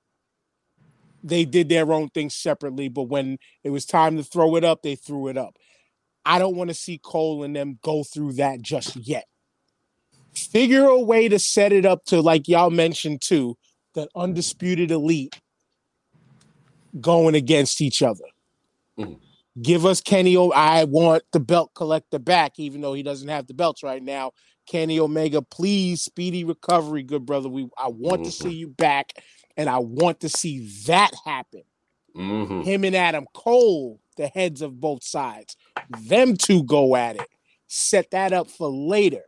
they 1.23 1.45
did 1.45 1.69
their 1.69 1.91
own 1.91 2.09
thing 2.09 2.29
separately. 2.29 2.89
But 2.89 3.03
when 3.03 3.37
it 3.63 3.69
was 3.71 3.85
time 3.85 4.17
to 4.17 4.23
throw 4.23 4.55
it 4.55 4.63
up, 4.63 4.81
they 4.83 4.95
threw 4.95 5.29
it 5.29 5.37
up. 5.37 5.55
I 6.25 6.39
don't 6.39 6.55
want 6.55 6.69
to 6.69 6.73
see 6.73 6.99
Cole 7.03 7.43
and 7.43 7.55
them 7.55 7.79
go 7.81 8.03
through 8.03 8.33
that 8.33 8.61
just 8.61 8.95
yet. 8.95 9.25
Figure 10.35 10.85
a 10.85 10.99
way 10.99 11.29
to 11.29 11.39
set 11.39 11.71
it 11.71 11.85
up 11.85 12.03
to, 12.05 12.21
like 12.21 12.47
y'all 12.47 12.69
mentioned 12.69 13.21
too, 13.21 13.55
that 13.95 14.09
undisputed 14.15 14.91
elite 14.91 15.35
going 16.99 17.35
against 17.35 17.81
each 17.81 18.01
other. 18.01 18.25
Mhm. 18.97 19.19
Give 19.61 19.85
us 19.85 20.01
Kenny. 20.01 20.35
O- 20.35 20.51
I 20.51 20.83
want 20.85 21.23
the 21.31 21.39
belt 21.39 21.71
collector 21.75 22.19
back, 22.19 22.59
even 22.59 22.81
though 22.81 22.93
he 22.93 23.03
doesn't 23.03 23.27
have 23.27 23.47
the 23.47 23.53
belts 23.53 23.83
right 23.83 24.01
now. 24.01 24.31
Kenny 24.65 24.99
Omega, 24.99 25.41
please, 25.41 26.01
speedy 26.01 26.43
recovery, 26.43 27.03
good 27.03 27.25
brother. 27.25 27.49
We 27.49 27.67
I 27.77 27.89
want 27.89 28.23
to 28.23 28.31
Mhm. 28.31 28.33
see 28.33 28.53
you 28.53 28.67
back, 28.69 29.13
and 29.57 29.69
I 29.69 29.79
want 29.79 30.21
to 30.21 30.29
see 30.29 30.67
that 30.87 31.11
happen 31.25 31.63
hmm 32.15 32.61
him 32.61 32.83
and 32.83 32.95
Adam 32.95 33.25
Cole, 33.33 33.99
the 34.15 34.27
heads 34.27 34.61
of 34.61 34.79
both 34.79 35.03
sides, 35.03 35.57
them 35.89 36.37
two 36.37 36.63
go 36.63 36.95
at 36.95 37.15
it. 37.15 37.27
Set 37.67 38.11
that 38.11 38.31
up 38.31 38.49
for 38.49 38.69
later, 38.69 39.23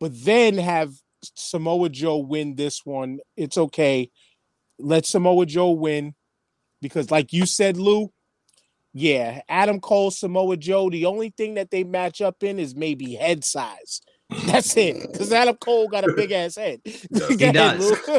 but 0.00 0.12
then 0.14 0.58
have 0.58 0.92
Samoa 1.22 1.88
Joe 1.88 2.18
win 2.18 2.54
this 2.54 2.84
one. 2.84 3.18
It's 3.36 3.58
okay. 3.58 4.10
Let 4.78 5.06
Samoa 5.06 5.46
Joe 5.46 5.70
win 5.70 6.14
because, 6.82 7.10
like 7.10 7.32
you 7.32 7.46
said, 7.46 7.76
Lou, 7.76 8.12
yeah, 8.92 9.42
Adam 9.48 9.80
Cole, 9.80 10.10
Samoa 10.10 10.56
Joe. 10.56 10.88
The 10.90 11.06
only 11.06 11.30
thing 11.30 11.54
that 11.54 11.70
they 11.70 11.84
match 11.84 12.20
up 12.20 12.42
in 12.42 12.58
is 12.58 12.74
maybe 12.74 13.14
head 13.14 13.44
size. 13.44 14.00
That's 14.46 14.76
it. 14.76 15.12
Because 15.12 15.32
Adam 15.32 15.56
Cole 15.56 15.88
got 15.88 16.08
a 16.08 16.12
big 16.14 16.32
ass 16.32 16.56
head. 16.56 16.80
He 16.84 17.34
ahead, 17.34 17.54
does. 17.54 18.10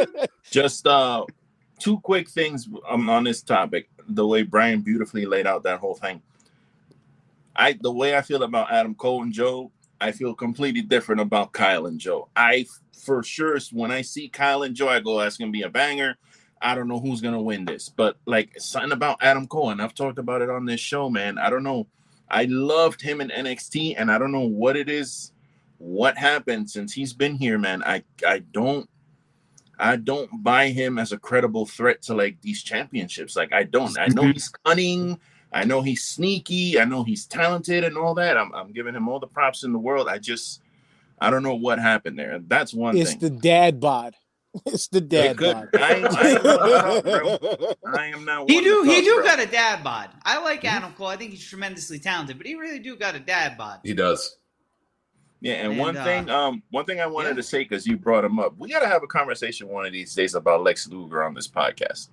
Just 0.50 0.86
uh 0.86 1.24
two 1.78 1.98
quick 2.00 2.28
things 2.28 2.68
um, 2.88 3.08
on 3.08 3.24
this 3.24 3.42
topic. 3.42 3.88
The 4.08 4.26
way 4.26 4.42
Brian 4.42 4.80
beautifully 4.80 5.26
laid 5.26 5.46
out 5.46 5.62
that 5.64 5.80
whole 5.80 5.94
thing. 5.94 6.22
I 7.54 7.78
the 7.80 7.92
way 7.92 8.16
I 8.16 8.22
feel 8.22 8.42
about 8.42 8.70
Adam 8.70 8.94
Cole 8.94 9.22
and 9.22 9.32
Joe, 9.32 9.72
I 10.00 10.12
feel 10.12 10.34
completely 10.34 10.82
different 10.82 11.20
about 11.20 11.52
Kyle 11.52 11.86
and 11.86 11.98
Joe. 11.98 12.28
I 12.36 12.66
for 13.04 13.22
sure 13.22 13.58
when 13.72 13.90
I 13.90 14.02
see 14.02 14.28
Kyle 14.28 14.62
and 14.62 14.74
Joe, 14.74 14.88
I 14.88 15.00
go, 15.00 15.18
that's 15.18 15.36
gonna 15.36 15.50
be 15.50 15.62
a 15.62 15.68
banger. 15.68 16.16
I 16.60 16.74
don't 16.74 16.88
know 16.88 17.00
who's 17.00 17.20
gonna 17.20 17.40
win 17.40 17.64
this, 17.64 17.88
but 17.88 18.16
like 18.26 18.58
something 18.60 18.92
about 18.92 19.18
Adam 19.22 19.46
Cole, 19.46 19.70
and 19.70 19.80
I've 19.80 19.94
talked 19.94 20.18
about 20.18 20.42
it 20.42 20.50
on 20.50 20.64
this 20.66 20.80
show, 20.80 21.08
man. 21.08 21.38
I 21.38 21.50
don't 21.50 21.62
know. 21.62 21.86
I 22.28 22.44
loved 22.44 23.00
him 23.00 23.20
in 23.20 23.28
NXT, 23.28 23.94
and 23.96 24.10
I 24.10 24.18
don't 24.18 24.32
know 24.32 24.48
what 24.48 24.76
it 24.76 24.88
is, 24.88 25.32
what 25.78 26.18
happened 26.18 26.68
since 26.70 26.92
he's 26.92 27.12
been 27.12 27.36
here, 27.36 27.58
man. 27.58 27.82
I 27.84 28.02
I 28.26 28.40
don't 28.40 28.88
I 29.78 29.96
don't 29.96 30.42
buy 30.42 30.68
him 30.68 30.98
as 30.98 31.12
a 31.12 31.18
credible 31.18 31.66
threat 31.66 32.02
to 32.02 32.14
like 32.14 32.40
these 32.40 32.62
championships. 32.62 33.36
Like 33.36 33.52
I 33.52 33.64
don't. 33.64 33.98
I 33.98 34.08
know 34.08 34.22
he's 34.32 34.48
cunning. 34.64 35.20
I 35.56 35.64
know 35.64 35.80
he's 35.82 36.04
sneaky. 36.04 36.78
I 36.78 36.84
know 36.84 37.02
he's 37.02 37.26
talented 37.26 37.82
and 37.84 37.96
all 37.96 38.14
that. 38.14 38.36
I'm, 38.36 38.52
I'm 38.54 38.72
giving 38.72 38.94
him 38.94 39.08
all 39.08 39.18
the 39.18 39.26
props 39.26 39.64
in 39.64 39.72
the 39.72 39.78
world. 39.78 40.08
I 40.08 40.18
just 40.18 40.60
I 41.18 41.30
don't 41.30 41.42
know 41.42 41.54
what 41.54 41.78
happened 41.78 42.18
there. 42.18 42.38
That's 42.46 42.74
one 42.74 42.96
it's 42.96 43.10
thing. 43.12 43.20
the 43.20 43.30
dad 43.30 43.80
bod. 43.80 44.14
It's 44.66 44.88
the 44.88 45.02
dad 45.02 45.36
could- 45.36 45.54
bod. 45.54 45.68
I- 45.74 46.06
I- 46.10 47.74
I 47.98 48.06
am 48.06 48.24
not. 48.24 48.48
He 48.50 48.60
do 48.62 48.82
he 48.84 49.02
do 49.02 49.16
bro. 49.16 49.24
got 49.24 49.38
a 49.40 49.46
dad 49.46 49.82
bod. 49.84 50.08
I 50.22 50.42
like 50.42 50.62
Mhm. 50.62 50.68
Adam 50.72 50.92
Cole. 50.92 51.08
I 51.08 51.16
think 51.16 51.30
he's 51.32 51.44
tremendously 51.46 51.98
talented, 51.98 52.38
but 52.38 52.46
he 52.46 52.54
really 52.54 52.78
do 52.78 52.96
got 52.96 53.14
a 53.14 53.20
dad 53.20 53.56
bod. 53.58 53.80
He 53.84 53.92
does. 53.94 54.36
Yeah, 55.42 55.54
and, 55.54 55.72
And, 55.72 55.80
one 55.80 55.96
uh, 55.96 56.04
thing, 56.04 56.30
um, 56.30 56.62
one 56.70 56.86
thing 56.86 57.00
I 57.00 57.06
wanted 57.06 57.30
yeah. 57.30 57.34
to 57.36 57.42
say 57.42 57.58
because 57.58 57.86
you 57.86 57.98
brought 57.98 58.24
him 58.24 58.38
up, 58.38 58.54
we 58.58 58.70
got 58.70 58.80
to 58.80 58.88
have 58.88 59.02
a 59.02 59.06
conversation 59.06 59.68
one 59.68 59.84
of 59.84 59.92
these 59.92 60.14
days 60.14 60.34
about 60.34 60.62
Lex 60.62 60.88
Luger 60.88 61.22
on 61.22 61.34
this 61.34 61.46
podcast. 61.46 62.08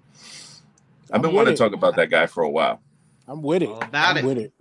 I've 1.11 1.21
been 1.21 1.33
wanting 1.33 1.53
to 1.55 1.57
talk 1.57 1.73
about 1.73 1.95
that 1.95 2.09
guy 2.09 2.25
for 2.25 2.43
a 2.43 2.49
while. 2.49 2.81
I'm 3.27 3.41
with 3.41 3.63
it. 3.63 3.69
All 3.69 3.81
about 3.83 4.11
I'm 4.11 4.17
it. 4.17 4.25
with 4.25 4.37
it. 4.37 4.53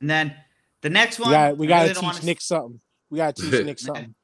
And 0.00 0.08
then 0.10 0.34
the 0.82 0.90
next 0.90 1.18
We 1.18 1.24
one, 1.24 1.32
got 1.32 1.56
we 1.58 1.66
got 1.66 1.82
really 1.82 1.88
to 1.88 1.94
teach 1.94 2.02
wanna- 2.02 2.24
Nick 2.24 2.40
something. 2.40 2.80
We 3.10 3.18
got 3.18 3.36
to 3.36 3.42
teach 3.50 3.64
Nick 3.66 3.78
something. 3.78 4.14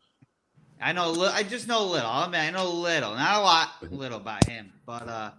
I 0.80 0.92
know. 0.92 1.10
li- 1.12 1.30
I 1.32 1.42
just 1.44 1.68
know 1.68 1.84
a 1.84 1.90
little. 1.90 2.10
I 2.10 2.26
mean, 2.26 2.40
I 2.40 2.50
know 2.50 2.66
a 2.66 2.72
little, 2.72 3.14
not 3.14 3.36
a 3.38 3.42
lot, 3.42 3.68
a 3.82 3.84
little 3.94 4.18
by 4.20 4.40
him. 4.46 4.72
But 4.86 5.08
uh 5.08 5.30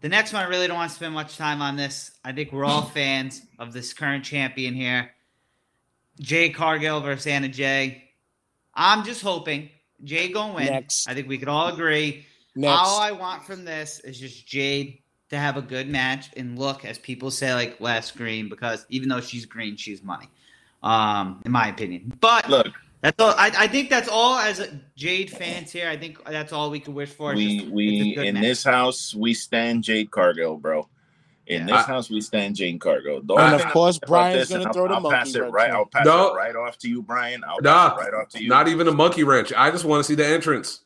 the 0.00 0.08
next 0.08 0.32
one, 0.32 0.42
I 0.44 0.46
really 0.48 0.66
don't 0.68 0.76
want 0.76 0.90
to 0.90 0.96
spend 0.96 1.12
much 1.14 1.36
time 1.36 1.60
on 1.60 1.76
this. 1.76 2.12
I 2.24 2.32
think 2.32 2.52
we're 2.52 2.64
all 2.64 2.82
fans 2.94 3.42
of 3.58 3.72
this 3.72 3.92
current 3.92 4.24
champion 4.24 4.74
here, 4.74 5.10
Jade 6.20 6.54
Cargill 6.54 7.00
versus 7.00 7.26
Anna 7.26 7.48
Jay. 7.48 8.04
I'm 8.74 9.04
just 9.04 9.22
hoping 9.22 9.70
Jay 10.04 10.28
gonna 10.30 10.54
win. 10.54 10.66
Next. 10.66 11.08
I 11.08 11.14
think 11.14 11.28
we 11.28 11.38
could 11.38 11.48
all 11.48 11.68
agree. 11.68 12.24
Next, 12.54 12.78
All 12.78 13.00
I 13.00 13.12
want 13.12 13.44
from 13.44 13.64
this 13.64 14.00
is 14.00 14.18
just 14.18 14.46
Jade 14.46 15.02
to 15.30 15.36
have 15.38 15.56
a 15.56 15.62
good 15.62 15.88
match 15.88 16.30
and 16.36 16.58
look, 16.58 16.84
as 16.84 16.98
people 16.98 17.30
say, 17.30 17.52
like 17.54 17.80
less 17.80 18.10
green 18.10 18.48
because 18.48 18.86
even 18.88 19.08
though 19.08 19.20
she's 19.20 19.44
green, 19.46 19.76
she's 19.76 20.02
money. 20.02 20.28
Um, 20.82 21.42
in 21.44 21.52
my 21.52 21.68
opinion. 21.68 22.12
But 22.20 22.48
Look, 22.48 22.68
that's 23.00 23.20
all. 23.20 23.30
I, 23.36 23.50
I 23.56 23.66
think 23.66 23.90
that's 23.90 24.08
all 24.08 24.38
as 24.38 24.60
a 24.60 24.80
Jade 24.96 25.28
fans 25.30 25.72
here. 25.72 25.88
I 25.88 25.96
think 25.96 26.22
that's 26.24 26.52
all 26.52 26.70
we 26.70 26.78
can 26.80 26.94
wish 26.94 27.10
for. 27.10 27.34
we 27.34 27.58
just- 27.60 27.70
we 27.72 28.16
in 28.16 28.34
match. 28.34 28.42
this 28.44 28.62
house 28.64 29.14
we 29.14 29.34
stand 29.34 29.82
Jade 29.84 30.10
Cargill, 30.10 30.56
bro. 30.56 30.88
In 31.48 31.62
Yeah. 31.66 31.76
this 31.78 31.84
I- 31.84 31.88
house 31.88 32.10
we 32.10 32.20
stand 32.20 32.54
Jade 32.56 32.80
Cargill. 32.80 33.22
The 33.22 33.34
And 33.34 33.54
of 33.60 33.66
course, 33.72 33.96
about 33.96 34.06
Brian's 34.08 34.48
this, 34.48 34.56
gonna 34.58 34.72
throw 34.72 34.86
the 34.86 34.94
I'll, 34.94 35.04
I'll 35.06 35.10
pass 35.12 35.34
it 35.34 35.40
wrench 35.40 35.52
right. 35.52 35.70
I'll 35.70 35.86
pass 35.86 36.04
No. 36.06 36.32
it 36.32 36.36
right 36.36 36.54
off 36.54 36.78
to 36.78 36.88
you, 36.88 37.02
Brian. 37.02 37.42
I'll 37.44 37.60
Nah, 37.60 37.90
pass 37.90 37.98
it 37.98 38.02
right 38.12 38.14
off 38.22 38.28
to 38.30 38.42
you. 38.42 38.48
Not 38.48 38.68
even 38.68 38.86
a 38.86 38.92
monkey 38.92 39.24
wrench. 39.24 39.52
I 39.56 39.70
just 39.72 39.84
want 39.84 40.00
to 40.00 40.04
see 40.04 40.14
the 40.14 40.26
entrance. 40.26 40.80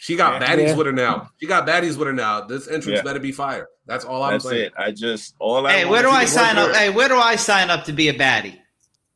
She 0.00 0.14
got 0.16 0.40
Yeah. 0.40 0.48
baddies 0.48 0.66
Yeah. 0.68 0.74
with 0.76 0.86
her 0.86 0.92
now. 0.92 1.30
She 1.40 1.46
got 1.46 1.66
baddies 1.66 1.96
with 1.96 2.06
her 2.06 2.12
now. 2.12 2.42
This 2.42 2.66
entrance 2.68 2.98
Yeah. 2.98 3.02
better 3.02 3.18
be 3.18 3.32
fire. 3.32 3.68
That's 3.86 4.04
all 4.04 4.22
I'm 4.22 4.32
That's 4.34 4.44
saying. 4.48 4.66
it. 4.66 4.72
I 4.78 4.92
just 4.92 5.34
all 5.40 5.66
I 5.66 5.72
Hey, 5.72 5.84
where 5.84 6.02
do 6.02 6.08
I 6.10 6.24
sign 6.24 6.56
up? 6.56 6.74
Hey, 6.74 6.88
where 6.90 7.08
do 7.08 7.16
I 7.16 7.36
sign 7.36 7.68
up 7.68 7.84
to 7.84 7.92
be 7.92 8.08
a 8.08 8.14
baddie? 8.14 8.58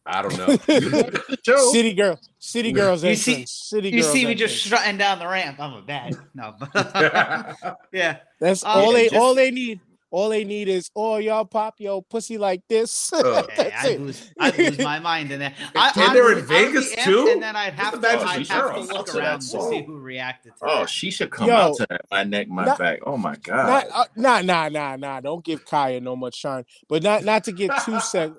I 0.04 0.22
don't 0.22 0.36
know. 0.36 0.56
City 1.70 1.94
girl, 1.94 2.18
city 2.40 2.72
girls 2.72 3.04
You 3.04 3.14
see- 3.14 3.46
city 3.46 3.90
You 3.90 4.00
girls 4.02 4.12
see 4.12 4.24
me 4.24 4.32
entrance. 4.32 4.52
just 4.54 4.64
strutting 4.66 4.98
down 4.98 5.20
the 5.20 5.28
ramp. 5.28 5.60
I'm 5.60 5.74
a 5.74 5.82
bad. 5.82 6.16
No, 6.34 6.54
but 6.58 6.70
yeah. 7.92 8.16
That's 8.40 8.64
Oh, 8.64 8.68
all 8.68 8.86
yeah, 8.92 8.98
they 8.98 9.04
just- 9.08 9.14
all 9.16 9.34
they 9.36 9.50
need. 9.52 9.80
All 10.12 10.28
they 10.28 10.44
need 10.44 10.68
is 10.68 10.90
oh 10.94 11.16
y'all 11.16 11.44
pop 11.46 11.76
yo 11.78 12.02
pussy 12.02 12.36
like 12.38 12.62
this. 12.68 13.10
Hey, 13.52 13.72
I'd 13.76 14.00
lose, 14.00 14.30
I'd 14.38 14.56
lose 14.58 14.78
my 14.78 14.98
mind 14.98 15.32
in 15.32 15.40
there. 15.40 15.54
I, 15.74 15.90
And 15.94 16.04
I'd 16.10 16.14
they're 16.16 16.32
in 16.38 16.46
be- 16.46 16.54
I'd 16.54 16.66
be 16.66 16.66
Vegas, 16.72 16.94
amped, 16.94 17.04
too? 17.04 17.28
And 17.32 17.42
then 17.42 17.56
I'd 17.56 17.72
have 17.74 17.94
to, 17.94 17.98
What's 18.00 18.22
the 18.22 18.28
I'd 18.28 18.46
have 18.46 18.46
to 18.46 18.54
I'll 18.80 18.86
look 18.86 19.06
to 19.06 19.12
that 19.14 19.18
around 19.22 19.40
to 19.40 19.46
see 19.46 19.82
who 19.82 19.98
reacted 19.98 20.52
to 20.58 20.64
it. 20.64 20.68
Oh, 20.70 20.80
that. 20.80 20.90
she 20.90 21.10
should 21.10 21.30
come 21.30 21.48
Yo. 21.48 21.54
out 21.54 21.76
to 21.76 21.86
that. 21.88 22.02
My 22.10 22.24
neck, 22.24 22.48
my 22.48 22.66
Not- 22.66 22.78
back. 22.78 23.00
Oh 23.06 23.16
my 23.16 23.36
god. 23.36 23.66
Not, 23.66 23.86
uh, 23.94 24.04
nah, 24.16 24.42
nah, 24.42 24.68
nah, 24.68 24.96
nah. 24.96 25.20
Don't 25.20 25.44
give 25.44 25.64
Kaya 25.64 26.00
no 26.00 26.14
much 26.14 26.36
shine. 26.36 26.64
But 26.88 27.02
not 27.02 27.24
not 27.24 27.44
to 27.44 27.52
get 27.52 27.70
too 27.84 27.98
sex. 28.12 28.32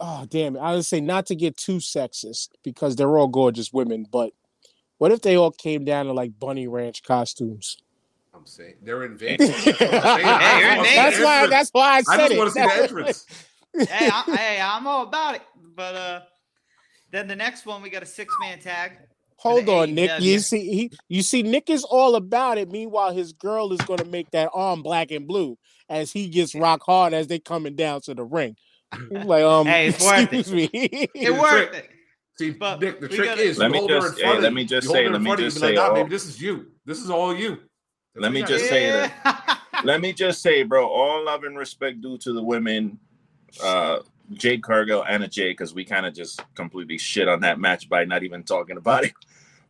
Oh 0.00 0.26
damn 0.28 0.56
it! 0.56 0.60
I 0.60 0.74
would 0.74 0.86
say 0.86 1.00
not 1.00 1.26
to 1.26 1.34
get 1.36 1.56
too 1.56 1.76
sexist 1.76 2.48
because 2.64 2.96
they're 2.96 3.16
all 3.18 3.28
gorgeous 3.28 3.72
women. 3.72 4.06
But 4.10 4.32
what 4.98 5.12
if 5.12 5.20
they 5.22 5.36
all 5.36 5.50
came 5.52 5.84
down 5.84 6.06
to 6.06 6.12
like 6.12 6.38
bunny 6.40 6.66
ranch 6.66 7.02
costumes? 7.02 7.76
I'm 8.42 8.46
saying 8.46 8.74
they're 8.82 9.04
in 9.04 9.16
Vegas. 9.18 9.48
that's 9.64 9.66
you're 9.78 10.72
in 10.72 10.82
Vegas. 10.82 11.20
why. 11.24 11.46
That's 11.46 11.70
why 11.70 11.92
I 11.94 11.96
I 11.98 12.02
said 12.02 12.16
just 12.18 12.32
it. 12.32 12.38
want 12.38 12.52
to 12.52 12.54
see 12.60 12.66
the 12.66 12.82
entrance. 12.82 13.26
hey, 13.88 14.10
I, 14.12 14.22
hey, 14.36 14.60
I'm 14.60 14.84
all 14.86 15.04
about 15.04 15.36
it. 15.36 15.42
But 15.76 15.94
uh, 15.94 16.20
then 17.12 17.28
the 17.28 17.36
next 17.36 17.66
one, 17.66 17.82
we 17.82 17.88
got 17.90 18.02
a 18.02 18.06
six 18.06 18.34
man 18.40 18.58
tag. 18.58 18.92
Hold 19.36 19.66
the 19.66 19.72
on, 19.72 19.94
Nick. 19.94 20.20
You 20.20 20.40
see, 20.40 20.68
he, 20.72 20.92
you 21.08 21.22
see, 21.22 21.42
Nick 21.42 21.70
is 21.70 21.84
all 21.84 22.16
about 22.16 22.58
it. 22.58 22.70
Meanwhile, 22.70 23.12
his 23.12 23.32
girl 23.32 23.72
is 23.72 23.80
going 23.82 23.98
to 23.98 24.04
make 24.04 24.30
that 24.32 24.50
arm 24.52 24.82
black 24.82 25.10
and 25.12 25.26
blue 25.28 25.56
as 25.88 26.10
he 26.12 26.28
gets 26.28 26.54
rock 26.54 26.82
hard 26.84 27.12
as 27.14 27.28
they 27.28 27.38
coming 27.38 27.76
down 27.76 28.00
to 28.02 28.14
the 28.14 28.24
ring. 28.24 28.56
Like, 29.10 29.44
um, 29.44 29.66
Hey, 29.66 29.88
it's 29.88 30.04
worth 30.04 30.32
it. 30.32 30.38
excuse 30.40 30.52
me. 30.52 30.70
It 31.14 31.32
worked. 31.32 31.74
It. 31.76 31.88
See, 32.38 32.50
But 32.50 32.80
Nick, 32.80 33.00
the 33.00 33.08
trick 33.08 33.24
gotta- 33.28 33.42
is 33.42 33.58
Let 33.58 33.70
me 33.70 33.78
hold 33.78 33.90
her 33.90 34.00
just- 34.00 34.18
in 34.18 34.20
front 34.20 34.32
hey, 34.32 34.36
of 34.38 34.42
let 34.44 34.52
me 34.54 34.64
just 34.64 34.84
You 34.84 34.88
hold 34.90 34.96
say- 34.96 35.00
her 35.02 35.06
in 35.06 35.12
let 35.12 35.20
me 35.22 35.26
front 35.26 35.40
of 35.40 35.44
you, 35.44 35.50
just 35.50 35.60
be 35.60 35.66
like, 35.66 35.70
say 35.70 35.74
nah, 35.76 35.88
all- 35.88 35.94
baby, 35.94 36.08
this 36.08 36.24
is 36.26 36.40
you. 36.42 36.66
This 36.86 36.98
is 37.02 37.10
all 37.10 37.34
you. 37.36 37.58
That's 38.14 38.22
Let 38.22 38.32
me 38.32 38.40
you 38.40 38.46
just 38.46 38.64
got. 38.64 38.70
say 38.70 38.90
that. 38.90 39.58
Let 39.84 40.00
me 40.00 40.12
just 40.12 40.42
say, 40.42 40.62
bro, 40.62 40.86
all 40.86 41.24
love 41.24 41.44
and 41.44 41.56
respect 41.58 42.00
due 42.02 42.18
to 42.18 42.32
the 42.32 42.42
women, 42.42 42.98
uh, 43.62 43.98
Jade 44.34 44.62
Cargill, 44.62 45.04
Anna 45.04 45.28
Jay, 45.28 45.50
because 45.50 45.74
we 45.74 45.84
kind 45.84 46.06
of 46.06 46.14
just 46.14 46.42
completely 46.54 46.98
shit 46.98 47.28
on 47.28 47.40
that 47.40 47.58
match 47.58 47.88
by 47.88 48.04
not 48.04 48.22
even 48.22 48.42
talking 48.44 48.76
about 48.76 49.04
it. 49.04 49.12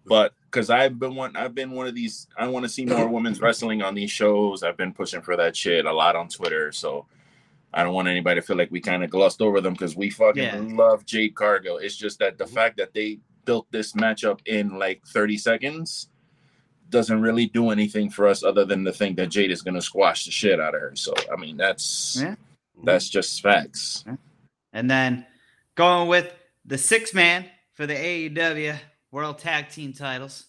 But 0.05 0.35
because 0.51 0.69
I've 0.69 0.99
been 0.99 1.15
one. 1.15 1.37
I've 1.37 1.55
been 1.55 1.71
one 1.71 1.87
of 1.87 1.95
these. 1.95 2.27
I 2.37 2.49
want 2.49 2.65
to 2.65 2.69
see 2.69 2.85
more 2.85 3.09
women's 3.09 3.41
wrestling 3.41 3.83
on 3.83 3.95
these 3.95 4.11
shows. 4.11 4.63
I've 4.63 4.77
been 4.77 4.93
pushing 4.93 5.23
for 5.23 5.37
that 5.37 5.57
shit 5.57 5.87
a 5.87 5.93
lot 5.93 6.17
on 6.17 6.29
Twitter. 6.29 6.73
So 6.73 7.07
I 7.73 7.85
don't 7.85 7.95
want 7.95 8.09
anybody 8.09 8.41
to 8.41 8.47
feel 8.47 8.57
like 8.57 8.71
we 8.73 8.81
kind 8.81 9.05
of 9.05 9.11
glossed 9.11 9.41
over 9.41 9.61
them 9.61 9.75
because 9.75 9.97
we 9.97 10.11
fucking 10.11 10.43
Yeah. 10.43 10.61
love 10.77 11.07
Jade 11.07 11.35
Cargill. 11.37 11.79
It's 11.79 11.97
just 11.97 12.19
that 12.19 12.37
the 12.37 12.47
fact 12.47 12.77
that 12.79 12.93
they 12.95 13.21
built 13.45 13.67
this 13.71 13.93
matchup 13.93 14.41
in 14.47 14.79
like 14.79 15.07
30 15.07 15.39
seconds 15.39 16.09
doesn't 16.93 17.21
really 17.21 17.47
do 17.47 17.71
anything 17.71 18.09
for 18.11 18.29
us 18.29 18.45
other 18.45 18.65
than 18.65 18.85
to 18.85 18.93
think 18.93 19.17
that 19.17 19.29
Jade 19.31 19.51
is 19.51 19.63
going 19.63 19.75
to 19.75 19.83
squash 19.83 20.25
the 20.27 20.31
shit 20.31 20.61
out 20.61 20.75
of 20.75 20.81
her. 20.81 20.93
So 20.95 21.15
I 21.33 21.37
mean, 21.41 21.57
that's 21.57 22.19
Yeah. 22.23 22.37
that's 22.85 23.09
just 23.09 23.43
facts. 23.43 24.05
And 24.73 24.91
then 24.91 25.27
going 25.75 26.09
with 26.09 26.33
the 26.65 26.79
six 26.79 27.13
man 27.13 27.47
for 27.75 27.87
the 27.87 27.95
AEW 27.95 28.77
World 29.11 29.39
Tag 29.39 29.69
Team 29.71 29.93
titles. 29.93 30.47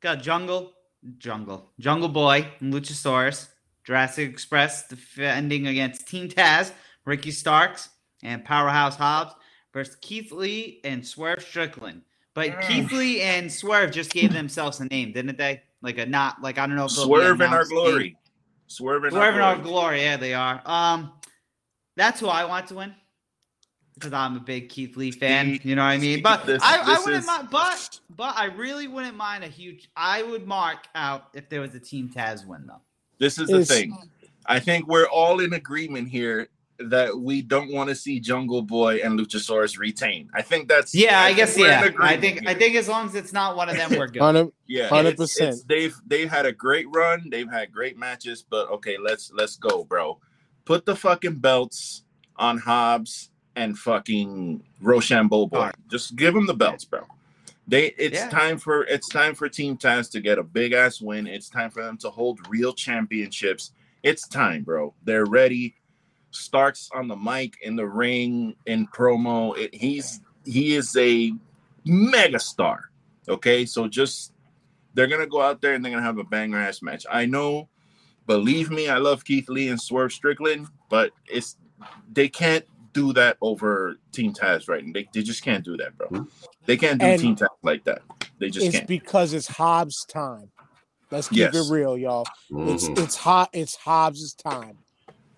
Got 0.00 0.22
Jungle, 0.22 0.72
Jungle, 1.18 1.70
Jungle 1.78 2.08
Boy, 2.08 2.48
and 2.60 2.72
Luchasaurus. 2.72 3.48
Jurassic 3.84 4.30
Express 4.30 4.86
defending 4.88 5.66
against 5.66 6.06
Team 6.08 6.28
Taz, 6.28 6.72
Ricky 7.04 7.30
Starks, 7.30 7.88
and 8.22 8.44
Powerhouse 8.44 8.96
Hobbs 8.96 9.34
versus 9.72 9.96
Keith 10.00 10.30
Lee 10.32 10.80
and 10.84 11.06
Swerve 11.06 11.42
Strickland. 11.42 12.02
But 12.34 12.50
Mm. 12.50 12.68
Keith 12.68 12.92
Lee 12.92 13.20
and 13.22 13.50
Swerve 13.50 13.90
just 13.90 14.12
gave 14.12 14.32
themselves 14.32 14.80
a 14.80 14.84
name, 14.86 15.12
didn't 15.12 15.36
they? 15.38 15.62
Like 15.82 15.98
a 15.98 16.06
not 16.06 16.42
like 16.42 16.58
I 16.58 16.66
don't 16.66 16.76
know 16.76 16.84
if 16.86 16.90
Swerve 16.92 17.40
in 17.40 17.46
our 17.48 17.54
announced 17.54 17.70
glory. 17.70 18.16
Swerve 18.66 19.04
in 19.04 19.10
Swerve 19.12 19.34
in 19.34 19.40
our 19.40 19.48
our 19.48 19.54
glory. 19.56 19.68
glory. 19.70 20.02
Yeah, 20.02 20.16
they 20.16 20.34
are. 20.34 20.60
Um, 20.66 21.12
that's 21.96 22.20
who 22.20 22.26
I 22.28 22.44
want 22.44 22.66
to 22.68 22.74
win 22.74 22.94
because 23.94 24.12
I'm 24.12 24.36
a 24.36 24.40
big 24.40 24.68
Keith 24.68 24.96
Lee 24.96 25.10
fan. 25.10 25.58
You 25.62 25.74
know 25.76 25.82
what 25.82 25.88
I 25.88 25.98
mean? 25.98 26.22
But 26.22 26.46
this- 26.46 26.62
I, 26.62 26.78
I 26.78 26.98
wouldn't 27.00 27.16
is- 27.22 27.26
mind. 27.26 27.48
But 27.50 28.00
but 28.14 28.36
I 28.36 28.46
really 28.46 28.88
wouldn't 28.88 29.16
mind 29.16 29.42
a 29.44 29.48
huge. 29.48 29.88
I 29.96 30.22
would 30.22 30.46
mark 30.46 30.86
out 30.94 31.28
if 31.34 31.48
there 31.48 31.60
was 31.62 31.74
a 31.74 31.80
Team 31.80 32.10
Taz 32.14 32.46
win 32.46 32.66
though. 32.66 32.80
This 33.18 33.38
is 33.38 33.48
the 33.48 33.58
Is- 33.58 33.68
thing. 33.68 33.96
I 34.46 34.58
think 34.60 34.86
we're 34.86 35.06
all 35.08 35.40
in 35.40 35.52
agreement 35.52 36.08
here 36.08 36.48
that 36.88 37.18
we 37.18 37.42
don't 37.42 37.70
want 37.72 37.88
to 37.90 37.94
see 37.94 38.20
Jungle 38.20 38.62
Boy 38.62 39.00
and 39.04 39.18
Luchasaurus 39.18 39.78
retain. 39.78 40.30
I 40.34 40.42
think 40.42 40.68
that's 40.68 40.94
Yeah, 40.94 41.20
I, 41.22 41.26
think 41.26 41.36
guess 41.36 41.58
yeah. 41.58 41.64
I 41.64 41.84
agreement 41.86 42.20
think 42.20 42.48
I 42.48 42.54
think 42.54 42.74
as 42.76 42.88
long 42.88 43.06
as 43.06 43.14
it's 43.14 43.32
not 43.32 43.56
one 43.56 43.68
of 43.68 43.76
them, 43.76 43.90
we're 43.98 44.06
good. 44.08 44.22
Hundred- 44.22 44.52
yeah, 44.66 44.88
100%. 44.88 45.06
it's- 45.12 45.36
it's- 45.40 45.62
They've 45.64 45.94
they've 46.06 46.30
had 46.30 46.46
a 46.46 46.52
great 46.52 46.86
run. 46.94 47.28
They've 47.30 47.50
had 47.50 47.72
great 47.72 47.98
matches, 47.98 48.42
but 48.48 48.68
okay, 48.70 48.96
let's 48.98 49.30
let's 49.32 49.56
go, 49.56 49.84
bro. 49.84 50.18
Put 50.64 50.86
the 50.86 50.96
fucking 50.96 51.36
belts 51.36 52.04
on 52.36 52.58
Hobbs 52.58 53.30
and 53.56 53.76
fucking 53.78 54.62
Rochambeau 54.80 55.46
boy. 55.46 55.56
Alright. 55.58 55.74
Just 55.90 56.16
give 56.16 56.32
them 56.34 56.46
the 56.46 56.54
belts, 56.54 56.84
bro. 56.84 57.06
They 57.68 57.86
it's 57.98 58.18
Yeah. 58.18 58.30
time 58.30 58.58
for 58.58 58.84
it's 58.84 59.08
time 59.08 59.34
for 59.34 59.48
Team 59.48 59.76
Taz 59.76 60.10
to 60.12 60.20
get 60.20 60.38
a 60.38 60.42
big 60.42 60.72
ass 60.72 61.00
win. 61.00 61.26
It's 61.26 61.48
time 61.50 61.70
for 61.70 61.82
them 61.82 61.96
to 61.98 62.10
hold 62.10 62.40
real 62.48 62.72
championships. 62.72 63.72
It's 64.02 64.26
time, 64.26 64.62
bro. 64.62 64.94
They're 65.04 65.26
ready. 65.26 65.74
Starks 66.30 66.88
on 66.94 67.08
the 67.08 67.16
mic 67.16 67.58
in 67.62 67.76
the 67.76 67.86
ring 67.86 68.54
in 68.66 68.86
promo. 68.88 69.56
It, 69.58 69.74
he's 69.74 70.20
he 70.44 70.74
is 70.76 70.96
a 70.96 71.32
mega 71.84 72.38
star. 72.38 72.90
Okay, 73.28 73.64
so 73.66 73.86
just 73.88 74.32
they're 74.94 75.06
gonna 75.06 75.26
go 75.26 75.40
out 75.40 75.60
there 75.60 75.74
and 75.74 75.84
they're 75.84 75.92
gonna 75.92 76.02
have 76.04 76.18
a 76.18 76.24
banger 76.24 76.58
ass 76.58 76.82
match. 76.82 77.04
I 77.10 77.26
know, 77.26 77.68
believe 78.26 78.70
me, 78.70 78.88
I 78.88 78.98
love 78.98 79.24
Keith 79.24 79.48
Lee 79.48 79.68
and 79.68 79.80
Swerve 79.80 80.12
Strickland, 80.12 80.68
but 80.88 81.12
it's 81.26 81.56
they 82.12 82.28
can't 82.28 82.64
do 82.92 83.12
that 83.12 83.36
over 83.40 83.96
Team 84.12 84.32
Taz 84.32 84.68
right 84.68 84.84
now. 84.84 84.92
They, 84.92 85.08
they 85.12 85.22
just 85.22 85.42
can't 85.42 85.64
do 85.64 85.76
that, 85.76 85.96
bro. 85.96 86.26
They 86.66 86.76
can't 86.76 86.98
do 87.00 87.06
And 87.06 87.20
Team 87.20 87.36
Taz 87.36 87.48
like 87.62 87.84
that. 87.84 88.02
They 88.38 88.50
just 88.50 88.66
it's 88.66 88.76
can't. 88.76 88.88
because 88.88 89.32
it's 89.32 89.46
Hobbs' 89.46 90.04
time. 90.06 90.50
Let's 91.10 91.28
keep 91.28 91.38
Yes. 91.38 91.54
it 91.54 91.72
real, 91.72 91.96
y'all. 91.98 92.26
It's 92.50 92.88
Mhm. 92.88 92.98
it's 92.98 93.16
hot. 93.16 93.50
It's 93.52 93.76
Hobbs' 93.76 94.32
time. 94.34 94.78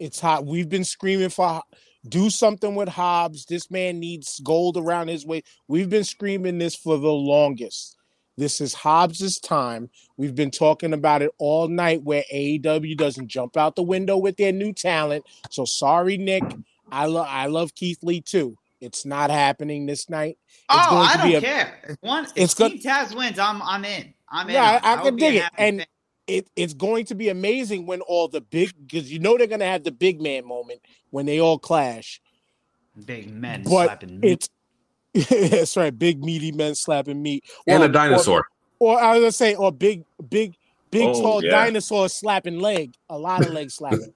It's 0.03 0.19
hot. 0.19 0.45
We've 0.47 0.69
been 0.69 0.85
screaming 0.85 1.29
for 1.31 1.63
do 2.09 2.29
something 2.29 2.75
with 2.75 2.89
Hobbs. 2.89 3.45
This 3.47 3.71
man 3.71 4.01
needs 4.01 4.41
gold 4.41 4.77
around 4.77 5.07
his 5.07 5.25
way. 5.25 5.43
We've 5.69 5.89
been 5.89 6.03
screaming 6.03 6.59
this 6.59 6.75
for 6.75 6.99
the 6.99 7.13
longest. 7.13 7.97
This 8.37 8.61
is 8.61 8.75
Hobbs' 8.75 9.39
time. 9.39 9.91
We've 10.17 10.35
been 10.35 10.51
talking 10.51 10.93
about 10.93 11.23
it 11.23 11.31
all 11.39 11.69
night 11.69 12.03
where 12.03 12.25
AEW 12.35 12.97
doesn't 12.97 13.29
jump 13.29 13.57
out 13.57 13.77
the 13.77 13.85
window 13.85 14.17
with 14.17 14.37
their 14.39 14.51
new 14.51 14.73
talent. 14.73 15.25
So 15.51 15.65
sorry, 15.65 16.17
Nick. 16.17 16.43
I 16.91 17.07
love 17.07 17.27
I 17.31 17.47
love 17.47 17.75
Keith 17.77 17.99
Lee 18.03 18.21
too. 18.21 18.57
It's 18.81 19.07
not 19.07 19.31
happening 19.31 19.87
this 19.87 20.11
night. 20.11 20.39
oh, 20.69 20.87
going 20.91 21.07
I 21.09 21.13
to 21.13 21.19
don't 21.19 21.45
a- 21.45 21.47
care. 21.47 21.81
If 21.91 21.97
one, 22.01 22.25
if 22.25 22.33
It's 22.35 22.55
good- 22.55 22.73
Team 22.73 22.81
Taz 22.83 23.15
wins, 23.17 23.39
I'm 23.39 23.63
I'm 23.63 23.85
in. 23.85 24.13
I'm 24.29 24.49
in. 24.49 24.55
Yeah, 24.55 24.77
it. 24.79 24.85
I- 24.85 24.95
I 24.95 25.03
can 25.05 25.15
dig 25.17 25.37
it. 25.37 25.45
And 25.57 25.79
fan. 25.79 25.87
It, 26.39 26.49
it's 26.57 26.75
going 26.75 27.05
to 27.07 27.15
be 27.15 27.29
amazing 27.29 27.87
when 27.87 28.01
all 28.03 28.29
the 28.29 28.41
big 28.41 28.73
because 28.87 29.11
you 29.13 29.19
know 29.19 29.37
they're 29.39 29.47
gonna 29.47 29.65
have 29.67 29.85
the 29.85 29.93
big 29.93 30.21
man 30.21 30.47
moment 30.47 30.81
when 31.11 31.27
they 31.27 31.41
all 31.41 31.59
clash. 31.59 32.21
big 33.07 33.31
men 33.33 33.63
But 33.63 33.87
slapping 33.87 34.21
meat. 34.21 34.49
It's 35.15 35.29
that's 35.51 35.77
right, 35.77 35.97
big 35.97 36.25
meaty 36.25 36.53
men 36.53 36.75
slapping 36.75 37.23
meat. 37.23 37.45
and 37.67 37.83
Or- 37.83 37.87
a 37.87 37.89
dinosaur. 37.93 38.47
Or, 38.79 38.95
or 38.97 39.01
I 39.03 39.13
was 39.13 39.21
gonna 39.21 39.33
say, 39.33 39.55
or 39.55 39.71
big, 39.71 40.05
big, 40.29 40.55
big 40.91 41.09
Oh, 41.09 41.21
tall 41.21 41.45
yeah. 41.45 41.51
dinosaur 41.51 42.09
slapping 42.09 42.59
leg. 42.61 42.95
A 43.11 43.19
lot 43.19 43.45
of 43.47 43.53
leg 43.53 43.71
slapping. 43.71 44.13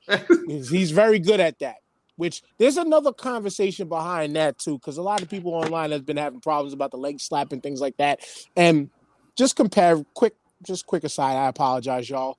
he's, 0.49 0.69
he's 0.71 0.91
very 0.91 1.19
good 1.19 1.39
at 1.41 1.59
that. 1.61 1.77
Which 2.17 2.43
there's 2.57 2.79
another 2.79 3.13
conversation 3.13 3.89
behind 3.89 4.35
that 4.37 4.59
too, 4.59 4.79
because 4.79 4.97
a 4.97 5.03
lot 5.03 5.21
of 5.21 5.29
people 5.29 5.53
online 5.53 5.91
has 5.91 6.01
been 6.01 6.17
having 6.17 6.41
problems 6.41 6.73
about 6.73 6.91
the 6.91 6.97
leg 6.97 7.21
slapping 7.21 7.61
things 7.61 7.81
like 7.81 7.99
that. 7.99 8.21
And 8.57 8.89
just 9.37 9.55
compare 9.55 10.03
quick, 10.15 10.33
just 10.63 10.87
quick 10.87 11.05
aside. 11.05 11.37
I 11.37 11.49
apologize, 11.49 12.09
y'all. 12.09 12.39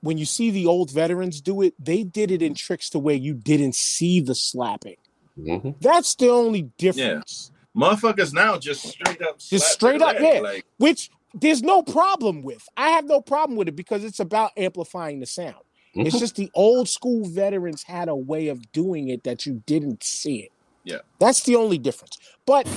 When 0.00 0.18
you 0.18 0.26
see 0.26 0.50
the 0.50 0.66
old 0.66 0.90
veterans 0.90 1.40
do 1.40 1.62
it, 1.62 1.74
they 1.82 2.02
did 2.04 2.30
it 2.30 2.42
in 2.42 2.54
tricks 2.54 2.90
to 2.90 2.98
where 2.98 3.14
you 3.14 3.34
didn't 3.34 3.74
see 3.74 4.20
the 4.20 4.34
slapping. 4.34 4.96
Mhm. 5.38 5.80
That's 5.80 6.14
the 6.14 6.28
only 6.28 6.62
difference. 6.78 7.50
Motherfuckers 7.76 8.32
now 8.32 8.56
just 8.58 8.82
straight 8.86 9.20
up, 9.22 9.38
Just 9.38 9.72
straight 9.72 10.00
up, 10.02 10.14
leg, 10.20 10.34
yeah. 10.34 10.40
Like 10.40 10.66
Which 10.76 11.10
there's 11.32 11.62
no 11.62 11.82
problem 11.82 12.42
with. 12.42 12.68
I 12.76 12.90
have 12.90 13.06
no 13.06 13.20
problem 13.20 13.56
with 13.56 13.66
it 13.68 13.74
because 13.74 14.04
it's 14.04 14.20
about 14.20 14.52
amplifying 14.56 15.20
the 15.20 15.26
sound. 15.26 15.56
It's 15.94 16.14
Mhm. 16.14 16.20
just 16.20 16.36
the 16.36 16.50
old 16.54 16.88
school 16.88 17.24
veterans 17.26 17.82
had 17.84 18.08
a 18.08 18.14
way 18.14 18.48
of 18.48 18.70
doing 18.72 19.08
it 19.08 19.24
that 19.24 19.46
you 19.46 19.62
didn't 19.66 20.04
see 20.04 20.36
it. 20.40 20.52
Yeah. 20.84 20.98
That's 21.18 21.42
the 21.44 21.56
only 21.56 21.78
difference. 21.78 22.18
But 22.46 22.68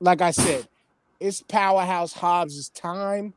like 0.00 0.20
I 0.20 0.32
said, 0.32 0.68
it's 1.20 1.42
powerhouse 1.42 2.12
Hobbs' 2.14 2.68
time. 2.70 3.34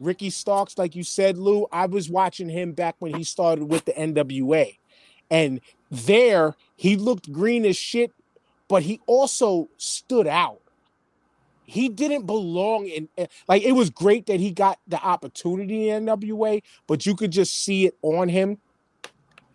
Ricky 0.00 0.30
Starks, 0.30 0.76
like 0.78 0.94
you 0.94 1.02
said, 1.02 1.38
Lou, 1.38 1.66
I 1.72 1.86
was 1.86 2.10
watching 2.10 2.48
him 2.48 2.72
back 2.72 2.96
when 2.98 3.14
he 3.14 3.24
started 3.24 3.64
with 3.64 3.84
the 3.84 3.92
NWA. 3.92 4.76
And 5.30 5.60
there 5.90 6.54
he 6.76 6.96
looked 6.96 7.32
green 7.32 7.64
as 7.64 7.76
shit, 7.76 8.12
but 8.68 8.82
he 8.82 9.00
also 9.06 9.68
stood 9.76 10.26
out. 10.26 10.60
He 11.64 11.88
didn't 11.88 12.26
belong 12.26 12.86
in 12.86 13.08
eh, 13.18 13.26
like 13.48 13.62
it 13.64 13.72
was 13.72 13.90
great 13.90 14.26
that 14.26 14.38
he 14.38 14.52
got 14.52 14.78
the 14.86 15.02
opportunity 15.02 15.88
in 15.90 16.04
NWA, 16.06 16.62
but 16.86 17.04
you 17.06 17.16
could 17.16 17.32
just 17.32 17.54
see 17.64 17.86
it 17.86 17.96
on 18.02 18.28
him. 18.28 18.58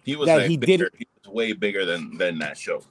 he 0.03 0.17
was 0.17 0.25
That 0.27 0.49
he 0.49 0.57
did 0.57 0.65
bigger. 0.65 0.85
it- 0.87 0.93
He 0.97 1.07
was 1.23 1.33
way 1.33 1.53
bigger 1.53 1.85
than 1.85 2.17
than 2.17 2.37
that 2.39 2.57
show. 2.57 2.83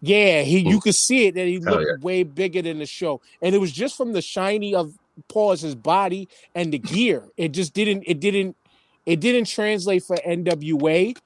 Yeah, 0.00 0.42
he 0.42 0.60
you 0.60 0.80
could 0.80 0.94
see 0.94 1.26
it 1.26 1.34
that 1.34 1.46
he 1.46 1.54
Hell 1.54 1.74
looked 1.74 1.86
yeah. 1.86 1.96
way 2.04 2.22
bigger 2.22 2.62
than 2.62 2.78
the 2.78 2.86
show. 2.86 3.20
And 3.42 3.54
it 3.54 3.58
was 3.58 3.72
just 3.72 3.96
from 3.98 4.12
the 4.12 4.22
shiny 4.22 4.74
of 4.74 4.98
Paul's 5.28 5.60
his 5.60 5.74
body 5.74 6.28
and 6.54 6.72
the 6.72 6.78
gear. 6.78 7.24
It 7.36 7.52
just 7.52 7.74
didn't 7.74 8.04
it 8.06 8.20
didn't 8.20 8.56
it 9.06 9.20
didn't 9.20 9.46
translate 9.46 10.02
for 10.02 10.16
NWA. 10.16 11.16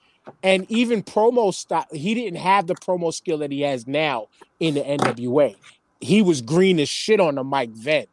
And 0.43 0.71
even 0.71 1.03
promo 1.03 1.55
style, 1.55 1.87
he 1.91 2.15
didn't 2.15 2.39
have 2.39 2.67
the 2.67 2.75
promo 2.75 3.15
skill 3.15 3.39
that 3.39 3.51
he 3.51 3.63
has 3.63 3.87
now 3.87 4.27
in 4.61 4.75
the 4.75 4.83
NWA. 4.83 5.57
He 6.01 6.21
was 6.21 6.43
green 6.43 6.79
as 6.81 6.89
shit 6.89 7.19
on 7.19 7.37
the 7.37 7.45
mic 7.45 7.71
then. 7.75 8.07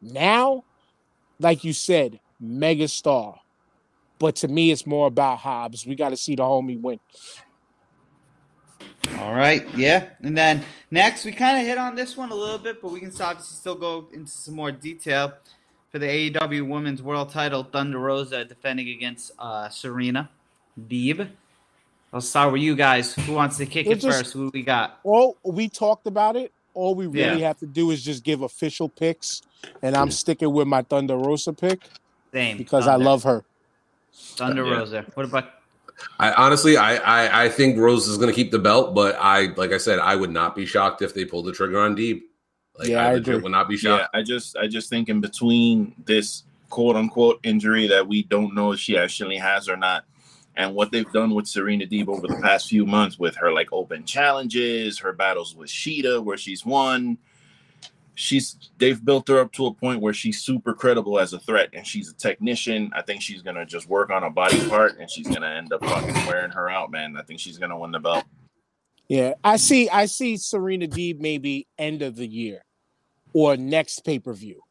Now, 0.00 0.64
like 1.38 1.64
you 1.64 1.72
said, 1.72 2.20
mega 2.40 2.88
star. 2.88 3.40
But 4.18 4.36
to 4.36 4.48
me, 4.48 4.70
it's 4.70 4.86
more 4.86 5.06
about 5.06 5.38
Hobbs. 5.38 5.86
We 5.86 5.94
got 5.94 6.10
to 6.10 6.16
see 6.16 6.34
the 6.34 6.42
homie 6.42 6.80
win. 6.80 6.98
All 9.18 9.34
right, 9.34 9.66
yeah. 9.76 10.08
And 10.22 10.36
then 10.36 10.64
next, 10.90 11.24
we 11.24 11.32
kind 11.32 11.58
of 11.58 11.66
hit 11.66 11.78
on 11.78 11.94
this 11.94 12.16
one 12.16 12.30
a 12.30 12.34
little 12.34 12.58
bit, 12.58 12.80
but 12.82 12.92
we 12.92 13.00
can 13.00 13.08
obviously 13.20 13.56
still 13.56 13.74
go 13.74 14.08
into 14.12 14.30
some 14.30 14.54
more 14.54 14.70
detail 14.72 15.32
for 15.90 15.98
the 15.98 16.06
AEW 16.06 16.68
Women's 16.68 17.02
World 17.02 17.30
Title. 17.30 17.62
Thunder 17.64 17.98
Rosa 17.98 18.44
defending 18.44 18.88
against 18.90 19.32
uh, 19.38 19.68
Serena 19.68 20.28
Deeb. 20.88 21.28
I'll 22.12 22.20
start 22.20 22.52
with 22.52 22.62
you 22.62 22.74
guys. 22.76 23.14
Who 23.14 23.34
wants 23.34 23.56
to 23.58 23.66
kick 23.66 23.86
We'll 23.86 23.96
it 23.96 24.00
just- 24.00 24.18
first? 24.18 24.32
Who 24.32 24.50
we 24.52 24.62
got? 24.62 24.98
Well, 25.04 25.36
we 25.42 25.68
talked 25.68 26.06
about 26.06 26.36
it. 26.36 26.52
All 26.74 26.94
we 26.94 27.06
really 27.06 27.40
Yeah. 27.40 27.48
have 27.48 27.58
to 27.58 27.66
do 27.66 27.90
is 27.90 28.04
just 28.04 28.22
give 28.24 28.42
official 28.42 28.88
picks, 28.88 29.42
and 29.82 29.96
I'm 29.96 30.10
sticking 30.10 30.52
with 30.52 30.68
my 30.68 30.82
Thunder 30.82 31.16
Rosa 31.16 31.52
pick 31.52 31.80
Same. 32.32 32.56
because 32.56 32.86
I 32.86 32.94
love 32.96 33.24
her. 33.24 33.44
Thunder 34.12 34.64
Yeah. 34.64 34.74
Rosa. 34.76 35.06
What 35.14 35.26
about? 35.26 35.50
I 36.18 36.32
honestly, 36.32 36.76
I, 36.76 36.96
I, 36.96 37.44
I 37.44 37.48
think 37.48 37.78
Rose 37.78 38.08
is 38.08 38.16
going 38.18 38.28
to 38.28 38.34
keep 38.34 38.50
the 38.50 38.58
belt, 38.58 38.94
but 38.94 39.16
I, 39.20 39.52
like 39.56 39.72
I 39.72 39.78
said, 39.78 39.98
I 39.98 40.16
would 40.16 40.30
not 40.30 40.54
be 40.54 40.66
shocked 40.66 41.02
if 41.02 41.14
they 41.14 41.24
pulled 41.24 41.46
the 41.46 41.52
trigger 41.52 41.80
on 41.80 41.96
Deeb. 41.96 42.20
Like, 42.78 42.88
Yeah, 42.88 43.02
I 43.04 43.10
I 43.10 43.12
agree. 43.14 43.36
would 43.38 43.52
not 43.52 43.68
be 43.68 43.74
Yeah, 43.74 43.98
shocked. 43.98 44.10
I 44.14 44.22
just 44.22 44.56
I 44.56 44.66
just 44.68 44.88
think 44.88 45.08
in 45.08 45.20
between 45.20 45.94
this 46.06 46.44
quote 46.70 46.96
unquote 46.96 47.40
injury 47.42 47.86
that 47.88 48.06
we 48.06 48.22
don't 48.24 48.54
know 48.54 48.72
if 48.72 48.78
she 48.80 48.96
actually 48.96 49.36
has 49.36 49.68
or 49.68 49.76
not, 49.76 50.04
and 50.56 50.74
what 50.74 50.92
they've 50.92 51.10
done 51.12 51.34
with 51.34 51.46
Serena 51.48 51.86
Deeb 51.86 52.08
over 52.08 52.26
the 52.28 52.36
past 52.42 52.68
few 52.68 52.86
months 52.86 53.18
with 53.18 53.34
her 53.36 53.52
like 53.52 53.72
open 53.72 54.04
challenges, 54.04 54.98
her 55.00 55.12
battles 55.12 55.56
with 55.56 55.68
Shida 55.70 56.22
where 56.22 56.36
she's 56.36 56.64
won. 56.64 57.18
She's 58.20 58.56
they've 58.78 59.02
built 59.04 59.28
her 59.28 59.38
up 59.38 59.52
to 59.52 59.66
a 59.66 59.72
point 59.72 60.00
where 60.00 60.12
she's 60.12 60.40
super 60.40 60.74
credible 60.74 61.20
as 61.20 61.34
a 61.34 61.38
threat 61.38 61.68
and 61.72 61.86
she's 61.86 62.10
a 62.10 62.14
technician. 62.14 62.90
I 62.92 63.00
think 63.00 63.22
she's 63.22 63.42
gonna 63.42 63.64
just 63.64 63.88
work 63.88 64.10
on 64.10 64.24
a 64.24 64.30
body 64.30 64.58
part 64.68 64.98
and 64.98 65.08
she's 65.08 65.28
gonna 65.28 65.46
end 65.46 65.72
up 65.72 65.84
fucking 65.84 66.26
wearing 66.26 66.50
her 66.50 66.68
out, 66.68 66.90
man. 66.90 67.16
I 67.16 67.22
think 67.22 67.38
she's 67.38 67.58
gonna 67.58 67.78
win 67.78 67.92
the 67.92 68.00
belt. 68.00 68.24
Yeah, 69.06 69.34
I 69.44 69.56
see. 69.56 69.88
I 69.88 70.06
see 70.06 70.36
Serena 70.36 70.88
Deeb 70.88 71.20
maybe 71.20 71.68
end 71.78 72.02
of 72.02 72.16
the 72.16 72.26
year 72.26 72.64
or 73.34 73.56
next 73.56 74.00
pay 74.00 74.18
per 74.18 74.32
view, 74.32 74.62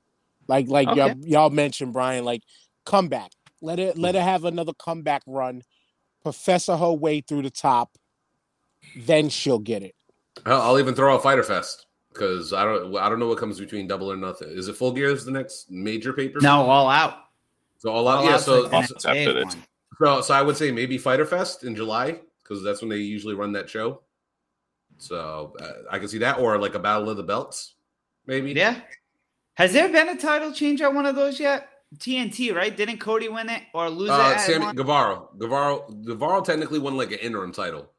like 0.50 0.68
like 0.68 0.90
Okay. 0.90 0.98
y'all, 1.00 1.16
y'all 1.22 1.50
mentioned, 1.50 1.94
Brian. 1.94 2.26
Like 2.26 2.42
comeback. 2.86 3.32
Let 3.62 3.80
it 3.80 3.98
let 3.98 4.16
her 4.16 4.22
have 4.22 4.44
another 4.44 4.74
comeback 4.74 5.22
run, 5.26 5.62
professor 6.22 6.76
her 6.76 6.92
way 6.92 7.22
through 7.22 7.44
the 7.44 7.50
top, 7.50 7.92
then 8.98 9.30
she'll 9.30 9.58
get 9.58 9.84
it. 9.84 9.96
Hell, 10.46 10.62
I'll 10.62 10.80
even 10.80 10.96
throw 10.96 11.16
a 11.16 11.20
Fighter 11.20 11.44
Fest 11.44 11.87
because 12.18 12.54
I 12.54 12.64
don't 12.66 12.96
I 12.98 13.10
don't 13.10 13.20
know 13.20 13.28
what 13.28 13.38
comes 13.38 13.60
between 13.60 13.88
Double 13.88 14.12
or 14.12 14.18
Nothing. 14.18 14.50
Is 14.50 14.68
it 14.68 14.76
Full 14.76 14.92
Gear 14.92 15.10
is 15.12 15.26
the 15.26 15.32
next 15.32 15.70
major 15.72 16.14
paper? 16.14 16.40
No, 16.42 16.62
all 16.64 16.90
out. 16.90 17.26
So 17.78 17.90
all 17.92 18.08
out. 18.08 18.20
All 18.20 18.26
yeah. 18.26 18.32
Out's 18.34 18.46
So, 18.46 18.62
like 18.62 18.70
the 18.72 18.76
All 18.76 18.82
next 18.82 18.92
Out's 18.94 19.06
after 19.06 19.34
big 19.34 19.36
this. 19.36 19.56
one. 19.56 19.64
so 20.00 20.22
so 20.22 20.34
I 20.34 20.42
would 20.42 20.58
say 20.58 20.72
maybe 20.72 20.98
Fighter 20.98 21.26
Fest 21.26 21.64
in 21.64 21.76
July 21.76 22.20
because 22.44 22.64
that's 22.64 22.82
when 22.82 22.90
they 22.90 22.98
usually 22.98 23.36
run 23.36 23.52
that 23.54 23.70
show. 23.70 24.02
So 24.98 25.56
uh, 25.62 25.92
I 25.92 26.00
can 26.00 26.08
see 26.08 26.18
that 26.20 26.40
or 26.40 26.58
like 26.60 26.74
a 26.76 26.80
Battle 26.80 27.10
of 27.10 27.18
the 27.18 27.24
Belts, 27.24 27.76
maybe. 28.26 28.52
Yeah. 28.54 28.80
Has 29.56 29.74
there 29.74 29.90
been 29.90 30.10
a 30.10 30.18
title 30.18 30.52
change 30.52 30.82
at 30.82 30.94
one 30.94 31.06
of 31.06 31.16
those 31.16 31.40
yet? 31.40 31.70
TNT, 31.98 32.54
right? 32.54 32.76
Didn't 32.76 32.98
Cody 33.00 33.30
win 33.30 33.50
it 33.50 33.64
or 33.74 33.90
lose 33.90 34.10
it? 34.10 34.14
Uh, 34.14 34.32
at 34.32 34.42
Sammy 34.42 34.66
one? 34.66 34.76
Guevara, 34.76 35.22
Guevara, 35.38 35.80
Guevara 36.04 36.42
technically 36.42 36.80
won 36.80 36.98
like 36.98 37.12
an 37.12 37.20
interim 37.20 37.52
title, 37.54 37.90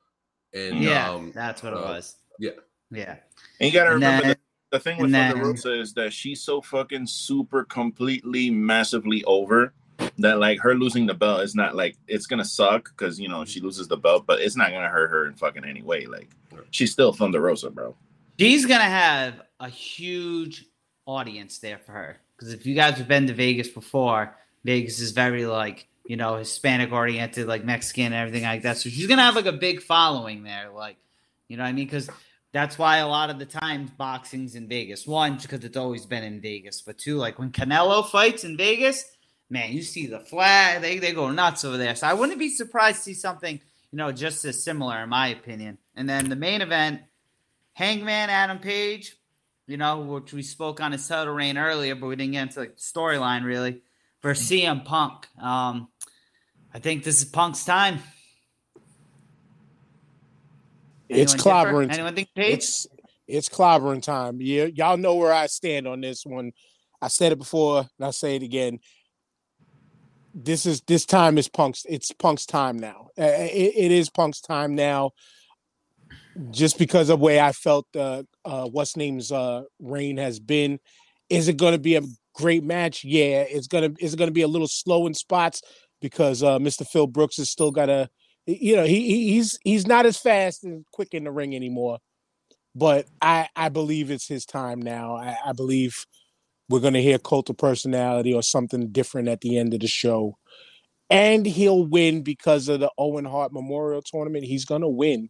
and 0.52 0.78
Yeah, 0.82 1.10
um, 1.10 1.32
that's 1.34 1.62
what 1.62 1.72
it 1.72 1.78
uh, 1.78 1.82
was. 1.82 2.16
yeah. 2.38 2.50
Yeah. 2.90 3.16
And 3.60 3.72
you 3.72 3.72
gotta 3.72 3.92
And 3.92 4.02
remember 4.02 4.28
the, 4.28 4.38
the 4.70 4.80
thing 4.80 5.00
with 5.00 5.12
Thunder 5.12 5.42
Rosa 5.42 5.78
is 5.78 5.94
that 5.94 6.12
she's 6.12 6.42
so 6.42 6.60
fucking 6.60 7.06
super 7.06 7.64
completely 7.64 8.50
massively 8.50 9.24
over 9.24 9.72
that 10.18 10.38
like 10.38 10.60
her 10.60 10.74
losing 10.74 11.06
the 11.06 11.14
belt 11.14 11.42
is 11.42 11.54
not 11.54 11.74
like 11.74 11.96
it's 12.06 12.26
gonna 12.26 12.44
suck 12.44 12.90
because 12.90 13.18
you 13.18 13.28
know 13.28 13.44
she 13.44 13.60
loses 13.60 13.88
the 13.88 13.96
belt, 13.96 14.26
but 14.26 14.40
it's 14.40 14.56
not 14.56 14.70
gonna 14.70 14.88
hurt 14.88 15.10
her 15.10 15.26
in 15.26 15.34
fucking 15.34 15.64
any 15.64 15.82
way. 15.82 16.06
Like 16.06 16.28
she's 16.70 16.92
still 16.92 17.12
Thunder 17.12 17.40
Rosa, 17.40 17.70
bro. 17.70 17.94
She's 18.38 18.66
gonna 18.66 18.84
have 18.84 19.42
a 19.60 19.68
huge 19.68 20.66
audience 21.06 21.58
there 21.58 21.78
for 21.78 21.92
her. 21.92 22.20
Because 22.36 22.52
if 22.52 22.66
you 22.66 22.74
guys 22.74 22.98
have 22.98 23.08
been 23.08 23.26
to 23.26 23.34
Vegas 23.34 23.68
before, 23.68 24.36
Vegas 24.64 25.00
is 25.00 25.10
very 25.10 25.46
like, 25.46 25.88
you 26.06 26.16
know, 26.16 26.36
Hispanic 26.36 26.92
oriented, 26.92 27.48
like 27.48 27.64
Mexican 27.64 28.06
and 28.06 28.14
everything 28.14 28.44
like 28.44 28.62
that. 28.62 28.76
So 28.76 28.88
she's 28.90 29.06
gonna 29.06 29.22
have 29.22 29.36
like 29.36 29.46
a 29.46 29.52
big 29.52 29.82
following 29.82 30.44
there. 30.44 30.70
Like, 30.70 30.96
you 31.48 31.56
know 31.56 31.64
what 31.64 31.70
I 31.70 31.72
mean? 31.72 31.86
Because 31.86 32.08
that's 32.52 32.78
why 32.78 32.98
a 32.98 33.08
lot 33.08 33.30
of 33.30 33.38
the 33.38 33.46
times 33.46 33.90
boxing's 33.90 34.54
in 34.54 34.68
Vegas. 34.68 35.06
One, 35.06 35.36
because 35.36 35.64
it's 35.64 35.76
always 35.76 36.06
been 36.06 36.24
in 36.24 36.40
Vegas. 36.40 36.80
But 36.80 36.98
two, 36.98 37.16
like 37.16 37.38
when 37.38 37.50
Canelo 37.50 38.08
fights 38.08 38.44
in 38.44 38.56
Vegas, 38.56 39.04
man, 39.50 39.72
you 39.72 39.82
see 39.82 40.06
the 40.06 40.20
flag, 40.20 40.80
they, 40.80 40.98
they 40.98 41.12
go 41.12 41.30
nuts 41.30 41.64
over 41.64 41.76
there. 41.76 41.94
So 41.94 42.06
I 42.06 42.14
wouldn't 42.14 42.38
be 42.38 42.48
surprised 42.48 42.98
to 42.98 43.02
see 43.04 43.14
something, 43.14 43.60
you 43.90 43.96
know, 43.96 44.12
just 44.12 44.44
as 44.44 44.62
similar 44.62 45.02
in 45.02 45.10
my 45.10 45.28
opinion. 45.28 45.78
And 45.94 46.08
then 46.08 46.28
the 46.28 46.36
main 46.36 46.62
event, 46.62 47.02
Hangman 47.74 48.30
Adam 48.30 48.58
Page, 48.58 49.14
you 49.66 49.76
know, 49.76 50.00
which 50.00 50.32
we 50.32 50.42
spoke 50.42 50.80
on 50.80 50.92
his 50.92 51.06
title 51.06 51.34
reign 51.34 51.58
earlier, 51.58 51.94
but 51.94 52.06
we 52.06 52.16
didn't 52.16 52.32
get 52.32 52.42
into 52.42 52.60
like 52.60 52.76
the 52.76 52.82
storyline 52.82 53.44
really. 53.44 53.82
For 54.20 54.32
CM 54.32 54.84
Punk, 54.84 55.28
um, 55.40 55.88
I 56.74 56.80
think 56.80 57.04
this 57.04 57.22
is 57.22 57.24
Punk's 57.26 57.64
time. 57.64 58.00
It's 61.08 61.34
Anyone 61.34 61.64
differ? 61.64 61.72
clobbering. 61.72 61.92
Anyone 61.92 62.14
think 62.14 62.28
Page? 62.34 62.54
It's 62.54 62.86
it's 63.26 63.48
clobbering 63.48 64.02
time. 64.02 64.38
Yeah, 64.40 64.64
y'all 64.64 64.96
know 64.96 65.14
where 65.14 65.32
I 65.32 65.46
stand 65.46 65.86
on 65.86 66.00
this 66.00 66.24
one. 66.24 66.52
I 67.00 67.08
said 67.08 67.32
it 67.32 67.38
before, 67.38 67.80
and 67.98 68.06
I 68.06 68.10
say 68.10 68.36
it 68.36 68.42
again. 68.42 68.80
This 70.34 70.66
is 70.66 70.80
this 70.82 71.04
time 71.04 71.38
is 71.38 71.48
Punk's. 71.48 71.84
It's 71.88 72.12
Punk's 72.12 72.46
time 72.46 72.78
now. 72.78 73.08
Uh, 73.18 73.24
it, 73.24 73.74
it 73.76 73.92
is 73.92 74.10
Punk's 74.10 74.40
time 74.40 74.74
now. 74.74 75.12
Just 76.50 76.78
because 76.78 77.10
of 77.10 77.18
the 77.18 77.24
way 77.24 77.40
I 77.40 77.50
felt, 77.52 77.86
uh, 77.96 78.22
uh, 78.44 78.66
what's 78.66 78.96
name's 78.96 79.32
uh, 79.32 79.64
reign 79.80 80.18
has 80.18 80.38
been. 80.38 80.78
Is 81.28 81.48
it 81.48 81.56
going 81.56 81.72
to 81.72 81.80
be 81.80 81.96
a 81.96 82.02
great 82.34 82.62
match? 82.62 83.04
Yeah, 83.04 83.42
it's 83.42 83.66
gonna. 83.66 83.90
Is 83.98 84.14
it 84.14 84.18
going 84.18 84.28
to 84.28 84.34
be 84.34 84.42
a 84.42 84.48
little 84.48 84.68
slow 84.68 85.06
in 85.06 85.14
spots 85.14 85.62
because 86.00 86.42
uh, 86.42 86.58
Mr. 86.58 86.86
Phil 86.86 87.06
Brooks 87.06 87.38
has 87.38 87.50
still 87.50 87.70
got 87.70 87.86
to. 87.86 88.08
You 88.50 88.76
know, 88.76 88.84
he 88.84 89.02
he- 89.06 89.32
he's 89.34 89.58
he's 89.62 89.86
not 89.86 90.06
as 90.06 90.16
fast 90.16 90.64
and 90.64 90.84
quick 90.92 91.12
in 91.12 91.24
the 91.24 91.30
ring 91.30 91.54
anymore 91.54 91.98
but 92.74 93.06
I 93.20 93.48
I 93.56 93.68
believe 93.70 94.10
it's 94.10 94.28
his 94.28 94.46
time 94.46 94.80
now. 94.80 95.16
I, 95.16 95.36
I 95.46 95.52
believe 95.52 96.06
we're 96.68 96.78
gonna 96.80 97.00
hear 97.00 97.18
cult 97.18 97.50
of 97.50 97.56
personality 97.56 98.32
or 98.32 98.42
something 98.42 98.88
different 98.92 99.26
at 99.28 99.40
the 99.40 99.58
end 99.58 99.74
of 99.74 99.80
the 99.80 99.88
show, 99.88 100.36
and 101.10 101.44
he'll 101.44 101.84
win 101.84 102.22
because 102.22 102.68
of 102.68 102.78
the 102.78 102.90
Owen 102.96 103.24
Hart 103.24 103.52
Memorial 103.52 104.00
Tournament. 104.02 104.44
He's 104.44 104.64
gonna 104.64 104.88
win, 104.88 105.28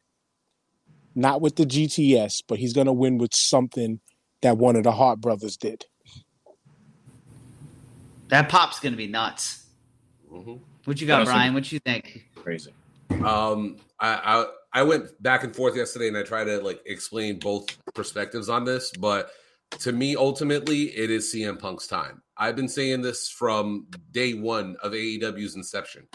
not 1.14 1.40
with 1.40 1.56
the 1.56 1.64
GTS, 1.64 2.42
but 2.46 2.58
he's 2.58 2.74
gonna 2.74 2.92
win 2.92 3.16
with 3.16 3.34
something 3.34 4.00
that 4.42 4.58
one 4.58 4.76
of 4.76 4.82
the 4.82 4.92
Hart 4.92 5.20
brothers 5.20 5.56
did. 5.56 5.86
that 8.28 8.50
pop's 8.50 8.78
gonna 8.78 8.96
be 8.96 9.06
nuts. 9.06 9.64
Mhm. 10.30 10.60
What 10.84 11.00
you 11.00 11.06
got, 11.06 11.22
Awesome. 11.22 11.32
Brian? 11.32 11.54
What 11.54 11.72
you 11.72 11.78
think? 11.78 12.26
Crazy. 12.34 12.74
Um, 13.10 13.76
I, 14.00 14.14
I 14.24 14.46
I 14.72 14.82
went 14.82 15.20
back 15.22 15.44
and 15.44 15.54
forth 15.54 15.76
yesterday, 15.76 16.08
and 16.08 16.16
I 16.16 16.22
tried 16.22 16.44
to 16.44 16.60
like 16.60 16.80
explain 16.86 17.38
both 17.38 17.66
perspectives 17.94 18.48
on 18.48 18.64
this. 18.64 18.92
But 18.92 19.30
to 19.80 19.92
me, 19.92 20.16
ultimately, 20.16 20.84
it 20.96 21.10
is 21.10 21.32
CM 21.32 21.58
Punk's 21.58 21.86
time. 21.86 22.22
I've 22.36 22.56
been 22.56 22.68
saying 22.68 23.02
this 23.02 23.28
from 23.28 23.86
day 24.10 24.34
one 24.34 24.76
of 24.82 24.92
AEW's 24.92 25.56
inception. 25.56 26.06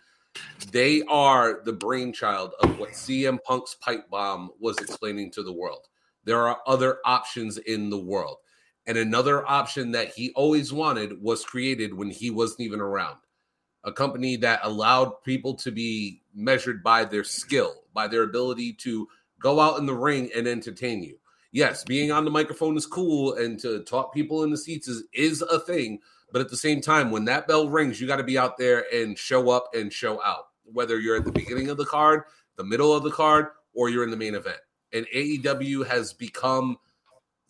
They 0.72 1.04
are 1.04 1.62
the 1.64 1.74
brainchild 1.74 2.54
of 2.62 2.80
what 2.80 2.92
CM 2.92 3.38
Punk's 3.46 3.76
pipe 3.76 4.10
bomb 4.10 4.52
was 4.60 4.78
explaining 4.78 5.32
to 5.32 5.44
the 5.44 5.54
world. 5.54 5.88
There 6.24 6.48
are 6.48 6.60
other 6.66 7.00
options 7.06 7.58
in 7.58 7.90
the 7.90 8.00
world, 8.00 8.38
and 8.88 8.98
another 8.98 9.48
option 9.48 9.92
that 9.92 10.14
he 10.14 10.32
always 10.36 10.72
wanted 10.72 11.22
was 11.22 11.44
created 11.44 11.94
when 11.94 12.10
he 12.10 12.30
wasn't 12.30 12.62
even 12.62 12.80
around 12.80 13.18
a 13.84 13.92
company 13.92 14.36
that 14.38 14.62
allowed 14.64 15.24
people 15.24 15.56
to 15.56 15.72
be 15.72 16.22
measured 16.34 16.84
by 16.84 17.06
their 17.06 17.24
skill, 17.24 17.84
by 17.94 18.08
their 18.08 18.24
ability 18.24 18.74
to 18.74 19.08
go 19.40 19.60
out 19.60 19.78
in 19.78 19.86
the 19.86 19.94
ring 19.94 20.30
and 20.36 20.48
entertain 20.48 21.04
you. 21.04 21.18
Yes, 21.52 21.84
being 21.84 22.12
on 22.12 22.26
the 22.26 22.32
microphone 22.32 22.76
is 22.78 22.86
cool 22.86 23.34
and 23.36 23.60
to 23.60 23.84
talk 23.84 24.14
people 24.14 24.44
in 24.44 24.50
the 24.50 24.58
seats 24.58 24.88
is, 24.88 25.04
is 25.14 25.42
a 25.42 25.60
thing. 25.60 26.00
But 26.32 26.42
at 26.42 26.50
the 26.50 26.58
same 26.58 26.82
time, 26.82 27.12
when 27.12 27.26
that 27.26 27.48
bell 27.48 27.70
rings, 27.70 28.02
you 28.02 28.08
got 28.08 28.16
to 28.16 28.24
be 28.24 28.40
out 28.40 28.58
there 28.58 28.86
and 28.92 29.18
show 29.18 29.52
up 29.52 29.70
and 29.76 29.94
show 29.94 30.24
out, 30.24 30.48
whether 30.64 31.00
you're 31.00 31.18
at 31.18 31.26
the 31.26 31.32
beginning 31.32 31.70
of 31.70 31.78
the 31.78 31.86
card, 31.86 32.24
the 32.56 32.64
middle 32.64 32.96
of 32.96 33.04
the 33.04 33.12
card, 33.12 33.48
or 33.76 33.90
you're 33.90 34.04
in 34.04 34.10
the 34.10 34.18
main 34.18 34.34
event. 34.34 34.58
And 34.94 35.06
AEW 35.14 35.86
has 35.86 36.12
become 36.14 36.78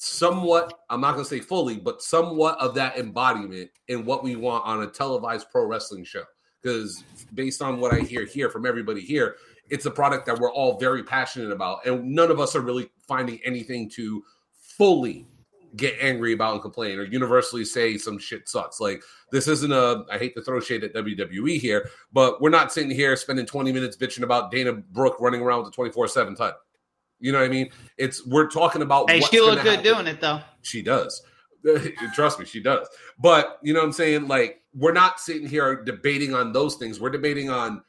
somewhat, 0.04 0.82
I'm 0.90 1.02
not 1.02 1.14
going 1.14 1.24
to 1.24 1.30
say 1.30 1.40
fully, 1.40 1.78
but 1.78 2.02
somewhat 2.02 2.60
of 2.60 2.76
that 2.76 2.98
embodiment 2.98 3.70
in 3.88 4.06
what 4.06 4.24
we 4.24 4.36
want 4.36 4.66
on 4.66 4.84
a 4.84 4.88
televised 4.88 5.48
pro 5.50 5.66
wrestling 5.66 6.04
show. 6.04 6.24
Because 6.62 7.04
based 7.34 7.62
on 7.62 7.80
what 7.80 7.94
I 7.94 8.00
hear 8.00 8.26
here 8.26 8.50
from 8.50 8.66
everybody 8.66 9.02
here, 9.02 9.38
it's 9.70 9.86
a 9.86 9.92
product 9.92 10.26
that 10.26 10.40
we're 10.40 10.52
all 10.52 10.78
very 10.78 11.04
passionate 11.04 11.52
about. 11.52 11.86
And 11.86 12.12
none 12.12 12.32
of 12.32 12.40
us 12.40 12.56
are 12.56 12.62
really 12.62 12.90
finding 13.08 13.40
anything 13.46 13.90
to 13.92 14.24
fully 14.60 15.26
get 15.76 15.96
angry 16.00 16.34
about 16.34 16.54
and 16.54 16.62
complain 16.62 17.00
or 17.00 17.04
universally 17.04 17.66
say 17.66 17.98
some 17.98 18.20
shit 18.20 18.48
sucks. 18.48 18.80
Like 18.80 19.02
this 19.32 19.48
isn't 19.48 19.72
a 19.72 20.06
I 20.12 20.18
hate 20.18 20.36
to 20.36 20.42
throw 20.42 20.60
shade 20.60 20.84
at 20.84 20.94
WWE 20.94 21.60
here, 21.60 21.90
but 22.12 22.42
we're 22.42 22.50
not 22.50 22.72
sitting 22.72 22.92
here 22.92 23.16
spending 23.16 23.46
20 23.46 23.72
minutes 23.72 23.98
bitching 23.98 24.24
about 24.24 24.52
Dana 24.52 24.74
Brooke 24.74 25.18
running 25.20 25.42
around 25.42 25.64
with 25.64 25.74
a 25.74 25.78
24-7 25.78 26.38
title. 26.38 26.60
You 27.24 27.32
know 27.32 27.40
what 27.40 27.46
I 27.46 27.50
mean? 27.50 27.70
It's 27.98 28.28
we're 28.28 28.50
talking 28.50 28.82
about 28.82 29.10
Hey, 29.10 29.22
she 29.22 29.40
look 29.40 29.62
good 29.64 29.80
happen. 29.80 29.84
doing 29.84 30.08
it 30.08 30.20
though. 30.20 30.42
She 30.62 30.82
does. 30.82 31.24
Trust 32.14 32.38
me, 32.38 32.46
she 32.46 32.62
does. 32.62 32.86
But 33.18 33.60
you 33.64 33.74
know 33.74 33.80
what 33.80 33.86
I'm 33.86 33.94
saying? 33.94 34.28
Like, 34.28 34.62
we're 34.74 34.92
not 34.92 35.22
sitting 35.22 35.48
here 35.48 35.82
debating 35.86 36.34
on 36.34 36.52
those 36.52 36.76
things. 36.76 37.00
We're 37.00 37.12
debating 37.12 37.50
on 37.50 37.82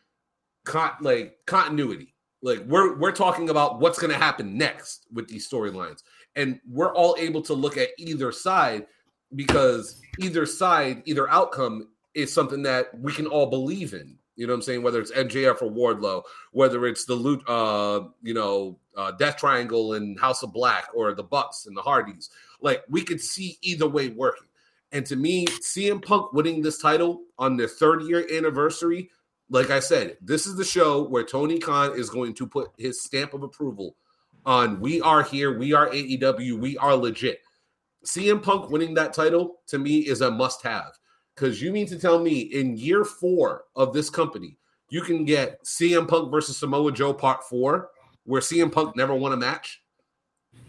con- 0.65 0.93
like 1.01 1.35
continuity. 1.47 2.15
Like 2.43 2.61
we're 2.67 2.97
we're 2.97 3.11
talking 3.11 3.51
about 3.51 3.81
what's 3.81 3.99
gonna 3.99 4.15
happen 4.15 4.57
next 4.57 5.09
with 5.13 5.27
these 5.27 5.49
storylines. 5.49 6.05
And 6.37 6.61
we're 6.71 6.95
all 6.95 7.17
able 7.19 7.43
to 7.43 7.55
look 7.55 7.77
at 7.77 7.89
either 7.99 8.31
side 8.31 8.87
because 9.35 10.01
either 10.21 10.47
side, 10.47 11.03
either 11.07 11.29
outcome 11.29 11.89
is 12.15 12.33
something 12.33 12.63
that 12.63 12.97
we 13.01 13.13
can 13.13 13.27
all 13.27 13.47
believe 13.47 13.95
in. 13.95 14.17
You 14.37 14.47
know 14.47 14.53
what 14.53 14.59
I'm 14.59 14.63
saying? 14.63 14.83
Whether 14.83 15.01
it's 15.01 15.13
MJF 15.13 15.63
or 15.63 15.71
Wardlow, 15.71 16.23
whether 16.53 16.87
it's 16.87 17.05
the 17.05 17.15
loot, 17.15 17.43
uh, 17.49 18.09
you 18.23 18.35
know, 18.35 18.79
uh, 18.97 19.13
Death 19.13 19.37
Triangle 19.37 19.95
and 19.95 20.19
House 20.19 20.43
of 20.43 20.53
Black, 20.53 20.89
or 20.95 21.15
the 21.15 21.23
Bucks 21.23 21.67
and 21.67 21.77
the 21.77 21.83
Hardys, 21.83 22.31
Like 22.61 22.83
we 22.89 23.03
could 23.03 23.21
see 23.21 23.59
either 23.63 23.89
way 23.89 24.09
working. 24.09 24.49
And 24.93 25.05
to 25.07 25.17
me, 25.17 25.47
CM 25.47 26.05
Punk 26.05 26.33
winning 26.33 26.63
this 26.63 26.79
title 26.79 27.23
on 27.39 27.57
their 27.57 27.69
third 27.69 28.03
year 28.03 28.27
anniversary, 28.33 29.11
like 29.51 29.71
I 29.71 29.81
said, 29.81 30.17
this 30.21 30.47
is 30.47 30.57
the 30.57 30.65
show 30.65 31.03
where 31.03 31.25
Tony 31.25 31.59
Khan 31.59 31.99
is 31.99 32.11
going 32.11 32.35
to 32.35 32.47
put 32.47 32.71
his 32.79 33.03
stamp 33.03 33.35
of 33.35 33.43
approval 33.43 33.97
on 34.47 34.81
we 34.81 35.01
are 35.01 35.23
here, 35.23 35.59
we 35.59 35.73
are 35.73 35.89
AEW, 35.89 36.59
we 36.59 36.77
are 36.79 36.95
legit. 36.95 37.41
CM 38.05 38.43
Punk 38.43 38.71
winning 38.71 38.95
that 38.95 39.15
title 39.15 39.57
to 39.69 39.79
me 39.79 39.99
is 39.99 40.21
a 40.21 40.31
must 40.31 40.63
have. 40.63 40.93
Because 41.35 41.61
you 41.61 41.73
mean 41.73 41.87
to 41.89 41.99
tell 41.99 42.19
me 42.19 42.41
in 42.41 42.77
year 42.77 43.05
four 43.05 43.65
of 43.75 43.93
this 43.93 44.09
company, 44.09 44.57
you 44.89 45.01
can 45.01 45.25
get 45.25 45.63
CM 45.65 46.07
Punk 46.07 46.31
versus 46.31 46.57
Samoa 46.57 46.93
Joe 46.93 47.13
part 47.13 47.43
four, 47.45 47.91
where 48.25 48.41
CM 48.41 48.71
Punk 48.71 48.97
never 48.97 49.15
won 49.15 49.33
a 49.33 49.37
match. 49.37 49.83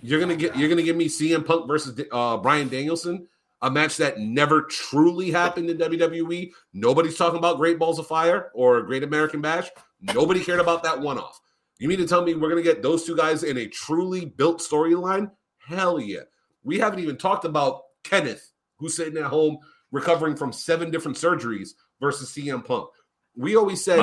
You're 0.01 0.19
gonna 0.19 0.35
get 0.35 0.55
you're 0.55 0.69
gonna 0.69 0.83
give 0.83 0.95
me 0.95 1.07
CM 1.07 1.45
Punk 1.45 1.67
versus 1.67 1.99
uh, 2.11 2.37
Bryan 2.37 2.67
Danielson, 2.67 3.27
a 3.61 3.69
match 3.69 3.97
that 3.97 4.19
never 4.19 4.63
truly 4.63 5.29
happened 5.29 5.69
in 5.69 5.77
WWE. 5.77 6.51
Nobody's 6.73 7.17
talking 7.17 7.37
about 7.37 7.57
Great 7.57 7.77
Balls 7.77 7.99
of 7.99 8.07
Fire 8.07 8.51
or 8.55 8.81
Great 8.81 9.03
American 9.03 9.41
Bash. 9.41 9.69
Nobody 10.01 10.43
cared 10.43 10.59
about 10.59 10.83
that 10.83 10.99
one 10.99 11.19
off. 11.19 11.39
You 11.77 11.87
mean 11.87 11.99
to 11.99 12.07
tell 12.07 12.23
me 12.23 12.33
we're 12.33 12.49
gonna 12.49 12.63
get 12.63 12.81
those 12.81 13.05
two 13.05 13.15
guys 13.15 13.43
in 13.43 13.57
a 13.57 13.67
truly 13.67 14.25
built 14.25 14.59
storyline? 14.59 15.29
Hell 15.59 15.99
yeah. 15.99 16.21
We 16.63 16.79
haven't 16.79 16.99
even 16.99 17.17
talked 17.17 17.45
about 17.45 17.83
Kenneth, 18.03 18.51
who's 18.77 18.95
sitting 18.95 19.17
at 19.17 19.25
home 19.25 19.59
recovering 19.95 20.35
from 20.35 20.51
seven 20.51 20.91
different 20.91 21.17
surgeries 21.17 21.69
versus 22.01 22.29
CM 22.29 22.63
Punk. 22.63 22.89
We 23.37 23.55
always 23.55 23.83
said, 23.83 23.99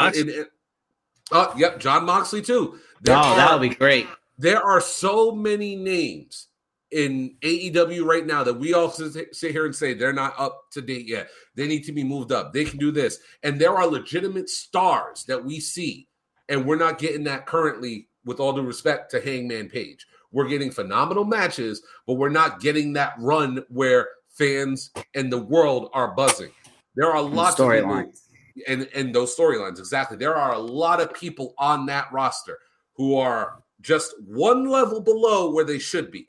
uh, 1.31 1.55
yep, 1.57 1.79
Jon 1.79 2.07
Moxley 2.07 2.41
too. 2.41 2.79
There 3.03 3.15
oh, 3.17 3.37
that 3.37 3.53
would 3.53 3.69
be 3.69 3.75
great. 3.75 4.09
There 4.39 4.63
are 4.63 4.81
so 4.81 5.33
many 5.33 5.77
names 5.77 6.49
in 6.91 7.37
AEW 7.43 8.05
right 8.05 8.27
now 8.27 8.43
that 8.43 8.59
we 8.59 8.73
all 8.73 8.91
sit 8.91 9.35
here 9.41 9.67
and 9.67 9.77
say 9.77 9.93
they're 9.93 10.15
not 10.15 10.35
up 10.39 10.63
to 10.73 10.81
date 10.81 11.07
yet. 11.07 11.29
They 11.57 11.67
need 11.67 11.85
to 11.85 11.93
be 11.93 12.05
moved 12.05 12.33
up. 12.33 12.53
They 12.53 12.65
can 12.65 12.79
do 12.79 12.91
this. 12.91 13.19
And 13.43 13.61
there 13.61 13.77
are 13.77 13.87
legitimate 13.87 14.49
stars 14.49 15.25
that 15.25 15.45
we 15.45 15.61
see, 15.61 16.09
and 16.49 16.67
we're 16.67 16.77
not 16.77 16.99
getting 16.99 17.25
that 17.25 17.47
currently 17.47 18.09
with 18.25 18.41
all 18.41 18.55
due 18.55 18.63
respect 18.63 19.11
to 19.11 19.21
Hangman 19.21 19.69
Page. 19.69 20.07
We're 20.33 20.49
getting 20.49 20.71
phenomenal 20.71 21.25
matches, 21.25 21.83
but 22.07 22.15
we're 22.15 22.31
not 22.31 22.61
getting 22.61 22.95
that 22.95 23.13
run 23.19 23.63
where 23.69 24.09
fans 24.33 24.91
and 25.15 25.33
the 25.33 25.39
world 25.39 25.91
are 25.93 26.15
buzzing. 26.15 26.51
There 26.97 27.11
are 27.13 27.23
lots 27.23 27.59
of 27.59 27.67
storylines 27.67 28.23
and 28.67 28.89
and 28.95 29.15
those 29.15 29.37
storylines 29.37 29.79
exactly. 29.79 30.17
There 30.17 30.37
are 30.37 30.53
a 30.53 30.59
lot 30.59 31.01
of 31.01 31.15
people 31.15 31.55
on 31.59 31.87
that 31.87 32.13
roster 32.13 32.59
who 32.95 33.17
are 33.17 33.63
just 33.81 34.15
one 34.27 34.69
level 34.69 35.01
below 35.01 35.51
where 35.53 35.65
they 35.65 35.79
should 35.79 36.11
be 36.11 36.27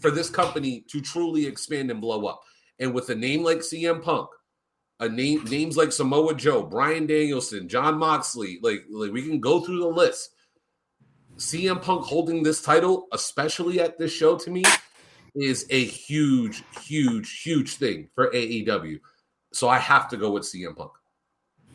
for 0.00 0.10
this 0.10 0.30
company 0.30 0.84
to 0.88 1.00
truly 1.00 1.46
expand 1.46 1.90
and 1.90 2.00
blow 2.00 2.26
up. 2.26 2.42
And 2.78 2.94
with 2.94 3.10
a 3.10 3.14
name 3.14 3.42
like 3.42 3.58
CM 3.58 4.02
Punk, 4.02 4.28
a 5.00 5.08
name 5.08 5.44
names 5.44 5.76
like 5.76 5.92
Samoa 5.92 6.34
Joe, 6.34 6.62
Bryan 6.62 7.06
Danielson, 7.06 7.68
Jon 7.68 7.98
Moxley, 7.98 8.58
like, 8.62 8.84
like 8.90 9.12
we 9.12 9.22
can 9.22 9.40
go 9.40 9.60
through 9.60 9.80
the 9.80 9.86
list. 9.86 10.30
CM 11.36 11.80
Punk 11.80 12.04
holding 12.04 12.42
this 12.42 12.62
title, 12.62 13.06
especially 13.12 13.80
at 13.80 13.98
this 13.98 14.12
show, 14.12 14.36
to 14.36 14.50
me, 14.50 14.64
is 15.34 15.66
a 15.70 15.84
huge, 15.84 16.62
huge, 16.82 17.40
huge 17.40 17.74
thing 17.74 18.08
for 18.14 18.30
AEW. 18.30 19.00
So 19.52 19.68
I 19.68 19.78
have 19.78 20.08
to 20.10 20.16
go 20.16 20.30
with 20.30 20.44
CM 20.44 20.76
Punk. 20.76 20.92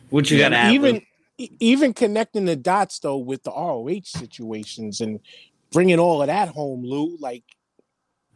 What 0.10 0.30
you 0.30 0.38
got 0.38 0.50
to 0.50 0.70
even 0.70 1.02
even 1.38 1.94
connecting 1.94 2.46
the 2.46 2.56
dots 2.56 3.00
though 3.00 3.18
with 3.18 3.44
the 3.44 3.52
ROH 3.52 4.02
situations 4.06 5.02
and 5.02 5.20
bringing 5.72 6.00
all 6.00 6.22
of 6.22 6.28
that 6.28 6.50
home, 6.50 6.84
Lou. 6.84 7.18
Like 7.20 7.44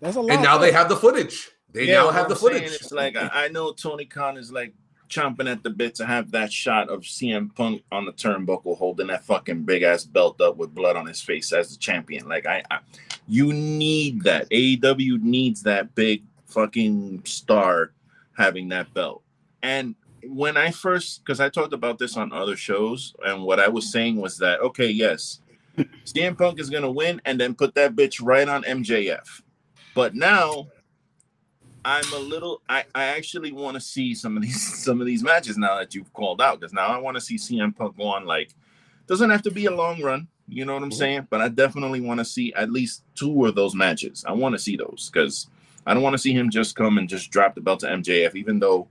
that's 0.02 0.16
a 0.16 0.22
lot. 0.22 0.32
And 0.32 0.44
now 0.44 0.58
they 0.58 0.72
have 0.72 0.90
the 0.90 0.96
footage. 0.96 1.52
They 1.72 1.86
yeah, 1.86 1.96
now 1.96 2.12
have 2.12 2.30
the 2.30 2.36
I'm 2.36 2.40
footage. 2.40 2.64
It's 2.64 2.92
like 2.92 3.16
I 3.18 3.50
know 3.50 3.72
Tony 3.74 4.06
Khan 4.06 4.38
is 4.38 4.52
like 4.52 4.74
chomping 5.10 5.50
at 5.50 5.64
the 5.64 5.70
bit 5.70 5.96
to 5.96 6.06
have 6.06 6.32
that 6.32 6.52
shot 6.52 6.90
of 6.90 7.02
CM 7.02 7.54
Punk 7.56 7.84
on 7.92 8.06
the 8.06 8.12
turnbuckle 8.12 8.78
holding 8.78 9.08
that 9.08 9.24
fucking 9.26 9.64
big 9.64 9.84
ass 9.84 10.04
belt 10.04 10.42
up 10.42 10.58
with 10.58 10.76
blood 10.76 10.96
on 10.96 11.06
his 11.06 11.22
face 11.22 11.54
as 11.54 11.72
the 11.72 11.78
champion. 11.78 12.28
Like 12.28 12.46
I, 12.46 12.64
I 12.70 12.80
you 13.28 13.54
need 13.54 14.24
that. 14.24 14.50
AEW 14.50 15.22
needs 15.22 15.64
that 15.64 15.94
big 15.96 16.24
fucking 16.46 17.24
star 17.26 17.92
having 18.38 18.70
that 18.70 18.94
belt. 18.94 19.24
And 19.64 19.96
when 20.24 20.58
I 20.58 20.72
first 20.72 21.24
because 21.24 21.40
I 21.40 21.50
talked 21.50 21.74
about 21.74 22.00
this 22.00 22.18
on 22.18 22.32
other 22.32 22.56
shows, 22.56 23.14
and 23.26 23.44
what 23.44 23.60
I 23.60 23.68
was 23.68 23.92
saying 23.92 24.18
was 24.18 24.38
that 24.38 24.60
okay, 24.62 24.90
yes, 24.90 25.42
CM 26.06 26.38
Punk 26.38 26.60
is 26.60 26.70
gonna 26.70 26.92
win 26.92 27.22
and 27.26 27.40
then 27.40 27.56
put 27.56 27.76
that 27.76 27.96
bitch 27.96 28.20
right 28.22 28.48
on 28.48 28.64
MJF. 28.64 29.42
But 29.94 30.16
now 30.16 30.68
I'm 31.84 32.12
a 32.14 32.20
little. 32.20 32.62
I, 32.68 32.84
I 32.94 33.06
actually 33.06 33.52
want 33.52 33.76
to 33.76 33.82
see 33.82 34.14
some 34.14 34.36
of 34.36 34.44
these 34.44 34.62
some 34.84 35.00
of 35.00 35.08
these 35.08 35.24
matches 35.24 35.58
now 35.58 35.78
that 35.78 35.96
you've 35.96 36.12
called 36.14 36.42
out 36.42 36.60
because 36.60 36.74
now 36.74 36.88
I 36.88 36.98
want 36.98 37.16
to 37.16 37.22
see 37.22 37.36
CM 37.36 37.76
Punk 37.76 37.98
go 37.98 38.04
on. 38.04 38.26
Like, 38.26 38.54
doesn't 39.08 39.30
have 39.30 39.42
to 39.44 39.52
be 39.52 39.66
a 39.66 39.72
long 39.72 40.02
run. 40.02 40.28
You 40.48 40.66
know 40.66 40.74
what 40.74 40.84
I'm 40.84 40.90
mm-hmm. 40.90 40.98
saying? 40.98 41.28
But 41.30 41.42
I 41.42 41.50
definitely 41.50 42.02
want 42.02 42.20
to 42.20 42.26
see 42.26 42.54
at 42.54 42.72
least 42.72 43.04
two 43.16 43.46
of 43.46 43.56
those 43.56 43.76
matches. 43.76 44.24
I 44.28 44.32
want 44.32 44.54
to 44.54 44.60
see 44.60 44.78
those 44.78 45.10
because 45.12 45.48
I 45.86 45.94
don't 45.94 46.04
want 46.04 46.14
to 46.14 46.20
see 46.20 46.34
him 46.34 46.50
just 46.50 46.76
come 46.76 46.98
and 46.98 47.10
just 47.10 47.32
drop 47.32 47.56
the 47.56 47.62
belt 47.62 47.82
to 47.82 47.88
MJF. 47.88 48.36
Even 48.36 48.60
though 48.60 48.88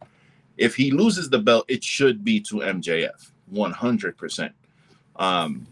if 0.56 0.74
he 0.74 0.90
loses 0.90 1.30
the 1.30 1.38
belt, 1.38 1.64
it 1.68 1.82
should 1.82 2.24
be 2.24 2.40
to 2.42 2.56
MJF 2.56 3.30
100. 3.46 4.16
percent 4.16 4.52
Um, 5.16 5.66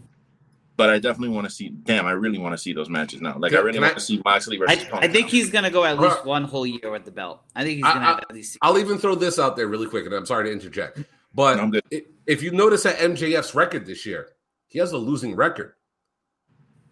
but 0.76 0.90
I 0.90 0.98
definitely 0.98 1.34
want 1.34 1.46
to 1.46 1.54
see. 1.54 1.68
Damn, 1.68 2.06
I 2.06 2.12
really 2.12 2.38
want 2.38 2.52
to 2.52 2.58
see 2.58 2.72
those 2.72 2.88
matches 2.88 3.20
now. 3.20 3.38
Like, 3.38 3.52
I 3.52 3.60
really 3.60 3.78
want 3.78 3.94
to 3.94 4.00
see 4.00 4.20
Moxley 4.24 4.56
versus. 4.56 4.84
I, 4.92 4.98
I 4.98 5.08
think 5.08 5.26
now. 5.26 5.30
he's 5.30 5.50
gonna 5.50 5.70
go 5.70 5.84
at 5.84 5.98
least 5.98 6.24
one 6.24 6.44
whole 6.44 6.66
year 6.66 6.90
with 6.90 7.04
the 7.04 7.12
belt. 7.12 7.42
I 7.54 7.62
think 7.62 7.76
he's 7.76 7.84
gonna 7.84 8.06
I, 8.06 8.18
at 8.18 8.32
least. 8.32 8.58
I'll 8.60 8.78
even 8.78 8.98
throw 8.98 9.14
this 9.14 9.38
out 9.38 9.54
there 9.56 9.68
really 9.68 9.86
quick, 9.86 10.06
and 10.06 10.14
I'm 10.14 10.26
sorry 10.26 10.46
to 10.46 10.52
interject, 10.52 11.00
but 11.34 11.56
no, 11.56 11.80
if 12.26 12.42
you 12.42 12.50
notice 12.50 12.86
at 12.86 12.96
MJF's 12.98 13.54
record 13.54 13.86
this 13.86 14.04
year, 14.04 14.30
he 14.74 14.80
has 14.80 14.90
a 14.90 14.98
losing 14.98 15.36
record. 15.36 15.74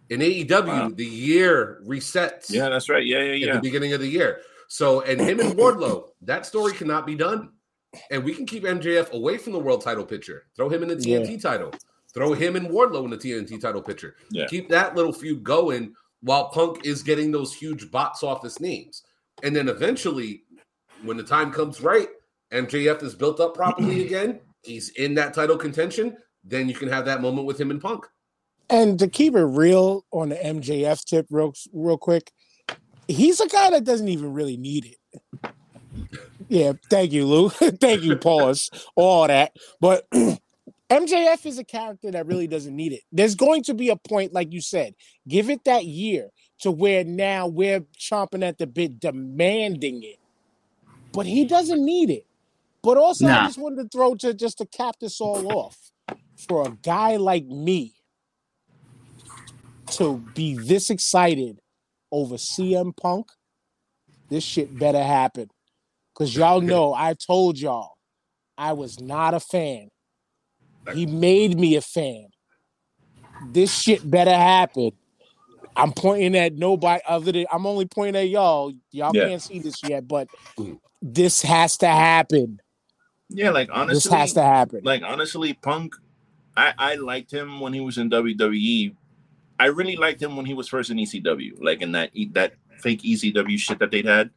In 0.09 0.21
AEW, 0.21 0.67
wow. 0.67 0.91
the 0.95 1.05
year 1.05 1.83
resets. 1.85 2.49
Yeah, 2.49 2.69
that's 2.69 2.87
right. 2.87 3.05
Yeah, 3.05 3.21
yeah, 3.21 3.33
yeah. 3.33 3.47
At 3.47 3.53
the 3.55 3.59
beginning 3.59 3.91
of 3.91 3.99
the 3.99 4.07
year. 4.07 4.39
So, 4.69 5.01
and 5.01 5.19
him 5.19 5.41
and 5.41 5.53
Wardlow, 5.53 6.05
that 6.21 6.45
story 6.45 6.71
cannot 6.71 7.05
be 7.05 7.15
done. 7.15 7.49
And 8.09 8.23
we 8.23 8.33
can 8.33 8.45
keep 8.45 8.63
MJF 8.63 9.11
away 9.11 9.37
from 9.37 9.51
the 9.51 9.59
world 9.59 9.83
title 9.83 10.05
picture. 10.05 10.45
Throw 10.55 10.69
him 10.69 10.81
in 10.81 10.89
the 10.89 10.95
TNT 10.95 11.31
yeah. 11.31 11.37
title. 11.37 11.73
Throw 12.13 12.31
him 12.31 12.55
and 12.55 12.69
Wardlow 12.69 13.03
in 13.03 13.09
the 13.09 13.17
TNT 13.17 13.59
title 13.59 13.81
picture. 13.81 14.15
Yeah. 14.31 14.47
Keep 14.47 14.69
that 14.69 14.95
little 14.95 15.11
feud 15.11 15.43
going 15.43 15.93
while 16.21 16.49
Punk 16.51 16.85
is 16.85 17.03
getting 17.03 17.31
those 17.31 17.53
huge 17.53 17.91
box 17.91 18.23
office 18.23 18.61
names. 18.61 19.03
And 19.43 19.53
then 19.53 19.67
eventually, 19.67 20.43
when 21.03 21.17
the 21.17 21.23
time 21.23 21.51
comes 21.51 21.81
right, 21.81 22.07
MJF 22.53 23.03
is 23.03 23.13
built 23.13 23.41
up 23.41 23.55
properly 23.55 24.01
again. 24.05 24.39
He's 24.63 24.89
in 24.91 25.15
that 25.15 25.33
title 25.33 25.57
contention. 25.57 26.15
Then 26.43 26.67
you 26.67 26.75
can 26.75 26.89
have 26.89 27.05
that 27.05 27.21
moment 27.21 27.47
with 27.47 27.59
him 27.59 27.71
and 27.71 27.81
Punk. 27.81 28.05
And 28.69 28.97
to 28.99 29.07
keep 29.07 29.35
it 29.35 29.43
real 29.43 30.05
on 30.11 30.29
the 30.29 30.35
MJF 30.35 31.03
tip, 31.05 31.27
real 31.29 31.53
real 31.73 31.97
quick, 31.97 32.31
he's 33.07 33.39
a 33.39 33.47
guy 33.47 33.69
that 33.69 33.83
doesn't 33.83 34.07
even 34.07 34.33
really 34.33 34.57
need 34.57 34.85
it. 34.85 35.51
Yeah, 36.49 36.73
thank 36.89 37.13
you, 37.13 37.25
Lou. 37.25 37.49
thank 37.49 38.03
you, 38.03 38.15
Paulus. 38.17 38.69
All 38.95 39.25
that, 39.25 39.55
but 39.79 40.05
MJF 40.89 41.45
is 41.47 41.57
a 41.57 41.63
character 41.63 42.11
that 42.11 42.27
really 42.27 42.47
doesn't 42.47 42.75
need 42.75 42.93
it. 42.93 43.01
There's 43.11 43.33
going 43.33 43.63
to 43.63 43.73
be 43.73 43.89
a 43.89 43.95
point, 43.95 44.33
like 44.33 44.51
you 44.51 44.61
said, 44.61 44.93
give 45.27 45.49
it 45.49 45.63
that 45.63 45.85
year 45.85 46.29
to 46.59 46.69
where 46.69 47.03
now 47.03 47.47
we're 47.47 47.79
chomping 47.97 48.43
at 48.43 48.59
the 48.59 48.67
bit, 48.67 48.99
demanding 48.99 50.03
it. 50.03 50.19
But 51.11 51.25
he 51.25 51.45
doesn't 51.45 51.83
need 51.83 52.11
it. 52.11 52.27
But 52.83 52.97
also, 52.97 53.25
nah. 53.25 53.43
I 53.43 53.45
just 53.47 53.57
wanted 53.57 53.83
to 53.83 53.89
throw 53.89 54.13
to 54.15 54.33
just 54.33 54.59
to 54.59 54.65
cap 54.65 54.97
this 54.99 55.19
all 55.21 55.51
off 55.51 55.92
for 56.43 56.67
a 56.67 56.71
guy 56.81 57.17
like 57.17 57.45
me 57.45 57.93
to 59.91 60.17
be 60.33 60.57
this 60.57 60.89
excited 60.89 61.59
over 62.11 62.35
CM 62.35 62.95
Punk. 62.95 63.27
This 64.29 64.43
shit 64.43 64.77
better 64.77 65.03
happen. 65.03 65.49
Cause 66.15 66.35
y'all 66.35 66.61
know 66.73 66.93
I 66.93 67.13
told 67.13 67.59
y'all 67.59 67.93
I 68.57 68.73
was 68.73 68.99
not 68.99 69.33
a 69.33 69.39
fan 69.39 69.89
he 70.93 71.05
made 71.05 71.57
me 71.57 71.75
a 71.75 71.81
fan. 71.81 72.27
This 73.51 73.73
shit 73.73 74.09
better 74.09 74.33
happen. 74.33 74.91
I'm 75.75 75.91
pointing 75.91 76.35
at 76.35 76.53
nobody 76.53 77.01
other 77.07 77.31
than 77.31 77.45
I'm 77.51 77.65
only 77.65 77.85
pointing 77.85 78.21
at 78.21 78.29
y'all. 78.29 78.73
Y'all 78.91 79.15
yeah. 79.15 79.29
can't 79.29 79.41
see 79.41 79.59
this 79.59 79.81
yet, 79.83 80.07
but 80.07 80.27
mm. 80.57 80.79
this 81.01 81.41
has 81.41 81.77
to 81.77 81.87
happen. 81.87 82.59
Yeah, 83.29 83.49
like 83.49 83.69
honestly, 83.71 83.95
this 83.95 84.07
has 84.07 84.33
to 84.33 84.43
happen. 84.43 84.81
Like 84.83 85.01
honestly, 85.03 85.53
Punk, 85.53 85.95
I 86.55 86.73
I 86.77 86.95
liked 86.95 87.31
him 87.31 87.59
when 87.59 87.73
he 87.73 87.81
was 87.81 87.97
in 87.97 88.09
WWE. 88.09 88.95
I 89.59 89.65
really 89.67 89.95
liked 89.95 90.21
him 90.21 90.35
when 90.35 90.45
he 90.45 90.53
was 90.53 90.67
first 90.67 90.89
in 90.89 90.97
ECW, 90.97 91.61
like 91.61 91.81
in 91.81 91.91
that 91.93 92.11
that 92.31 92.53
fake 92.79 93.01
ECW 93.03 93.57
shit 93.57 93.79
that 93.79 93.91
they'd 93.91 94.05
had. 94.05 94.29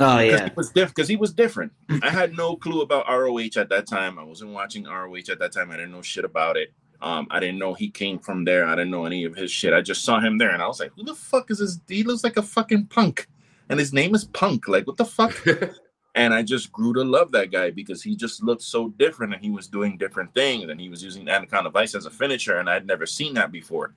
Oh 0.00 0.18
yeah, 0.18 0.46
it 0.46 0.56
was 0.56 0.70
different 0.70 0.96
because 0.96 1.08
he 1.08 1.16
was 1.16 1.32
different. 1.32 1.72
I 2.02 2.10
had 2.10 2.36
no 2.36 2.56
clue 2.56 2.82
about 2.82 3.08
ROH 3.08 3.56
at 3.56 3.68
that 3.68 3.86
time. 3.86 4.18
I 4.18 4.24
wasn't 4.24 4.52
watching 4.52 4.84
ROH 4.84 5.30
at 5.30 5.38
that 5.38 5.52
time. 5.52 5.70
I 5.70 5.76
didn't 5.76 5.92
know 5.92 6.02
shit 6.02 6.24
about 6.24 6.56
it. 6.56 6.72
Um, 7.00 7.26
I 7.30 7.40
didn't 7.40 7.58
know 7.58 7.74
he 7.74 7.90
came 7.90 8.20
from 8.20 8.44
there. 8.44 8.64
I 8.64 8.76
didn't 8.76 8.92
know 8.92 9.06
any 9.06 9.24
of 9.24 9.34
his 9.34 9.50
shit. 9.50 9.72
I 9.72 9.80
just 9.80 10.04
saw 10.04 10.20
him 10.20 10.38
there, 10.38 10.50
and 10.50 10.62
I 10.62 10.66
was 10.66 10.80
like, 10.80 10.92
"Who 10.96 11.04
the 11.04 11.14
fuck 11.14 11.50
is 11.50 11.58
this? 11.58 11.80
He 11.88 12.04
looks 12.04 12.24
like 12.24 12.36
a 12.36 12.42
fucking 12.42 12.86
punk." 12.86 13.28
and 13.72 13.80
his 13.80 13.92
name 13.92 14.14
is 14.14 14.24
Punk. 14.26 14.68
Like, 14.68 14.86
what 14.86 14.98
the 14.98 15.04
fuck? 15.04 15.34
and 16.14 16.34
I 16.34 16.42
just 16.42 16.72
grew 16.72 16.92
to 16.94 17.04
love 17.04 17.32
that 17.32 17.50
guy 17.50 17.70
because 17.70 18.02
he 18.02 18.16
just 18.16 18.42
looked 18.42 18.62
so 18.62 18.88
different, 18.88 19.34
and 19.34 19.42
he 19.42 19.50
was 19.50 19.66
doing 19.66 19.96
different 19.96 20.34
things, 20.34 20.68
and 20.68 20.80
he 20.80 20.88
was 20.88 21.02
using 21.02 21.28
Anaconda 21.28 21.70
Vice 21.70 21.94
as 21.94 22.06
a 22.06 22.10
finisher, 22.10 22.58
and 22.58 22.68
I'd 22.68 22.86
never 22.86 23.06
seen 23.06 23.34
that 23.34 23.50
before. 23.50 23.94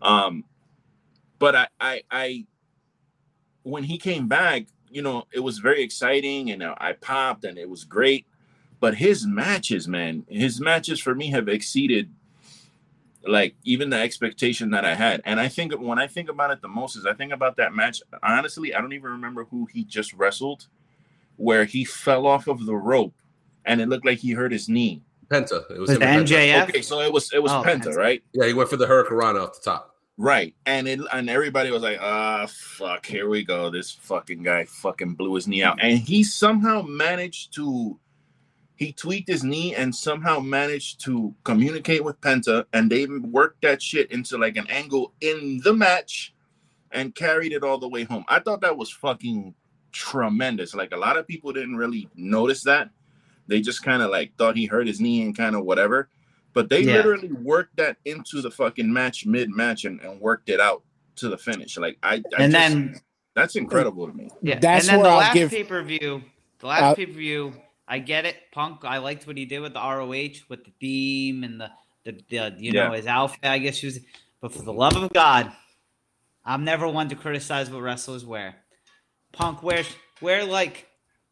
Um, 0.00 0.44
but 1.38 1.56
I, 1.56 1.68
I, 1.80 2.02
I, 2.10 2.46
when 3.62 3.84
he 3.84 3.98
came 3.98 4.28
back, 4.28 4.66
you 4.90 5.02
know, 5.02 5.24
it 5.32 5.40
was 5.40 5.58
very 5.58 5.82
exciting, 5.82 6.50
and 6.50 6.62
I 6.62 6.94
popped, 7.00 7.44
and 7.44 7.58
it 7.58 7.68
was 7.68 7.84
great. 7.84 8.26
But 8.80 8.94
his 8.94 9.26
matches, 9.26 9.88
man, 9.88 10.24
his 10.28 10.60
matches 10.60 11.00
for 11.00 11.14
me 11.14 11.30
have 11.30 11.48
exceeded 11.48 12.10
like 13.26 13.56
even 13.64 13.90
the 13.90 13.98
expectation 13.98 14.70
that 14.70 14.84
I 14.84 14.94
had. 14.94 15.20
And 15.24 15.40
I 15.40 15.48
think 15.48 15.72
when 15.78 15.98
I 15.98 16.06
think 16.06 16.28
about 16.28 16.50
it 16.50 16.62
the 16.62 16.68
most 16.68 16.96
is 16.96 17.04
I 17.04 17.12
think 17.14 17.32
about 17.32 17.56
that 17.56 17.74
match. 17.74 18.00
Honestly, 18.22 18.74
I 18.74 18.80
don't 18.80 18.92
even 18.92 19.10
remember 19.10 19.44
who 19.44 19.66
he 19.66 19.84
just 19.84 20.12
wrestled, 20.14 20.68
where 21.38 21.64
he 21.64 21.84
fell 21.84 22.26
off 22.26 22.46
of 22.46 22.66
the 22.66 22.76
rope 22.76 23.14
and 23.64 23.80
it 23.80 23.88
looked 23.88 24.04
like 24.06 24.18
he 24.18 24.32
hurt 24.32 24.52
his 24.52 24.68
knee. 24.68 25.02
Penta. 25.28 25.70
It 25.70 25.78
was, 25.78 25.88
Was 25.88 25.90
him 25.90 26.02
it 26.02 26.06
Penta. 26.06 26.26
MJF? 26.26 26.68
Okay, 26.68 26.82
so 26.82 27.00
it 27.00 27.12
was 27.12 27.32
it 27.32 27.42
was 27.42 27.52
Oh, 27.52 27.62
Penta, 27.64 27.84
Penta. 27.86 27.96
right? 27.96 28.22
Yeah, 28.32 28.46
he 28.46 28.52
went 28.54 28.70
for 28.70 28.76
the 28.76 28.86
Hurricane 28.86 29.40
off 29.40 29.54
the 29.54 29.60
top. 29.70 29.94
Right. 30.16 30.54
And 30.66 30.88
it 30.88 31.00
and 31.12 31.30
everybody 31.30 31.70
was 31.70 31.82
like, 31.82 31.98
ah, 32.00 32.46
fuck, 32.50 33.06
here 33.06 33.28
we 33.28 33.44
go. 33.44 33.70
This 33.70 33.90
fucking 33.92 34.42
guy 34.42 34.64
fucking 34.64 35.14
blew 35.14 35.34
his 35.34 35.46
knee 35.46 35.62
out. 35.62 35.78
And 35.82 35.98
he 35.98 36.24
somehow 36.24 36.82
managed 36.82 37.54
to 37.54 37.98
he 38.76 38.92
tweaked 38.92 39.28
his 39.28 39.44
knee 39.44 39.74
and 39.74 39.94
somehow 39.94 40.38
managed 40.40 41.00
to 41.04 41.34
communicate 41.44 42.02
with 42.04 42.20
Penta 42.20 42.64
and 42.72 42.90
they 42.90 43.06
worked 43.06 43.62
that 43.62 43.82
shit 43.82 44.10
into 44.12 44.38
like 44.38 44.56
an 44.56 44.66
angle 44.68 45.12
in 45.20 45.60
the 45.64 45.72
match 45.74 46.32
and 46.92 47.14
carried 47.14 47.52
it 47.52 47.62
all 47.62 47.78
the 47.78 47.88
way 47.88 48.04
home. 48.04 48.24
I 48.28 48.38
thought 48.40 48.60
that 48.62 48.76
was 48.78 48.90
fucking 48.90 49.54
tremendous. 49.92 50.74
Like 50.74 50.92
a 50.92 50.96
lot 50.96 51.16
of 51.16 51.26
people 51.26 51.52
didn't 51.52 51.76
really 51.76 52.08
notice 52.14 52.62
that. 52.64 52.90
They 53.46 53.60
just 53.60 53.82
kind 53.82 54.02
of 54.02 54.10
like 54.10 54.36
thought 54.36 54.56
he 54.56 54.66
hurt 54.66 54.86
his 54.86 55.00
knee 55.00 55.22
and 55.22 55.36
kind 55.36 55.56
of 55.56 55.64
whatever. 55.64 56.08
But 56.52 56.68
they 56.68 56.80
Yeah. 56.82 56.94
literally 56.94 57.32
worked 57.32 57.76
that 57.76 57.96
into 58.04 58.40
the 58.42 58.50
fucking 58.50 58.92
match 58.92 59.24
mid 59.26 59.50
match 59.50 59.84
and, 59.84 60.00
and 60.00 60.20
worked 60.20 60.48
it 60.48 60.60
out 60.60 60.82
to 61.16 61.28
the 61.28 61.38
finish. 61.38 61.76
Like 61.78 61.98
I, 62.02 62.14
I 62.14 62.14
and 62.16 62.22
just- 62.22 62.52
then 62.52 63.00
that's 63.34 63.56
incredible 63.56 64.06
to 64.08 64.12
me. 64.12 64.30
yeah, 64.42 64.58
That's 64.58 64.88
and 64.88 64.96
then 64.98 65.02
the 65.04 65.08
I'll 65.10 65.18
last 65.18 65.34
give- 65.34 65.50
pay 65.50 65.64
per 65.64 65.82
view, 65.82 66.22
the 66.58 66.66
last 66.66 66.82
Uh, 66.82 66.94
pay 66.94 67.06
per 67.06 67.12
view, 67.12 67.52
I 67.86 68.00
get 68.00 68.24
it. 68.26 68.36
Punk, 68.52 68.84
I 68.84 68.98
liked 68.98 69.26
what 69.26 69.36
he 69.36 69.44
did 69.46 69.60
with 69.60 69.72
the 69.74 69.80
ROH 69.80 70.40
with 70.48 70.64
the 70.64 70.72
theme 70.80 71.44
and 71.44 71.60
the 71.60 71.70
the, 72.04 72.20
the 72.30 72.54
you 72.58 72.72
know 72.72 72.92
his 72.92 73.06
outfit. 73.06 73.40
I 73.44 73.58
guess 73.58 73.78
he 73.78 73.86
was, 73.86 74.00
but 74.40 74.52
for 74.52 74.62
the 74.62 74.72
love 74.72 74.96
of 74.96 75.12
God, 75.12 75.52
I'm 76.44 76.64
never 76.64 76.88
one 76.88 77.08
to 77.10 77.14
criticize 77.14 77.70
what 77.70 77.82
wrestlers 77.82 78.24
wear. 78.24 78.56
Punk 79.32 79.62
wears 79.62 79.88
wear 80.20 80.44
like 80.44 80.86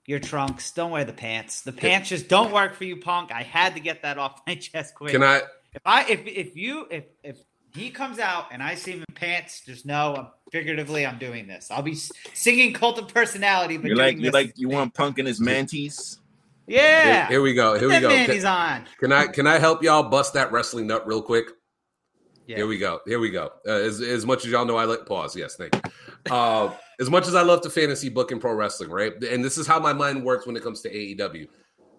your 0.06 0.20
trunks. 0.20 0.70
Don't 0.72 0.90
wear 0.90 1.04
the 1.04 1.12
pants. 1.12 1.62
The 1.62 1.72
pants 1.72 2.08
just 2.10 2.28
don't 2.28 2.52
work 2.52 2.74
for 2.74 2.84
you, 2.84 2.96
Punk. 2.96 3.32
I 3.32 3.42
had 3.42 3.74
to 3.74 3.80
get 3.80 4.02
that 4.02 4.18
off 4.18 4.40
my 4.46 4.54
chest 4.54 4.94
quick. 4.94 5.12
Can 5.12 5.22
I? 5.22 5.42
If 5.74 5.82
I 5.84 6.04
if 6.08 6.26
if 6.26 6.56
you 6.56 6.86
if 6.90 7.04
if 7.22 7.38
he 7.74 7.90
comes 7.90 8.18
out 8.18 8.46
and 8.52 8.62
I 8.62 8.74
see 8.74 8.92
him 8.92 9.04
in 9.06 9.14
pants, 9.14 9.62
just 9.66 9.84
know 9.84 10.14
I'm 10.16 10.26
figuratively 10.50 11.04
I'm 11.04 11.18
doing 11.18 11.46
this. 11.46 11.70
I'll 11.70 11.82
be 11.82 11.94
singing 12.32 12.72
Cult 12.72 12.98
of 12.98 13.08
Personality, 13.08 13.76
but 13.76 13.88
You 13.88 13.96
doing 13.96 14.16
like 14.16 14.24
you 14.24 14.30
like 14.30 14.52
you 14.56 14.68
want 14.68 14.94
Punk 14.94 15.18
in 15.18 15.26
his 15.26 15.40
mantis? 15.40 16.18
yeah. 16.66 17.04
Here, 17.04 17.26
here 17.26 17.42
we 17.42 17.54
go. 17.54 17.78
Here 17.78 17.88
we 17.88 17.94
go. 18.00 18.08
them 18.08 18.10
Can, 18.10 18.26
panties 18.26 18.44
on. 18.44 18.84
can 18.98 19.12
I? 19.12 19.26
Can 19.26 19.46
I 19.46 19.58
help 19.58 19.82
y'all 19.82 20.04
bust 20.04 20.34
that 20.34 20.52
wrestling 20.52 20.86
nut 20.86 21.06
real 21.06 21.20
quick? 21.22 21.46
Yeah. 22.46 22.56
Here 22.56 22.66
we 22.68 22.78
go. 22.78 23.00
Here 23.06 23.18
we 23.18 23.30
go. 23.30 23.50
Uh, 23.66 23.72
as, 23.72 24.00
as 24.00 24.24
much 24.24 24.44
as 24.44 24.52
y'all 24.52 24.64
know, 24.64 24.76
I 24.76 24.84
like 24.84 25.04
pause. 25.04 25.34
Yes, 25.34 25.56
thank 25.56 25.74
you. 25.74 25.80
Uh, 26.30 26.70
as 26.98 27.10
much 27.10 27.26
as 27.26 27.34
I 27.34 27.42
love 27.42 27.60
to 27.62 27.70
fantasy 27.70 28.08
book 28.08 28.32
and 28.32 28.40
pro 28.40 28.54
wrestling, 28.54 28.90
right? 28.90 29.12
And 29.22 29.44
this 29.44 29.58
is 29.58 29.66
how 29.66 29.78
my 29.78 29.92
mind 29.92 30.24
works 30.24 30.46
when 30.46 30.56
it 30.56 30.62
comes 30.62 30.80
to 30.82 30.90
AEW. 30.90 31.46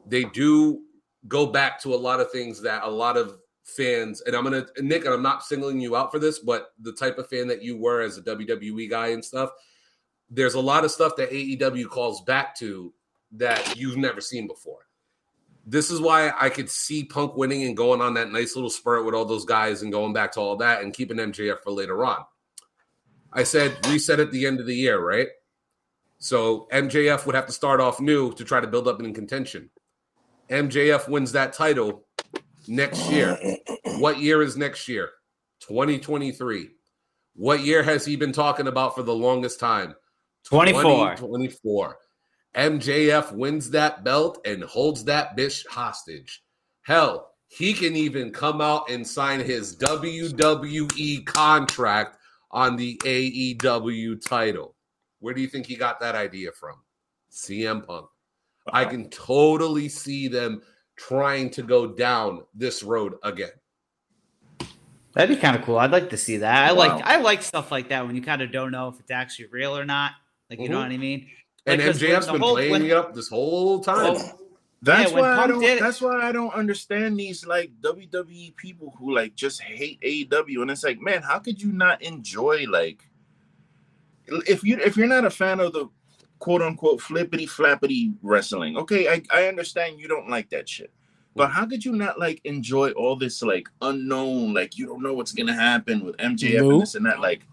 They 0.07 0.23
do 0.25 0.81
go 1.27 1.45
back 1.45 1.81
to 1.83 1.93
a 1.93 1.97
lot 1.97 2.19
of 2.19 2.31
things 2.31 2.61
that 2.61 2.83
a 2.83 2.89
lot 2.89 3.17
of 3.17 3.37
fans, 3.63 4.21
and 4.21 4.35
I'm 4.35 4.43
gonna 4.43 4.65
Nick, 4.79 5.05
and 5.05 5.13
I'm 5.13 5.21
not 5.21 5.43
singling 5.43 5.79
you 5.79 5.95
out 5.95 6.11
for 6.11 6.19
this, 6.19 6.39
but 6.39 6.69
the 6.81 6.93
type 6.93 7.17
of 7.17 7.29
fan 7.29 7.47
that 7.47 7.61
you 7.61 7.77
were 7.77 8.01
as 8.01 8.17
a 8.17 8.21
WWE 8.21 8.89
guy 8.89 9.07
and 9.07 9.23
stuff, 9.23 9.51
there's 10.29 10.55
a 10.55 10.59
lot 10.59 10.85
of 10.85 10.91
stuff 10.91 11.15
that 11.17 11.31
AEW 11.31 11.89
calls 11.89 12.21
back 12.21 12.55
to 12.57 12.93
that 13.33 13.77
you've 13.77 13.97
never 13.97 14.21
seen 14.21 14.47
before 14.47 14.87
this 15.67 15.91
is 15.91 15.99
why 15.99 16.31
I 16.39 16.49
could 16.49 16.69
see 16.69 17.03
Punk 17.03 17.35
winning 17.35 17.63
and 17.63 17.75
going 17.75 17.99
on 17.99 18.13
that 18.13 18.31
nice 18.31 18.55
little 18.55 18.69
spurt 18.69 19.05
with 19.05 19.13
all 19.13 19.25
those 19.25 19.43
guys 19.43 19.81
and 19.81 19.91
going 19.91 20.13
back 20.13 20.31
to 20.31 20.39
all 20.39 20.55
that 20.57 20.81
and 20.81 20.93
keeping 20.93 21.17
MJF 21.17 21.59
for 21.59 21.71
later 21.71 22.05
on. 22.05 22.23
I 23.37 23.43
said 23.43 23.77
reset 23.87 24.19
at 24.19 24.31
the 24.31 24.47
end 24.47 24.59
of 24.59 24.65
the 24.65 24.75
year, 24.75 24.99
right? 24.99 25.27
So 26.17 26.67
MJF 26.73 27.27
would 27.27 27.35
have 27.35 27.45
to 27.45 27.51
start 27.51 27.79
off 27.79 28.01
new 28.01 28.33
to 28.33 28.43
try 28.43 28.59
to 28.59 28.65
build 28.65 28.87
up 28.87 28.99
in 28.99 29.13
contention. 29.13 29.69
MJF 30.49 31.07
wins 31.07 31.31
that 31.33 31.53
title 31.53 32.07
next 32.67 33.11
year. 33.11 33.37
What 33.99 34.19
year 34.19 34.41
is 34.41 34.57
next 34.57 34.87
year? 34.87 35.11
2023. 35.61 36.69
What 37.35 37.59
year 37.59 37.83
has 37.83 38.03
he 38.03 38.15
been 38.15 38.31
talking 38.31 38.67
about 38.67 38.95
for 38.95 39.03
the 39.03 39.13
longest 39.13 39.59
time? 39.59 39.95
24. 40.45 40.81
2024. 41.17 41.97
MJF 42.55 43.33
wins 43.33 43.69
that 43.69 44.03
belt 44.03 44.39
and 44.45 44.63
holds 44.63 45.03
that 45.03 45.37
bitch 45.37 45.67
hostage. 45.67 46.41
Hell, 46.81 47.29
he 47.49 47.73
can 47.73 47.95
even 47.95 48.31
come 48.31 48.61
out 48.61 48.89
and 48.89 49.05
sign 49.05 49.39
his 49.39 49.77
WWE 49.77 51.23
contract 51.27 52.17
on 52.51 52.75
the 52.75 52.97
AEW 53.03 54.21
title. 54.25 54.75
Where 55.19 55.33
do 55.33 55.41
you 55.41 55.47
think 55.47 55.65
he 55.65 55.75
got 55.75 55.99
that 55.99 56.15
idea 56.15 56.51
from? 56.51 56.75
CM 57.31 57.85
Punk. 57.85 58.07
I 58.71 58.85
can 58.85 59.09
totally 59.09 59.89
see 59.89 60.27
them 60.27 60.61
trying 60.97 61.49
to 61.51 61.61
go 61.63 61.87
down 61.87 62.43
this 62.53 62.83
road 62.83 63.15
again. 63.23 63.51
That'd 65.13 65.35
be 65.35 65.41
kind 65.41 65.55
of 65.55 65.63
cool. 65.63 65.77
I'd 65.79 65.91
like 65.91 66.09
to 66.11 66.17
see 66.17 66.37
that. 66.37 66.69
I 66.69 66.73
Wow. 66.73 66.77
like 66.79 67.05
I 67.05 67.17
like 67.21 67.41
stuff 67.41 67.71
like 67.71 67.89
that 67.89 68.05
when 68.05 68.15
you 68.15 68.21
kind 68.21 68.41
of 68.41 68.51
don't 68.51 68.71
know 68.71 68.89
if 68.89 68.99
it's 68.99 69.09
actually 69.11 69.47
real 69.51 69.75
or 69.77 69.85
not. 69.85 70.11
Like 70.49 70.59
you 70.59 70.69
know 70.69 70.77
Mhm. 70.77 70.83
what 70.83 70.91
I 70.91 70.97
mean? 70.97 71.29
And 71.65 71.79
Like, 71.81 71.87
'cause 71.91 72.01
when 72.01 72.11
MJF's 72.11 72.27
been 72.27 72.41
whole- 72.41 72.53
playing 72.53 72.71
when- 72.71 72.85
it 72.85 72.91
up 72.91 73.13
this 73.13 73.29
whole 73.29 73.79
time. 73.83 74.15
Oh, 74.17 74.39
That's 74.87 75.11
Yeah, 75.11 75.19
why 75.19 75.37
I 75.43 75.47
don't. 75.47 75.59
did 75.61 75.81
That's 75.81 76.01
why 76.01 76.21
I 76.21 76.31
don't 76.31 76.53
understand 76.53 77.19
these 77.19 77.45
like 77.45 77.71
WWE 77.81 78.55
people 78.55 78.93
who 78.97 79.13
like 79.13 79.35
just 79.35 79.61
hate 79.61 79.99
AEW, 80.01 80.61
and 80.61 80.71
it's 80.71 80.83
like, 80.83 80.99
man, 80.99 81.21
how 81.21 81.39
could 81.39 81.61
you 81.61 81.71
not 81.71 82.01
enjoy 82.01 82.65
like 82.69 83.07
if 84.47 84.63
you 84.63 84.77
if 84.79 84.97
you're 84.97 85.07
not 85.07 85.25
a 85.25 85.29
fan 85.29 85.59
of 85.59 85.73
the 85.73 85.87
quote 86.39 86.61
unquote 86.61 87.01
flippity 87.01 87.45
flappity 87.47 88.13
wrestling? 88.21 88.77
Okay, 88.77 89.07
I 89.09 89.21
I 89.33 89.47
understand 89.47 89.99
you 89.99 90.07
don't 90.07 90.29
like 90.29 90.49
that 90.51 90.67
shit, 90.69 90.91
but 91.35 91.49
how 91.51 91.65
could 91.65 91.83
you 91.83 91.93
not 91.93 92.17
like 92.19 92.41
enjoy 92.45 92.91
all 92.91 93.15
this 93.15 93.41
like 93.41 93.67
unknown, 93.81 94.53
like 94.53 94.77
you 94.77 94.85
don't 94.85 95.03
know 95.03 95.13
what's 95.13 95.33
gonna 95.33 95.53
happen 95.53 96.03
with 96.05 96.15
MJF 96.17 96.59
Nope. 96.61 96.71
and 96.71 96.81
this 96.81 96.95
and 96.95 97.05
that? 97.05 97.19
Like, 97.19 97.45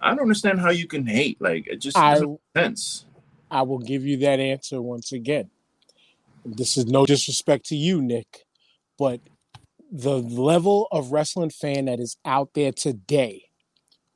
I 0.00 0.10
don't 0.10 0.20
understand 0.20 0.60
how 0.60 0.70
you 0.70 0.86
can 0.86 1.06
hate. 1.06 1.40
Like, 1.40 1.66
it 1.68 1.76
just 1.76 1.96
I 1.96 2.12
doesn't 2.14 2.30
make 2.54 2.64
sense. 2.64 3.06
I 3.50 3.62
will 3.62 3.78
give 3.78 4.04
you 4.04 4.16
that 4.18 4.40
answer 4.40 4.80
once 4.80 5.12
again. 5.12 5.50
This 6.44 6.76
is 6.76 6.86
no 6.86 7.06
disrespect 7.06 7.66
to 7.66 7.76
you, 7.76 8.00
Nick, 8.00 8.44
but 8.98 9.20
the 9.92 10.18
level 10.18 10.88
of 10.90 11.12
wrestling 11.12 11.50
fan 11.50 11.86
that 11.86 12.00
is 12.00 12.16
out 12.24 12.50
there 12.54 12.72
today, 12.72 13.44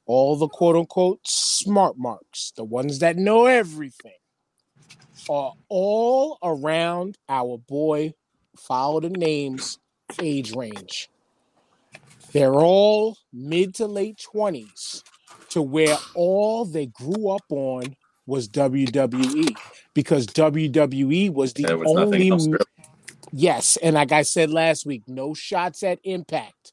all 0.06 0.36
the 0.36 0.48
quote 0.48 0.76
unquote 0.76 1.20
smart 1.26 1.98
marks, 1.98 2.52
the 2.56 2.64
ones 2.64 3.00
that 3.00 3.16
know 3.16 3.46
everything, 3.46 4.12
are 5.28 5.52
all 5.68 6.38
around 6.42 7.18
our 7.28 7.58
boy, 7.58 8.12
follow 8.58 9.00
the 9.00 9.10
names, 9.10 9.78
age 10.20 10.54
range. 10.54 11.10
They're 12.32 12.54
all 12.54 13.16
mid 13.32 13.74
to 13.76 13.86
late 13.86 14.20
20s 14.34 15.02
to 15.50 15.62
where 15.62 15.96
all 16.14 16.64
they 16.64 16.86
grew 16.86 17.30
up 17.30 17.44
on 17.50 17.96
was 18.26 18.48
WWE 18.48 19.56
because 19.94 20.26
WWE 20.28 21.32
was 21.32 21.52
the 21.54 21.64
was 21.76 21.88
only 21.88 22.04
nothing 22.28 22.32
else. 22.32 22.46
really. 22.46 22.64
yes, 23.32 23.76
and 23.78 23.94
like 23.94 24.12
I 24.12 24.22
said 24.22 24.50
last 24.50 24.86
week, 24.86 25.02
no 25.06 25.34
shots 25.34 25.82
at 25.82 25.98
Impact, 26.04 26.72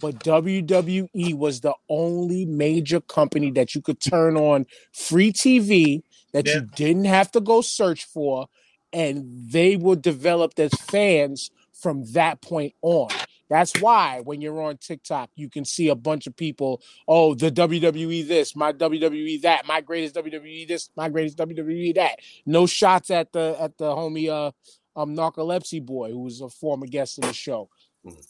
but 0.00 0.18
WWE 0.20 1.34
was 1.34 1.60
the 1.60 1.74
only 1.88 2.44
major 2.44 3.00
company 3.00 3.50
that 3.52 3.74
you 3.74 3.80
could 3.82 4.00
turn 4.00 4.36
on 4.36 4.66
free 4.92 5.32
TV 5.32 6.02
that 6.32 6.46
Yeah. 6.46 6.54
you 6.56 6.60
didn't 6.76 7.04
have 7.06 7.30
to 7.32 7.40
go 7.40 7.60
search 7.60 8.04
for, 8.04 8.46
and 8.92 9.24
they 9.50 9.76
were 9.76 9.96
developed 9.96 10.58
as 10.60 10.72
fans 10.74 11.50
from 11.72 12.04
that 12.12 12.40
point 12.40 12.74
on. 12.82 13.08
That's 13.48 13.80
why 13.80 14.20
when 14.24 14.40
you're 14.40 14.60
on 14.62 14.76
TikTok, 14.76 15.30
you 15.34 15.48
can 15.48 15.64
see 15.64 15.88
a 15.88 15.94
bunch 15.94 16.26
of 16.26 16.36
people, 16.36 16.82
oh, 17.06 17.34
the 17.34 17.50
WWE 17.50 18.26
this, 18.26 18.54
my 18.54 18.72
WWE 18.72 19.40
that, 19.42 19.66
my 19.66 19.80
greatest 19.80 20.14
WWE 20.16 20.68
this, 20.68 20.90
my 20.96 21.08
greatest 21.08 21.38
WWE 21.38 21.94
that. 21.94 22.18
No 22.44 22.66
shots 22.66 23.10
at 23.10 23.32
the 23.32 23.56
at 23.60 23.78
the 23.78 23.86
homie 23.90 24.28
uh 24.28 24.52
um 25.00 25.16
narcolepsy 25.16 25.84
boy, 25.84 26.10
who 26.10 26.20
was 26.20 26.40
a 26.40 26.48
former 26.48 26.86
guest 26.86 27.18
of 27.18 27.24
the 27.24 27.32
show. 27.32 27.70
Mhm. 28.04 28.26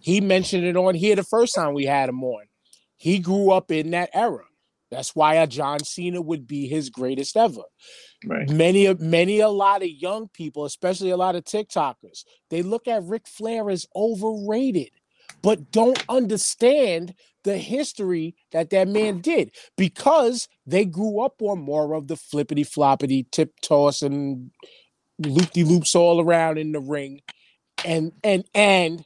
He 0.00 0.20
mentioned 0.20 0.64
it 0.64 0.76
on 0.76 0.94
here 0.94 1.16
the 1.16 1.22
first 1.22 1.54
time 1.54 1.74
we 1.74 1.84
had 1.84 2.08
him 2.08 2.22
on. 2.24 2.44
He 2.96 3.18
grew 3.18 3.52
up 3.52 3.70
in 3.70 3.90
that 3.90 4.10
era. 4.12 4.44
That's 4.90 5.14
why 5.14 5.34
a 5.34 5.46
John 5.46 5.84
Cena 5.84 6.20
would 6.20 6.46
be 6.46 6.66
his 6.66 6.90
greatest 6.90 7.36
ever. 7.36 7.62
Right. 8.24 8.48
Many, 8.48 8.92
many, 8.94 9.40
a 9.40 9.48
lot 9.48 9.82
of 9.82 9.88
young 9.88 10.28
people, 10.28 10.64
especially 10.64 11.10
a 11.10 11.16
lot 11.16 11.36
of 11.36 11.44
TikTokers, 11.44 12.24
they 12.50 12.62
look 12.62 12.88
at 12.88 13.04
Ric 13.04 13.28
Flair 13.28 13.70
as 13.70 13.86
overrated, 13.94 14.90
but 15.42 15.70
don't 15.70 16.02
understand 16.08 17.14
the 17.44 17.58
history 17.58 18.34
that 18.52 18.70
that 18.70 18.88
man 18.88 19.20
did 19.20 19.50
because 19.76 20.48
they 20.66 20.84
grew 20.84 21.20
up 21.20 21.40
on 21.40 21.60
more 21.60 21.94
of 21.94 22.08
the 22.08 22.16
flippity 22.16 22.64
floppity 22.64 23.30
tip 23.30 23.52
toss 23.62 24.02
and 24.02 24.50
loop 25.18 25.50
de 25.52 25.64
loops 25.64 25.94
all 25.94 26.20
around 26.20 26.58
in 26.58 26.72
the 26.72 26.80
ring, 26.80 27.20
and 27.84 28.12
and 28.24 28.44
and 28.54 29.04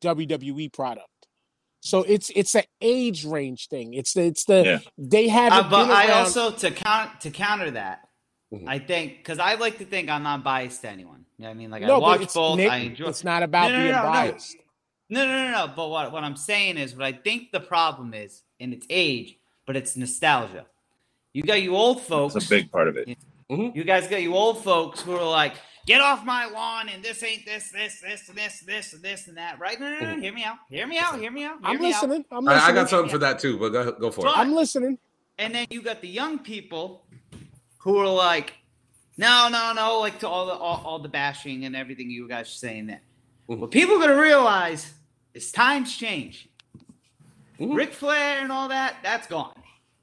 WWE 0.00 0.72
product. 0.72 1.08
So 1.84 2.04
it's 2.04 2.30
it's 2.36 2.54
an 2.54 2.62
age 2.80 3.24
range 3.24 3.66
thing. 3.68 3.92
It's 3.94 4.14
the 4.14 4.22
it's 4.22 4.44
the 4.44 4.62
Yeah. 4.64 4.78
they 4.96 5.26
have. 5.28 5.52
Uh, 5.52 5.68
but 5.68 5.90
I 5.90 6.12
also 6.12 6.52
to 6.52 6.70
count 6.70 7.20
to 7.22 7.30
counter 7.32 7.72
that, 7.72 8.08
Mhm. 8.54 8.68
I 8.68 8.78
think 8.78 9.18
because 9.18 9.40
I 9.40 9.54
like 9.56 9.78
to 9.78 9.84
think 9.84 10.08
I'm 10.08 10.22
not 10.22 10.44
biased 10.44 10.80
to 10.82 10.88
anyone. 10.88 11.26
You 11.38 11.42
know 11.42 11.48
what 11.48 11.54
I 11.54 11.58
mean? 11.58 11.70
Like 11.70 11.82
I 11.82 11.86
no, 11.86 11.94
but 11.96 12.02
watch 12.02 12.20
it's, 12.22 12.34
both. 12.34 12.56
Nick, 12.56 12.70
I 12.70 12.76
enjoy. 12.78 13.08
it's 13.08 13.24
not 13.24 13.42
about 13.42 13.72
No, 13.72 13.78
no, 13.78 13.82
being 13.82 13.92
no, 13.92 14.02
no. 14.04 14.08
biased. 14.08 14.56
No, 15.10 15.26
no, 15.26 15.44
no, 15.44 15.50
no. 15.66 15.72
But 15.74 15.88
what, 15.90 16.12
what 16.12 16.22
I'm 16.22 16.36
saying 16.36 16.78
is, 16.78 16.94
what 16.94 17.04
I 17.04 17.12
think 17.12 17.50
the 17.50 17.60
problem 17.60 18.14
is, 18.14 18.42
and 18.60 18.72
it's 18.72 18.86
age, 18.88 19.36
but 19.66 19.76
it's 19.76 19.96
nostalgia. 19.96 20.66
You 21.34 21.42
got 21.42 21.60
you 21.62 21.74
old 21.74 22.00
folks. 22.02 22.34
That's 22.34 22.46
a 22.46 22.48
big 22.48 22.70
part 22.70 22.86
of 22.86 22.96
it. 22.96 23.18
You 23.50 23.82
guys 23.84 24.06
got 24.06 24.22
you 24.22 24.34
old 24.36 24.62
folks 24.62 25.00
who 25.02 25.12
are 25.16 25.28
like, 25.28 25.54
get 25.86 26.00
off 26.00 26.24
my 26.24 26.46
lawn, 26.46 26.88
and 26.88 27.02
this 27.02 27.22
ain't 27.22 27.44
this, 27.44 27.70
this, 27.70 28.00
this, 28.00 28.28
and 28.28 28.36
this, 28.38 28.60
this, 28.60 28.92
and 28.92 29.02
this, 29.02 29.28
and 29.28 29.36
that. 29.36 29.58
Right? 29.58 29.78
No, 29.80 29.90
no, 29.90 29.98
no. 30.00 30.06
Mhm. 30.16 30.20
Hear 30.22 30.32
me 30.32 30.44
out. 30.44 30.58
Hear 30.68 30.86
me 30.86 30.98
out. 30.98 31.18
Hear 31.18 31.30
me 31.30 31.44
out. 31.44 31.58
Hear 31.60 31.68
I'm 31.70 31.80
me 31.80 31.92
out. 31.92 32.02
listening. 32.02 32.24
I'm 32.30 32.44
listening. 32.44 32.62
I 32.64 32.72
got 32.72 32.88
something 32.90 33.10
for 33.10 33.18
that 33.18 33.38
too, 33.38 33.58
but 33.58 33.70
go, 33.70 33.92
go 33.92 34.10
for 34.10 34.26
it. 34.26 34.32
I'm 34.34 34.54
listening. 34.54 34.98
And 35.38 35.54
then 35.54 35.66
you 35.70 35.82
got 35.82 36.00
the 36.00 36.08
young 36.08 36.38
people 36.38 37.04
who 37.78 37.98
are 37.98 38.06
like, 38.08 38.54
no, 39.16 39.48
no, 39.50 39.72
no, 39.74 39.98
like 40.00 40.18
to 40.20 40.28
all 40.28 40.46
the 40.46 40.52
all, 40.52 40.82
all 40.84 40.98
the 40.98 41.08
bashing 41.08 41.64
and 41.64 41.74
everything 41.74 42.10
you 42.10 42.28
guys 42.28 42.46
are 42.46 42.50
saying 42.50 42.86
there. 42.86 43.02
Mhm. 43.48 43.58
What 43.58 43.70
people 43.70 43.96
are 43.96 44.00
gonna 44.00 44.20
realize 44.20 44.94
is 45.34 45.50
times 45.50 45.96
change. 45.96 46.48
Mhm. 47.58 47.74
Ric 47.76 47.92
Flair 47.92 48.38
and 48.40 48.50
all 48.52 48.68
that, 48.68 48.96
that's 49.02 49.26
gone. 49.26 49.54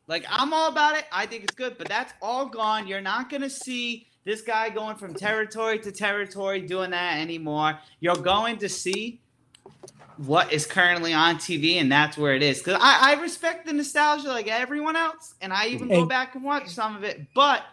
Like 0.07 0.25
I'm 0.29 0.53
all 0.53 0.69
about 0.69 0.97
it. 0.97 1.05
I 1.11 1.25
think 1.25 1.43
it's 1.43 1.55
good, 1.55 1.77
but 1.77 1.87
that's 1.87 2.13
all 2.21 2.47
gone. 2.47 2.87
You're 2.87 3.01
not 3.01 3.29
gonna 3.29 3.49
see 3.49 4.07
this 4.25 4.41
guy 4.41 4.69
going 4.69 4.95
from 4.95 5.13
territory 5.13 5.79
to 5.79 5.91
territory 5.91 6.61
doing 6.61 6.91
that 6.91 7.17
anymore. 7.17 7.79
You're 7.99 8.15
going 8.15 8.57
to 8.57 8.69
see 8.69 9.21
what 10.17 10.51
is 10.51 10.65
currently 10.65 11.13
on 11.13 11.37
TV, 11.37 11.75
and 11.75 11.91
that's 11.91 12.17
where 12.17 12.33
it 12.33 12.43
is. 12.43 12.59
Because 12.59 12.79
I, 12.81 13.13
I 13.13 13.21
respect 13.21 13.65
the 13.65 13.73
nostalgia 13.73 14.27
like 14.27 14.47
everyone 14.47 14.95
else, 14.95 15.35
and 15.41 15.53
I 15.53 15.67
even 15.67 15.87
go 15.87 16.05
back 16.05 16.35
and 16.35 16.43
watch 16.43 16.67
some 16.69 16.95
of 16.95 17.03
it. 17.03 17.27
But 17.33 17.63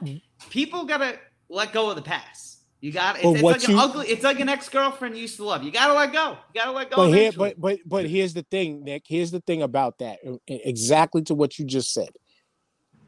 people 0.51 0.85
gotta 0.85 1.19
let 1.49 1.73
go 1.73 1.91
of 1.91 1.97
the 1.97 2.03
past. 2.03 2.59
You 2.81 2.93
got 2.93 3.17
it's, 3.17 3.25
it's 3.27 3.43
like 3.43 3.65
an 3.65 3.71
you- 3.73 3.79
ugly. 3.79 4.07
It's 4.07 4.23
like 4.23 4.39
an 4.39 4.49
ex 4.49 4.69
girlfriend 4.69 5.17
you 5.17 5.23
used 5.23 5.37
to 5.37 5.45
love. 5.45 5.65
You 5.65 5.73
gotta 5.73 5.95
let 5.95 6.13
go. 6.13 6.39
You 6.55 6.61
gotta 6.61 6.71
let 6.71 6.91
go. 6.91 6.97
But 6.97 7.09
here, 7.13 7.33
but 7.37 7.61
but 7.61 7.81
but 7.85 8.09
here's 8.09 8.35
the 8.35 8.45
thing, 8.45 8.85
Nick. 8.85 9.05
Here's 9.07 9.33
the 9.33 9.41
thing 9.41 9.63
about 9.63 9.99
that. 9.99 10.21
Exactly 10.47 11.23
to 11.23 11.35
what 11.35 11.59
you 11.59 11.65
just 11.65 11.93
said. 11.93 12.11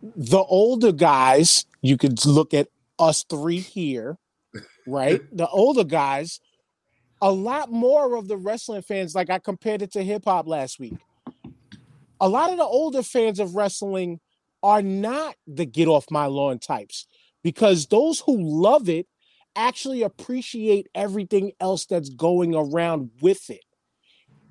The 0.03 0.39
older 0.39 0.93
guys, 0.93 1.65
you 1.81 1.97
could 1.97 2.25
look 2.27 2.55
at 2.55 2.69
us 2.99 3.25
three 3.29 3.61
here, 3.61 4.17
right? 4.87 5.21
The 5.33 5.49
older 5.49 5.85
guys, 5.85 6.41
a 7.21 7.31
lot 7.31 7.71
more 7.71 8.17
of 8.17 8.29
the 8.29 8.37
wrestling 8.37 8.83
fans, 8.83 9.15
like 9.15 9.31
I 9.31 9.39
compared 9.39 9.83
it 9.83 9.93
to 9.93 10.03
hip 10.03 10.25
hop 10.25 10.47
last 10.47 10.79
week. 10.79 10.97
A 12.21 12.29
lot 12.29 12.51
of 12.51 12.57
the 12.57 12.65
older 12.65 13.03
fans 13.03 13.39
of 13.39 13.55
wrestling 13.55 14.21
are 14.63 14.83
not 14.83 15.37
the 15.47 15.65
get 15.65 15.89
off 15.89 16.11
my 16.11 16.27
lawn 16.27 16.59
types 16.59 17.07
because 17.45 17.87
those 17.87 18.21
who 18.21 18.37
love 18.39 18.89
it 18.89 19.07
actually 19.55 20.03
appreciate 20.03 20.89
everything 20.95 21.53
else 21.61 21.87
that's 21.87 22.11
going 22.11 22.55
around 22.55 23.11
with 23.21 23.51
it. 23.51 23.65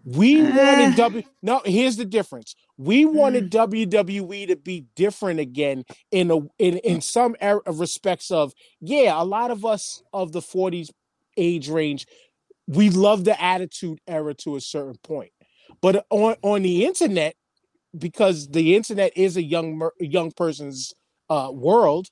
We 0.07 0.41
wanted 0.41 0.95
W. 0.95 1.23
No, 1.41 1.61
here's 1.65 1.97
the 1.97 2.05
difference. 2.05 2.55
We 2.77 3.03
wanted 3.03 3.51
WWE 3.51 4.47
to 4.47 4.55
be 4.55 4.85
different 4.95 5.41
again 5.41 5.83
in 6.11 6.31
a 6.31 6.37
in 6.57 6.77
in 6.77 7.01
some 7.01 7.35
er- 7.43 7.61
respects 7.67 8.31
of 8.31 8.53
yeah. 8.79 9.21
A 9.21 9.25
lot 9.25 9.51
of 9.51 9.65
us 9.65 10.01
of 10.13 10.31
the 10.31 10.39
40s 10.39 10.91
age 11.35 11.67
range, 11.67 12.07
we 12.67 12.89
love 12.89 13.25
the 13.25 13.41
attitude 13.41 13.99
era 14.07 14.33
to 14.35 14.55
a 14.55 14.61
certain 14.61 14.95
point, 15.03 15.31
but 15.81 16.05
on 16.09 16.35
on 16.41 16.61
the 16.61 16.85
internet, 16.85 17.35
because 17.97 18.47
the 18.47 18.77
internet 18.77 19.11
is 19.17 19.35
a 19.35 19.43
young 19.43 19.77
mer- 19.77 19.93
young 19.99 20.31
person's 20.31 20.93
uh, 21.29 21.49
world. 21.53 22.07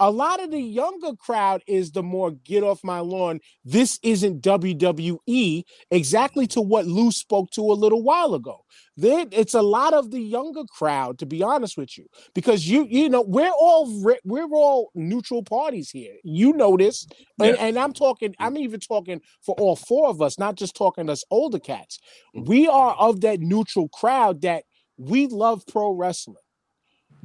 A 0.00 0.10
lot 0.10 0.42
of 0.42 0.50
the 0.50 0.60
younger 0.60 1.14
crowd 1.14 1.62
is 1.68 1.92
the 1.92 2.02
more 2.02 2.32
get 2.32 2.64
off 2.64 2.82
my 2.82 2.98
lawn. 2.98 3.40
This 3.64 4.00
isn't 4.02 4.42
WWE, 4.42 5.62
exactly 5.90 6.46
to 6.48 6.60
what 6.60 6.86
Lou 6.86 7.12
spoke 7.12 7.50
to 7.52 7.60
a 7.60 7.74
little 7.74 8.02
while 8.02 8.34
ago. 8.34 8.64
There, 8.96 9.26
it's 9.30 9.54
a 9.54 9.62
lot 9.62 9.94
of 9.94 10.10
the 10.10 10.20
younger 10.20 10.64
crowd, 10.64 11.18
to 11.18 11.26
be 11.26 11.42
honest 11.42 11.76
with 11.76 11.96
you, 11.96 12.06
because 12.34 12.68
you 12.68 12.86
you 12.88 13.08
know 13.08 13.22
we're 13.22 13.50
all 13.50 13.88
we're 14.24 14.52
all 14.52 14.90
neutral 14.94 15.42
parties 15.42 15.90
here. 15.90 16.14
You 16.22 16.52
know 16.52 16.76
this, 16.76 17.06
and, 17.40 17.56
and 17.58 17.78
I'm 17.78 17.92
talking. 17.92 18.30
Mm. 18.30 18.36
I'm 18.38 18.58
even 18.58 18.80
talking 18.80 19.20
for 19.44 19.54
all 19.58 19.76
four 19.76 20.08
of 20.08 20.22
us, 20.22 20.38
not 20.38 20.56
just 20.56 20.76
talking 20.76 21.08
us 21.08 21.24
older 21.30 21.58
cats. 21.58 21.98
Mm. 22.36 22.46
We 22.46 22.68
are 22.68 22.94
of 22.94 23.20
that 23.22 23.40
neutral 23.40 23.88
crowd 23.88 24.42
that 24.42 24.64
we 24.96 25.26
love 25.26 25.64
pro 25.66 25.90
wrestling. 25.90 26.36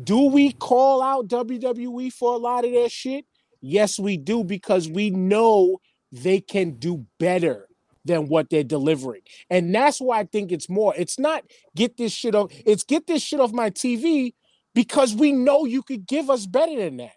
Do 0.02 0.30
we 0.30 0.54
call 0.54 1.02
out 1.02 1.28
WWE 1.28 2.14
for 2.14 2.34
a 2.34 2.38
lot 2.38 2.66
of 2.66 2.72
their 2.72 2.90
shit? 2.90 3.26
Yes, 3.62 4.00
we 4.00 4.18
do 4.18 4.44
because 4.44 4.88
we 4.88 5.10
know 5.10 5.80
they 6.12 6.40
can 6.40 6.72
do 6.72 7.06
better 7.20 7.68
than 8.06 8.28
what 8.28 8.50
they're 8.50 8.64
delivering. 8.64 9.22
And 9.50 9.76
that's 9.76 10.00
why 10.00 10.20
I 10.20 10.24
think 10.24 10.52
it's 10.52 10.70
more. 10.70 10.94
It's 10.98 11.20
not 11.20 11.44
get 11.76 11.98
this 11.98 12.14
shit 12.14 12.34
off, 12.34 12.52
it's 12.66 12.84
get 12.84 13.08
this 13.08 13.22
shit 13.22 13.40
off 13.40 13.52
my 13.52 13.70
TV 13.70 14.34
because 14.74 15.14
we 15.14 15.34
know 15.34 15.66
you 15.66 15.84
could 15.84 16.08
give 16.08 16.30
us 16.30 16.46
better 16.46 16.78
than 16.78 16.98
that. 16.98 17.14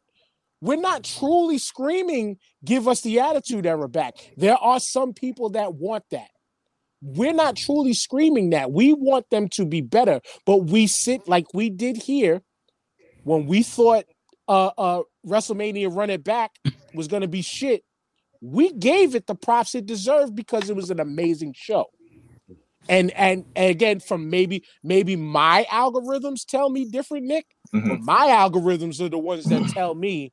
We're 0.60 0.76
not 0.76 1.04
truly 1.04 1.58
screaming, 1.58 2.38
give 2.64 2.86
us 2.88 3.00
the 3.00 3.20
attitude 3.20 3.66
era 3.66 3.88
back. 3.88 4.14
There 4.36 4.56
are 4.56 4.80
some 4.80 5.12
people 5.12 5.50
that 5.50 5.74
want 5.74 6.04
that. 6.10 6.28
We're 7.00 7.32
not 7.32 7.56
truly 7.56 7.94
screaming 7.94 8.50
that. 8.50 8.70
We 8.70 8.92
want 8.92 9.28
them 9.30 9.48
to 9.50 9.66
be 9.66 9.80
better, 9.80 10.20
but 10.46 10.64
we 10.64 10.86
sit 10.86 11.26
like 11.26 11.46
we 11.52 11.68
did 11.68 11.96
here 11.96 12.42
when 13.24 13.46
we 13.46 13.62
thought 13.62 14.04
uh 14.48 14.70
uh 14.78 15.02
WrestleMania 15.26 15.94
Run 15.94 16.10
It 16.10 16.24
Back 16.24 16.52
was 16.94 17.08
gonna 17.08 17.28
be 17.28 17.42
shit. 17.42 17.84
We 18.40 18.72
gave 18.72 19.14
it 19.14 19.26
the 19.26 19.34
props 19.36 19.74
it 19.74 19.86
deserved 19.86 20.34
because 20.34 20.68
it 20.68 20.76
was 20.76 20.90
an 20.90 21.00
amazing 21.00 21.54
show. 21.56 21.86
And 22.88 23.12
and, 23.12 23.44
and 23.54 23.70
again, 23.70 24.00
from 24.00 24.28
maybe 24.28 24.64
maybe 24.82 25.14
my 25.14 25.64
algorithms 25.70 26.44
tell 26.44 26.68
me 26.68 26.84
different, 26.84 27.26
Nick, 27.26 27.46
Mhm. 27.72 27.88
but 27.88 28.00
my 28.00 28.26
algorithms 28.28 29.00
are 29.00 29.08
the 29.08 29.18
ones 29.18 29.44
that 29.44 29.68
tell 29.68 29.94
me 29.94 30.32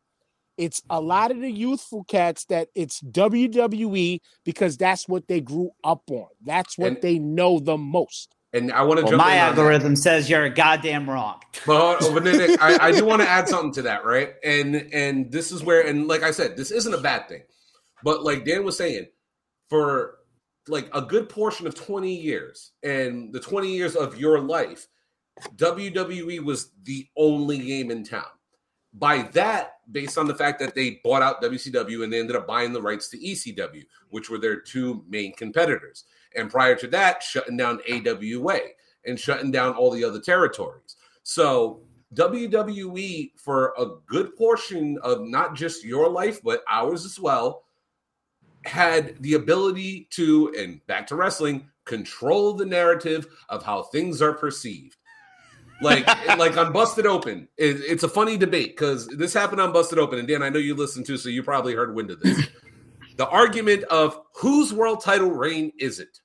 it's 0.57 0.81
a 0.89 0.99
lot 0.99 1.31
of 1.31 1.39
the 1.39 1.49
youthful 1.51 2.03
cats 2.05 2.45
that 2.45 2.67
it's 2.75 2.99
WWE 3.01 4.19
because 4.43 4.75
that's 4.77 5.07
what 5.07 5.27
they 5.27 5.39
grew 5.39 5.69
up 5.83 6.01
on. 6.09 6.27
That's 6.43 6.77
what 6.77 6.93
And- 6.93 7.01
they 7.01 7.19
know 7.19 7.59
the 7.59 7.77
most. 7.77 8.35
And 8.53 8.71
I 8.71 8.81
want 8.81 8.99
to 8.99 9.03
Well, 9.03 9.11
jump 9.11 9.23
my 9.23 9.35
in 9.35 9.39
on 9.41 9.55
that. 9.55 9.61
algorithm 9.61 9.95
says 9.95 10.29
you're 10.29 10.43
a 10.43 10.49
goddamn 10.49 11.09
wrong. 11.09 11.41
But, 11.65 11.97
oh, 12.01 12.13
but 12.13 12.23
Nick, 12.23 12.59
I, 12.61 12.87
I 12.87 12.91
do 12.91 13.05
want 13.05 13.21
to 13.21 13.27
add 13.29 13.47
something 13.49 13.71
to 13.73 13.81
that, 13.83 14.05
right? 14.05 14.33
And 14.43 14.75
and 14.93 15.31
this 15.31 15.51
is 15.51 15.63
where, 15.63 15.85
and 15.85 16.07
like 16.07 16.23
I 16.23 16.31
said, 16.31 16.55
this 16.57 16.71
isn't 16.71 16.93
a 16.93 16.97
bad 16.99 17.27
thing. 17.27 17.43
But 18.03 18.23
like 18.23 18.45
Dan 18.45 18.63
was 18.63 18.77
saying, 18.77 19.07
for 19.69 20.15
like 20.67 20.89
a 20.93 21.01
good 21.01 21.27
portion 21.29 21.67
of 21.67 21.75
20 21.75 22.13
years 22.15 22.71
and 22.83 23.33
the 23.33 23.39
20 23.39 23.67
years 23.75 23.95
of 23.95 24.17
your 24.17 24.39
life, 24.39 24.87
WWE 25.55 26.39
was 26.43 26.71
the 26.83 27.07
only 27.17 27.59
game 27.59 27.91
in 27.91 28.03
town. 28.03 28.25
By 28.93 29.23
that, 29.33 29.73
based 29.91 30.17
on 30.17 30.27
the 30.27 30.35
fact 30.35 30.59
that 30.59 30.73
they 30.75 30.99
bought 31.03 31.21
out 31.21 31.41
WCW 31.41 32.03
and 32.03 32.11
they 32.11 32.19
ended 32.19 32.35
up 32.35 32.47
buying 32.47 32.73
the 32.73 32.81
rights 32.81 33.09
to 33.09 33.17
ECW, 33.17 33.83
which 34.09 34.29
were 34.29 34.39
their 34.39 34.59
two 34.59 35.03
main 35.07 35.33
competitors. 35.33 36.05
And 36.35 36.49
prior 36.49 36.75
to 36.75 36.87
that, 36.87 37.23
shutting 37.23 37.57
down 37.57 37.79
AWA 37.89 38.59
and 39.05 39.19
shutting 39.19 39.51
down 39.51 39.73
all 39.73 39.91
the 39.91 40.03
other 40.03 40.19
territories. 40.19 40.95
So 41.23 41.81
WWE, 42.15 43.31
for 43.37 43.73
a 43.77 43.85
good 44.07 44.35
portion 44.35 44.97
of 45.03 45.21
not 45.21 45.55
just 45.55 45.83
your 45.83 46.09
life, 46.09 46.41
but 46.43 46.63
ours 46.67 47.05
as 47.05 47.19
well, 47.19 47.63
had 48.65 49.21
the 49.21 49.35
ability 49.35 50.07
to, 50.11 50.53
and 50.57 50.85
back 50.87 51.07
to 51.07 51.15
wrestling, 51.15 51.69
control 51.85 52.53
the 52.53 52.65
narrative 52.65 53.27
of 53.49 53.63
how 53.63 53.83
things 53.83 54.21
are 54.21 54.33
perceived. 54.33 54.97
Like, 55.81 56.05
like 56.37 56.57
on 56.57 56.73
Busted 56.73 57.05
Open, 57.05 57.47
it, 57.57 57.77
it's 57.87 58.03
a 58.03 58.09
funny 58.09 58.37
debate 58.37 58.75
because 58.75 59.07
this 59.07 59.33
happened 59.33 59.61
on 59.61 59.71
Busted 59.71 59.99
Open, 59.99 60.19
and 60.19 60.27
Dan, 60.27 60.43
I 60.43 60.49
know 60.49 60.59
you 60.59 60.75
listened 60.75 61.05
to, 61.07 61.17
so 61.17 61.29
you 61.29 61.43
probably 61.43 61.73
heard 61.73 61.95
wind 61.95 62.11
of 62.11 62.19
this. 62.19 62.47
The 63.19 63.27
argument 63.27 63.83
of 63.83 64.21
whose 64.33 64.71
world 64.71 65.01
title 65.01 65.31
reign 65.31 65.73
is 65.77 65.99
it? 65.99 66.21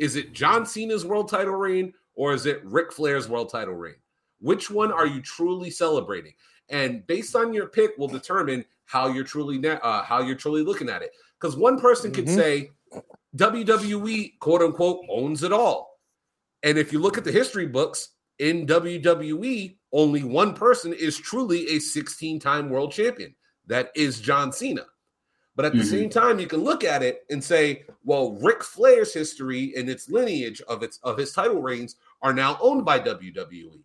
Is 0.00 0.16
it 0.16 0.32
John 0.32 0.66
Cena's 0.66 1.06
world 1.06 1.28
title 1.28 1.54
reign 1.54 1.92
or 2.16 2.34
is 2.34 2.44
it 2.44 2.60
Ric 2.64 2.92
Flair's 2.92 3.28
world 3.28 3.50
title 3.50 3.74
reign? 3.74 3.94
Which 4.40 4.68
one 4.68 4.90
are 4.90 5.06
you 5.06 5.22
truly 5.22 5.70
celebrating? 5.70 6.32
And 6.70 7.06
based 7.06 7.36
on 7.36 7.54
your 7.54 7.68
pick, 7.68 7.96
will 7.98 8.08
determine 8.08 8.64
how 8.84 9.06
you're 9.06 9.22
truly 9.22 9.64
uh, 9.64 10.02
how 10.02 10.22
you're 10.22 10.34
truly 10.34 10.64
looking 10.64 10.88
at 10.88 11.02
it. 11.02 11.12
Because 11.40 11.56
one 11.56 11.78
person 11.78 12.10
mm-hmm. 12.10 12.24
could 12.24 12.28
say 12.28 12.70
WWE 13.36 14.36
quote 14.40 14.62
unquote 14.62 15.06
owns 15.08 15.44
it 15.44 15.52
all, 15.52 16.00
and 16.64 16.76
if 16.78 16.92
you 16.92 16.98
look 16.98 17.16
at 17.16 17.22
the 17.22 17.30
history 17.30 17.66
books 17.66 18.08
in 18.40 18.66
WWE, 18.66 19.76
only 19.92 20.24
one 20.24 20.52
person 20.52 20.92
is 20.92 21.16
truly 21.16 21.68
a 21.68 21.78
16 21.78 22.40
time 22.40 22.70
world 22.70 22.90
champion. 22.90 23.36
That 23.68 23.92
is 23.94 24.20
John 24.20 24.50
Cena. 24.50 24.86
But 25.56 25.66
at 25.66 25.72
the 25.72 25.78
mm-hmm. 25.78 25.88
same 25.88 26.10
time, 26.10 26.40
you 26.40 26.46
can 26.46 26.64
look 26.64 26.82
at 26.82 27.02
it 27.02 27.24
and 27.30 27.42
say, 27.42 27.84
well, 28.04 28.32
Ric 28.42 28.64
Flair's 28.64 29.14
history 29.14 29.72
and 29.76 29.88
its 29.88 30.08
lineage 30.08 30.60
of 30.62 30.82
its 30.82 30.98
of 31.04 31.16
his 31.16 31.32
title 31.32 31.62
reigns 31.62 31.96
are 32.22 32.32
now 32.32 32.58
owned 32.60 32.84
by 32.84 32.98
WWE. 32.98 33.80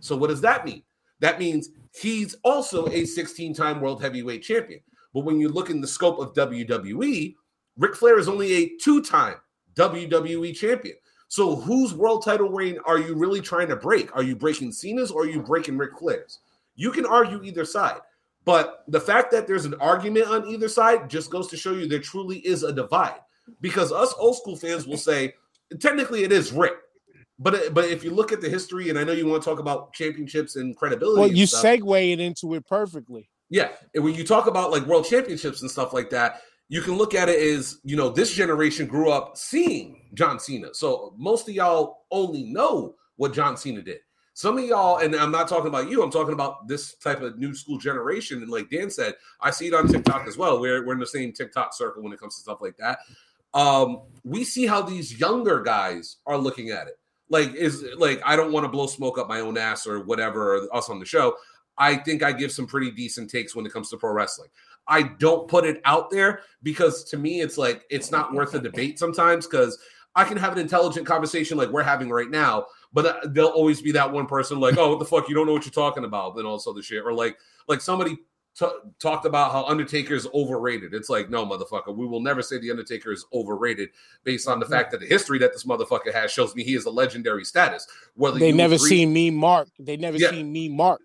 So 0.00 0.16
what 0.16 0.30
does 0.30 0.40
that 0.40 0.64
mean? 0.64 0.82
That 1.20 1.38
means 1.38 1.68
he's 1.94 2.34
also 2.44 2.86
a 2.86 3.02
16-time 3.02 3.82
world 3.82 4.00
heavyweight 4.00 4.42
champion. 4.42 4.80
But 5.12 5.24
when 5.24 5.38
you 5.38 5.50
look 5.50 5.68
in 5.68 5.82
the 5.82 5.86
scope 5.86 6.18
of 6.18 6.32
WWE, 6.32 7.34
Ric 7.76 7.94
Flair 7.94 8.18
is 8.18 8.28
only 8.28 8.52
a 8.52 8.70
two-time 8.80 9.36
WWE 9.74 10.54
champion. 10.56 10.96
So 11.28 11.54
whose 11.54 11.94
world 11.94 12.24
title 12.24 12.50
reign 12.50 12.78
are 12.86 12.98
you 12.98 13.14
really 13.14 13.40
trying 13.40 13.68
to 13.68 13.76
break? 13.76 14.14
Are 14.16 14.22
you 14.22 14.34
breaking 14.34 14.72
Cena's 14.72 15.10
or 15.10 15.22
are 15.22 15.28
you 15.28 15.42
breaking 15.42 15.76
Ric 15.76 15.98
Flair's? 15.98 16.38
You 16.74 16.90
can 16.90 17.04
argue 17.04 17.42
either 17.42 17.64
side. 17.64 18.00
But 18.44 18.84
the 18.88 19.00
fact 19.00 19.30
that 19.32 19.46
there's 19.46 19.64
an 19.64 19.74
argument 19.80 20.26
on 20.26 20.46
either 20.46 20.68
side 20.68 21.10
just 21.10 21.30
goes 21.30 21.48
to 21.48 21.56
show 21.56 21.72
you 21.72 21.86
there 21.86 21.98
truly 21.98 22.38
is 22.38 22.62
a 22.62 22.72
divide. 22.72 23.20
Because 23.60 23.92
us 23.92 24.14
old 24.18 24.36
school 24.36 24.56
fans 24.56 24.86
will 24.86 24.96
say, 24.96 25.34
technically 25.78 26.24
it 26.24 26.32
is 26.32 26.52
Ric. 26.52 26.72
But 27.38 27.74
but 27.74 27.86
if 27.86 28.04
you 28.04 28.10
look 28.10 28.32
at 28.32 28.40
the 28.40 28.48
history, 28.48 28.90
and 28.90 28.98
I 28.98 29.04
know 29.04 29.12
you 29.12 29.26
want 29.26 29.42
to 29.42 29.48
talk 29.48 29.58
about 29.58 29.92
championships 29.92 30.56
and 30.56 30.76
credibility. 30.76 31.20
Well, 31.20 31.32
you 31.32 31.46
stuff, 31.46 31.64
segue 31.64 32.12
it 32.12 32.20
into 32.20 32.54
it 32.54 32.66
perfectly. 32.66 33.28
Yeah. 33.48 33.70
And 33.94 34.04
when 34.04 34.14
you 34.14 34.24
talk 34.24 34.46
about 34.46 34.70
like 34.70 34.86
world 34.86 35.04
championships 35.04 35.62
and 35.62 35.70
stuff 35.70 35.92
like 35.92 36.10
that, 36.10 36.42
you 36.68 36.82
can 36.82 36.96
look 36.96 37.14
at 37.14 37.28
it 37.28 37.40
as, 37.40 37.80
you 37.82 37.96
know, 37.96 38.10
this 38.10 38.32
generation 38.32 38.86
grew 38.86 39.10
up 39.10 39.36
seeing 39.36 40.08
John 40.14 40.38
Cena. 40.38 40.72
So 40.72 41.14
most 41.18 41.48
of 41.48 41.54
y'all 41.54 42.04
only 42.12 42.44
know 42.44 42.94
what 43.16 43.34
John 43.34 43.56
Cena 43.56 43.82
did. 43.82 43.98
Some 44.40 44.56
of 44.56 44.64
y'all, 44.64 44.96
and 44.96 45.14
I'm 45.14 45.30
not 45.30 45.48
talking 45.48 45.66
about 45.66 45.90
you, 45.90 46.02
I'm 46.02 46.10
talking 46.10 46.32
about 46.32 46.66
this 46.66 46.94
type 46.94 47.20
of 47.20 47.38
new 47.38 47.54
school 47.54 47.76
generation. 47.76 48.40
And 48.40 48.50
like 48.50 48.70
Dan 48.70 48.88
said, 48.88 49.16
I 49.38 49.50
see 49.50 49.66
it 49.66 49.74
on 49.74 49.86
TikTok 49.86 50.26
as 50.26 50.38
well. 50.38 50.58
We're, 50.58 50.82
we're 50.82 50.94
in 50.94 50.98
the 50.98 51.06
same 51.06 51.34
TikTok 51.34 51.74
circle 51.74 52.02
when 52.02 52.14
it 52.14 52.18
comes 52.18 52.36
to 52.36 52.40
stuff 52.40 52.62
like 52.62 52.74
that. 52.78 53.00
Um, 53.52 54.00
we 54.24 54.44
see 54.44 54.64
how 54.64 54.80
these 54.80 55.20
younger 55.20 55.60
guys 55.60 56.16
are 56.24 56.38
looking 56.38 56.70
at 56.70 56.86
it. 56.86 56.98
Like, 57.28 57.52
is 57.52 57.84
like, 57.98 58.22
I 58.24 58.34
don't 58.34 58.50
want 58.50 58.64
to 58.64 58.70
blow 58.70 58.86
smoke 58.86 59.18
up 59.18 59.28
my 59.28 59.40
own 59.40 59.58
ass 59.58 59.86
or 59.86 60.00
whatever, 60.00 60.56
or 60.56 60.74
us 60.74 60.88
on 60.88 61.00
the 61.00 61.04
show. 61.04 61.36
I 61.76 61.96
think 61.96 62.22
I 62.22 62.32
give 62.32 62.50
some 62.50 62.66
pretty 62.66 62.90
decent 62.92 63.28
takes 63.28 63.54
when 63.54 63.66
it 63.66 63.74
comes 63.74 63.90
to 63.90 63.98
pro 63.98 64.10
wrestling. 64.10 64.48
I 64.88 65.02
don't 65.02 65.48
put 65.48 65.66
it 65.66 65.82
out 65.84 66.08
there 66.08 66.40
because 66.62 67.04
to 67.10 67.18
me, 67.18 67.42
it's 67.42 67.58
like 67.58 67.84
it's 67.90 68.10
not 68.10 68.32
worth 68.32 68.54
a 68.54 68.58
debate 68.58 68.98
sometimes 68.98 69.46
because 69.46 69.78
I 70.14 70.24
can 70.24 70.36
have 70.38 70.52
an 70.52 70.58
intelligent 70.58 71.06
conversation 71.06 71.56
like 71.56 71.68
we're 71.68 71.82
having 71.82 72.10
right 72.10 72.30
now, 72.30 72.66
but 72.92 73.06
uh, 73.06 73.20
there'll 73.24 73.50
always 73.50 73.80
be 73.80 73.92
that 73.92 74.10
one 74.10 74.26
person 74.26 74.60
like, 74.60 74.76
oh, 74.78 74.90
what 74.90 74.98
the 74.98 75.04
fuck, 75.04 75.28
you 75.28 75.34
don't 75.34 75.46
know 75.46 75.52
what 75.52 75.64
you're 75.64 75.72
talking 75.72 76.04
about, 76.04 76.36
and 76.36 76.46
all 76.46 76.56
this 76.56 76.66
other 76.66 76.82
shit, 76.82 77.04
or 77.04 77.12
like 77.12 77.36
like 77.68 77.80
somebody 77.80 78.18
t- 78.58 78.66
talked 78.98 79.26
about 79.26 79.52
how 79.52 79.64
Undertaker 79.64 80.14
is 80.14 80.26
overrated. 80.34 80.94
It's 80.94 81.08
like, 81.08 81.30
no, 81.30 81.46
motherfucker, 81.46 81.94
we 81.94 82.06
will 82.06 82.20
never 82.20 82.42
say 82.42 82.58
the 82.58 82.70
Undertaker 82.70 83.12
is 83.12 83.24
overrated 83.32 83.90
based 84.24 84.48
on 84.48 84.58
the 84.58 84.64
mm-hmm. 84.64 84.74
fact 84.74 84.90
that 84.92 85.00
the 85.00 85.06
history 85.06 85.38
that 85.38 85.52
this 85.52 85.64
motherfucker 85.64 86.12
has 86.12 86.30
shows 86.30 86.54
me 86.54 86.64
he 86.64 86.74
is 86.74 86.84
a 86.84 86.90
legendary 86.90 87.44
status. 87.44 87.86
Whether 88.14 88.38
they 88.38 88.52
never 88.52 88.74
agree- 88.74 88.88
seen 88.88 89.12
me 89.12 89.30
mark, 89.30 89.68
they 89.78 89.96
never 89.96 90.16
yeah. 90.16 90.30
seen 90.30 90.52
me 90.52 90.68
mark. 90.68 91.00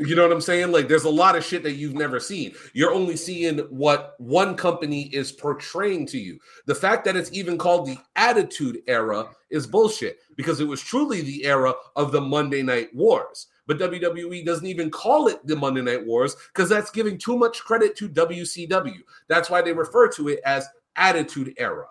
You 0.00 0.16
know 0.16 0.22
what 0.22 0.32
I'm 0.32 0.40
saying? 0.40 0.72
Like, 0.72 0.88
there's 0.88 1.04
a 1.04 1.10
lot 1.10 1.36
of 1.36 1.44
shit 1.44 1.62
that 1.62 1.74
you've 1.74 1.94
never 1.94 2.18
seen. 2.18 2.54
You're 2.72 2.94
only 2.94 3.16
seeing 3.16 3.58
what 3.68 4.14
one 4.16 4.56
company 4.56 5.02
is 5.12 5.30
portraying 5.30 6.06
to 6.06 6.18
you. 6.18 6.38
The 6.64 6.74
fact 6.74 7.04
that 7.04 7.16
it's 7.16 7.30
even 7.32 7.58
called 7.58 7.86
the 7.86 7.98
Attitude 8.16 8.78
Era 8.86 9.28
is 9.50 9.66
bullshit 9.66 10.20
because 10.36 10.58
it 10.58 10.66
was 10.66 10.80
truly 10.80 11.20
the 11.20 11.44
era 11.44 11.74
of 11.96 12.12
the 12.12 12.20
Monday 12.20 12.62
Night 12.62 12.88
Wars. 12.94 13.48
But 13.66 13.78
WWE 13.78 14.42
doesn't 14.46 14.66
even 14.66 14.90
call 14.90 15.28
it 15.28 15.46
the 15.46 15.54
Monday 15.54 15.82
Night 15.82 16.06
Wars 16.06 16.34
because 16.54 16.70
that's 16.70 16.90
giving 16.90 17.18
too 17.18 17.36
much 17.36 17.60
credit 17.60 17.94
to 17.96 18.08
WCW. 18.08 19.00
That's 19.28 19.50
why 19.50 19.60
they 19.60 19.74
refer 19.74 20.08
to 20.12 20.28
it 20.28 20.40
as 20.46 20.66
Attitude 20.96 21.52
Era. 21.58 21.84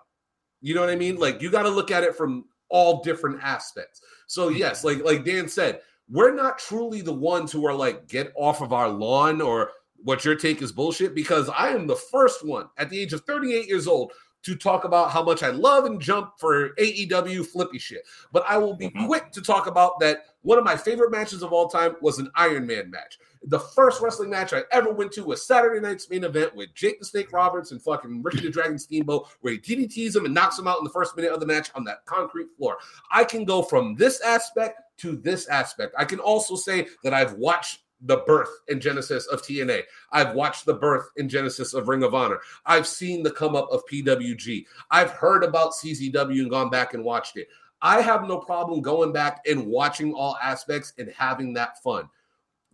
You 0.60 0.74
know 0.74 0.80
what 0.80 0.90
I 0.90 0.96
mean? 0.96 1.14
Like, 1.14 1.40
you 1.40 1.48
got 1.48 1.62
to 1.62 1.70
look 1.70 1.92
at 1.92 2.02
it 2.02 2.16
from 2.16 2.46
all 2.70 3.02
different 3.02 3.40
aspects. 3.42 4.00
So, 4.26 4.48
yes, 4.48 4.84
like 4.84 5.04
like 5.04 5.24
Dan 5.24 5.48
said, 5.48 5.80
we're 6.10 6.34
not 6.34 6.58
truly 6.58 7.00
the 7.00 7.12
ones 7.12 7.52
who 7.52 7.66
are 7.66 7.74
like, 7.74 8.08
get 8.08 8.32
off 8.36 8.60
of 8.60 8.72
our 8.72 8.88
lawn 8.88 9.40
or 9.40 9.70
what 10.02 10.24
your 10.24 10.34
take 10.34 10.62
is 10.62 10.72
bullshit 10.72 11.14
because 11.14 11.48
I 11.50 11.68
am 11.68 11.86
the 11.86 11.96
first 11.96 12.44
one 12.44 12.68
at 12.78 12.90
the 12.90 12.98
age 12.98 13.12
of 13.12 13.22
38 13.22 13.68
years 13.68 13.86
old 13.86 14.12
to 14.42 14.56
talk 14.56 14.84
about 14.84 15.10
how 15.10 15.22
much 15.22 15.42
I 15.42 15.50
love 15.50 15.84
and 15.84 16.00
jump 16.00 16.32
for 16.38 16.70
AEW 16.76 17.46
flippy 17.46 17.78
shit. 17.78 18.02
But 18.32 18.44
I 18.48 18.56
will 18.56 18.74
be 18.74 18.88
mm-hmm. 18.88 19.06
quick 19.06 19.30
to 19.32 19.42
talk 19.42 19.66
about 19.66 20.00
that 20.00 20.24
one 20.42 20.58
of 20.58 20.64
my 20.64 20.76
favorite 20.76 21.10
matches 21.10 21.42
of 21.42 21.52
all 21.52 21.68
time 21.68 21.96
was 22.00 22.18
an 22.18 22.30
Iron 22.34 22.66
Man 22.66 22.90
match. 22.90 23.18
The 23.44 23.58
first 23.58 24.02
wrestling 24.02 24.30
match 24.30 24.52
I 24.52 24.64
ever 24.70 24.92
went 24.92 25.12
to 25.12 25.24
was 25.24 25.46
Saturday 25.46 25.80
night's 25.80 26.08
main 26.10 26.24
event 26.24 26.54
with 26.54 26.74
Jake 26.74 26.98
the 26.98 27.06
Snake 27.06 27.32
Roberts 27.32 27.72
and 27.72 27.82
fucking 27.82 28.22
Ricky 28.22 28.40
the 28.40 28.50
Dragon 28.50 28.78
Steamboat, 28.78 29.28
where 29.40 29.54
he 29.54 29.58
DDTs 29.58 30.16
him 30.16 30.26
and 30.26 30.34
knocks 30.34 30.58
him 30.58 30.68
out 30.68 30.78
in 30.78 30.84
the 30.84 30.90
first 30.90 31.16
minute 31.16 31.32
of 31.32 31.40
the 31.40 31.46
match 31.46 31.70
on 31.74 31.84
that 31.84 32.04
concrete 32.04 32.48
floor. 32.56 32.76
I 33.10 33.24
can 33.24 33.44
go 33.44 33.62
from 33.62 33.94
this 33.94 34.20
aspect 34.20 34.82
to 34.98 35.16
this 35.16 35.46
aspect. 35.48 35.94
I 35.98 36.04
can 36.04 36.20
also 36.20 36.54
say 36.54 36.88
that 37.02 37.14
I've 37.14 37.34
watched 37.34 37.80
the 38.02 38.18
birth 38.18 38.50
and 38.68 38.80
genesis 38.80 39.26
of 39.26 39.42
TNA. 39.42 39.82
I've 40.12 40.34
watched 40.34 40.66
the 40.66 40.74
birth 40.74 41.10
and 41.16 41.28
genesis 41.28 41.74
of 41.74 41.88
Ring 41.88 42.02
of 42.02 42.14
Honor. 42.14 42.40
I've 42.64 42.86
seen 42.86 43.22
the 43.22 43.30
come 43.30 43.54
up 43.54 43.68
of 43.70 43.82
PWG. 43.90 44.64
I've 44.90 45.10
heard 45.10 45.44
about 45.44 45.72
CZW 45.72 46.40
and 46.40 46.50
gone 46.50 46.70
back 46.70 46.94
and 46.94 47.04
watched 47.04 47.36
it. 47.36 47.48
I 47.82 48.02
have 48.02 48.28
no 48.28 48.38
problem 48.38 48.80
going 48.82 49.12
back 49.12 49.40
and 49.46 49.66
watching 49.66 50.12
all 50.12 50.36
aspects 50.42 50.92
and 50.98 51.10
having 51.16 51.52
that 51.54 51.82
fun. 51.82 52.08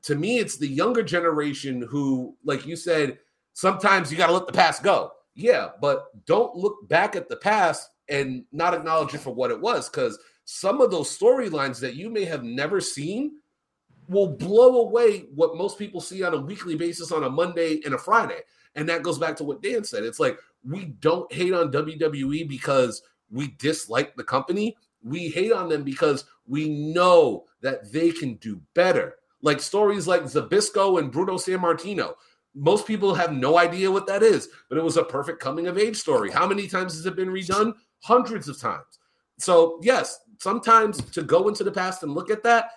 To 0.02 0.14
me, 0.14 0.38
it's 0.38 0.56
the 0.56 0.68
younger 0.68 1.02
generation 1.02 1.82
who, 1.88 2.36
like 2.44 2.66
you 2.66 2.76
said, 2.76 3.18
sometimes 3.52 4.10
you 4.10 4.18
got 4.18 4.28
to 4.28 4.32
let 4.32 4.46
the 4.46 4.52
past 4.52 4.82
go. 4.82 5.12
Yeah, 5.34 5.68
but 5.80 6.24
don't 6.26 6.56
look 6.56 6.88
back 6.88 7.14
at 7.14 7.28
the 7.28 7.36
past 7.36 7.90
and 8.08 8.44
not 8.52 8.74
acknowledge 8.74 9.14
it 9.14 9.18
for 9.18 9.34
what 9.34 9.50
it 9.50 9.60
was 9.60 9.88
because 9.88 10.18
some 10.44 10.80
of 10.80 10.90
those 10.90 11.16
storylines 11.16 11.80
that 11.80 11.96
you 11.96 12.08
may 12.08 12.24
have 12.24 12.44
never 12.44 12.80
seen 12.80 13.32
will 14.08 14.28
blow 14.28 14.80
away 14.82 15.26
what 15.34 15.56
most 15.56 15.78
people 15.78 16.00
see 16.00 16.22
on 16.22 16.34
a 16.34 16.40
weekly 16.40 16.76
basis 16.76 17.10
on 17.10 17.24
a 17.24 17.30
Monday 17.30 17.80
and 17.84 17.94
a 17.94 17.98
Friday. 17.98 18.40
And 18.76 18.88
that 18.88 19.02
goes 19.02 19.18
back 19.18 19.36
to 19.36 19.44
what 19.44 19.62
Dan 19.62 19.84
said. 19.84 20.04
It's 20.04 20.20
like 20.20 20.38
we 20.64 20.86
don't 21.00 21.30
hate 21.32 21.52
on 21.52 21.72
WWE 21.72 22.48
because 22.48 23.02
we 23.30 23.48
dislike 23.58 24.14
the 24.16 24.24
company. 24.24 24.76
We 25.02 25.28
hate 25.28 25.52
on 25.52 25.68
them 25.68 25.82
because 25.82 26.24
we 26.46 26.68
know 26.68 27.44
that 27.60 27.92
they 27.92 28.10
can 28.10 28.34
do 28.36 28.60
better. 28.74 29.16
Like 29.42 29.60
stories 29.60 30.06
like 30.06 30.22
Zbyszko 30.22 30.98
and 30.98 31.12
Bruno 31.12 31.34
Sammartino. 31.34 32.14
Most 32.54 32.86
people 32.86 33.14
have 33.14 33.32
no 33.32 33.58
idea 33.58 33.90
what 33.90 34.06
that 34.06 34.22
is, 34.22 34.48
but 34.68 34.78
it 34.78 34.84
was 34.84 34.96
a 34.96 35.04
perfect 35.04 35.40
coming 35.40 35.66
of 35.66 35.76
age 35.76 35.96
story. 35.96 36.30
How 36.30 36.46
many 36.46 36.66
times 36.66 36.94
has 36.94 37.04
it 37.04 37.16
been 37.16 37.28
redone? 37.28 37.74
Hundreds 38.02 38.48
of 38.48 38.58
times. 38.58 38.98
So, 39.38 39.78
yes, 39.82 40.18
sometimes 40.38 41.02
to 41.10 41.22
go 41.22 41.48
into 41.48 41.64
the 41.64 41.72
past 41.72 42.02
and 42.02 42.12
look 42.12 42.30
at 42.30 42.42
that, 42.44 42.70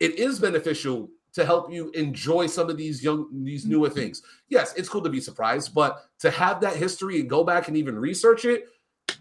it 0.00 0.18
is 0.18 0.38
beneficial 0.38 1.10
to 1.34 1.44
help 1.44 1.70
you 1.70 1.90
enjoy 1.90 2.46
some 2.46 2.70
of 2.70 2.76
these 2.76 3.02
young 3.02 3.28
these 3.44 3.66
newer 3.66 3.88
mm-hmm. 3.88 3.98
things. 3.98 4.22
Yes, 4.48 4.74
it's 4.76 4.88
cool 4.88 5.02
to 5.02 5.10
be 5.10 5.20
surprised, 5.20 5.74
but 5.74 6.04
to 6.20 6.30
have 6.30 6.60
that 6.62 6.76
history 6.76 7.20
and 7.20 7.28
go 7.28 7.44
back 7.44 7.68
and 7.68 7.76
even 7.76 7.98
research 7.98 8.44
it, 8.44 8.64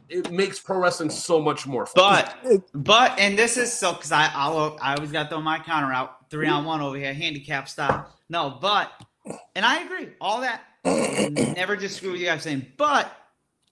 it 0.09 0.31
makes 0.31 0.59
pro 0.59 0.79
wrestling 0.79 1.09
so 1.09 1.41
much 1.41 1.67
more 1.67 1.85
fun. 1.85 2.25
But 2.43 2.63
but 2.73 3.19
and 3.19 3.37
this 3.37 3.57
is 3.57 3.71
so 3.71 3.93
because 3.93 4.11
I 4.11 4.31
I'll, 4.33 4.77
I 4.81 4.95
always 4.95 5.11
got 5.11 5.23
to 5.23 5.29
throw 5.29 5.41
my 5.41 5.59
counter 5.59 5.93
out 5.93 6.29
three 6.29 6.47
on 6.47 6.65
one 6.65 6.81
over 6.81 6.97
here 6.97 7.13
handicap 7.13 7.69
style. 7.69 8.13
No, 8.29 8.57
but 8.61 8.91
and 9.55 9.65
I 9.65 9.83
agree 9.83 10.09
all 10.21 10.41
that. 10.41 10.61
never 10.85 11.75
disagree 11.75 12.11
with 12.11 12.21
you 12.21 12.27
guys 12.27 12.43
saying, 12.43 12.65
but 12.77 13.11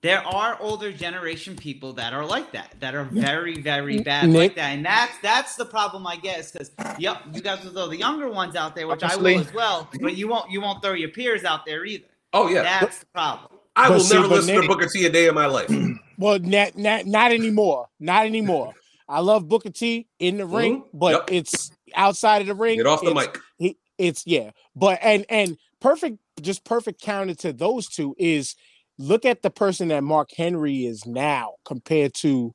there 0.02 0.22
are 0.28 0.57
older 0.60 0.91
generation 0.91 1.56
people 1.56 1.94
that 1.94 2.14
are 2.14 2.26
like 2.26 2.52
that, 2.52 2.76
that 2.80 2.94
are 2.94 3.06
very, 3.06 3.60
very 3.60 4.02
bad 4.02 4.30
Nick. 4.30 4.38
like 4.38 4.56
that, 4.56 4.70
and 4.76 4.86
that's 4.86 5.18
that's 5.24 5.56
the 5.56 5.66
problem 5.66 6.06
I 6.06 6.18
guess. 6.18 6.52
Because 6.52 6.72
yep, 6.99 7.24
you 7.34 7.41
guys 7.41 7.64
will 7.64 7.72
throw 7.72 7.88
the 7.88 7.98
younger 7.98 8.30
ones 8.30 8.56
out 8.56 8.76
there, 8.76 8.88
which 8.88 9.02
Honestly. 9.03 9.34
I 9.34 9.38
will 9.38 9.48
as 9.48 9.53
well, 9.53 9.90
but 10.02 10.16
you 10.16 10.28
won't 10.28 10.52
you 10.52 10.62
won't 10.62 10.84
throw 10.84 10.94
your 10.94 11.10
peers 11.10 11.44
out 11.44 11.66
there 11.66 11.86
either. 11.86 12.06
Oh 12.34 12.49
yeah, 12.49 12.62
that's 12.62 12.99
the 12.99 13.06
problem. 13.07 13.60
I 13.76 13.90
will 13.90 13.99
see, 13.99 14.16
never 14.16 14.28
listen 14.28 14.53
Nick, 14.53 14.62
to 14.64 14.68
Booker 14.68 14.88
T 14.88 15.06
a 15.06 15.10
day 15.10 15.28
in 15.28 15.36
my 15.36 15.48
life. 15.48 15.70
well, 16.17 16.39
not, 16.39 16.77
not 16.77 17.05
not 17.05 17.31
anymore, 17.31 17.87
not 17.99 18.25
anymore. 18.25 18.73
I 19.07 19.19
love 19.19 19.47
Booker 19.47 19.69
T 19.69 20.07
in 20.19 20.37
the 20.37 20.45
ring, 20.45 20.81
mm-hmm. 20.81 20.97
but 20.97 21.11
yep. 21.11 21.23
it's 21.31 21.71
outside 21.93 22.41
of 22.41 22.47
the 22.47 22.55
ring. 22.55 22.77
Get 22.77 22.87
off 22.87 23.03
the 23.03 23.13
mic. 23.13 23.39
He, 23.57 23.77
it's 23.97 24.25
yeah, 24.25 24.51
but 24.75 24.99
and 25.01 25.25
and 25.29 25.57
perfect, 25.79 26.17
just 26.41 26.63
perfect 26.65 27.01
counter 27.01 27.35
to 27.35 27.53
those 27.53 27.87
two 27.87 28.15
is 28.17 28.55
look 28.97 29.25
at 29.25 29.41
the 29.41 29.49
person 29.49 29.89
that 29.89 30.03
Mark 30.03 30.29
Henry 30.35 30.85
is 30.85 31.05
now 31.05 31.53
compared 31.65 32.13
to, 32.15 32.53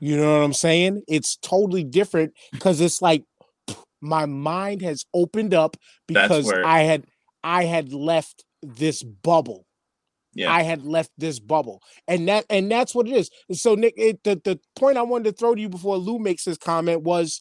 you 0.00 0.16
know 0.16 0.38
what 0.38 0.44
I'm 0.44 0.52
saying? 0.52 1.02
It's 1.08 1.36
totally 1.36 1.84
different 1.84 2.34
because 2.52 2.80
it's 2.80 3.02
like 3.02 3.24
my 4.00 4.26
mind 4.26 4.82
has 4.82 5.04
opened 5.12 5.54
up 5.54 5.76
because 6.06 6.52
I 6.52 6.80
had 6.80 7.04
I 7.42 7.64
had 7.64 7.92
left 7.92 8.44
this 8.62 9.02
bubble. 9.02 9.65
Yeah. 10.36 10.52
I 10.52 10.62
had 10.62 10.84
left 10.84 11.10
this 11.16 11.38
bubble, 11.38 11.82
and 12.06 12.28
that 12.28 12.44
and 12.50 12.70
that's 12.70 12.94
what 12.94 13.08
it 13.08 13.16
is. 13.16 13.30
So, 13.52 13.74
Nick, 13.74 13.94
it, 13.96 14.22
the 14.22 14.40
the 14.44 14.60
point 14.76 14.98
I 14.98 15.02
wanted 15.02 15.24
to 15.24 15.32
throw 15.32 15.54
to 15.54 15.60
you 15.60 15.68
before 15.70 15.96
Lou 15.96 16.18
makes 16.18 16.44
his 16.44 16.58
comment 16.58 17.02
was, 17.02 17.40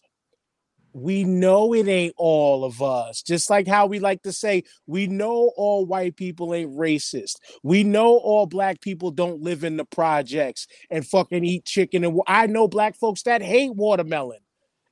we 0.94 1.26
know 1.26 1.74
it 1.74 1.90
ain't 1.90 2.14
all 2.18 2.64
of 2.64 2.82
us. 2.82 3.22
Just 3.22 3.50
like 3.50 3.68
how 3.68 3.86
we 3.86 4.00
like 4.00 4.22
to 4.22 4.32
say, 4.32 4.64
we 4.88 5.08
know 5.08 5.52
all 5.58 5.86
white 5.86 6.16
people 6.16 6.54
ain't 6.54 6.72
racist. 6.72 7.36
We 7.64 7.84
know 7.84 8.16
all 8.16 8.46
black 8.46 8.80
people 8.80 9.12
don't 9.12 9.42
live 9.42 9.66
in 9.66 9.76
the 9.76 9.84
projects 9.84 10.68
and 10.90 11.06
fucking 11.06 11.44
eat 11.44 11.66
chicken. 11.66 12.06
And 12.06 12.22
I 12.28 12.48
know 12.48 12.70
black 12.70 12.96
folks 12.96 13.24
that 13.24 13.42
hate 13.42 13.76
watermelon. 13.76 14.40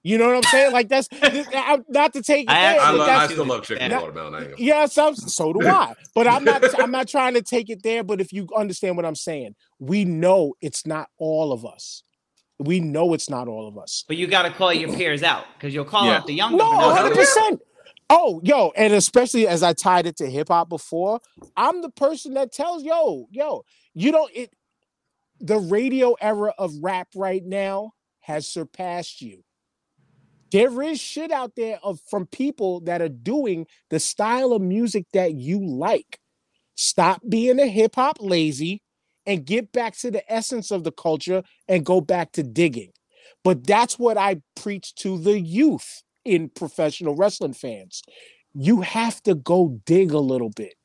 You 0.06 0.18
know 0.18 0.28
what 0.28 0.36
I'm 0.36 0.44
saying? 0.44 0.72
Like 0.74 0.90
that's 0.90 1.08
not 1.90 2.14
to 2.14 2.22
take 2.22 2.44
it 2.44 2.50
I 2.52 2.74
there, 2.74 2.82
I, 2.82 2.92
but 2.92 2.98
love, 2.98 3.08
that's- 3.08 3.30
I 3.30 3.34
still 3.34 3.46
love 3.46 3.64
chicken 3.64 3.84
and 3.84 3.92
Yeah. 3.92 4.00
watermelon. 4.02 4.36
I 4.36 4.48
ain't 4.50 4.60
yeah, 4.60 4.86
so, 4.86 5.14
so 5.14 5.54
do 5.54 5.66
I. 5.66 5.94
But 6.14 6.28
I'm 6.28 6.44
not 6.44 6.80
I'm 6.80 6.92
not 6.92 7.08
trying 7.16 7.36
to 7.36 7.42
take 7.42 7.70
it 7.70 7.84
there. 7.84 8.04
But 8.04 8.20
if 8.20 8.34
you 8.34 8.48
understand 8.56 8.98
what 8.98 9.06
I'm 9.06 9.16
saying, 9.16 9.56
we 9.80 10.04
know 10.06 10.56
it's 10.62 10.86
not 10.86 11.08
all 11.18 11.54
of 11.54 11.66
us. 11.66 12.04
We 12.60 12.80
know 12.82 13.14
it's 13.14 13.30
not 13.30 13.48
all 13.48 13.68
of 13.68 13.78
us. 13.78 14.04
But 14.08 14.18
you 14.18 14.28
got 14.28 14.44
to 14.44 14.52
call 14.52 14.74
your 14.74 14.94
peers 14.94 15.24
out 15.24 15.46
because 15.56 15.74
you'll 15.74 15.86
call 15.86 16.06
Yeah. 16.06 16.18
out 16.18 16.28
the 16.28 16.34
younger. 16.34 16.58
No, 16.58 16.72
but 16.72 16.78
not 16.78 16.88
the 16.90 16.94
hundred 16.96 17.08
older. 17.10 17.16
percent. 17.22 17.62
Oh, 18.10 18.42
yo, 18.44 18.72
and 18.76 18.94
especially 18.94 19.48
as 19.48 19.64
I 19.64 19.72
tied 19.74 20.06
it 20.06 20.18
to 20.18 20.30
hip 20.30 20.50
hop 20.50 20.68
before, 20.70 21.20
I'm 21.58 21.82
the 21.82 21.90
person 21.90 22.34
that 22.36 22.52
tells 22.52 22.84
yo, 22.84 23.28
yo, 23.32 23.64
you 23.94 24.12
don't 24.12 24.30
it. 24.36 24.54
The 25.40 25.58
radio 25.60 26.14
era 26.22 26.54
of 26.58 26.74
rap 26.82 27.08
right 27.16 27.44
now 27.44 27.94
has 28.20 28.48
surpassed 28.48 29.22
you. 29.22 29.44
There 30.54 30.84
is 30.84 31.02
shit 31.02 31.32
out 31.32 31.56
there 31.56 31.80
of 31.82 32.00
from 32.12 32.28
people 32.28 32.80
that 32.82 33.02
are 33.02 33.10
doing 33.10 33.66
the 33.90 34.00
style 34.00 34.54
of 34.54 34.62
music 34.62 35.08
that 35.12 35.34
you 35.34 35.60
like. 35.66 36.20
Stop 36.76 37.22
being 37.28 37.60
a 37.60 37.66
hip 37.66 37.96
hop 37.96 38.18
lazy 38.22 38.84
and 39.26 39.48
get 39.48 39.72
back 39.72 39.98
to 39.98 40.12
the 40.12 40.32
essence 40.32 40.70
of 40.70 40.84
the 40.84 40.92
culture 40.92 41.42
and 41.68 41.84
go 41.84 42.02
back 42.02 42.34
to 42.34 42.44
digging. 42.44 42.92
But 43.44 43.66
that's 43.66 43.98
what 43.98 44.16
I 44.16 44.44
preach 44.56 44.94
to 44.98 45.18
the 45.18 45.40
youth 45.40 46.04
in 46.24 46.50
professional 46.50 47.16
wrestling 47.16 47.54
fans. 47.54 48.04
You 48.54 48.82
have 48.82 49.24
to 49.24 49.34
go 49.34 49.80
dig 49.88 50.12
a 50.12 50.20
little 50.20 50.52
bit. 50.52 50.76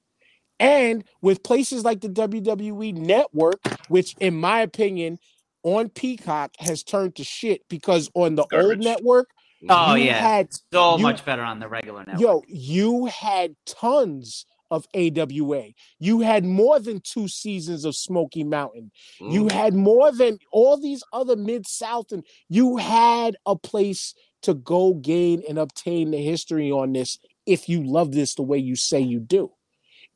And 0.58 1.04
with 1.20 1.42
places 1.42 1.84
like 1.84 2.00
the 2.00 2.08
WWE 2.08 2.94
network, 2.94 3.60
which 3.88 4.14
in 4.18 4.34
my 4.34 4.62
opinion 4.62 5.18
on 5.62 5.90
Peacock 5.90 6.52
has 6.58 6.82
turned 6.82 7.16
to 7.16 7.24
shit 7.24 7.68
because 7.68 8.10
on 8.14 8.34
the 8.34 8.46
old 8.50 8.78
network, 8.78 9.28
Oh 9.68 9.94
you 9.94 10.04
yeah, 10.06 10.18
had 10.20 10.48
so 10.72 10.96
you- 10.96 11.02
much 11.02 11.24
better 11.24 11.42
on 11.42 11.58
the 11.58 11.68
regular 11.68 12.00
network. 12.06 12.20
Yo, 12.20 12.42
you 12.46 13.06
had 13.06 13.56
tons 13.66 14.46
of 14.70 14.86
AWA. 14.94 15.72
You 15.98 16.20
had 16.20 16.44
more 16.44 16.78
than 16.78 17.00
two 17.00 17.26
seasons 17.26 17.84
of 17.86 17.96
Smoky 17.96 18.44
Mountain. 18.44 18.90
You 19.18 19.44
Mm. 19.44 19.52
had 19.52 19.74
more 19.74 20.12
than 20.12 20.38
all 20.52 20.76
these 20.76 21.02
other 21.12 21.36
mid 21.36 21.66
South, 21.66 22.12
and 22.12 22.22
you 22.50 22.76
had 22.76 23.36
a 23.46 23.56
place 23.56 24.14
to 24.42 24.54
go 24.54 24.92
gain 24.94 25.42
and 25.48 25.58
obtain 25.58 26.10
the 26.10 26.18
history 26.22 26.70
on 26.70 26.92
this 26.92 27.18
if 27.46 27.68
you 27.68 27.82
love 27.82 28.12
this 28.12 28.34
the 28.34 28.42
way 28.42 28.58
you 28.58 28.76
say 28.76 29.00
you 29.00 29.20
do. 29.20 29.50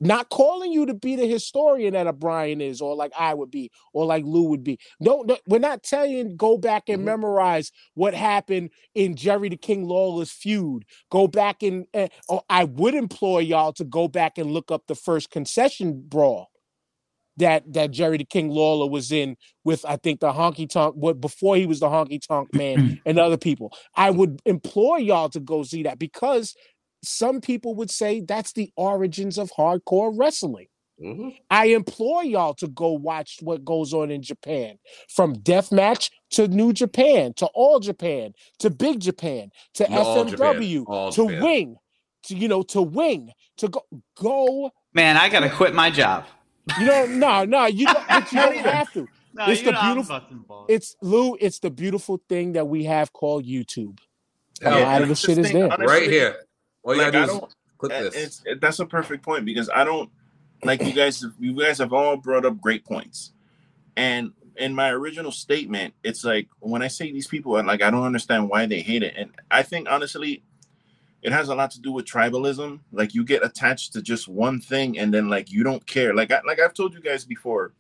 Not 0.00 0.30
calling 0.30 0.72
you 0.72 0.86
to 0.86 0.94
be 0.94 1.14
the 1.16 1.26
historian 1.28 1.92
that 1.94 2.08
a 2.08 2.12
Brian 2.12 2.60
is, 2.60 2.80
or 2.80 2.96
like 2.96 3.12
I 3.18 3.34
would 3.34 3.50
be, 3.50 3.70
or 3.92 4.04
like 4.04 4.24
Lou 4.24 4.44
would 4.44 4.64
be. 4.64 4.78
No, 4.98 5.22
no 5.22 5.36
we're 5.46 5.58
not 5.60 5.84
telling 5.84 6.36
go 6.36 6.58
back 6.58 6.88
and 6.88 7.02
Mhm. 7.02 7.04
memorize 7.04 7.70
what 7.94 8.14
happened 8.14 8.70
in 8.94 9.14
Jerry 9.14 9.48
the 9.48 9.56
King 9.56 9.84
Lawler's 9.86 10.32
feud. 10.32 10.84
Go 11.10 11.28
back 11.28 11.62
and, 11.62 11.86
I 12.48 12.64
would 12.64 12.94
implore 12.94 13.40
y'all 13.42 13.72
to 13.74 13.84
go 13.84 14.08
back 14.08 14.38
and 14.38 14.50
look 14.50 14.70
up 14.72 14.86
the 14.88 14.94
first 14.96 15.30
concession 15.30 16.02
brawl 16.08 16.48
that 17.38 17.72
that 17.72 17.90
Jerry 17.92 18.18
the 18.18 18.24
King 18.24 18.50
Lawler 18.50 18.90
was 18.90 19.10
in 19.12 19.36
with 19.64 19.84
I 19.86 19.96
think 19.96 20.20
the 20.20 20.32
honky 20.32 20.68
tonk 20.68 20.96
what 20.96 21.20
before 21.20 21.56
he 21.56 21.66
was 21.66 21.80
the 21.80 21.86
honky 21.88 22.20
tonk 22.26 22.52
man 22.52 22.82
and 23.06 23.18
other 23.18 23.38
people. 23.38 23.72
I 23.96 24.10
would 24.10 24.40
implore 24.44 25.00
y'all 25.00 25.30
to 25.30 25.40
go 25.40 25.62
see 25.62 25.84
that 25.84 25.98
because 25.98 26.54
some 27.02 27.40
people 27.40 27.74
would 27.74 27.90
say 27.90 28.20
that's 28.20 28.52
the 28.52 28.70
origins 28.76 29.38
of 29.38 29.50
hardcore 29.52 30.12
wrestling. 30.16 30.66
Mhm. 31.02 31.36
I 31.50 31.66
implore 31.66 32.22
y'all 32.22 32.54
to 32.54 32.68
go 32.68 32.92
watch 32.92 33.38
what 33.42 33.64
goes 33.64 33.92
on 33.92 34.10
in 34.10 34.22
Japan 34.22 34.78
from 35.08 35.34
deathmatch 35.36 36.10
to 36.30 36.46
New 36.46 36.72
Japan 36.72 37.32
to 37.38 37.46
All 37.54 37.80
Japan 37.80 38.34
to 38.60 38.70
Big 38.70 39.00
Japan 39.00 39.50
to 39.74 39.90
No, 39.90 39.98
All 39.98 40.24
Japan. 40.24 40.54
FMW 40.54 40.84
All 40.86 41.10
to 41.12 41.26
Japan. 41.26 41.42
Wing 41.42 41.76
to 42.24 42.36
you 42.36 42.46
know 42.46 42.62
to 42.62 42.82
Wing 42.82 43.32
to 43.56 43.68
go 43.68 43.82
go 44.16 44.70
Man, 44.94 45.16
I 45.16 45.28
gotta 45.28 45.50
quit 45.50 45.74
my 45.74 45.90
job. 45.90 46.24
you 46.78 46.86
know 46.86 47.06
no 47.06 47.44
no 47.46 47.66
you 47.66 47.86
don't, 47.86 48.06
but 48.06 48.30
you 48.30 48.40
don't 48.42 48.56
have 48.58 48.92
to 48.92 49.08
No, 49.34 49.46
It's 49.46 49.62
the 49.62 49.72
beautiful- 49.72 50.66
it's 50.68 50.94
Lou 51.02 51.36
it's 51.40 51.58
the 51.58 51.70
beautiful 51.70 52.22
thing 52.28 52.52
that 52.52 52.68
we 52.68 52.84
have 52.84 53.12
called 53.12 53.44
YouTube 53.44 53.98
a 54.64 54.70
lot 54.70 55.02
of 55.02 55.08
the 55.08 55.14
this 55.14 55.20
shit 55.20 55.38
is 55.38 55.50
there 55.50 55.64
honestly, 55.72 55.86
right 55.86 56.08
here. 56.08 56.36
All 56.82 56.94
you 56.94 57.02
like, 57.02 57.12
gotta 57.12 57.24
I 57.24 57.26
do 57.26 57.32
is 57.32 57.38
don't- 57.40 57.54
click 57.78 57.92
Uh, 57.92 58.00
this. 58.02 58.14
It's 58.14 58.42
it, 58.46 58.60
that's 58.60 58.78
a 58.78 58.86
perfect 58.86 59.22
point 59.24 59.44
because 59.44 59.68
I 59.74 59.84
don't 59.84 60.10
like 60.64 60.82
you 60.82 60.92
guys. 60.92 61.24
You 61.40 61.54
guys 61.58 61.78
have 61.78 61.92
all 61.92 62.16
brought 62.16 62.44
up 62.44 62.60
great 62.60 62.84
points, 62.84 63.32
and 63.96 64.32
in 64.56 64.74
my 64.74 64.90
original 64.90 65.32
statement, 65.32 65.94
it's 66.04 66.24
like 66.24 66.48
when 66.60 66.82
I 66.82 66.88
say 66.88 67.10
these 67.10 67.26
people, 67.26 67.52
like 67.64 67.82
I 67.82 67.90
don't 67.90 68.04
understand 68.04 68.48
why 68.48 68.66
they 68.66 68.80
hate 68.80 69.02
it, 69.02 69.14
and 69.16 69.30
I 69.50 69.62
think 69.62 69.88
honestly, 69.90 70.42
it 71.22 71.32
has 71.32 71.48
a 71.48 71.54
lot 71.54 71.70
to 71.72 71.80
do 71.80 71.90
with 71.92 72.04
tribalism. 72.04 72.80
Like 72.92 73.14
you 73.14 73.24
get 73.24 73.44
attached 73.44 73.92
to 73.94 74.02
just 74.02 74.28
one 74.28 74.60
thing, 74.60 74.98
and 74.98 75.12
then 75.12 75.28
like 75.28 75.50
you 75.50 75.62
don't 75.64 75.84
care. 75.86 76.14
Like 76.14 76.30
I, 76.30 76.40
like 76.46 76.60
I've 76.60 76.74
told 76.74 76.94
you 76.94 77.00
guys 77.00 77.24
before. 77.24 77.72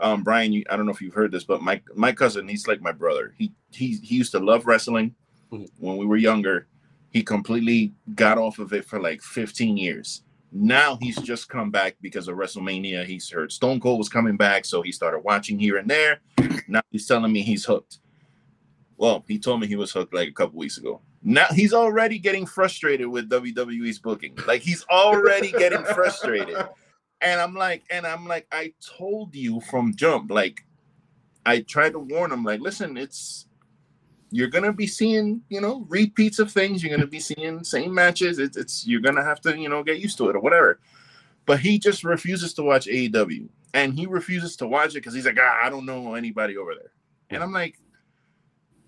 Um, 0.00 0.24
Brian, 0.24 0.52
you, 0.52 0.64
I 0.70 0.76
don't 0.76 0.86
know 0.86 0.92
if 0.92 1.00
you've 1.00 1.14
heard 1.14 1.30
this, 1.30 1.44
but 1.44 1.62
my 1.62 1.80
my 1.94 2.12
cousin, 2.12 2.48
he's 2.48 2.66
like 2.66 2.80
my 2.80 2.92
brother. 2.92 3.32
He 3.38 3.52
he 3.70 3.96
he 4.02 4.16
used 4.16 4.32
to 4.32 4.40
love 4.40 4.66
wrestling 4.66 5.14
Mhm. 5.52 5.68
when 5.78 5.96
we 5.98 6.06
were 6.06 6.16
younger. 6.16 6.66
He 7.14 7.22
completely 7.22 7.94
got 8.16 8.38
off 8.38 8.58
of 8.58 8.72
it 8.72 8.84
for 8.84 9.00
like 9.00 9.22
15 9.22 9.76
years. 9.76 10.22
Now 10.50 10.98
he's 11.00 11.16
just 11.22 11.48
come 11.48 11.70
back 11.70 11.96
because 12.00 12.26
of 12.26 12.36
WrestleMania. 12.36 13.04
He's 13.04 13.30
heard 13.30 13.52
Stone 13.52 13.80
Cold 13.80 13.98
was 13.98 14.08
coming 14.08 14.36
back, 14.36 14.64
so 14.64 14.82
he 14.82 14.90
started 14.90 15.20
watching 15.20 15.56
here 15.56 15.76
and 15.76 15.88
there. 15.88 16.20
Now 16.66 16.82
he's 16.90 17.06
telling 17.06 17.32
me 17.32 17.42
he's 17.42 17.64
hooked. 17.64 18.00
Well, 18.96 19.24
he 19.28 19.38
told 19.38 19.60
me 19.60 19.68
he 19.68 19.76
was 19.76 19.92
hooked 19.92 20.12
like 20.12 20.28
a 20.28 20.32
couple 20.32 20.58
weeks 20.58 20.76
ago. 20.76 21.00
Now 21.22 21.46
he's 21.52 21.72
already 21.72 22.18
getting 22.18 22.46
frustrated 22.46 23.06
with 23.06 23.30
WWE's 23.30 24.00
booking. 24.00 24.36
Like 24.46 24.62
he's 24.62 24.84
already 24.90 25.52
getting 25.52 25.84
frustrated. 25.94 26.66
And 27.20 27.40
I'm 27.40 27.54
like, 27.54 27.84
and 27.90 28.04
I'm 28.06 28.26
like, 28.26 28.48
I 28.50 28.74
told 28.84 29.36
you 29.36 29.60
from 29.60 29.94
jump. 29.94 30.32
Like, 30.32 30.64
I 31.46 31.60
tried 31.60 31.92
to 31.92 32.00
warn 32.00 32.32
him, 32.32 32.42
like, 32.42 32.60
listen, 32.60 32.96
it's 32.96 33.46
you're 34.34 34.48
gonna 34.48 34.72
be 34.72 34.88
seeing, 34.88 35.42
you 35.48 35.60
know, 35.60 35.86
repeats 35.88 36.40
of 36.40 36.50
things. 36.50 36.82
You're 36.82 36.94
gonna 36.94 37.06
be 37.06 37.20
seeing 37.20 37.62
same 37.62 37.94
matches. 37.94 38.40
It's, 38.40 38.56
it's 38.56 38.84
you're 38.84 39.00
gonna 39.00 39.22
have 39.22 39.40
to, 39.42 39.56
you 39.56 39.68
know, 39.68 39.84
get 39.84 40.00
used 40.00 40.18
to 40.18 40.28
it 40.28 40.34
or 40.34 40.40
whatever. 40.40 40.80
But 41.46 41.60
he 41.60 41.78
just 41.78 42.02
refuses 42.02 42.52
to 42.54 42.64
watch 42.64 42.86
AEW, 42.86 43.48
and 43.74 43.94
he 43.94 44.06
refuses 44.06 44.56
to 44.56 44.66
watch 44.66 44.90
it 44.90 44.94
because 44.94 45.14
he's 45.14 45.24
like, 45.24 45.38
ah, 45.40 45.60
I 45.62 45.70
don't 45.70 45.86
know 45.86 46.14
anybody 46.14 46.56
over 46.56 46.74
there. 46.74 46.90
And 47.30 47.44
I'm 47.44 47.52
like, 47.52 47.78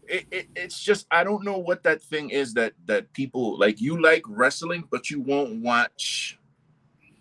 it, 0.09 0.27
it, 0.33 0.49
it's 0.57 0.83
just 0.83 1.07
I 1.13 1.23
don't 1.23 1.45
know 1.45 1.59
what 1.59 1.85
that 1.85 2.03
thing 2.03 2.31
is 2.31 2.53
that 2.55 2.73
that 2.87 3.13
people 3.13 3.57
like. 3.57 3.81
You 3.81 4.03
like 4.03 4.25
wrestling, 4.27 4.83
but 4.91 5.11
you 5.11 5.21
won't 5.21 5.63
watch 5.63 6.41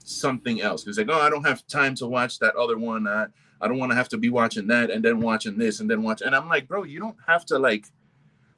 something 0.03 0.61
else. 0.61 0.87
It's 0.87 0.97
like, 0.97 1.09
oh, 1.11 1.21
I 1.21 1.29
don't 1.29 1.45
have 1.45 1.67
time 1.67 1.93
to 1.95 2.07
watch 2.07 2.39
that 2.39 2.55
other 2.55 2.79
one. 2.79 3.07
I, 3.07 3.27
I 3.61 3.67
don't 3.67 3.77
want 3.77 3.91
to 3.91 3.95
have 3.95 4.09
to 4.09 4.17
be 4.17 4.29
watching 4.29 4.65
that 4.67 4.89
and 4.89 5.05
then 5.05 5.19
watching 5.19 5.59
this 5.59 5.79
and 5.79 5.87
then 5.87 6.01
watch. 6.01 6.21
And 6.21 6.35
I'm 6.35 6.49
like, 6.49 6.67
bro, 6.67 6.83
you 6.83 6.99
don't 6.99 7.17
have 7.27 7.45
to 7.47 7.59
like 7.59 7.85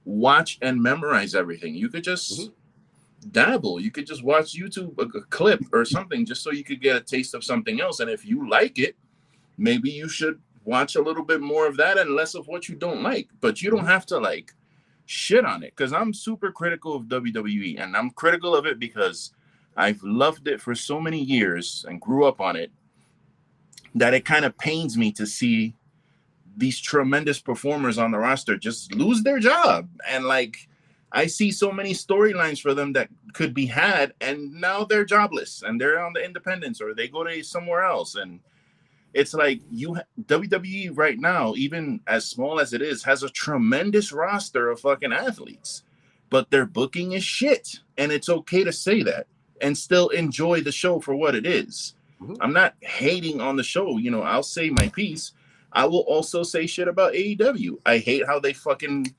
watch 0.07 0.57
and 0.61 0.81
memorize 0.81 1.35
everything. 1.35 1.75
You 1.75 1.89
could 1.89 2.03
just 2.03 2.39
Mhm. 2.39 2.53
dabble. 3.31 3.79
You 3.81 3.91
could 3.91 4.07
just 4.07 4.23
watch 4.23 4.53
YouTube 4.57 4.97
a, 4.97 5.17
a 5.17 5.21
clip 5.23 5.61
or 5.73 5.83
something 5.83 6.25
just 6.25 6.41
so 6.43 6.51
you 6.51 6.63
could 6.63 6.79
get 6.81 6.95
a 6.95 7.01
taste 7.01 7.33
of 7.33 7.43
something 7.43 7.81
else. 7.81 7.99
And 7.99 8.09
if 8.09 8.25
you 8.25 8.49
like 8.49 8.79
it, 8.79 8.95
maybe 9.57 9.89
you 9.91 10.07
should 10.07 10.39
watch 10.63 10.95
a 10.95 11.01
little 11.01 11.23
bit 11.23 11.41
more 11.41 11.67
of 11.67 11.75
that 11.77 11.97
and 11.97 12.11
less 12.15 12.35
of 12.35 12.47
what 12.47 12.69
you 12.69 12.75
don't 12.75 13.03
like. 13.03 13.27
But 13.41 13.61
you 13.61 13.69
don't 13.69 13.85
have 13.85 14.05
to 14.07 14.17
like 14.17 14.53
shit 15.05 15.43
on 15.45 15.61
it 15.63 15.73
because 15.75 15.91
I'm 15.93 16.13
super 16.13 16.51
critical 16.51 16.95
of 16.95 17.03
WWE 17.07 17.77
and 17.77 17.95
I'm 17.95 18.11
critical 18.11 18.55
of 18.55 18.65
it 18.65 18.79
because 18.79 19.31
I've 19.75 20.01
loved 20.03 20.47
it 20.47 20.61
for 20.61 20.73
so 20.73 20.99
many 21.01 21.21
years 21.21 21.85
and 21.87 21.99
grew 22.01 22.25
up 22.25 22.39
on 22.41 22.55
it 22.55 22.71
that 23.95 24.13
it 24.13 24.25
kind 24.25 24.45
of 24.45 24.57
pains 24.57 24.97
me 24.97 25.11
to 25.13 25.25
see 25.25 25.75
these 26.57 26.79
tremendous 26.79 27.39
performers 27.39 27.97
on 27.97 28.11
the 28.11 28.17
roster 28.17 28.57
just 28.57 28.93
lose 28.95 29.23
their 29.23 29.39
job 29.39 29.87
and 30.09 30.25
like 30.25 30.67
I 31.11 31.27
see 31.27 31.51
so 31.51 31.71
many 31.71 31.93
storylines 31.93 32.59
for 32.61 32.73
them 32.73 32.93
that 32.93 33.09
could 33.33 33.53
be 33.53 33.65
had 33.65 34.13
and 34.19 34.53
now 34.59 34.83
they're 34.83 35.05
jobless 35.05 35.63
and 35.65 35.79
they're 35.79 36.03
on 36.03 36.13
the 36.13 36.23
independents 36.23 36.81
or 36.81 36.93
they 36.93 37.07
go 37.07 37.23
to 37.23 37.43
somewhere 37.43 37.83
else 37.83 38.15
and 38.15 38.39
it's 39.13 39.33
like 39.33 39.61
you 39.71 39.97
WWE 40.23 40.91
right 40.97 41.19
now 41.19 41.53
even 41.55 42.01
as 42.07 42.25
small 42.25 42.59
as 42.59 42.73
it 42.73 42.81
is 42.81 43.03
has 43.03 43.23
a 43.23 43.29
tremendous 43.29 44.11
roster 44.11 44.69
of 44.69 44.81
fucking 44.81 45.13
athletes 45.13 45.83
but 46.29 46.49
their 46.51 46.65
booking 46.65 47.13
is 47.13 47.23
shit. 47.23 47.79
And 47.97 48.11
it's 48.11 48.29
okay 48.29 48.63
to 48.63 48.71
say 48.73 49.01
that 49.03 49.27
and 49.61 49.77
still 49.77 50.09
enjoy 50.09 50.61
the 50.61 50.71
show 50.71 50.99
for 50.99 51.15
what 51.15 51.35
it 51.35 51.45
is. 51.45 51.95
Mhm. 52.21 52.37
I'm 52.41 52.53
not 52.53 52.75
hating 52.81 53.41
on 53.41 53.55
the 53.55 53.63
show. 53.63 53.97
You 53.97 54.11
know, 54.11 54.21
I'll 54.21 54.43
say 54.43 54.69
my 54.69 54.89
piece. 54.89 55.31
I 55.73 55.85
will 55.85 56.01
also 56.01 56.43
say 56.43 56.65
shit 56.67 56.87
about 56.87 57.13
AEW. 57.13 57.77
I 57.85 57.97
hate 57.97 58.25
how 58.25 58.39
they 58.39 58.53
fucking 58.53 59.13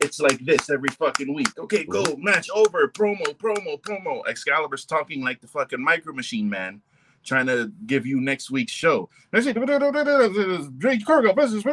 it's 0.00 0.20
like 0.20 0.38
this 0.40 0.70
every 0.70 0.90
fucking 0.90 1.32
week. 1.32 1.58
Okay, 1.58 1.84
go 1.84 2.16
match 2.18 2.48
over, 2.54 2.88
promo, 2.88 3.24
promo, 3.36 3.80
promo. 3.80 4.26
Excalibur's 4.26 4.84
talking 4.84 5.22
like 5.22 5.40
the 5.40 5.46
fucking 5.46 5.82
micro 5.82 6.12
machine 6.12 6.48
man, 6.48 6.82
trying 7.24 7.46
to 7.46 7.72
give 7.86 8.06
you 8.06 8.20
next 8.20 8.50
week's 8.50 8.72
show. 8.72 9.08
Jade 10.78 11.04
Cargill 11.06 11.32
versus. 11.32 11.64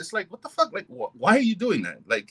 It's 0.00 0.12
like 0.12 0.30
what 0.30 0.42
the 0.42 0.48
fuck? 0.48 0.72
Like, 0.72 0.86
wh- 0.86 1.14
why 1.20 1.36
are 1.36 1.40
you 1.40 1.56
doing 1.56 1.82
that? 1.82 1.98
Like, 2.06 2.30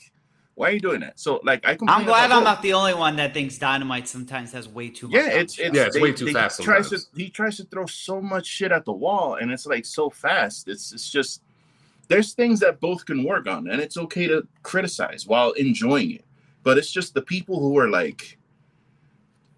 why 0.56 0.70
are 0.70 0.72
you 0.72 0.80
doing 0.80 1.00
that? 1.00 1.20
So, 1.20 1.38
like, 1.44 1.66
I 1.66 1.76
I'm 1.86 2.04
glad 2.04 2.32
I'm 2.32 2.42
not 2.42 2.62
the 2.62 2.72
only 2.72 2.94
one 2.94 3.16
that 3.16 3.34
thinks 3.34 3.58
Dynamite 3.58 4.08
sometimes 4.08 4.52
has 4.52 4.66
way 4.66 4.88
too 4.88 5.06
much. 5.06 5.14
Yeah, 5.14 5.28
it's 5.28 5.58
it's, 5.58 5.76
Yeah, 5.76 5.84
it's 5.84 6.00
way 6.00 6.12
too 6.12 6.32
fast 6.32 6.62
Tries 6.62 6.88
to, 6.88 6.98
he 7.14 7.28
tries 7.28 7.58
to 7.58 7.64
throw 7.64 7.84
so 7.84 8.22
much 8.22 8.46
shit 8.46 8.72
at 8.72 8.86
the 8.86 8.92
wall, 8.92 9.34
and 9.34 9.52
it's 9.52 9.66
like 9.66 9.84
so 9.84 10.08
fast. 10.08 10.66
It's 10.66 10.94
it's 10.94 11.10
just 11.10 11.42
there's 12.08 12.32
things 12.32 12.58
that 12.60 12.80
both 12.80 13.04
can 13.04 13.22
work 13.22 13.46
on, 13.46 13.68
and 13.68 13.82
it's 13.82 13.98
okay 13.98 14.26
to 14.28 14.48
criticize 14.62 15.26
while 15.26 15.52
enjoying 15.52 16.12
it. 16.12 16.24
But 16.62 16.78
it's 16.78 16.90
just 16.90 17.12
the 17.12 17.22
people 17.22 17.60
who 17.60 17.78
are 17.78 17.90
like 17.90 18.38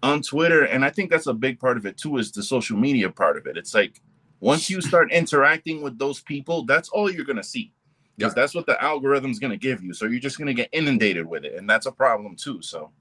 on 0.03 0.21
Twitter, 0.21 0.65
and 0.65 0.83
I 0.83 0.89
think 0.89 1.09
that's 1.09 1.27
a 1.27 1.33
big 1.33 1.61
part 1.61 1.77
of 1.77 1.85
it 1.85 1.97
too, 1.97 2.17
is 2.17 2.33
the 2.33 2.43
social 2.43 2.77
media 2.77 3.09
part 3.09 3.37
of 3.37 3.47
it. 3.47 3.55
It's 3.55 3.73
like 3.73 4.01
once 4.41 4.69
you 4.69 4.81
start 4.81 5.13
interacting 5.13 5.81
with 5.81 5.97
those 5.97 6.19
people, 6.19 6.65
that's 6.65 6.89
all 6.89 7.09
you're 7.09 7.23
gonna 7.23 7.41
see. 7.41 7.71
Because 8.19 8.33
Yeah. 8.35 8.41
that's 8.41 8.53
what 8.53 8.65
the 8.65 8.81
algorithm's 8.83 9.39
gonna 9.39 9.57
give 9.57 9.81
you. 9.81 9.93
So 9.93 10.05
you're 10.05 10.19
just 10.19 10.37
gonna 10.37 10.53
get 10.53 10.69
inundated 10.73 11.25
with 11.25 11.45
it, 11.45 11.55
and 11.55 11.67
that's 11.69 11.85
a 11.85 11.91
problem 11.91 12.35
too. 12.35 12.61
So 12.61 12.91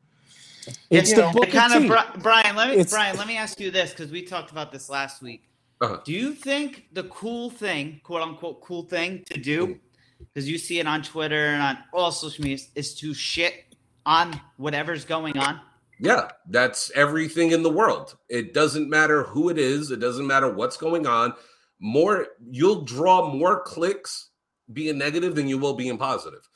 It's 0.90 1.12
the 1.12 1.32
know, 1.32 1.32
kind 1.50 1.74
of 1.74 1.90
of. 1.90 2.22
Brian. 2.22 2.54
Let 2.56 2.68
me 2.68 2.74
It's- 2.74 2.90
Brian. 2.90 3.16
Let 3.16 3.26
me 3.26 3.36
ask 3.36 3.58
you 3.58 3.70
this 3.70 3.90
because 3.90 4.10
we 4.12 4.22
talked 4.22 4.50
about 4.52 4.70
this 4.72 4.88
last 4.88 5.20
week. 5.22 5.44
Uh-huh. 5.80 5.98
Do 6.04 6.12
you 6.12 6.34
think 6.34 6.86
the 6.92 7.04
cool 7.04 7.50
thing, 7.50 8.00
quote 8.04 8.22
unquote, 8.22 8.60
cool 8.62 8.82
thing 8.82 9.24
to 9.30 9.38
do, 9.40 9.78
because 10.18 10.48
you 10.48 10.58
see 10.58 10.78
it 10.78 10.86
on 10.86 11.02
Twitter 11.02 11.46
and 11.46 11.62
on 11.62 11.78
all 11.92 12.12
social 12.12 12.44
media, 12.44 12.64
is 12.74 12.94
to 12.96 13.14
shit 13.14 13.76
on 14.06 14.40
whatever's 14.56 15.04
going 15.04 15.36
on? 15.38 15.60
Yeah, 16.00 16.30
that's 16.48 16.90
everything 16.94 17.50
in 17.52 17.62
the 17.62 17.70
world. 17.70 18.16
It 18.28 18.54
doesn't 18.54 18.88
matter 18.88 19.24
who 19.24 19.48
it 19.48 19.58
is, 19.58 19.90
it 19.90 19.98
doesn't 20.00 20.26
matter 20.26 20.48
what's 20.52 20.76
going 20.76 21.06
on. 21.06 21.32
More 21.80 22.28
you'll 22.50 22.82
draw 22.82 23.32
more 23.32 23.60
clicks 23.62 24.27
being 24.72 24.98
negative 24.98 25.34
than 25.34 25.48
you 25.48 25.58
will 25.58 25.74
being 25.74 25.98
positive. 25.98 26.48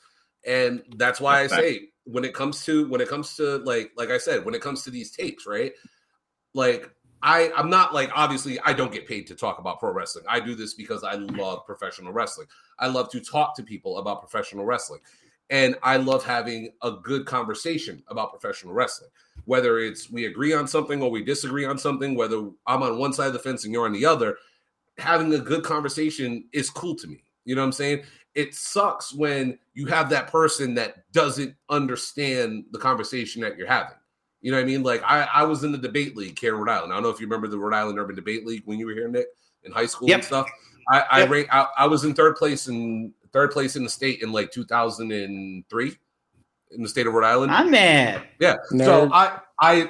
And 0.45 0.83
that's 0.97 1.21
why 1.21 1.41
I 1.41 1.47
That's 1.47 1.61
say 1.61 1.89
when 2.05 2.25
it 2.25 2.33
comes 2.33 2.65
to 2.65 2.87
when 2.89 3.01
it 3.01 3.09
comes 3.09 3.35
to 3.37 3.57
like 3.59 3.91
like 3.95 4.09
I 4.09 4.17
said, 4.17 4.45
when 4.45 4.55
it 4.55 4.61
comes 4.61 4.83
to 4.83 4.91
these 4.91 5.11
tapes, 5.11 5.45
right? 5.47 5.71
Like 6.53 6.89
I 7.21 7.51
I'm 7.55 7.69
not 7.69 7.93
like 7.93 8.11
obviously 8.13 8.59
I 8.61 8.73
don't 8.73 8.91
get 8.91 9.07
paid 9.07 9.27
to 9.27 9.35
talk 9.35 9.59
about 9.59 9.79
pro 9.79 9.93
wrestling. 9.93 10.25
I 10.27 10.39
do 10.39 10.55
this 10.55 10.73
because 10.73 11.03
I 11.03 11.15
love 11.15 11.65
professional 11.65 12.11
wrestling. 12.11 12.47
I 12.79 12.87
love 12.87 13.09
to 13.11 13.19
talk 13.19 13.55
to 13.57 13.63
people 13.63 13.99
about 13.99 14.21
professional 14.21 14.65
wrestling. 14.65 14.99
And 15.49 15.75
I 15.83 15.97
love 15.97 16.25
having 16.25 16.69
a 16.81 16.91
good 16.91 17.25
conversation 17.25 18.01
about 18.07 18.31
professional 18.31 18.73
wrestling 18.73 19.09
whether 19.45 19.79
it's 19.79 20.09
we 20.09 20.25
agree 20.25 20.53
on 20.53 20.67
something 20.67 21.01
or 21.01 21.11
we 21.11 21.23
disagree 21.23 21.65
on 21.65 21.77
something, 21.77 22.15
whether 22.15 22.37
I'm 22.65 22.83
on 22.83 22.97
one 22.97 23.13
side 23.13 23.27
of 23.27 23.33
the 23.33 23.39
fence 23.39 23.63
and 23.63 23.73
you're 23.73 23.85
on 23.85 23.93
the 23.93 24.05
other, 24.05 24.37
having 24.97 25.33
a 25.33 25.39
good 25.39 25.63
conversation 25.63 26.45
is 26.53 26.69
cool 26.69 26.95
to 26.95 27.07
me. 27.07 27.23
You 27.45 27.55
know 27.55 27.61
what 27.61 27.67
I'm 27.67 27.71
saying? 27.73 28.03
It 28.35 28.55
sucks 28.55 29.13
when 29.13 29.59
you 29.73 29.85
have 29.87 30.09
that 30.09 30.27
person 30.27 30.73
that 30.75 31.11
doesn't 31.11 31.55
understand 31.69 32.65
the 32.71 32.79
conversation 32.79 33.41
that 33.41 33.57
you're 33.57 33.67
having. 33.67 33.95
You 34.41 34.51
know 34.51 34.57
what 34.57 34.63
I 34.63 34.67
mean? 34.67 34.83
Like 34.83 35.01
I, 35.03 35.27
I 35.33 35.43
was 35.43 35.63
in 35.63 35.71
the 35.71 35.77
debate 35.77 36.17
league 36.17 36.37
here 36.37 36.53
in 36.55 36.59
Rhode 36.59 36.71
Island. 36.71 36.91
I 36.91 36.95
don't 36.95 37.03
know 37.03 37.09
if 37.09 37.19
you 37.19 37.27
remember 37.27 37.47
the 37.47 37.57
Rhode 37.57 37.73
Island 37.73 37.97
Urban 37.97 38.15
Debate 38.15 38.45
League 38.45 38.63
when 38.65 38.77
you 38.77 38.85
were 38.85 38.93
here, 38.93 39.07
Nick, 39.07 39.27
in 39.63 39.71
high 39.71 39.85
school 39.85 40.11
and 40.11 40.23
stuff. 40.23 40.47
I, 40.91 41.03
I 41.11 41.19
Yep. 41.19 41.29
rank 41.29 41.47
I, 41.51 41.67
I 41.77 41.87
was 41.87 42.03
in 42.03 42.13
third 42.13 42.35
place 42.35 42.67
in 42.67 43.13
third 43.31 43.51
place 43.51 43.75
in 43.75 43.83
the 43.83 43.89
state 43.89 44.21
in 44.21 44.31
like 44.31 44.51
2003 44.51 45.97
in 46.71 46.83
the 46.83 46.89
state 46.89 47.07
of 47.07 47.13
Rhode 47.13 47.25
Island. 47.25 47.51
I'm 47.53 47.71
mad. 47.71 48.23
Yeah. 48.39 48.55
Nerd. 48.73 48.85
So 48.85 49.09
I 49.13 49.39
I 49.61 49.89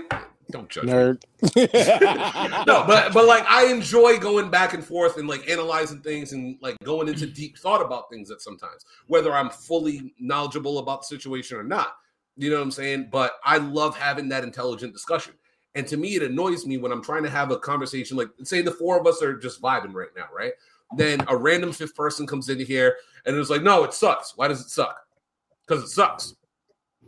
don't 0.51 0.69
judge 0.69 0.85
me. 0.85 0.91
Nerd. 0.91 1.23
No, 2.67 2.85
but 2.85 3.13
but 3.13 3.25
like 3.25 3.45
I 3.47 3.67
enjoy 3.67 4.17
going 4.17 4.49
back 4.49 4.73
and 4.73 4.83
forth 4.83 5.17
and 5.17 5.27
like 5.27 5.49
analyzing 5.49 6.01
things 6.01 6.33
and 6.33 6.57
like 6.61 6.77
going 6.83 7.07
into 7.07 7.25
deep 7.25 7.57
thought 7.57 7.81
about 7.81 8.09
things 8.09 8.31
at 8.31 8.41
sometimes, 8.41 8.85
whether 9.07 9.33
I'm 9.33 9.49
fully 9.49 10.13
knowledgeable 10.19 10.79
about 10.79 11.01
the 11.01 11.07
situation 11.07 11.57
or 11.57 11.63
not. 11.63 11.95
You 12.37 12.49
know 12.49 12.57
what 12.57 12.63
I'm 12.63 12.71
saying? 12.71 13.09
But 13.11 13.33
I 13.43 13.57
love 13.57 13.97
having 13.97 14.29
that 14.29 14.43
intelligent 14.43 14.93
discussion. 14.93 15.33
And 15.75 15.87
to 15.87 15.97
me, 15.97 16.15
it 16.15 16.23
annoys 16.23 16.65
me 16.65 16.77
when 16.77 16.91
I'm 16.91 17.03
trying 17.03 17.23
to 17.23 17.29
have 17.29 17.51
a 17.51 17.57
conversation, 17.57 18.17
like 18.17 18.29
say 18.43 18.61
the 18.61 18.71
four 18.71 18.99
of 18.99 19.07
us 19.07 19.21
are 19.21 19.37
just 19.37 19.61
vibing 19.61 19.93
right 19.93 20.09
now, 20.15 20.27
right? 20.35 20.53
Then 20.97 21.23
a 21.27 21.35
random 21.35 21.71
fifth 21.71 21.95
person 21.95 22.27
comes 22.27 22.49
in 22.49 22.59
here 22.59 22.97
and 23.25 23.35
it's 23.35 23.49
like, 23.49 23.63
no, 23.63 23.83
it 23.83 23.93
sucks. 23.93 24.33
Why 24.35 24.47
does 24.47 24.61
it 24.61 24.69
suck? 24.69 24.95
Because 25.65 25.83
it 25.83 25.89
sucks. 25.89 26.35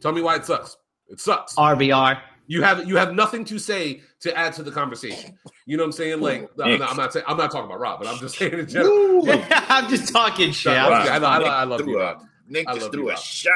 Tell 0.01 0.11
me 0.11 0.21
why 0.21 0.35
it 0.35 0.45
sucks. 0.45 0.77
It 1.07 1.19
sucks. 1.19 1.55
RBR. 1.55 2.19
You 2.47 2.61
have 2.61 2.87
you 2.87 2.95
have 2.97 3.13
nothing 3.13 3.43
to 3.45 3.59
say 3.59 4.01
to 4.21 4.37
add 4.37 4.53
to 4.53 4.63
the 4.63 4.71
conversation. 4.71 5.37
You 5.65 5.77
know 5.77 5.83
what 5.83 5.87
I'm 5.87 5.91
saying? 5.93 6.21
Like 6.21 6.49
I'm 6.63 6.79
not, 6.79 6.91
I'm 6.91 6.97
not 6.97 7.13
saying 7.13 7.25
I'm 7.27 7.37
not 7.37 7.51
talking 7.51 7.65
about 7.65 7.79
Rob, 7.79 7.99
but 7.99 8.07
I'm 8.07 8.19
just 8.19 8.37
saying 8.37 8.53
in 8.53 8.67
general. 8.67 9.21
Woo! 9.21 9.21
I'm 9.51 9.89
just 9.89 10.11
talking 10.13 10.51
shit. 10.51 10.73
Wow. 10.73 10.89
I'm 10.91 11.23
I, 11.23 11.27
I, 11.27 11.41
I 11.41 11.63
love 11.63 11.81
threw 11.81 11.91
you. 11.93 11.99
a- 11.99 12.03
Rob. 12.03 12.23
Nick 12.47 12.67
I 12.67 12.75
just 12.75 12.91
threw 12.91 13.05
you, 13.05 13.11
a 13.11 13.17
shot. 13.17 13.53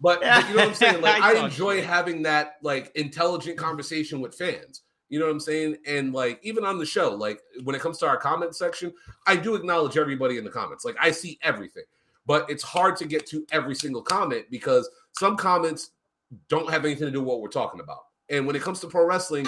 But, 0.00 0.20
but 0.20 0.48
you 0.48 0.56
know 0.56 0.62
what 0.62 0.68
I'm 0.68 0.74
saying? 0.74 1.00
Like 1.00 1.22
I 1.22 1.36
I 1.40 1.44
enjoy 1.44 1.76
shit. 1.76 1.86
having 1.86 2.22
that 2.24 2.56
like 2.62 2.90
intelligent 2.96 3.56
conversation 3.56 4.20
with 4.20 4.34
fans. 4.34 4.82
You 5.08 5.18
know 5.18 5.26
what 5.26 5.32
I'm 5.32 5.40
saying? 5.40 5.76
And 5.86 6.12
like 6.12 6.40
even 6.42 6.64
on 6.64 6.78
the 6.78 6.86
show, 6.86 7.10
like 7.14 7.40
when 7.64 7.76
it 7.76 7.80
comes 7.80 7.98
to 7.98 8.06
our 8.06 8.16
comment 8.16 8.56
section, 8.56 8.92
I 9.26 9.36
do 9.36 9.54
acknowledge 9.54 9.96
everybody 9.96 10.38
in 10.38 10.44
the 10.44 10.50
comments. 10.50 10.84
Like 10.84 10.96
I 11.00 11.10
see 11.10 11.38
everything, 11.42 11.84
but 12.26 12.48
it's 12.50 12.62
hard 12.62 12.96
to 12.96 13.06
get 13.06 13.26
to 13.26 13.46
every 13.52 13.74
single 13.74 14.02
comment 14.02 14.46
because 14.50 14.90
some 15.12 15.36
comments 15.36 15.90
don't 16.48 16.70
have 16.70 16.84
anything 16.84 17.06
to 17.06 17.10
do 17.10 17.20
with 17.20 17.28
what 17.28 17.40
we're 17.40 17.48
talking 17.48 17.80
about. 17.80 18.04
And 18.28 18.46
when 18.46 18.56
it 18.56 18.62
comes 18.62 18.80
to 18.80 18.86
pro 18.86 19.04
wrestling, 19.04 19.46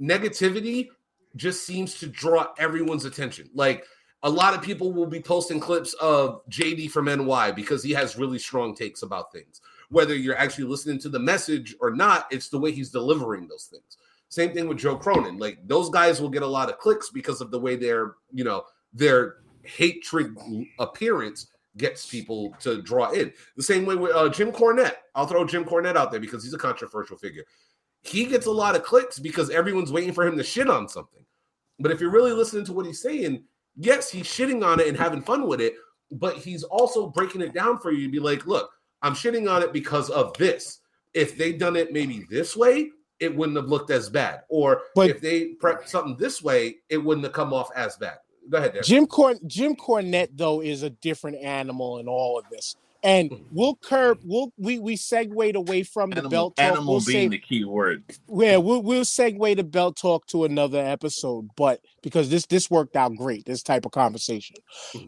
negativity 0.00 0.88
just 1.36 1.66
seems 1.66 1.98
to 2.00 2.06
draw 2.06 2.48
everyone's 2.58 3.04
attention. 3.04 3.48
Like 3.54 3.84
a 4.22 4.30
lot 4.30 4.54
of 4.54 4.62
people 4.62 4.92
will 4.92 5.06
be 5.06 5.20
posting 5.20 5.60
clips 5.60 5.94
of 5.94 6.40
JD 6.50 6.90
from 6.90 7.04
NY 7.04 7.52
because 7.52 7.82
he 7.82 7.92
has 7.92 8.16
really 8.16 8.38
strong 8.38 8.74
takes 8.74 9.02
about 9.02 9.32
things. 9.32 9.60
Whether 9.90 10.16
you're 10.16 10.36
actually 10.36 10.64
listening 10.64 10.98
to 11.00 11.08
the 11.08 11.18
message 11.18 11.76
or 11.80 11.90
not, 11.90 12.26
it's 12.30 12.48
the 12.48 12.58
way 12.58 12.72
he's 12.72 12.90
delivering 12.90 13.46
those 13.46 13.68
things. 13.70 13.98
Same 14.28 14.52
thing 14.52 14.66
with 14.66 14.78
Joe 14.78 14.96
Cronin. 14.96 15.38
Like 15.38 15.58
those 15.66 15.90
guys 15.90 16.20
will 16.20 16.28
get 16.28 16.42
a 16.42 16.46
lot 16.46 16.68
of 16.68 16.78
clicks 16.78 17.10
because 17.10 17.40
of 17.40 17.50
the 17.50 17.60
way 17.60 17.76
their, 17.76 18.14
you 18.32 18.42
know, 18.42 18.64
their 18.92 19.36
hatred 19.62 20.36
appearance 20.78 21.48
gets 21.76 22.06
people 22.06 22.54
to 22.60 22.82
draw 22.82 23.10
in. 23.10 23.32
The 23.56 23.62
same 23.62 23.84
way 23.84 23.94
with 23.96 24.14
uh, 24.14 24.28
Jim 24.28 24.52
Cornette. 24.52 24.96
I'll 25.14 25.26
throw 25.26 25.44
Jim 25.44 25.64
Cornette 25.64 25.96
out 25.96 26.10
there 26.10 26.20
because 26.20 26.42
he's 26.44 26.54
a 26.54 26.58
controversial 26.58 27.16
figure. 27.16 27.44
He 28.02 28.24
gets 28.24 28.46
a 28.46 28.50
lot 28.50 28.76
of 28.76 28.84
clicks 28.84 29.18
because 29.18 29.50
everyone's 29.50 29.92
waiting 29.92 30.12
for 30.12 30.26
him 30.26 30.36
to 30.36 30.44
shit 30.44 30.70
on 30.70 30.88
something. 30.88 31.24
But 31.78 31.90
if 31.92 32.00
you're 32.00 32.10
really 32.10 32.32
listening 32.32 32.64
to 32.66 32.72
what 32.72 32.86
he's 32.86 33.02
saying, 33.02 33.44
yes, 33.76 34.10
he's 34.10 34.26
shitting 34.26 34.64
on 34.64 34.80
it 34.80 34.88
and 34.88 34.96
having 34.96 35.22
fun 35.22 35.46
with 35.46 35.60
it, 35.60 35.74
but 36.12 36.36
he's 36.36 36.62
also 36.62 37.08
breaking 37.08 37.40
it 37.42 37.52
down 37.52 37.78
for 37.78 37.90
you 37.90 38.06
to 38.06 38.12
be 38.12 38.20
like, 38.20 38.46
look, 38.46 38.70
I'm 39.02 39.14
shitting 39.14 39.50
on 39.50 39.62
it 39.62 39.72
because 39.72 40.08
of 40.10 40.36
this. 40.38 40.80
If 41.14 41.36
they'd 41.36 41.58
done 41.58 41.76
it 41.76 41.92
maybe 41.92 42.26
this 42.30 42.56
way, 42.56 42.90
it 43.18 43.34
wouldn't 43.34 43.56
have 43.56 43.66
looked 43.66 43.90
as 43.90 44.08
bad. 44.08 44.42
Or 44.48 44.82
But- 44.94 45.10
if 45.10 45.20
they 45.20 45.54
prepped 45.54 45.88
something 45.88 46.16
this 46.16 46.42
way, 46.42 46.76
it 46.88 46.98
wouldn't 46.98 47.24
have 47.24 47.32
come 47.32 47.52
off 47.52 47.70
as 47.74 47.96
bad. 47.96 48.18
Go 48.50 48.58
ahead, 48.58 48.72
Derek. 48.72 48.86
Jim 48.86 49.06
Corn 49.06 49.38
Jim 49.46 49.74
Cornette 49.76 50.28
though 50.34 50.60
is 50.62 50.82
a 50.82 50.90
different 50.90 51.38
animal 51.42 51.98
in 51.98 52.08
all 52.08 52.38
of 52.38 52.44
this. 52.50 52.76
And 53.02 53.30
Mhm. 53.30 53.44
we'll 53.52 53.76
curb 53.76 54.18
we'll 54.24 54.52
we 54.58 54.78
we 54.78 54.96
segued 54.96 55.54
away 55.54 55.82
from 55.82 56.10
the 56.10 56.16
Animal, 56.16 56.30
belt 56.30 56.56
talk. 56.56 56.64
animal 56.64 56.94
We'll 56.94 57.04
being 57.04 57.30
say 57.30 57.36
the 57.36 57.38
key 57.38 57.64
word. 57.64 58.02
yeah, 58.28 58.56
we'll 58.56 58.82
we'll 58.82 59.04
segue 59.04 59.56
the 59.56 59.62
belt 59.64 59.96
talk 59.96 60.26
to 60.28 60.44
another 60.44 60.78
episode, 60.80 61.48
but 61.56 61.80
because 62.02 62.30
this 62.30 62.46
this 62.46 62.70
worked 62.70 62.96
out 62.96 63.14
great, 63.16 63.44
this 63.44 63.62
type 63.62 63.84
of 63.86 63.92
conversation. 63.92 64.56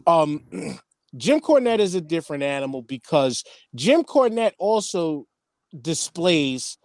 Um 0.07 0.43
Jim 1.17 1.39
Cornette 1.41 1.79
is 1.79 1.95
a 1.95 2.01
different 2.01 2.43
animal 2.43 2.83
because 2.83 3.43
Jim 3.73 4.03
Cornette 4.03 4.53
also 4.59 5.25
displays 5.81 6.77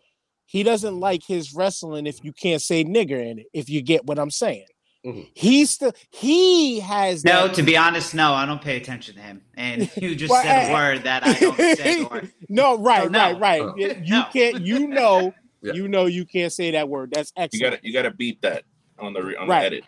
he 0.47 0.63
doesn't 0.63 1.01
like 1.01 1.23
his 1.27 1.55
wrestling 1.55 2.07
if 2.07 2.23
you 2.25 2.33
can't 2.33 2.63
say 2.63 2.85
nigger 2.85 3.21
in 3.21 3.41
it, 3.41 3.47
if 3.53 3.69
you 3.69 3.83
get 3.83 4.05
what 4.07 4.19
I'm 4.19 4.31
saying. 4.31 4.67
Mhm. 5.05 5.29
He's 5.35 5.71
still 5.71 5.93
he 6.11 6.81
has 6.81 7.25
No, 7.25 7.47
that- 7.47 7.57
to 7.57 7.63
be 7.63 7.77
honest, 7.77 8.15
no, 8.15 8.33
I 8.33 8.47
don't 8.47 8.63
pay 8.63 8.77
attention 8.79 9.17
to 9.17 9.21
him. 9.21 9.43
And 9.55 9.91
you 9.97 10.15
just 10.15 10.31
Well, 10.31 10.43
said 10.43 10.71
a 10.71 10.73
word 10.73 11.03
that 11.05 11.27
I 11.27 11.33
don't 11.35 11.57
say. 11.57 12.05
Or, 12.05 12.23
no, 12.49 12.79
right, 12.79 13.03
So 13.05 13.09
no. 13.11 13.19
right, 13.19 13.39
right. 13.41 13.61
Uh, 13.63 13.75
You 13.77 13.95
no. 14.11 14.25
can't. 14.33 14.61
You 14.63 14.89
know. 14.89 15.35
Yeah. 15.63 15.73
You 15.75 15.89
know. 15.89 16.07
You 16.07 16.25
can't 16.25 16.53
say 16.53 16.71
that 16.71 16.89
word. 16.89 17.13
That's 17.15 17.33
excellent. 17.37 17.53
You 17.63 17.71
gotta 17.71 17.81
you 17.87 17.93
gotta 17.93 18.11
beat 18.13 18.41
that 18.43 18.65
on 18.99 19.13
the 19.13 19.21
on 19.39 19.47
Right. 19.49 19.61
the 19.61 19.67
edit. 19.67 19.85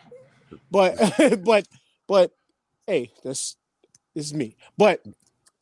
But 0.69 1.43
but 1.43 1.67
but 2.07 2.31
hey, 2.85 3.11
this, 3.23 3.55
this 4.15 4.25
is 4.27 4.33
me. 4.33 4.55
But 4.77 5.03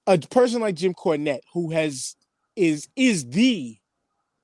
a 0.05 0.17
person 0.17 0.61
like 0.61 0.75
Jim 0.75 0.93
Cornette, 0.93 1.39
who 1.53 1.71
has 1.71 2.15
is 2.57 2.89
is 2.97 3.25
the 3.29 3.77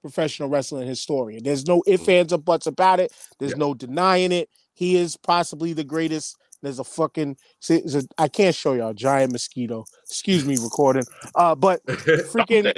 professional 0.01 0.49
wrestling 0.49 0.87
historian. 0.87 1.43
There's 1.43 1.67
no 1.67 1.83
ifs, 1.85 2.07
ands, 2.09 2.33
or 2.33 2.39
buts 2.39 2.65
about 2.65 2.99
it. 3.01 3.11
There's 3.39 3.51
Yeah. 3.51 3.57
no 3.57 3.73
denying 3.73 4.31
it. 4.31 4.49
He 4.73 4.95
is 4.95 5.17
possibly 5.17 5.73
the 5.73 5.83
greatest. 5.83 6.37
There's 6.61 6.79
a 6.79 6.83
fucking 6.83 7.37
there's 7.67 7.95
a- 7.95 8.03
I 8.17 8.27
can't 8.27 8.55
show 8.55 8.73
y'all 8.73 8.93
giant 8.93 9.31
mosquito. 9.31 9.85
Excuse 10.07 10.45
me, 10.45 10.57
recording. 10.57 11.03
Uh, 11.35 11.55
but 11.55 11.83
freaking 11.87 12.71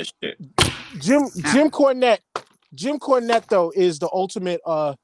Jim 0.99 1.23
Jim 1.51 1.69
Cornette. 1.69 2.19
Jim 2.73 2.97
Cornette 2.97 3.47
though 3.49 3.71
is 3.75 3.99
the 3.99 4.09
ultimate 4.11 4.61
uh 4.65 4.95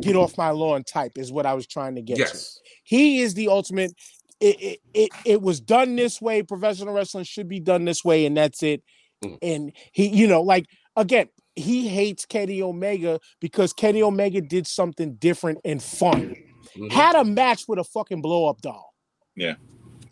get 0.00 0.16
off 0.16 0.38
my 0.38 0.50
lawn 0.50 0.84
type 0.84 1.12
is 1.16 1.32
what 1.32 1.46
I 1.46 1.54
was 1.54 1.66
trying 1.66 1.94
to 1.96 2.02
get 2.02 2.18
to. 2.18 2.38
He 2.84 3.20
is 3.20 3.34
the 3.34 3.48
ultimate. 3.48 3.92
It, 4.40 4.56
it 4.60 4.78
it 4.94 5.10
it 5.26 5.42
was 5.42 5.60
done 5.60 5.96
this 5.96 6.20
way. 6.20 6.42
Professional 6.42 6.94
wrestling 6.94 7.24
should 7.24 7.48
be 7.48 7.60
done 7.60 7.84
this 7.84 8.02
way, 8.04 8.24
and 8.24 8.36
that's 8.36 8.62
it. 8.62 8.82
Mm. 9.22 9.38
And 9.42 9.72
he, 9.92 10.08
you 10.08 10.26
know, 10.26 10.40
like 10.40 10.64
again, 10.96 11.28
he 11.56 11.88
hates 11.88 12.24
Kenny 12.26 12.62
Omega 12.62 13.20
because 13.40 13.72
Kenny 13.72 14.02
Omega 14.02 14.40
did 14.40 14.66
something 14.66 15.14
different 15.14 15.58
and 15.64 15.82
fun. 15.82 16.36
Mhm. 16.76 16.92
Had 16.92 17.16
a 17.16 17.24
match 17.24 17.64
with 17.66 17.78
a 17.78 17.84
fucking 17.84 18.22
blow 18.22 18.46
up 18.48 18.60
doll. 18.60 18.94
Yeah. 19.36 19.54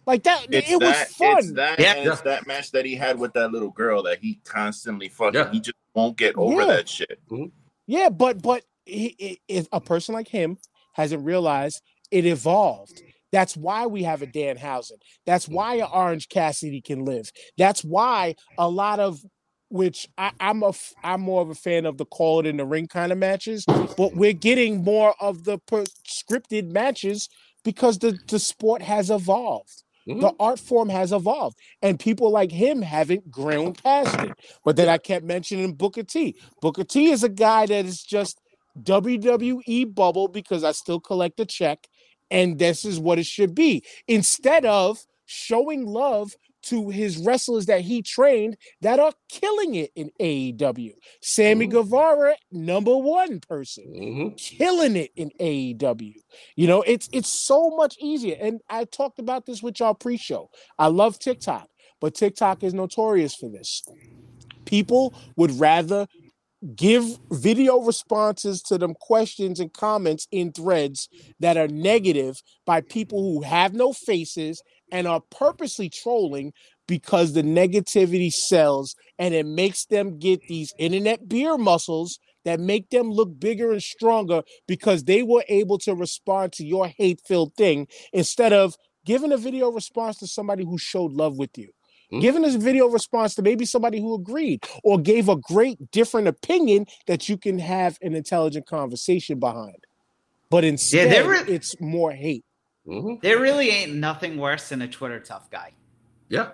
Like 0.07 0.23
that. 0.25 0.47
It's 0.51 0.71
it 0.71 0.81
was 0.81 0.97
fun. 1.15 1.39
It's 1.39 1.53
that, 1.53 1.79
Yeah. 1.79 2.13
it's 2.13 2.23
that 2.23 2.47
match 2.47 2.71
that 2.73 2.85
he 2.85 2.95
had 2.95 3.19
with 3.19 3.33
that 3.35 3.53
little 3.53 3.71
girl 3.71 4.03
that 4.05 4.19
he 4.21 4.41
constantly 4.45 5.09
fucking. 5.09 5.39
Yeah. 5.39 5.51
He 5.53 5.61
just 5.61 5.77
won't 5.95 6.17
get 6.17 6.35
over 6.37 6.63
Yeah. 6.63 6.67
that 6.67 6.89
shit. 6.89 7.21
Yeah, 7.87 8.09
but 8.09 8.43
but 8.43 8.65
he, 8.85 9.15
he, 9.19 9.41
if 9.49 9.69
a 9.73 9.81
person 9.81 10.15
like 10.15 10.29
him 10.29 10.59
hasn't 10.95 11.25
realized 11.25 11.83
it 12.11 12.25
evolved. 12.27 13.03
That's 13.31 13.55
why 13.55 13.87
we 13.87 14.03
have 14.05 14.23
a 14.23 14.27
Danhausen. 14.27 14.97
That's 15.27 15.47
why 15.47 15.75
an 15.75 15.89
Orange 15.93 16.31
Cassidy 16.31 16.81
can 16.81 17.05
live. 17.05 17.31
That's 17.59 17.85
why 17.85 18.35
a 18.57 18.67
lot 18.69 18.99
of 19.01 19.21
which 19.71 20.09
I, 20.17 20.33
I'm 20.41 20.63
a 20.63 20.73
I'm 21.03 21.21
more 21.21 21.43
of 21.43 21.51
a 21.51 21.55
fan 21.55 21.87
of 21.87 21.99
the 21.99 22.05
call 22.07 22.41
it 22.41 22.47
in 22.47 22.57
the 22.57 22.65
ring 22.65 22.87
kind 22.89 23.13
of 23.13 23.19
matches, 23.19 23.65
but 23.67 24.15
we're 24.15 24.33
getting 24.33 24.83
more 24.83 25.15
of 25.21 25.45
the 25.45 25.59
scripted 26.07 26.71
matches 26.71 27.29
because 27.65 27.99
the 27.99 28.19
the 28.29 28.39
sport 28.39 28.83
has 28.83 29.11
evolved. 29.11 29.83
Mhm. 30.09 30.21
The 30.23 30.33
art 30.41 30.59
form 30.59 30.89
has 30.89 31.13
evolved, 31.13 31.59
and 31.83 32.01
people 32.01 32.31
like 32.31 32.51
him 32.51 32.81
haven't 32.81 33.31
grown 33.31 33.75
past 33.75 34.19
it. 34.21 34.33
But 34.65 34.77
then 34.77 34.89
I 34.89 34.97
kept 34.97 35.25
mentioning 35.25 35.75
Booker 35.75 36.03
T. 36.03 36.37
Booker 36.63 36.85
T 36.85 37.11
is 37.11 37.23
a 37.23 37.29
guy 37.29 37.67
that 37.67 37.85
is 37.85 38.03
just 38.03 38.41
WWE 38.83 39.85
bubble 39.85 40.29
because 40.29 40.65
I 40.65 40.73
still 40.73 41.01
collect 41.01 41.41
a 41.41 41.45
check, 41.47 41.89
and 42.31 42.59
this 42.59 42.85
is 42.85 42.99
what 42.99 43.19
it 43.19 43.27
should 43.27 43.55
be. 43.55 43.83
Instead 44.07 44.65
of 44.65 45.05
showing 45.27 45.85
love 45.87 46.33
to 46.65 46.89
his 46.91 47.19
wrestlers 47.19 47.67
that 47.67 47.83
he 47.83 48.03
trained 48.03 48.57
that 48.81 48.99
are 48.99 49.13
killing 49.29 49.75
it 49.75 49.91
in 49.95 50.11
AEW. 50.21 50.93
Sammy 51.23 51.67
Mhm. 51.67 51.71
Guevara, 51.71 52.37
number 52.51 52.97
one 52.97 53.41
person 53.41 53.85
Mhm. 53.87 54.37
killing 54.37 54.97
it 54.97 55.13
in 55.17 55.31
AEW. 55.41 56.21
You 56.57 56.67
know, 56.67 56.83
it's 56.83 57.09
it's 57.13 57.29
so 57.29 57.71
much 57.71 57.97
easier. 58.01 58.37
And 58.41 58.61
I 58.69 58.85
talked 58.85 59.19
about 59.19 59.47
this 59.47 59.63
with 59.63 59.81
y'all 59.81 59.95
pre-show. 59.95 60.51
I 60.79 60.89
love 60.89 61.19
TikTok, 61.19 61.69
but 62.01 62.15
TikTok 62.15 62.63
is 62.63 62.75
notorious 62.75 63.35
for 63.35 63.49
this. 63.49 63.83
People 64.65 65.15
would 65.37 65.53
rather 65.59 66.07
give 66.75 67.05
video 67.31 67.79
responses 67.79 68.61
to 68.63 68.77
them 68.77 68.93
questions 68.93 69.61
and 69.61 69.73
comments 69.73 70.27
in 70.33 70.51
threads 70.51 71.09
that 71.39 71.57
are 71.57 71.69
negative 71.69 72.43
by 72.67 72.81
people 72.81 73.23
who 73.23 73.43
have 73.43 73.75
no 73.75 73.93
faces 73.93 74.61
and 74.93 75.07
are 75.07 75.23
purposely 75.31 75.89
trolling 75.89 76.53
because 76.87 77.33
the 77.33 77.43
negativity 77.43 78.33
sells 78.33 78.95
and 79.19 79.35
it 79.35 79.47
makes 79.47 79.85
them 79.87 80.19
get 80.19 80.41
these 80.49 80.73
internet 80.79 81.29
beer 81.29 81.59
muscles 81.59 82.19
that 82.45 82.61
make 82.61 82.89
them 82.91 83.11
look 83.11 83.39
bigger 83.39 83.73
and 83.73 83.83
stronger 83.83 84.43
because 84.67 85.05
they 85.05 85.23
were 85.23 85.45
able 85.49 85.79
to 85.79 85.95
respond 85.95 86.53
to 86.55 86.65
your 86.65 86.87
hate 86.87 87.21
filled 87.27 87.55
thing 87.57 87.87
instead 88.13 88.53
of 88.53 88.75
giving 89.05 89.33
a 89.33 89.37
video 89.37 89.71
response 89.71 90.17
to 90.19 90.27
somebody 90.27 90.65
who 90.65 90.79
showed 90.79 91.13
love 91.13 91.37
with 91.37 91.57
you. 91.59 91.71
Mhm. 92.11 92.23
Giving 92.23 92.45
a 92.45 92.51
video 92.57 92.87
response 92.89 93.35
to 93.35 93.43
maybe 93.43 93.67
somebody 93.67 94.01
who 94.01 94.15
agreed 94.15 94.65
or 94.83 94.99
gave 94.99 95.29
a 95.29 95.37
great 95.37 95.91
different 95.91 96.27
opinion 96.27 96.87
that 97.07 97.29
you 97.29 97.37
can 97.37 97.59
have 97.59 97.99
an 98.01 98.15
intelligent 98.15 98.67
conversation 98.67 99.39
behind. 99.39 99.85
But 100.49 100.65
instead, 100.65 101.27
were- 101.27 101.35
it's 101.47 101.79
more 101.81 102.13
hate. 102.13 102.45
Mhm. 102.89 103.21
There 103.21 103.39
really 103.39 103.69
ain't 103.71 103.95
nothing 103.95 104.39
worse 104.39 104.71
than 104.71 104.81
a 104.83 104.89
Twitter 104.89 105.21
tough 105.21 105.51
guy. 105.51 105.73
Yeah. 106.29 106.51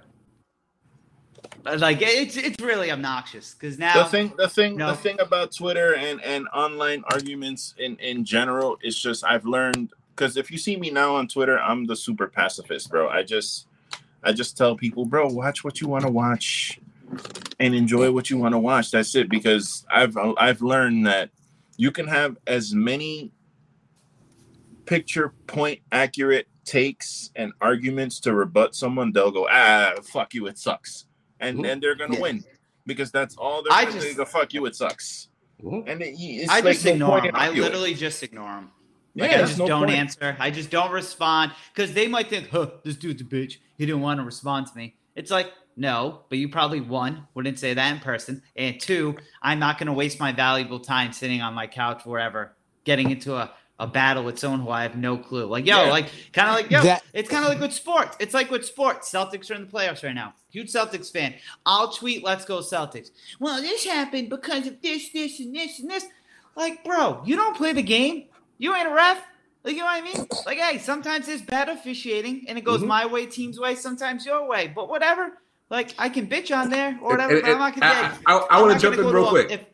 Like 1.65 1.99
it's 2.03 2.37
it's 2.37 2.61
really 2.63 2.91
obnoxious 2.91 3.55
because 3.55 3.79
now 3.79 4.03
the 4.03 4.09
thing 4.09 4.33
the 4.37 4.49
thing 4.49 4.77
No. 4.77 4.89
the 4.91 4.97
thing 4.97 5.19
about 5.21 5.53
twitter 5.53 5.95
and 5.95 6.23
and 6.23 6.47
online 6.55 7.05
arguments 7.11 7.75
in 7.79 7.97
in 7.97 8.25
general 8.25 8.77
is 8.83 8.99
just 8.99 9.25
i've 9.25 9.47
learned 9.47 9.93
because 10.15 10.37
if 10.37 10.51
you 10.51 10.59
see 10.59 10.77
me 10.77 10.91
now 10.91 11.15
on 11.17 11.27
twitter 11.27 11.59
i'm 11.59 11.87
the 11.87 11.97
super 11.97 12.29
pacifist 12.29 12.91
bro 12.91 13.09
i 13.09 13.23
just 13.23 13.67
i 14.23 14.31
just 14.33 14.59
tell 14.59 14.77
people 14.77 15.07
bro 15.07 15.27
watch 15.27 15.65
what 15.65 15.81
you 15.81 15.89
want 15.89 16.05
to 16.05 16.11
watch 16.11 16.79
and 17.61 17.75
enjoy 17.75 18.11
what 18.13 18.29
you 18.29 18.37
want 18.37 18.53
to 18.53 18.59
watch 18.59 18.91
that's 18.91 19.15
it 19.15 19.31
because 19.31 19.87
i've 19.91 20.17
i've 20.39 20.61
learned 20.61 21.07
that 21.07 21.31
you 21.79 21.91
can 21.91 22.07
have 22.07 22.37
as 22.47 22.75
many 22.75 23.33
picture 24.87 25.33
point 25.47 25.81
accurate 25.93 26.47
takes 26.65 27.31
and 27.37 27.53
arguments 27.61 28.21
to 28.21 28.35
rebut 28.35 28.75
someone 28.75 29.13
they'll 29.13 29.31
go 29.31 29.47
ah 29.51 29.93
fuck 30.03 30.33
you 30.35 30.47
it 30.47 30.59
sucks 30.59 31.07
and 31.41 31.65
and 31.67 31.83
they're 31.83 31.95
gonna 31.95 32.15
Yeah. 32.15 32.21
win 32.21 32.45
because 32.87 33.11
that's 33.11 33.37
all 33.37 33.63
they're 33.63 33.73
I 33.73 33.83
gonna 33.85 33.97
just- 33.97 34.07
do. 34.09 34.15
Go 34.15 34.25
fuck 34.25 34.55
you 34.55 34.65
it 34.67 34.75
sucks 34.77 35.29
and 35.63 36.03
it, 36.03 36.15
it's 36.19 36.51
I 36.51 36.57
like 36.61 36.75
just 36.75 36.85
no 36.85 36.93
ignore 36.93 37.21
them. 37.23 37.31
I 37.35 37.47
arguing. 37.49 37.65
literally 37.67 37.95
just 37.95 38.23
ignore 38.23 38.51
them. 38.51 38.71
yeah, 39.15 39.25
I 39.27 39.39
just 39.39 39.59
no 39.59 39.67
don't 39.67 39.85
point. 39.87 39.97
answer. 39.97 40.37
I 40.39 40.51
just 40.51 40.71
don't 40.71 40.91
respond 40.91 41.53
because 41.73 41.95
they 41.95 42.07
might 42.09 42.29
think, 42.29 42.49
"Huh, 42.51 42.71
this 42.83 42.97
dude's 42.97 43.23
a 43.23 43.25
bitch. 43.25 43.59
He 43.79 43.87
didn't 43.87 44.03
want 44.03 44.19
to 44.21 44.25
respond 44.25 44.67
to 44.67 44.77
me." 44.77 44.97
It's 45.15 45.31
like, 45.31 45.53
no, 45.77 46.23
but 46.29 46.37
you 46.39 46.49
probably 46.51 46.81
one 46.81 47.27
wouldn't 47.35 47.59
say 47.59 47.73
that 47.73 47.95
in 47.95 48.01
person, 48.01 48.43
and 48.57 48.79
two, 48.81 49.17
I'm 49.41 49.59
not 49.59 49.79
going 49.79 49.87
to 49.87 49.93
waste 49.93 50.19
my 50.21 50.33
valuable 50.33 50.81
time 50.81 51.13
sitting 51.13 51.41
on 51.41 51.55
my 51.55 51.67
couch 51.67 52.05
wherever, 52.05 52.57
getting 52.85 53.11
into 53.11 53.35
a, 53.37 53.51
a 53.81 53.87
battle 53.87 54.23
with 54.25 54.39
someone 54.39 54.61
who 54.61 54.71
I 54.71 54.83
have 54.83 54.97
no 54.97 55.17
clue. 55.17 55.47
Like, 55.47 55.67
yo, 55.67 55.85
Yeah. 55.85 55.91
like 55.91 56.07
kind 56.33 56.49
of 56.49 56.55
like 56.55 56.71
yo, 56.71 56.83
That- 56.83 57.03
it's 57.13 57.29
kind 57.29 57.45
of 57.45 57.51
like 57.51 57.61
with 57.61 57.73
sports. 57.73 58.17
It's 58.21 58.33
like 58.35 58.51
with 58.51 58.65
sports. 58.65 59.11
Celtics 59.11 59.51
are 59.51 59.55
in 59.55 59.63
the 59.63 59.67
playoffs 59.73 60.05
right 60.05 60.15
now. 60.15 60.35
Huge 60.51 60.71
Celtics 60.73 61.11
fan. 61.13 61.35
I'll 61.67 61.91
tweet, 61.93 62.23
"Let's 62.23 62.45
go 62.45 62.59
Celtics." 62.59 63.11
Well, 63.41 63.61
this 63.61 63.85
happened 63.85 64.31
because 64.31 64.67
of 64.69 64.81
this, 64.81 65.11
this, 65.11 65.41
and 65.41 65.55
this, 65.55 65.81
and 65.81 65.91
this. 65.91 66.07
Like, 66.57 66.85
bro, 66.85 67.21
you 67.27 67.35
don't 67.35 67.57
play 67.57 67.73
the 67.73 67.83
game. 67.83 68.27
You 68.59 68.75
ain't 68.77 68.87
a 68.87 68.93
ref. 68.95 69.21
Like, 69.65 69.73
you 69.75 69.81
know 69.81 69.87
what 69.87 70.03
I 70.03 70.03
mean? 70.03 70.27
Like, 70.47 70.59
hey, 70.59 70.79
sometimes 70.79 71.27
there's 71.27 71.43
bad 71.43 71.69
officiating 71.69 72.45
and 72.49 72.57
it 72.59 72.65
goes 72.65 72.83
Mhm. 72.83 72.87
my 72.87 73.07
way, 73.07 73.27
team's 73.27 73.59
way, 73.59 73.75
sometimes 73.75 74.25
your 74.27 74.47
way. 74.47 74.71
But 74.73 74.89
whatever. 74.89 75.39
Like, 75.71 75.95
I 75.99 76.11
can 76.11 76.27
bitch 76.29 76.55
on 76.57 76.69
there 76.71 76.91
or 77.03 77.13
And- 77.19 77.23
whatever, 77.31 77.33
and- 77.35 77.43
but 77.43 77.51
I'm 77.51 77.59
not 77.59 77.75
gonna. 77.81 77.87
I- 77.87 77.95
hey, 77.95 78.17
I, 78.27 78.33
I, 78.37 78.47
I'm 78.51 78.61
want 78.61 78.69
not 78.69 78.75
to 78.75 78.81
jump 78.83 78.97
gonna 78.97 79.09
in 79.09 79.15
real 79.15 79.29
quick. 79.31 79.51
if- 79.51 79.65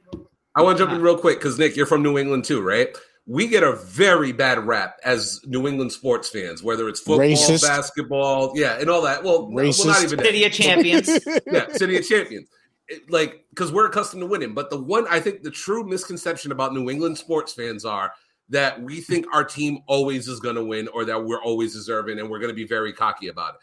I 0.57 0.63
want 0.63 0.79
to 0.79 0.85
jump 0.85 0.95
in 0.97 1.03
real 1.03 1.19
quick 1.19 1.39
because 1.39 1.59
Nick, 1.59 1.77
you're 1.77 1.87
from 1.87 2.03
New 2.03 2.17
England 2.17 2.45
too, 2.45 2.61
right? 2.63 2.97
We 3.33 3.47
get 3.47 3.63
a 3.63 3.77
very 3.77 4.33
bad 4.33 4.59
rap 4.67 4.97
as 5.05 5.41
New 5.47 5.69
England 5.69 5.93
sports 5.93 6.29
fans, 6.29 6.65
whether 6.65 6.89
it's 6.89 6.99
football, 6.99 7.19
Racist. 7.29 7.63
basketball, 7.63 8.53
yeah, 8.57 8.79
and 8.81 8.91
all 8.91 9.03
that. 9.03 9.23
Well, 9.23 9.47
well, 9.53 9.65
Racist. 9.67 9.87
not 9.87 10.03
even 10.03 10.17
that. 10.19 10.27
City 10.27 10.45
of 10.45 10.53
Champions. 10.53 11.09
yeah, 11.47 11.69
City 11.73 11.97
of 11.97 12.05
Champions. 12.09 12.49
It- 12.89 13.09
like, 13.09 13.45
because 13.51 13.73
we're 13.73 13.87
accustomed 13.87 14.23
to 14.23 14.27
winning. 14.27 14.53
But 14.53 14.69
the 14.71 14.81
one, 14.83 15.07
I 15.09 15.21
think, 15.21 15.43
the 15.45 15.51
true 15.53 15.85
misconception 15.85 16.51
about 16.51 16.75
New 16.75 16.91
England 16.91 17.19
sports 17.19 17.53
fans 17.53 17.85
are 17.85 18.13
that 18.49 18.83
we 18.83 19.01
think 19.01 19.27
our 19.33 19.45
team 19.45 19.79
always 19.87 20.27
is 20.27 20.41
going 20.41 20.57
to 20.57 20.65
win, 20.65 20.89
or 20.89 21.05
that 21.05 21.25
we're 21.25 21.41
always 21.41 21.73
deserving, 21.73 22.19
and 22.19 22.29
we're 22.29 22.41
going 22.41 22.51
to 22.51 22.57
be 22.57 22.67
very 22.67 22.93
cocky 22.93 23.29
about 23.29 23.55
it. 23.55 23.61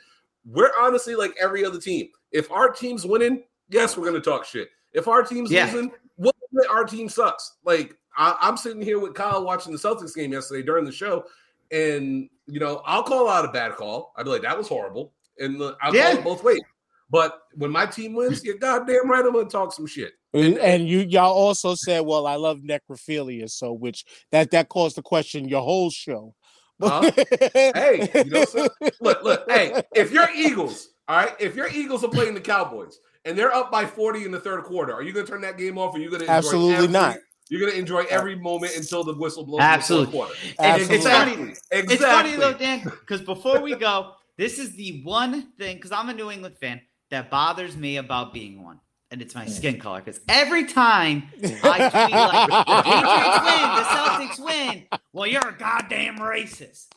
We're 0.49 0.71
honestly 0.79 1.15
like 1.15 1.35
every 1.41 1.65
other 1.65 1.77
team. 1.81 2.07
If 2.31 2.49
our 2.51 2.69
team's 2.69 3.05
winning, 3.05 3.43
yes, 3.67 3.97
we're 3.97 4.07
going 4.09 4.21
to 4.21 4.29
talk 4.29 4.45
shit. 4.45 4.69
If 4.93 5.09
our 5.09 5.23
team's 5.23 5.51
Yeah. 5.51 5.65
losing, 5.65 5.91
we'll 6.15 6.31
our 6.71 6.85
team 6.85 7.09
sucks. 7.09 7.57
Like 7.65 7.97
I, 8.17 8.35
I'm 8.41 8.57
sitting 8.57 8.81
here 8.81 8.99
with 8.99 9.13
Kyle 9.13 9.43
watching 9.45 9.71
the 9.71 9.77
Celtics 9.77 10.15
game 10.15 10.33
yesterday 10.33 10.63
during 10.63 10.85
the 10.85 10.91
show, 10.91 11.25
and 11.71 12.29
you 12.47 12.59
know 12.59 12.81
I'll 12.85 13.03
call 13.03 13.29
out 13.29 13.45
a 13.45 13.49
bad 13.51 13.73
call. 13.75 14.13
I'd 14.17 14.23
be 14.23 14.29
like, 14.31 14.41
"That 14.41 14.57
was 14.57 14.67
horrible," 14.67 15.13
and 15.39 15.61
I'll 15.81 15.95
Yeah. 15.95 16.09
call 16.11 16.17
it 16.19 16.23
both 16.23 16.43
ways. 16.43 16.61
But 17.09 17.41
when 17.53 17.71
my 17.71 17.85
team 17.85 18.15
wins, 18.15 18.43
you're 18.43 18.57
goddamn 18.57 19.09
right. 19.09 19.23
I'm 19.23 19.31
gonna 19.33 19.49
talk 19.49 19.71
some 19.73 19.87
shit. 19.87 20.13
And, 20.33 20.57
and 20.57 20.87
you 20.89 20.99
y'all 20.99 21.33
also 21.33 21.73
said, 21.73 22.01
well, 22.05 22.27
I 22.27 22.35
love 22.35 22.59
necrophilia, 22.59 23.49
so 23.49 23.71
which 23.71 24.03
that 24.31 24.51
that 24.51 24.67
calls 24.67 24.93
the 24.93 25.01
question 25.01 25.47
your 25.47 25.61
whole 25.61 25.89
show. 25.89 26.35
Huh? 26.81 27.09
Hey, 27.53 28.09
you 28.13 28.29
know, 28.29 28.43
so- 28.43 28.67
Look, 28.99 29.23
look. 29.23 29.49
Hey, 29.49 29.81
if 29.95 30.11
your 30.11 30.27
Eagles, 30.35 30.89
all 31.07 31.15
right, 31.17 31.33
if 31.39 31.55
your 31.55 31.69
Eagles 31.69 32.03
are 32.03 32.09
playing 32.09 32.33
the 32.33 32.41
Cowboys 32.41 32.99
and 33.25 33.37
they're 33.37 33.53
up 33.53 33.71
by 33.71 33.85
40 33.85 34.25
in 34.25 34.31
the 34.31 34.39
third 34.39 34.63
quarter, 34.63 34.93
are 34.93 35.01
you 35.01 35.13
gonna 35.13 35.25
turn 35.25 35.41
that 35.41 35.57
game 35.57 35.77
off? 35.77 35.95
Or 35.95 35.97
are 35.97 36.01
you 36.01 36.11
gonna 36.11 36.25
Absolutely 36.27 36.87
not. 36.89 37.17
You're 37.49 37.61
gonna 37.61 37.79
enjoy 37.79 38.03
every 38.09 38.35
moment 38.35 38.75
until 38.75 39.03
the 39.03 39.13
whistle 39.13 39.45
blows. 39.45 39.61
Absolutely. 39.61 40.05
In 40.05 40.11
the 40.11 40.17
quarter. 40.17 40.33
It's 40.43 40.59
Absolutely. 40.59 40.97
funny. 41.09 41.51
Exactly. 41.71 41.95
It's 41.95 42.03
funny 42.05 42.35
though, 42.35 42.53
Dan, 42.53 42.83
because 42.83 43.21
before 43.21 43.61
we 43.61 43.75
go, 43.75 44.13
this 44.37 44.59
is 44.59 44.75
the 44.75 45.01
one 45.03 45.51
thing, 45.57 45.77
because 45.77 45.91
I'm 45.91 46.09
a 46.09 46.13
New 46.13 46.29
England 46.29 46.57
fan, 46.59 46.81
that 47.09 47.29
bothers 47.31 47.75
me 47.77 47.97
about 47.97 48.33
being 48.33 48.63
one. 48.63 48.79
and 49.11 49.21
it's 49.21 49.35
my 49.35 49.45
skin 49.45 49.79
color. 49.79 49.99
Because 49.99 50.19
every 50.27 50.65
time 50.65 51.23
I 51.41 51.47
tweet 51.47 51.63
like 51.63 51.91
Patriots 51.91 53.39
win, 53.45 53.65
the 53.75 53.83
Celtics 53.83 54.39
win, 54.45 54.83
well, 55.13 55.27
you're 55.27 55.47
a 55.47 55.57
goddamn 55.57 56.17
racist. 56.17 56.87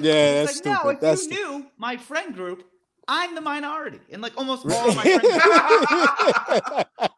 Yeah, 0.00 0.44
that's 0.44 0.64
like, 0.64 0.84
no, 0.84 0.90
if 0.90 1.00
That's 1.00 1.24
you 1.26 1.30
knew 1.30 1.66
my 1.76 1.96
friend 1.96 2.34
group, 2.34 2.64
I'm 3.08 3.34
the 3.34 3.40
minority, 3.40 4.00
and 4.10 4.22
like 4.22 4.36
almost 4.36 4.64
all 4.66 4.88
of 4.88 4.96
my 4.96 5.02
friends. 5.02 6.86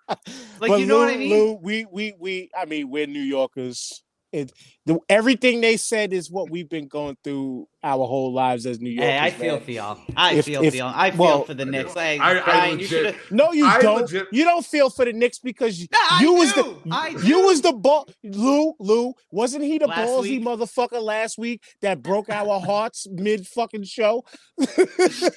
Like, 0.61 0.71
But 0.71 0.81
you 0.81 0.87
know 0.87 0.99
what 0.99 1.09
I 1.09 1.17
mean? 1.17 1.31
Lou, 1.31 1.55
we 1.55 1.85
we 1.91 2.15
we 2.19 2.51
I 2.57 2.65
mean 2.65 2.89
we're 2.89 3.07
New 3.07 3.21
Yorkers. 3.21 4.04
It 4.35 4.53
the 4.87 4.99
everything 5.09 5.61
they 5.63 5.77
said 5.79 6.13
is 6.13 6.31
what 6.31 6.51
we've 6.51 6.69
been 6.69 6.89
going 6.89 7.17
through 7.25 7.69
our 7.83 8.07
whole 8.07 8.33
lives 8.33 8.67
as 8.67 8.81
New 8.81 8.91
Yorkers. 8.91 9.11
Hey, 9.11 9.19
I 9.19 9.31
feel 9.31 9.55
man. 9.57 9.65
for 9.65 9.71
y'all. 9.71 9.99
I 10.17 10.35
If- 10.35 10.45
feel 10.45 10.63
if- 10.63 10.73
for 10.73 10.77
y'all. 10.77 10.93
I 10.95 11.11
feel 11.11 11.21
well, 11.21 11.45
for 11.45 11.55
the 11.55 11.65
Knicks. 11.65 11.95
Hey, 11.95 12.19
I- 12.19 12.39
I 12.41 12.43
Brian, 12.43 12.71
you 12.73 12.77
legit- 12.79 12.89
should 12.89 13.07
have. 13.07 13.17
No, 13.31 13.53
you 13.53 13.65
I 13.67 13.81
don't. 13.81 14.01
legit- 14.03 14.27
You 14.33 14.45
don't 14.45 14.67
feel 14.67 14.91
for 14.91 15.05
the 15.05 15.13
Knicks 15.13 15.39
because 15.39 15.81
you, 15.81 15.87
No, 15.93 15.99
I 16.11 16.19
you 16.21 16.35
was 16.35 16.53
do. 16.53 16.63
the 16.85 16.91
I 16.91 17.09
you 17.09 17.19
do. 17.19 17.47
was 17.47 17.63
the 17.63 17.73
ball. 17.73 18.09
Lou 18.25 18.75
Lou 18.81 19.15
wasn't 19.31 19.65
he 19.65 19.79
the 19.79 19.87
Last 19.87 20.01
ballsy 20.09 20.23
week. 20.23 20.43
motherfucker 20.45 21.01
last 21.01 21.39
week 21.39 21.63
that 21.81 22.03
broke 22.03 22.29
our 22.29 22.61
hearts 22.61 23.07
mid 23.11 23.47
fucking 23.47 23.85
show? 23.85 24.25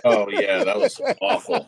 Oh 0.04 0.28
yeah, 0.30 0.64
that 0.64 0.78
was 0.80 1.00
awful. 1.22 1.68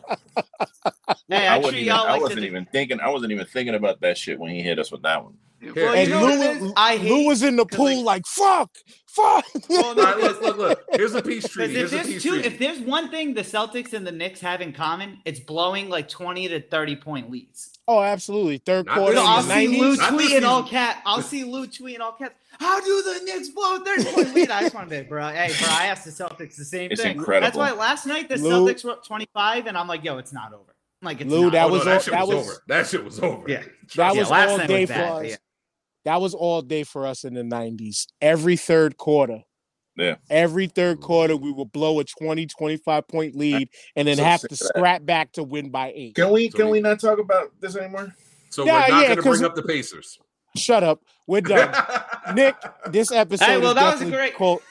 Hey, 1.28 1.46
I 1.46 1.56
I'm 1.56 1.62
wasn't 1.62 1.78
even. 1.82 1.86
y'all 1.94 2.06
I 2.06 2.18
wasn't 2.18 2.40
the. 2.40 2.46
even 2.46 2.66
thinking. 2.66 3.00
I 3.00 3.08
wasn't 3.10 3.32
even 3.32 3.46
thinking 3.46 3.74
about 3.74 4.00
that 4.00 4.18
shit 4.18 4.38
when 4.38 4.50
he 4.50 4.60
hit 4.62 4.78
us 4.78 4.90
with 4.90 5.02
that 5.02 5.22
one. 5.24 5.34
Well, 5.62 5.74
Here. 5.74 5.84
you 5.84 5.94
and 5.94 6.10
know 6.10 6.20
Lou, 6.24 6.42
it 6.42 6.62
is? 6.62 6.72
I 6.76 6.96
Lou 6.96 7.26
was 7.26 7.42
in 7.42 7.56
the 7.56 7.66
pool 7.66 8.02
like- 8.02 8.22
like, 8.24 8.26
fuck, 8.26 8.70
fuck. 9.06 9.44
Well, 9.68 9.94
no, 9.94 10.16
look, 10.16 10.40
look, 10.40 10.56
look. 10.56 10.84
Here's 10.92 11.14
a 11.14 11.20
peace 11.22 11.42
Because 11.42 11.52
treaty. 11.52 11.74
if 11.74 11.90
Here's 11.90 11.92
a 11.92 11.96
there's 11.96 12.06
peace 12.06 12.22
two, 12.22 12.30
treaty. 12.30 12.46
if 12.48 12.58
there's 12.58 12.78
one 12.80 13.10
thing 13.10 13.34
the 13.34 13.42
Celtics 13.42 13.92
and 13.92 14.06
the 14.06 14.12
Knicks 14.12 14.40
have 14.40 14.60
in 14.62 14.72
common, 14.72 15.18
it's 15.26 15.38
blowing 15.40 15.88
like 15.90 16.08
twenty 16.08 16.48
to 16.48 16.60
thirty 16.62 16.96
point 16.96 17.30
leads. 17.30 17.70
oh, 17.86 18.02
absolutely. 18.02 18.58
Third 18.58 18.86
Not 18.86 18.96
quarter 18.96 19.14
this 19.16 19.22
I'll 19.24 19.42
see 19.42 19.68
Lou 19.68 19.94
90s. 19.94 19.98
Not 19.98 20.10
this 20.12 20.26
tweet 20.28 20.36
in 20.38 20.44
all 20.44 20.62
season. 20.62 20.70
cat. 20.78 21.02
I'll 21.04 21.22
see 21.22 21.44
Lou 21.44 21.66
tweet 21.66 21.96
in 21.96 22.00
all 22.00 22.12
cats. 22.12 22.34
How 22.58 22.80
do 22.80 23.02
the 23.02 23.20
Knicks 23.24 23.48
blow 23.50 23.76
a 23.76 23.84
thirty 23.84 24.04
point 24.04 24.34
lead? 24.34 24.50
I 24.50 24.60
just 24.62 24.74
want 24.74 24.88
to 24.88 25.02
be, 25.02 25.06
bro. 25.08 25.28
Hey, 25.28 25.52
bro, 25.58 25.68
I 25.72 25.86
asked 25.86 26.04
the 26.06 26.10
Celtics 26.10 26.56
the 26.56 26.64
same 26.64 26.90
It's 26.90 27.02
thing. 27.02 27.16
incredible. 27.18 27.44
That's 27.46 27.56
why 27.56 27.72
last 27.78 28.06
night 28.06 28.28
the 28.30 28.36
Lou- 28.38 28.66
Celtics 28.66 28.82
were 28.84 28.92
up 28.92 29.04
twenty 29.04 29.28
five, 29.34 29.66
and 29.66 29.76
I'm 29.76 29.88
like, 29.88 30.04
yo, 30.04 30.16
it's 30.18 30.32
not 30.32 30.54
over. 30.54 30.74
I'm 31.02 31.06
like, 31.06 31.20
it's 31.20 31.30
Lou, 31.30 31.44
not 31.44 31.52
that 31.52 31.62
oh, 31.62 31.66
over. 31.66 31.72
was 31.74 31.82
oh, 31.82 31.84
that 31.84 31.92
all- 31.94 32.00
shit 32.00 32.12
that 32.12 32.26
was, 32.28 32.36
was- 32.36 32.48
over. 32.50 32.62
That 32.68 32.86
shit 32.86 33.04
was 33.04 33.20
over. 33.20 33.44
Yeah. 33.50 33.62
That 33.96 34.14
Yeah, 34.14 34.20
was 34.20 34.30
last 34.30 34.50
all 34.50 34.58
night 34.58 34.66
day 34.68 34.86
for 34.86 34.92
us. 34.94 35.24
yeah. 35.30 35.36
That 36.04 36.20
was 36.20 36.34
all 36.34 36.62
day 36.62 36.82
for 36.84 37.06
us 37.06 37.24
in 37.24 37.34
the 37.34 37.42
90s. 37.42 38.06
Every 38.20 38.56
third 38.56 38.96
quarter. 38.96 39.42
Yeah. 39.96 40.16
Every 40.30 40.66
third 40.66 40.96
mm-hmm. 40.98 41.06
quarter, 41.06 41.36
we 41.36 41.52
would 41.52 41.72
blow 41.72 42.00
a 42.00 42.04
20, 42.04 42.46
25 42.46 43.08
point 43.08 43.36
lead 43.36 43.68
and 43.96 44.08
then 44.08 44.16
So 44.16 44.24
have 44.24 44.40
to 44.40 44.46
of 44.46 44.50
that. 44.58 44.72
scrap 44.76 45.04
back 45.04 45.32
to 45.32 45.42
win 45.42 45.70
by 45.70 45.92
eight. 45.94 46.14
Can 46.14 46.30
we? 46.30 46.48
So 46.50 46.56
Can 46.58 46.66
we- 46.66 46.72
we 46.72 46.80
not 46.80 47.00
talk 47.00 47.18
about 47.18 47.50
this 47.60 47.76
anymore? 47.76 48.14
So 48.48 48.64
Yeah, 48.64 48.72
we're 48.72 48.80
not 48.94 49.02
yeah, 49.02 49.08
gonna 49.14 49.22
bring 49.22 49.44
up 49.44 49.54
the 49.54 49.62
Pacers. 49.62 50.18
Shut 50.56 50.82
up. 50.82 51.02
We're 51.26 51.42
done. 51.42 51.72
Nick, 52.34 52.56
this 52.90 53.12
episode 53.12 53.44
Hey, 53.44 53.58
well, 53.58 53.68
is 53.70 53.74
that 53.74 53.84
was 53.84 53.94
a 54.00 54.04
definitely 54.04 54.16
great- 54.16 54.34
call- 54.36 54.62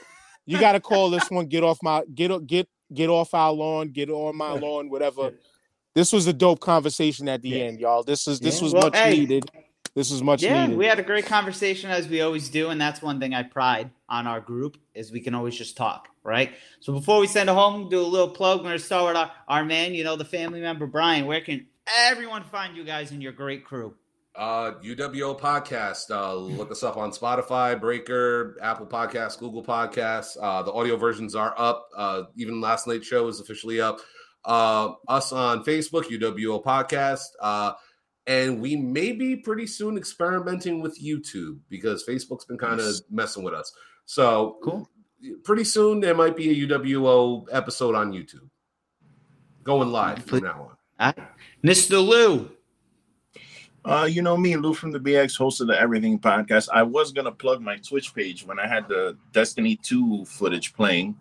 you 0.45 0.59
got 0.59 0.71
to 0.71 0.79
call 0.79 1.11
this 1.11 1.29
one 1.29 1.45
get 1.45 1.63
off 1.63 1.77
my 1.83 2.03
get 2.15 2.31
o- 2.31 2.39
get 2.39 2.67
get 2.91 3.07
off 3.07 3.35
our 3.35 3.51
lawn, 3.51 3.89
get 3.89 4.09
on 4.09 4.35
my 4.35 4.51
lawn, 4.53 4.89
whatever. 4.89 5.31
This 5.93 6.11
was 6.11 6.25
a 6.25 6.33
dope 6.33 6.59
conversation 6.59 7.29
at 7.29 7.41
the 7.43 7.49
Yeah. 7.49 7.63
end, 7.65 7.79
y'all. 7.79 8.01
This 8.03 8.27
is 8.27 8.39
this 8.39 8.57
Yeah. 8.57 8.63
was 8.63 8.73
Well, 8.73 8.83
much 8.83 8.97
hey. 8.97 9.11
needed. 9.19 9.51
This 9.99 10.11
is 10.11 10.23
much 10.23 10.41
Yeah, 10.41 10.65
needed. 10.65 10.77
we 10.77 10.85
had 10.85 10.97
a 10.97 11.03
great 11.03 11.25
conversation 11.25 11.91
as 11.91 12.07
we 12.07 12.21
always 12.21 12.47
do, 12.47 12.69
and 12.69 12.79
that's 12.79 13.01
one 13.01 13.19
thing 13.19 13.33
I 13.33 13.43
pride 13.43 13.91
on 14.07 14.27
our 14.27 14.39
group 14.39 14.77
is 14.93 15.11
we 15.11 15.19
can 15.19 15.35
always 15.35 15.57
just 15.57 15.75
talk, 15.75 16.07
right? 16.23 16.53
So 16.79 16.93
before 16.93 17.19
we 17.19 17.27
send 17.27 17.49
it 17.49 17.53
home, 17.53 17.89
do 17.89 17.99
a 17.99 18.07
little 18.07 18.29
plug. 18.29 18.59
We're 18.59 18.67
gonna 18.69 18.79
start 18.79 19.07
with 19.07 19.17
our, 19.17 19.29
our 19.49 19.65
man, 19.65 19.93
you 19.93 20.05
know, 20.05 20.15
the 20.15 20.23
family 20.23 20.61
member 20.61 20.87
Brian. 20.87 21.25
Where 21.25 21.41
can 21.41 21.67
everyone 22.07 22.45
find 22.45 22.77
you 22.77 22.85
guys 22.85 23.11
and 23.11 23.21
your 23.21 23.33
great 23.33 23.65
crew? 23.65 23.93
Uh, 24.37 24.75
UWO 24.81 25.37
podcast. 25.37 26.09
Uh, 26.11 26.33
look 26.33 26.71
us 26.71 26.81
up 26.81 26.95
on 26.95 27.11
Spotify, 27.11 27.77
Breaker, 27.77 28.55
Apple 28.61 28.85
Podcasts, 28.85 29.37
Google 29.37 29.65
Podcasts. 29.65 30.37
Uh, 30.41 30.63
the 30.63 30.71
audio 30.71 30.95
versions 30.95 31.35
are 31.35 31.53
up. 31.57 31.89
Uh, 31.93 32.23
even 32.37 32.61
last 32.61 32.87
night's 32.87 33.05
show 33.05 33.27
is 33.27 33.41
officially 33.41 33.81
up. 33.81 33.99
Uh, 34.45 34.93
us 35.09 35.33
on 35.33 35.65
Facebook, 35.65 36.03
UWO 36.05 36.63
podcast. 36.63 37.25
Uh, 37.41 37.73
and 38.29 38.61
we 38.61 38.75
may 38.75 39.11
be 39.11 39.35
pretty 39.35 39.65
soon 39.65 39.97
experimenting 39.97 40.81
with 40.81 41.01
YouTube 41.01 41.57
because 41.67 42.05
Facebook's 42.05 42.45
been 42.45 42.59
kind 42.59 42.79
of 42.79 42.85
Nice. 42.85 43.01
messing 43.09 43.43
with 43.43 43.55
us. 43.55 43.73
So 44.05 44.57
Cool. 44.63 44.87
pretty 45.43 45.63
soon 45.63 45.99
there 45.99 46.13
might 46.15 46.37
be 46.37 46.49
a 46.51 46.67
UWO 46.67 47.47
episode 47.51 47.95
on 47.95 48.11
YouTube 48.13 48.47
going 49.63 49.91
live 49.91 50.23
from 50.25 50.43
now 50.43 50.61
on. 50.99 51.07
All 51.07 51.13
right. 51.17 51.27
Mr. 51.63 52.05
Lou. 52.07 52.49
Uh, 53.85 54.07
you 54.11 54.21
know 54.21 54.35
me, 54.37 54.55
Lou 54.57 54.73
from 54.73 54.91
the 54.91 54.99
BX, 54.99 55.35
host 55.37 55.61
of 55.61 55.67
the 55.67 55.79
Everything 55.79 56.19
Podcast. 56.19 56.67
I 56.71 56.83
was 56.83 57.11
gonna 57.11 57.31
plug 57.31 57.61
my 57.61 57.77
Twitch 57.77 58.13
page 58.13 58.45
when 58.45 58.59
I 58.59 58.67
had 58.67 58.87
the 58.87 59.17
Destiny 59.31 59.75
2 59.81 60.25
footage 60.25 60.73
playing. 60.73 61.15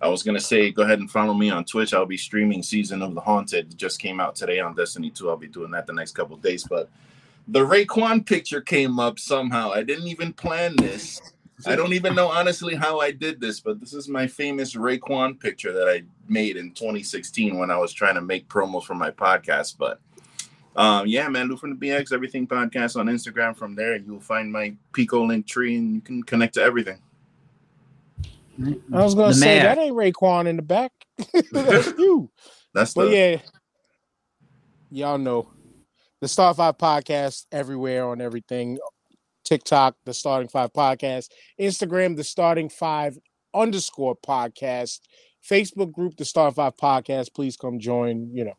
I 0.00 0.08
was 0.08 0.22
gonna 0.22 0.40
say, 0.40 0.70
go 0.70 0.82
ahead 0.82 0.98
and 0.98 1.10
follow 1.10 1.34
me 1.34 1.50
on 1.50 1.64
Twitch. 1.64 1.94
I'll 1.94 2.06
be 2.06 2.16
streaming 2.16 2.62
Season 2.62 3.02
of 3.02 3.14
the 3.14 3.20
Haunted. 3.20 3.72
It 3.72 3.76
just 3.76 3.98
came 3.98 4.20
out 4.20 4.36
today 4.36 4.60
on 4.60 4.74
Destiny 4.74 5.10
2. 5.10 5.30
I'll 5.30 5.36
be 5.36 5.48
doing 5.48 5.70
that 5.70 5.86
the 5.86 5.92
next 5.92 6.12
couple 6.12 6.36
days. 6.36 6.64
But 6.64 6.90
the 7.48 7.60
Raekwon 7.60 8.26
picture 8.26 8.60
came 8.60 8.98
up 8.98 9.18
somehow. 9.18 9.70
I 9.70 9.82
didn't 9.82 10.08
even 10.08 10.32
plan 10.32 10.76
this. 10.76 11.20
I 11.64 11.74
don't 11.74 11.94
even 11.94 12.14
know 12.14 12.28
honestly 12.28 12.74
how 12.74 13.00
I 13.00 13.12
did 13.12 13.40
this, 13.40 13.60
but 13.60 13.80
this 13.80 13.94
is 13.94 14.08
my 14.08 14.26
famous 14.26 14.74
Raekwon 14.74 15.40
picture 15.40 15.72
that 15.72 15.88
I 15.88 16.02
made 16.28 16.56
in 16.56 16.72
2016 16.72 17.56
when 17.56 17.70
I 17.70 17.78
was 17.78 17.94
trying 17.94 18.16
to 18.16 18.20
make 18.20 18.48
promos 18.48 18.84
for 18.84 18.94
my 18.94 19.10
podcast. 19.10 19.78
But 19.78 20.00
um, 20.76 21.06
yeah, 21.06 21.28
man, 21.28 21.48
Lou 21.48 21.56
from 21.56 21.78
the 21.78 21.88
BX 21.88 22.12
Everything 22.12 22.46
Podcast 22.46 22.98
on 22.98 23.06
Instagram. 23.06 23.56
From 23.56 23.74
there, 23.74 23.96
you'll 23.96 24.20
find 24.20 24.52
my 24.52 24.74
Pico 24.92 25.24
link 25.24 25.46
tree, 25.46 25.76
and 25.76 25.94
you 25.94 26.00
can 26.02 26.22
connect 26.22 26.54
to 26.54 26.62
everything. 26.62 26.98
I 28.58 29.02
was 29.04 29.14
gonna 29.14 29.28
The 29.28 29.34
say 29.34 29.46
mayor. 29.58 29.62
that 29.62 29.78
ain't 29.78 29.94
Raekwon 29.96 30.46
in 30.46 30.56
the 30.56 30.62
back. 30.62 30.92
That's 31.52 31.88
you. 31.98 32.30
That's 32.74 32.94
But 32.94 33.06
the 33.06 33.16
yeah, 33.16 33.40
y'all 34.90 35.18
know 35.18 35.50
the 36.20 36.28
Start 36.28 36.56
Five 36.56 36.78
podcast 36.78 37.46
everywhere 37.52 38.06
on 38.06 38.20
everything. 38.20 38.78
TikTok, 39.44 39.96
the 40.04 40.12
Starting 40.14 40.48
Five 40.48 40.72
podcast, 40.72 41.28
Instagram, 41.60 42.16
the 42.16 42.24
Starting 42.24 42.68
Five 42.68 43.18
underscore 43.54 44.16
podcast, 44.16 45.00
Facebook 45.48 45.92
group, 45.92 46.16
the 46.16 46.24
Start 46.24 46.54
Five 46.54 46.76
podcast. 46.76 47.32
Please 47.34 47.56
come 47.56 47.78
join. 47.78 48.30
You 48.34 48.46
know, 48.46 48.56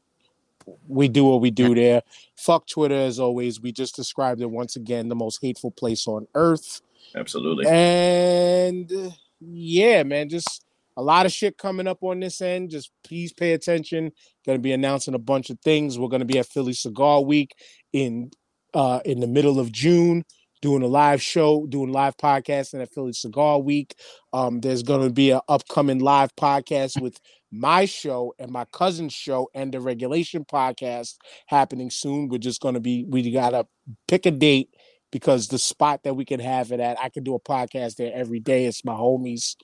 we 0.87 1.07
do 1.09 1.25
what 1.25 1.41
we 1.41 1.51
do 1.51 1.75
there. 1.75 2.03
Fuck 2.37 2.67
Twitter 2.67 2.95
as 2.95 3.19
always. 3.19 3.59
We 3.59 3.71
just 3.71 3.95
described 3.95 4.41
it 4.41 4.49
once 4.49 4.75
again, 4.77 5.09
the 5.09 5.15
most 5.15 5.39
hateful 5.41 5.71
place 5.71 6.07
on 6.07 6.27
earth. 6.35 6.81
absolutely. 7.15 7.65
And 7.67 8.89
uh, 8.91 9.09
yeah, 9.39 10.03
man, 10.03 10.29
just 10.29 10.65
a 10.97 11.01
lot 11.01 11.25
of 11.25 11.31
shit 11.31 11.57
coming 11.57 11.87
up 11.87 12.03
on 12.03 12.19
this 12.19 12.41
end. 12.41 12.71
Just 12.71 12.91
please 13.03 13.31
pay 13.31 13.53
attention. 13.53 14.11
Going 14.45 14.57
to 14.57 14.61
be 14.61 14.73
announcing 14.73 15.13
a 15.13 15.19
bunch 15.19 15.49
of 15.49 15.59
things. 15.61 15.99
We're 15.99 16.07
going 16.07 16.21
to 16.21 16.25
be 16.25 16.39
at 16.39 16.47
Philly 16.47 16.73
Cigar 16.73 17.23
Week 17.23 17.55
in 17.93 18.31
uh 18.73 18.99
in 19.05 19.19
the 19.19 19.27
middle 19.27 19.59
of 19.59 19.71
June, 19.71 20.25
doing 20.61 20.81
a 20.81 20.87
live 20.87 21.21
show, 21.21 21.65
doing 21.67 21.91
live 21.91 22.17
podcasting 22.17 22.81
at 22.81 22.93
Philly 22.93 23.13
Cigar 23.13 23.59
Week. 23.59 23.93
Um, 24.33 24.59
there's 24.59 24.83
going 24.83 25.07
to 25.07 25.13
be 25.13 25.31
an 25.31 25.41
upcoming 25.47 25.99
live 25.99 26.35
podcast 26.35 26.99
with 27.01 27.19
my 27.51 27.85
show 27.85 28.33
and 28.39 28.51
my 28.51 28.65
cousin's 28.65 29.13
show 29.13 29.49
and 29.53 29.71
the 29.71 29.79
regulation 29.79 30.45
podcast 30.45 31.15
happening 31.45 31.89
soon. 31.89 32.27
We're 32.27 32.39
just 32.39 32.61
going 32.61 32.73
to 32.73 32.81
be 32.81 33.05
we 33.07 33.31
got 33.31 33.51
to 33.51 33.67
pick 34.07 34.25
a 34.25 34.31
date 34.31 34.69
because 35.11 35.47
the 35.47 35.59
spot 35.59 36.03
that 36.03 36.15
we 36.15 36.25
can 36.25 36.39
have 36.39 36.71
it 36.71 36.79
at, 36.79 36.99
I 36.99 37.09
can 37.09 37.23
do 37.23 37.35
a 37.35 37.39
podcast 37.39 37.95
there 37.95 38.11
every 38.13 38.39
day. 38.39 38.65
It's 38.65 38.83
my 38.83 38.93
homies. 38.93 39.55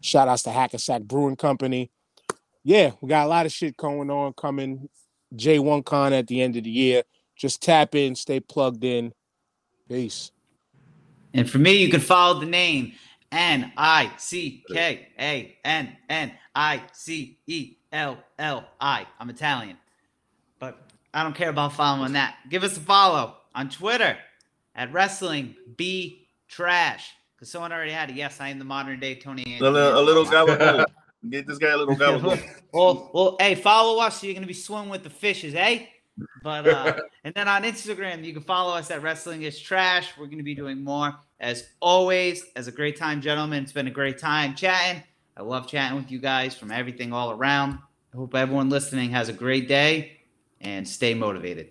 Shout 0.00 0.28
outs 0.28 0.42
to 0.44 0.50
Hackensack 0.50 1.02
Brewing 1.02 1.36
Company. 1.36 1.90
Yeah, 2.62 2.92
we 3.00 3.08
got 3.08 3.26
a 3.26 3.28
lot 3.28 3.46
of 3.46 3.52
shit 3.52 3.76
going 3.76 4.10
on 4.10 4.32
coming. 4.34 4.88
J1 5.34 5.84
Con 5.84 6.12
at 6.12 6.26
the 6.26 6.42
end 6.42 6.56
of 6.56 6.64
the 6.64 6.70
year. 6.70 7.02
Just 7.36 7.62
tap 7.62 7.94
in, 7.94 8.14
stay 8.14 8.40
plugged 8.40 8.84
in. 8.84 9.12
Peace. 9.88 10.30
And 11.34 11.48
for 11.48 11.58
me, 11.58 11.76
you 11.76 11.90
can 11.90 12.00
follow 12.00 12.40
the 12.40 12.46
name 12.46 12.92
N 13.30 13.72
I 13.76 14.10
C 14.16 14.64
K 14.70 15.08
A 15.18 15.56
N 15.64 15.96
N 16.08 16.32
I 16.54 16.82
C 16.92 17.38
E 17.46 17.76
L 17.92 18.18
L 18.38 18.66
I. 18.80 19.06
I'm 19.20 19.28
Italian, 19.30 19.76
but 20.58 20.78
I 21.12 21.22
don't 21.22 21.34
care 21.34 21.50
about 21.50 21.74
following 21.74 22.12
that. 22.14 22.36
Give 22.48 22.64
us 22.64 22.76
a 22.76 22.80
follow 22.80 23.36
on 23.54 23.68
Twitter 23.68 24.16
at 24.76 24.92
Wrestling 24.92 25.56
be 25.76 26.28
Trash 26.48 27.12
because 27.34 27.50
someone 27.50 27.72
already 27.72 27.90
had 27.90 28.10
it. 28.10 28.16
Yes, 28.16 28.40
I 28.40 28.50
am 28.50 28.58
the 28.58 28.64
modern 28.64 29.00
day 29.00 29.16
Tony. 29.16 29.58
A 29.58 29.62
little, 29.62 29.98
a 29.98 30.00
little. 30.00 30.86
Get 31.30 31.46
this 31.46 31.58
guy 31.58 31.70
a 31.70 31.76
little 31.76 31.96
gabagoo. 31.96 32.40
well, 32.72 33.10
well, 33.12 33.36
hey, 33.40 33.56
follow 33.56 34.00
us 34.00 34.20
so 34.20 34.26
you're 34.26 34.34
gonna 34.34 34.46
be 34.46 34.52
swimming 34.52 34.90
with 34.90 35.02
the 35.02 35.10
fishes, 35.10 35.54
eh? 35.56 35.86
But 36.42 36.68
uh, 36.68 37.00
and 37.24 37.34
then 37.34 37.48
on 37.48 37.64
Instagram, 37.64 38.22
you 38.22 38.32
can 38.32 38.42
follow 38.42 38.74
us 38.74 38.90
at 38.90 39.02
Wrestling 39.02 39.42
is 39.42 39.58
Trash. 39.58 40.16
We're 40.16 40.26
gonna 40.26 40.44
be 40.44 40.54
doing 40.54 40.84
more 40.84 41.16
as 41.40 41.70
always. 41.80 42.44
As 42.54 42.68
a 42.68 42.72
great 42.72 42.96
time, 42.96 43.20
gentlemen. 43.20 43.64
It's 43.64 43.72
been 43.72 43.88
a 43.88 43.90
great 43.90 44.18
time 44.18 44.54
chatting. 44.54 45.02
I 45.36 45.42
love 45.42 45.66
chatting 45.66 45.96
with 45.96 46.12
you 46.12 46.20
guys 46.20 46.56
from 46.56 46.70
everything 46.70 47.12
all 47.12 47.32
around. 47.32 47.78
I 48.14 48.16
hope 48.16 48.34
everyone 48.34 48.70
listening 48.70 49.10
has 49.10 49.28
a 49.28 49.32
great 49.32 49.68
day 49.68 50.20
and 50.60 50.86
stay 50.86 51.12
motivated. 51.12 51.64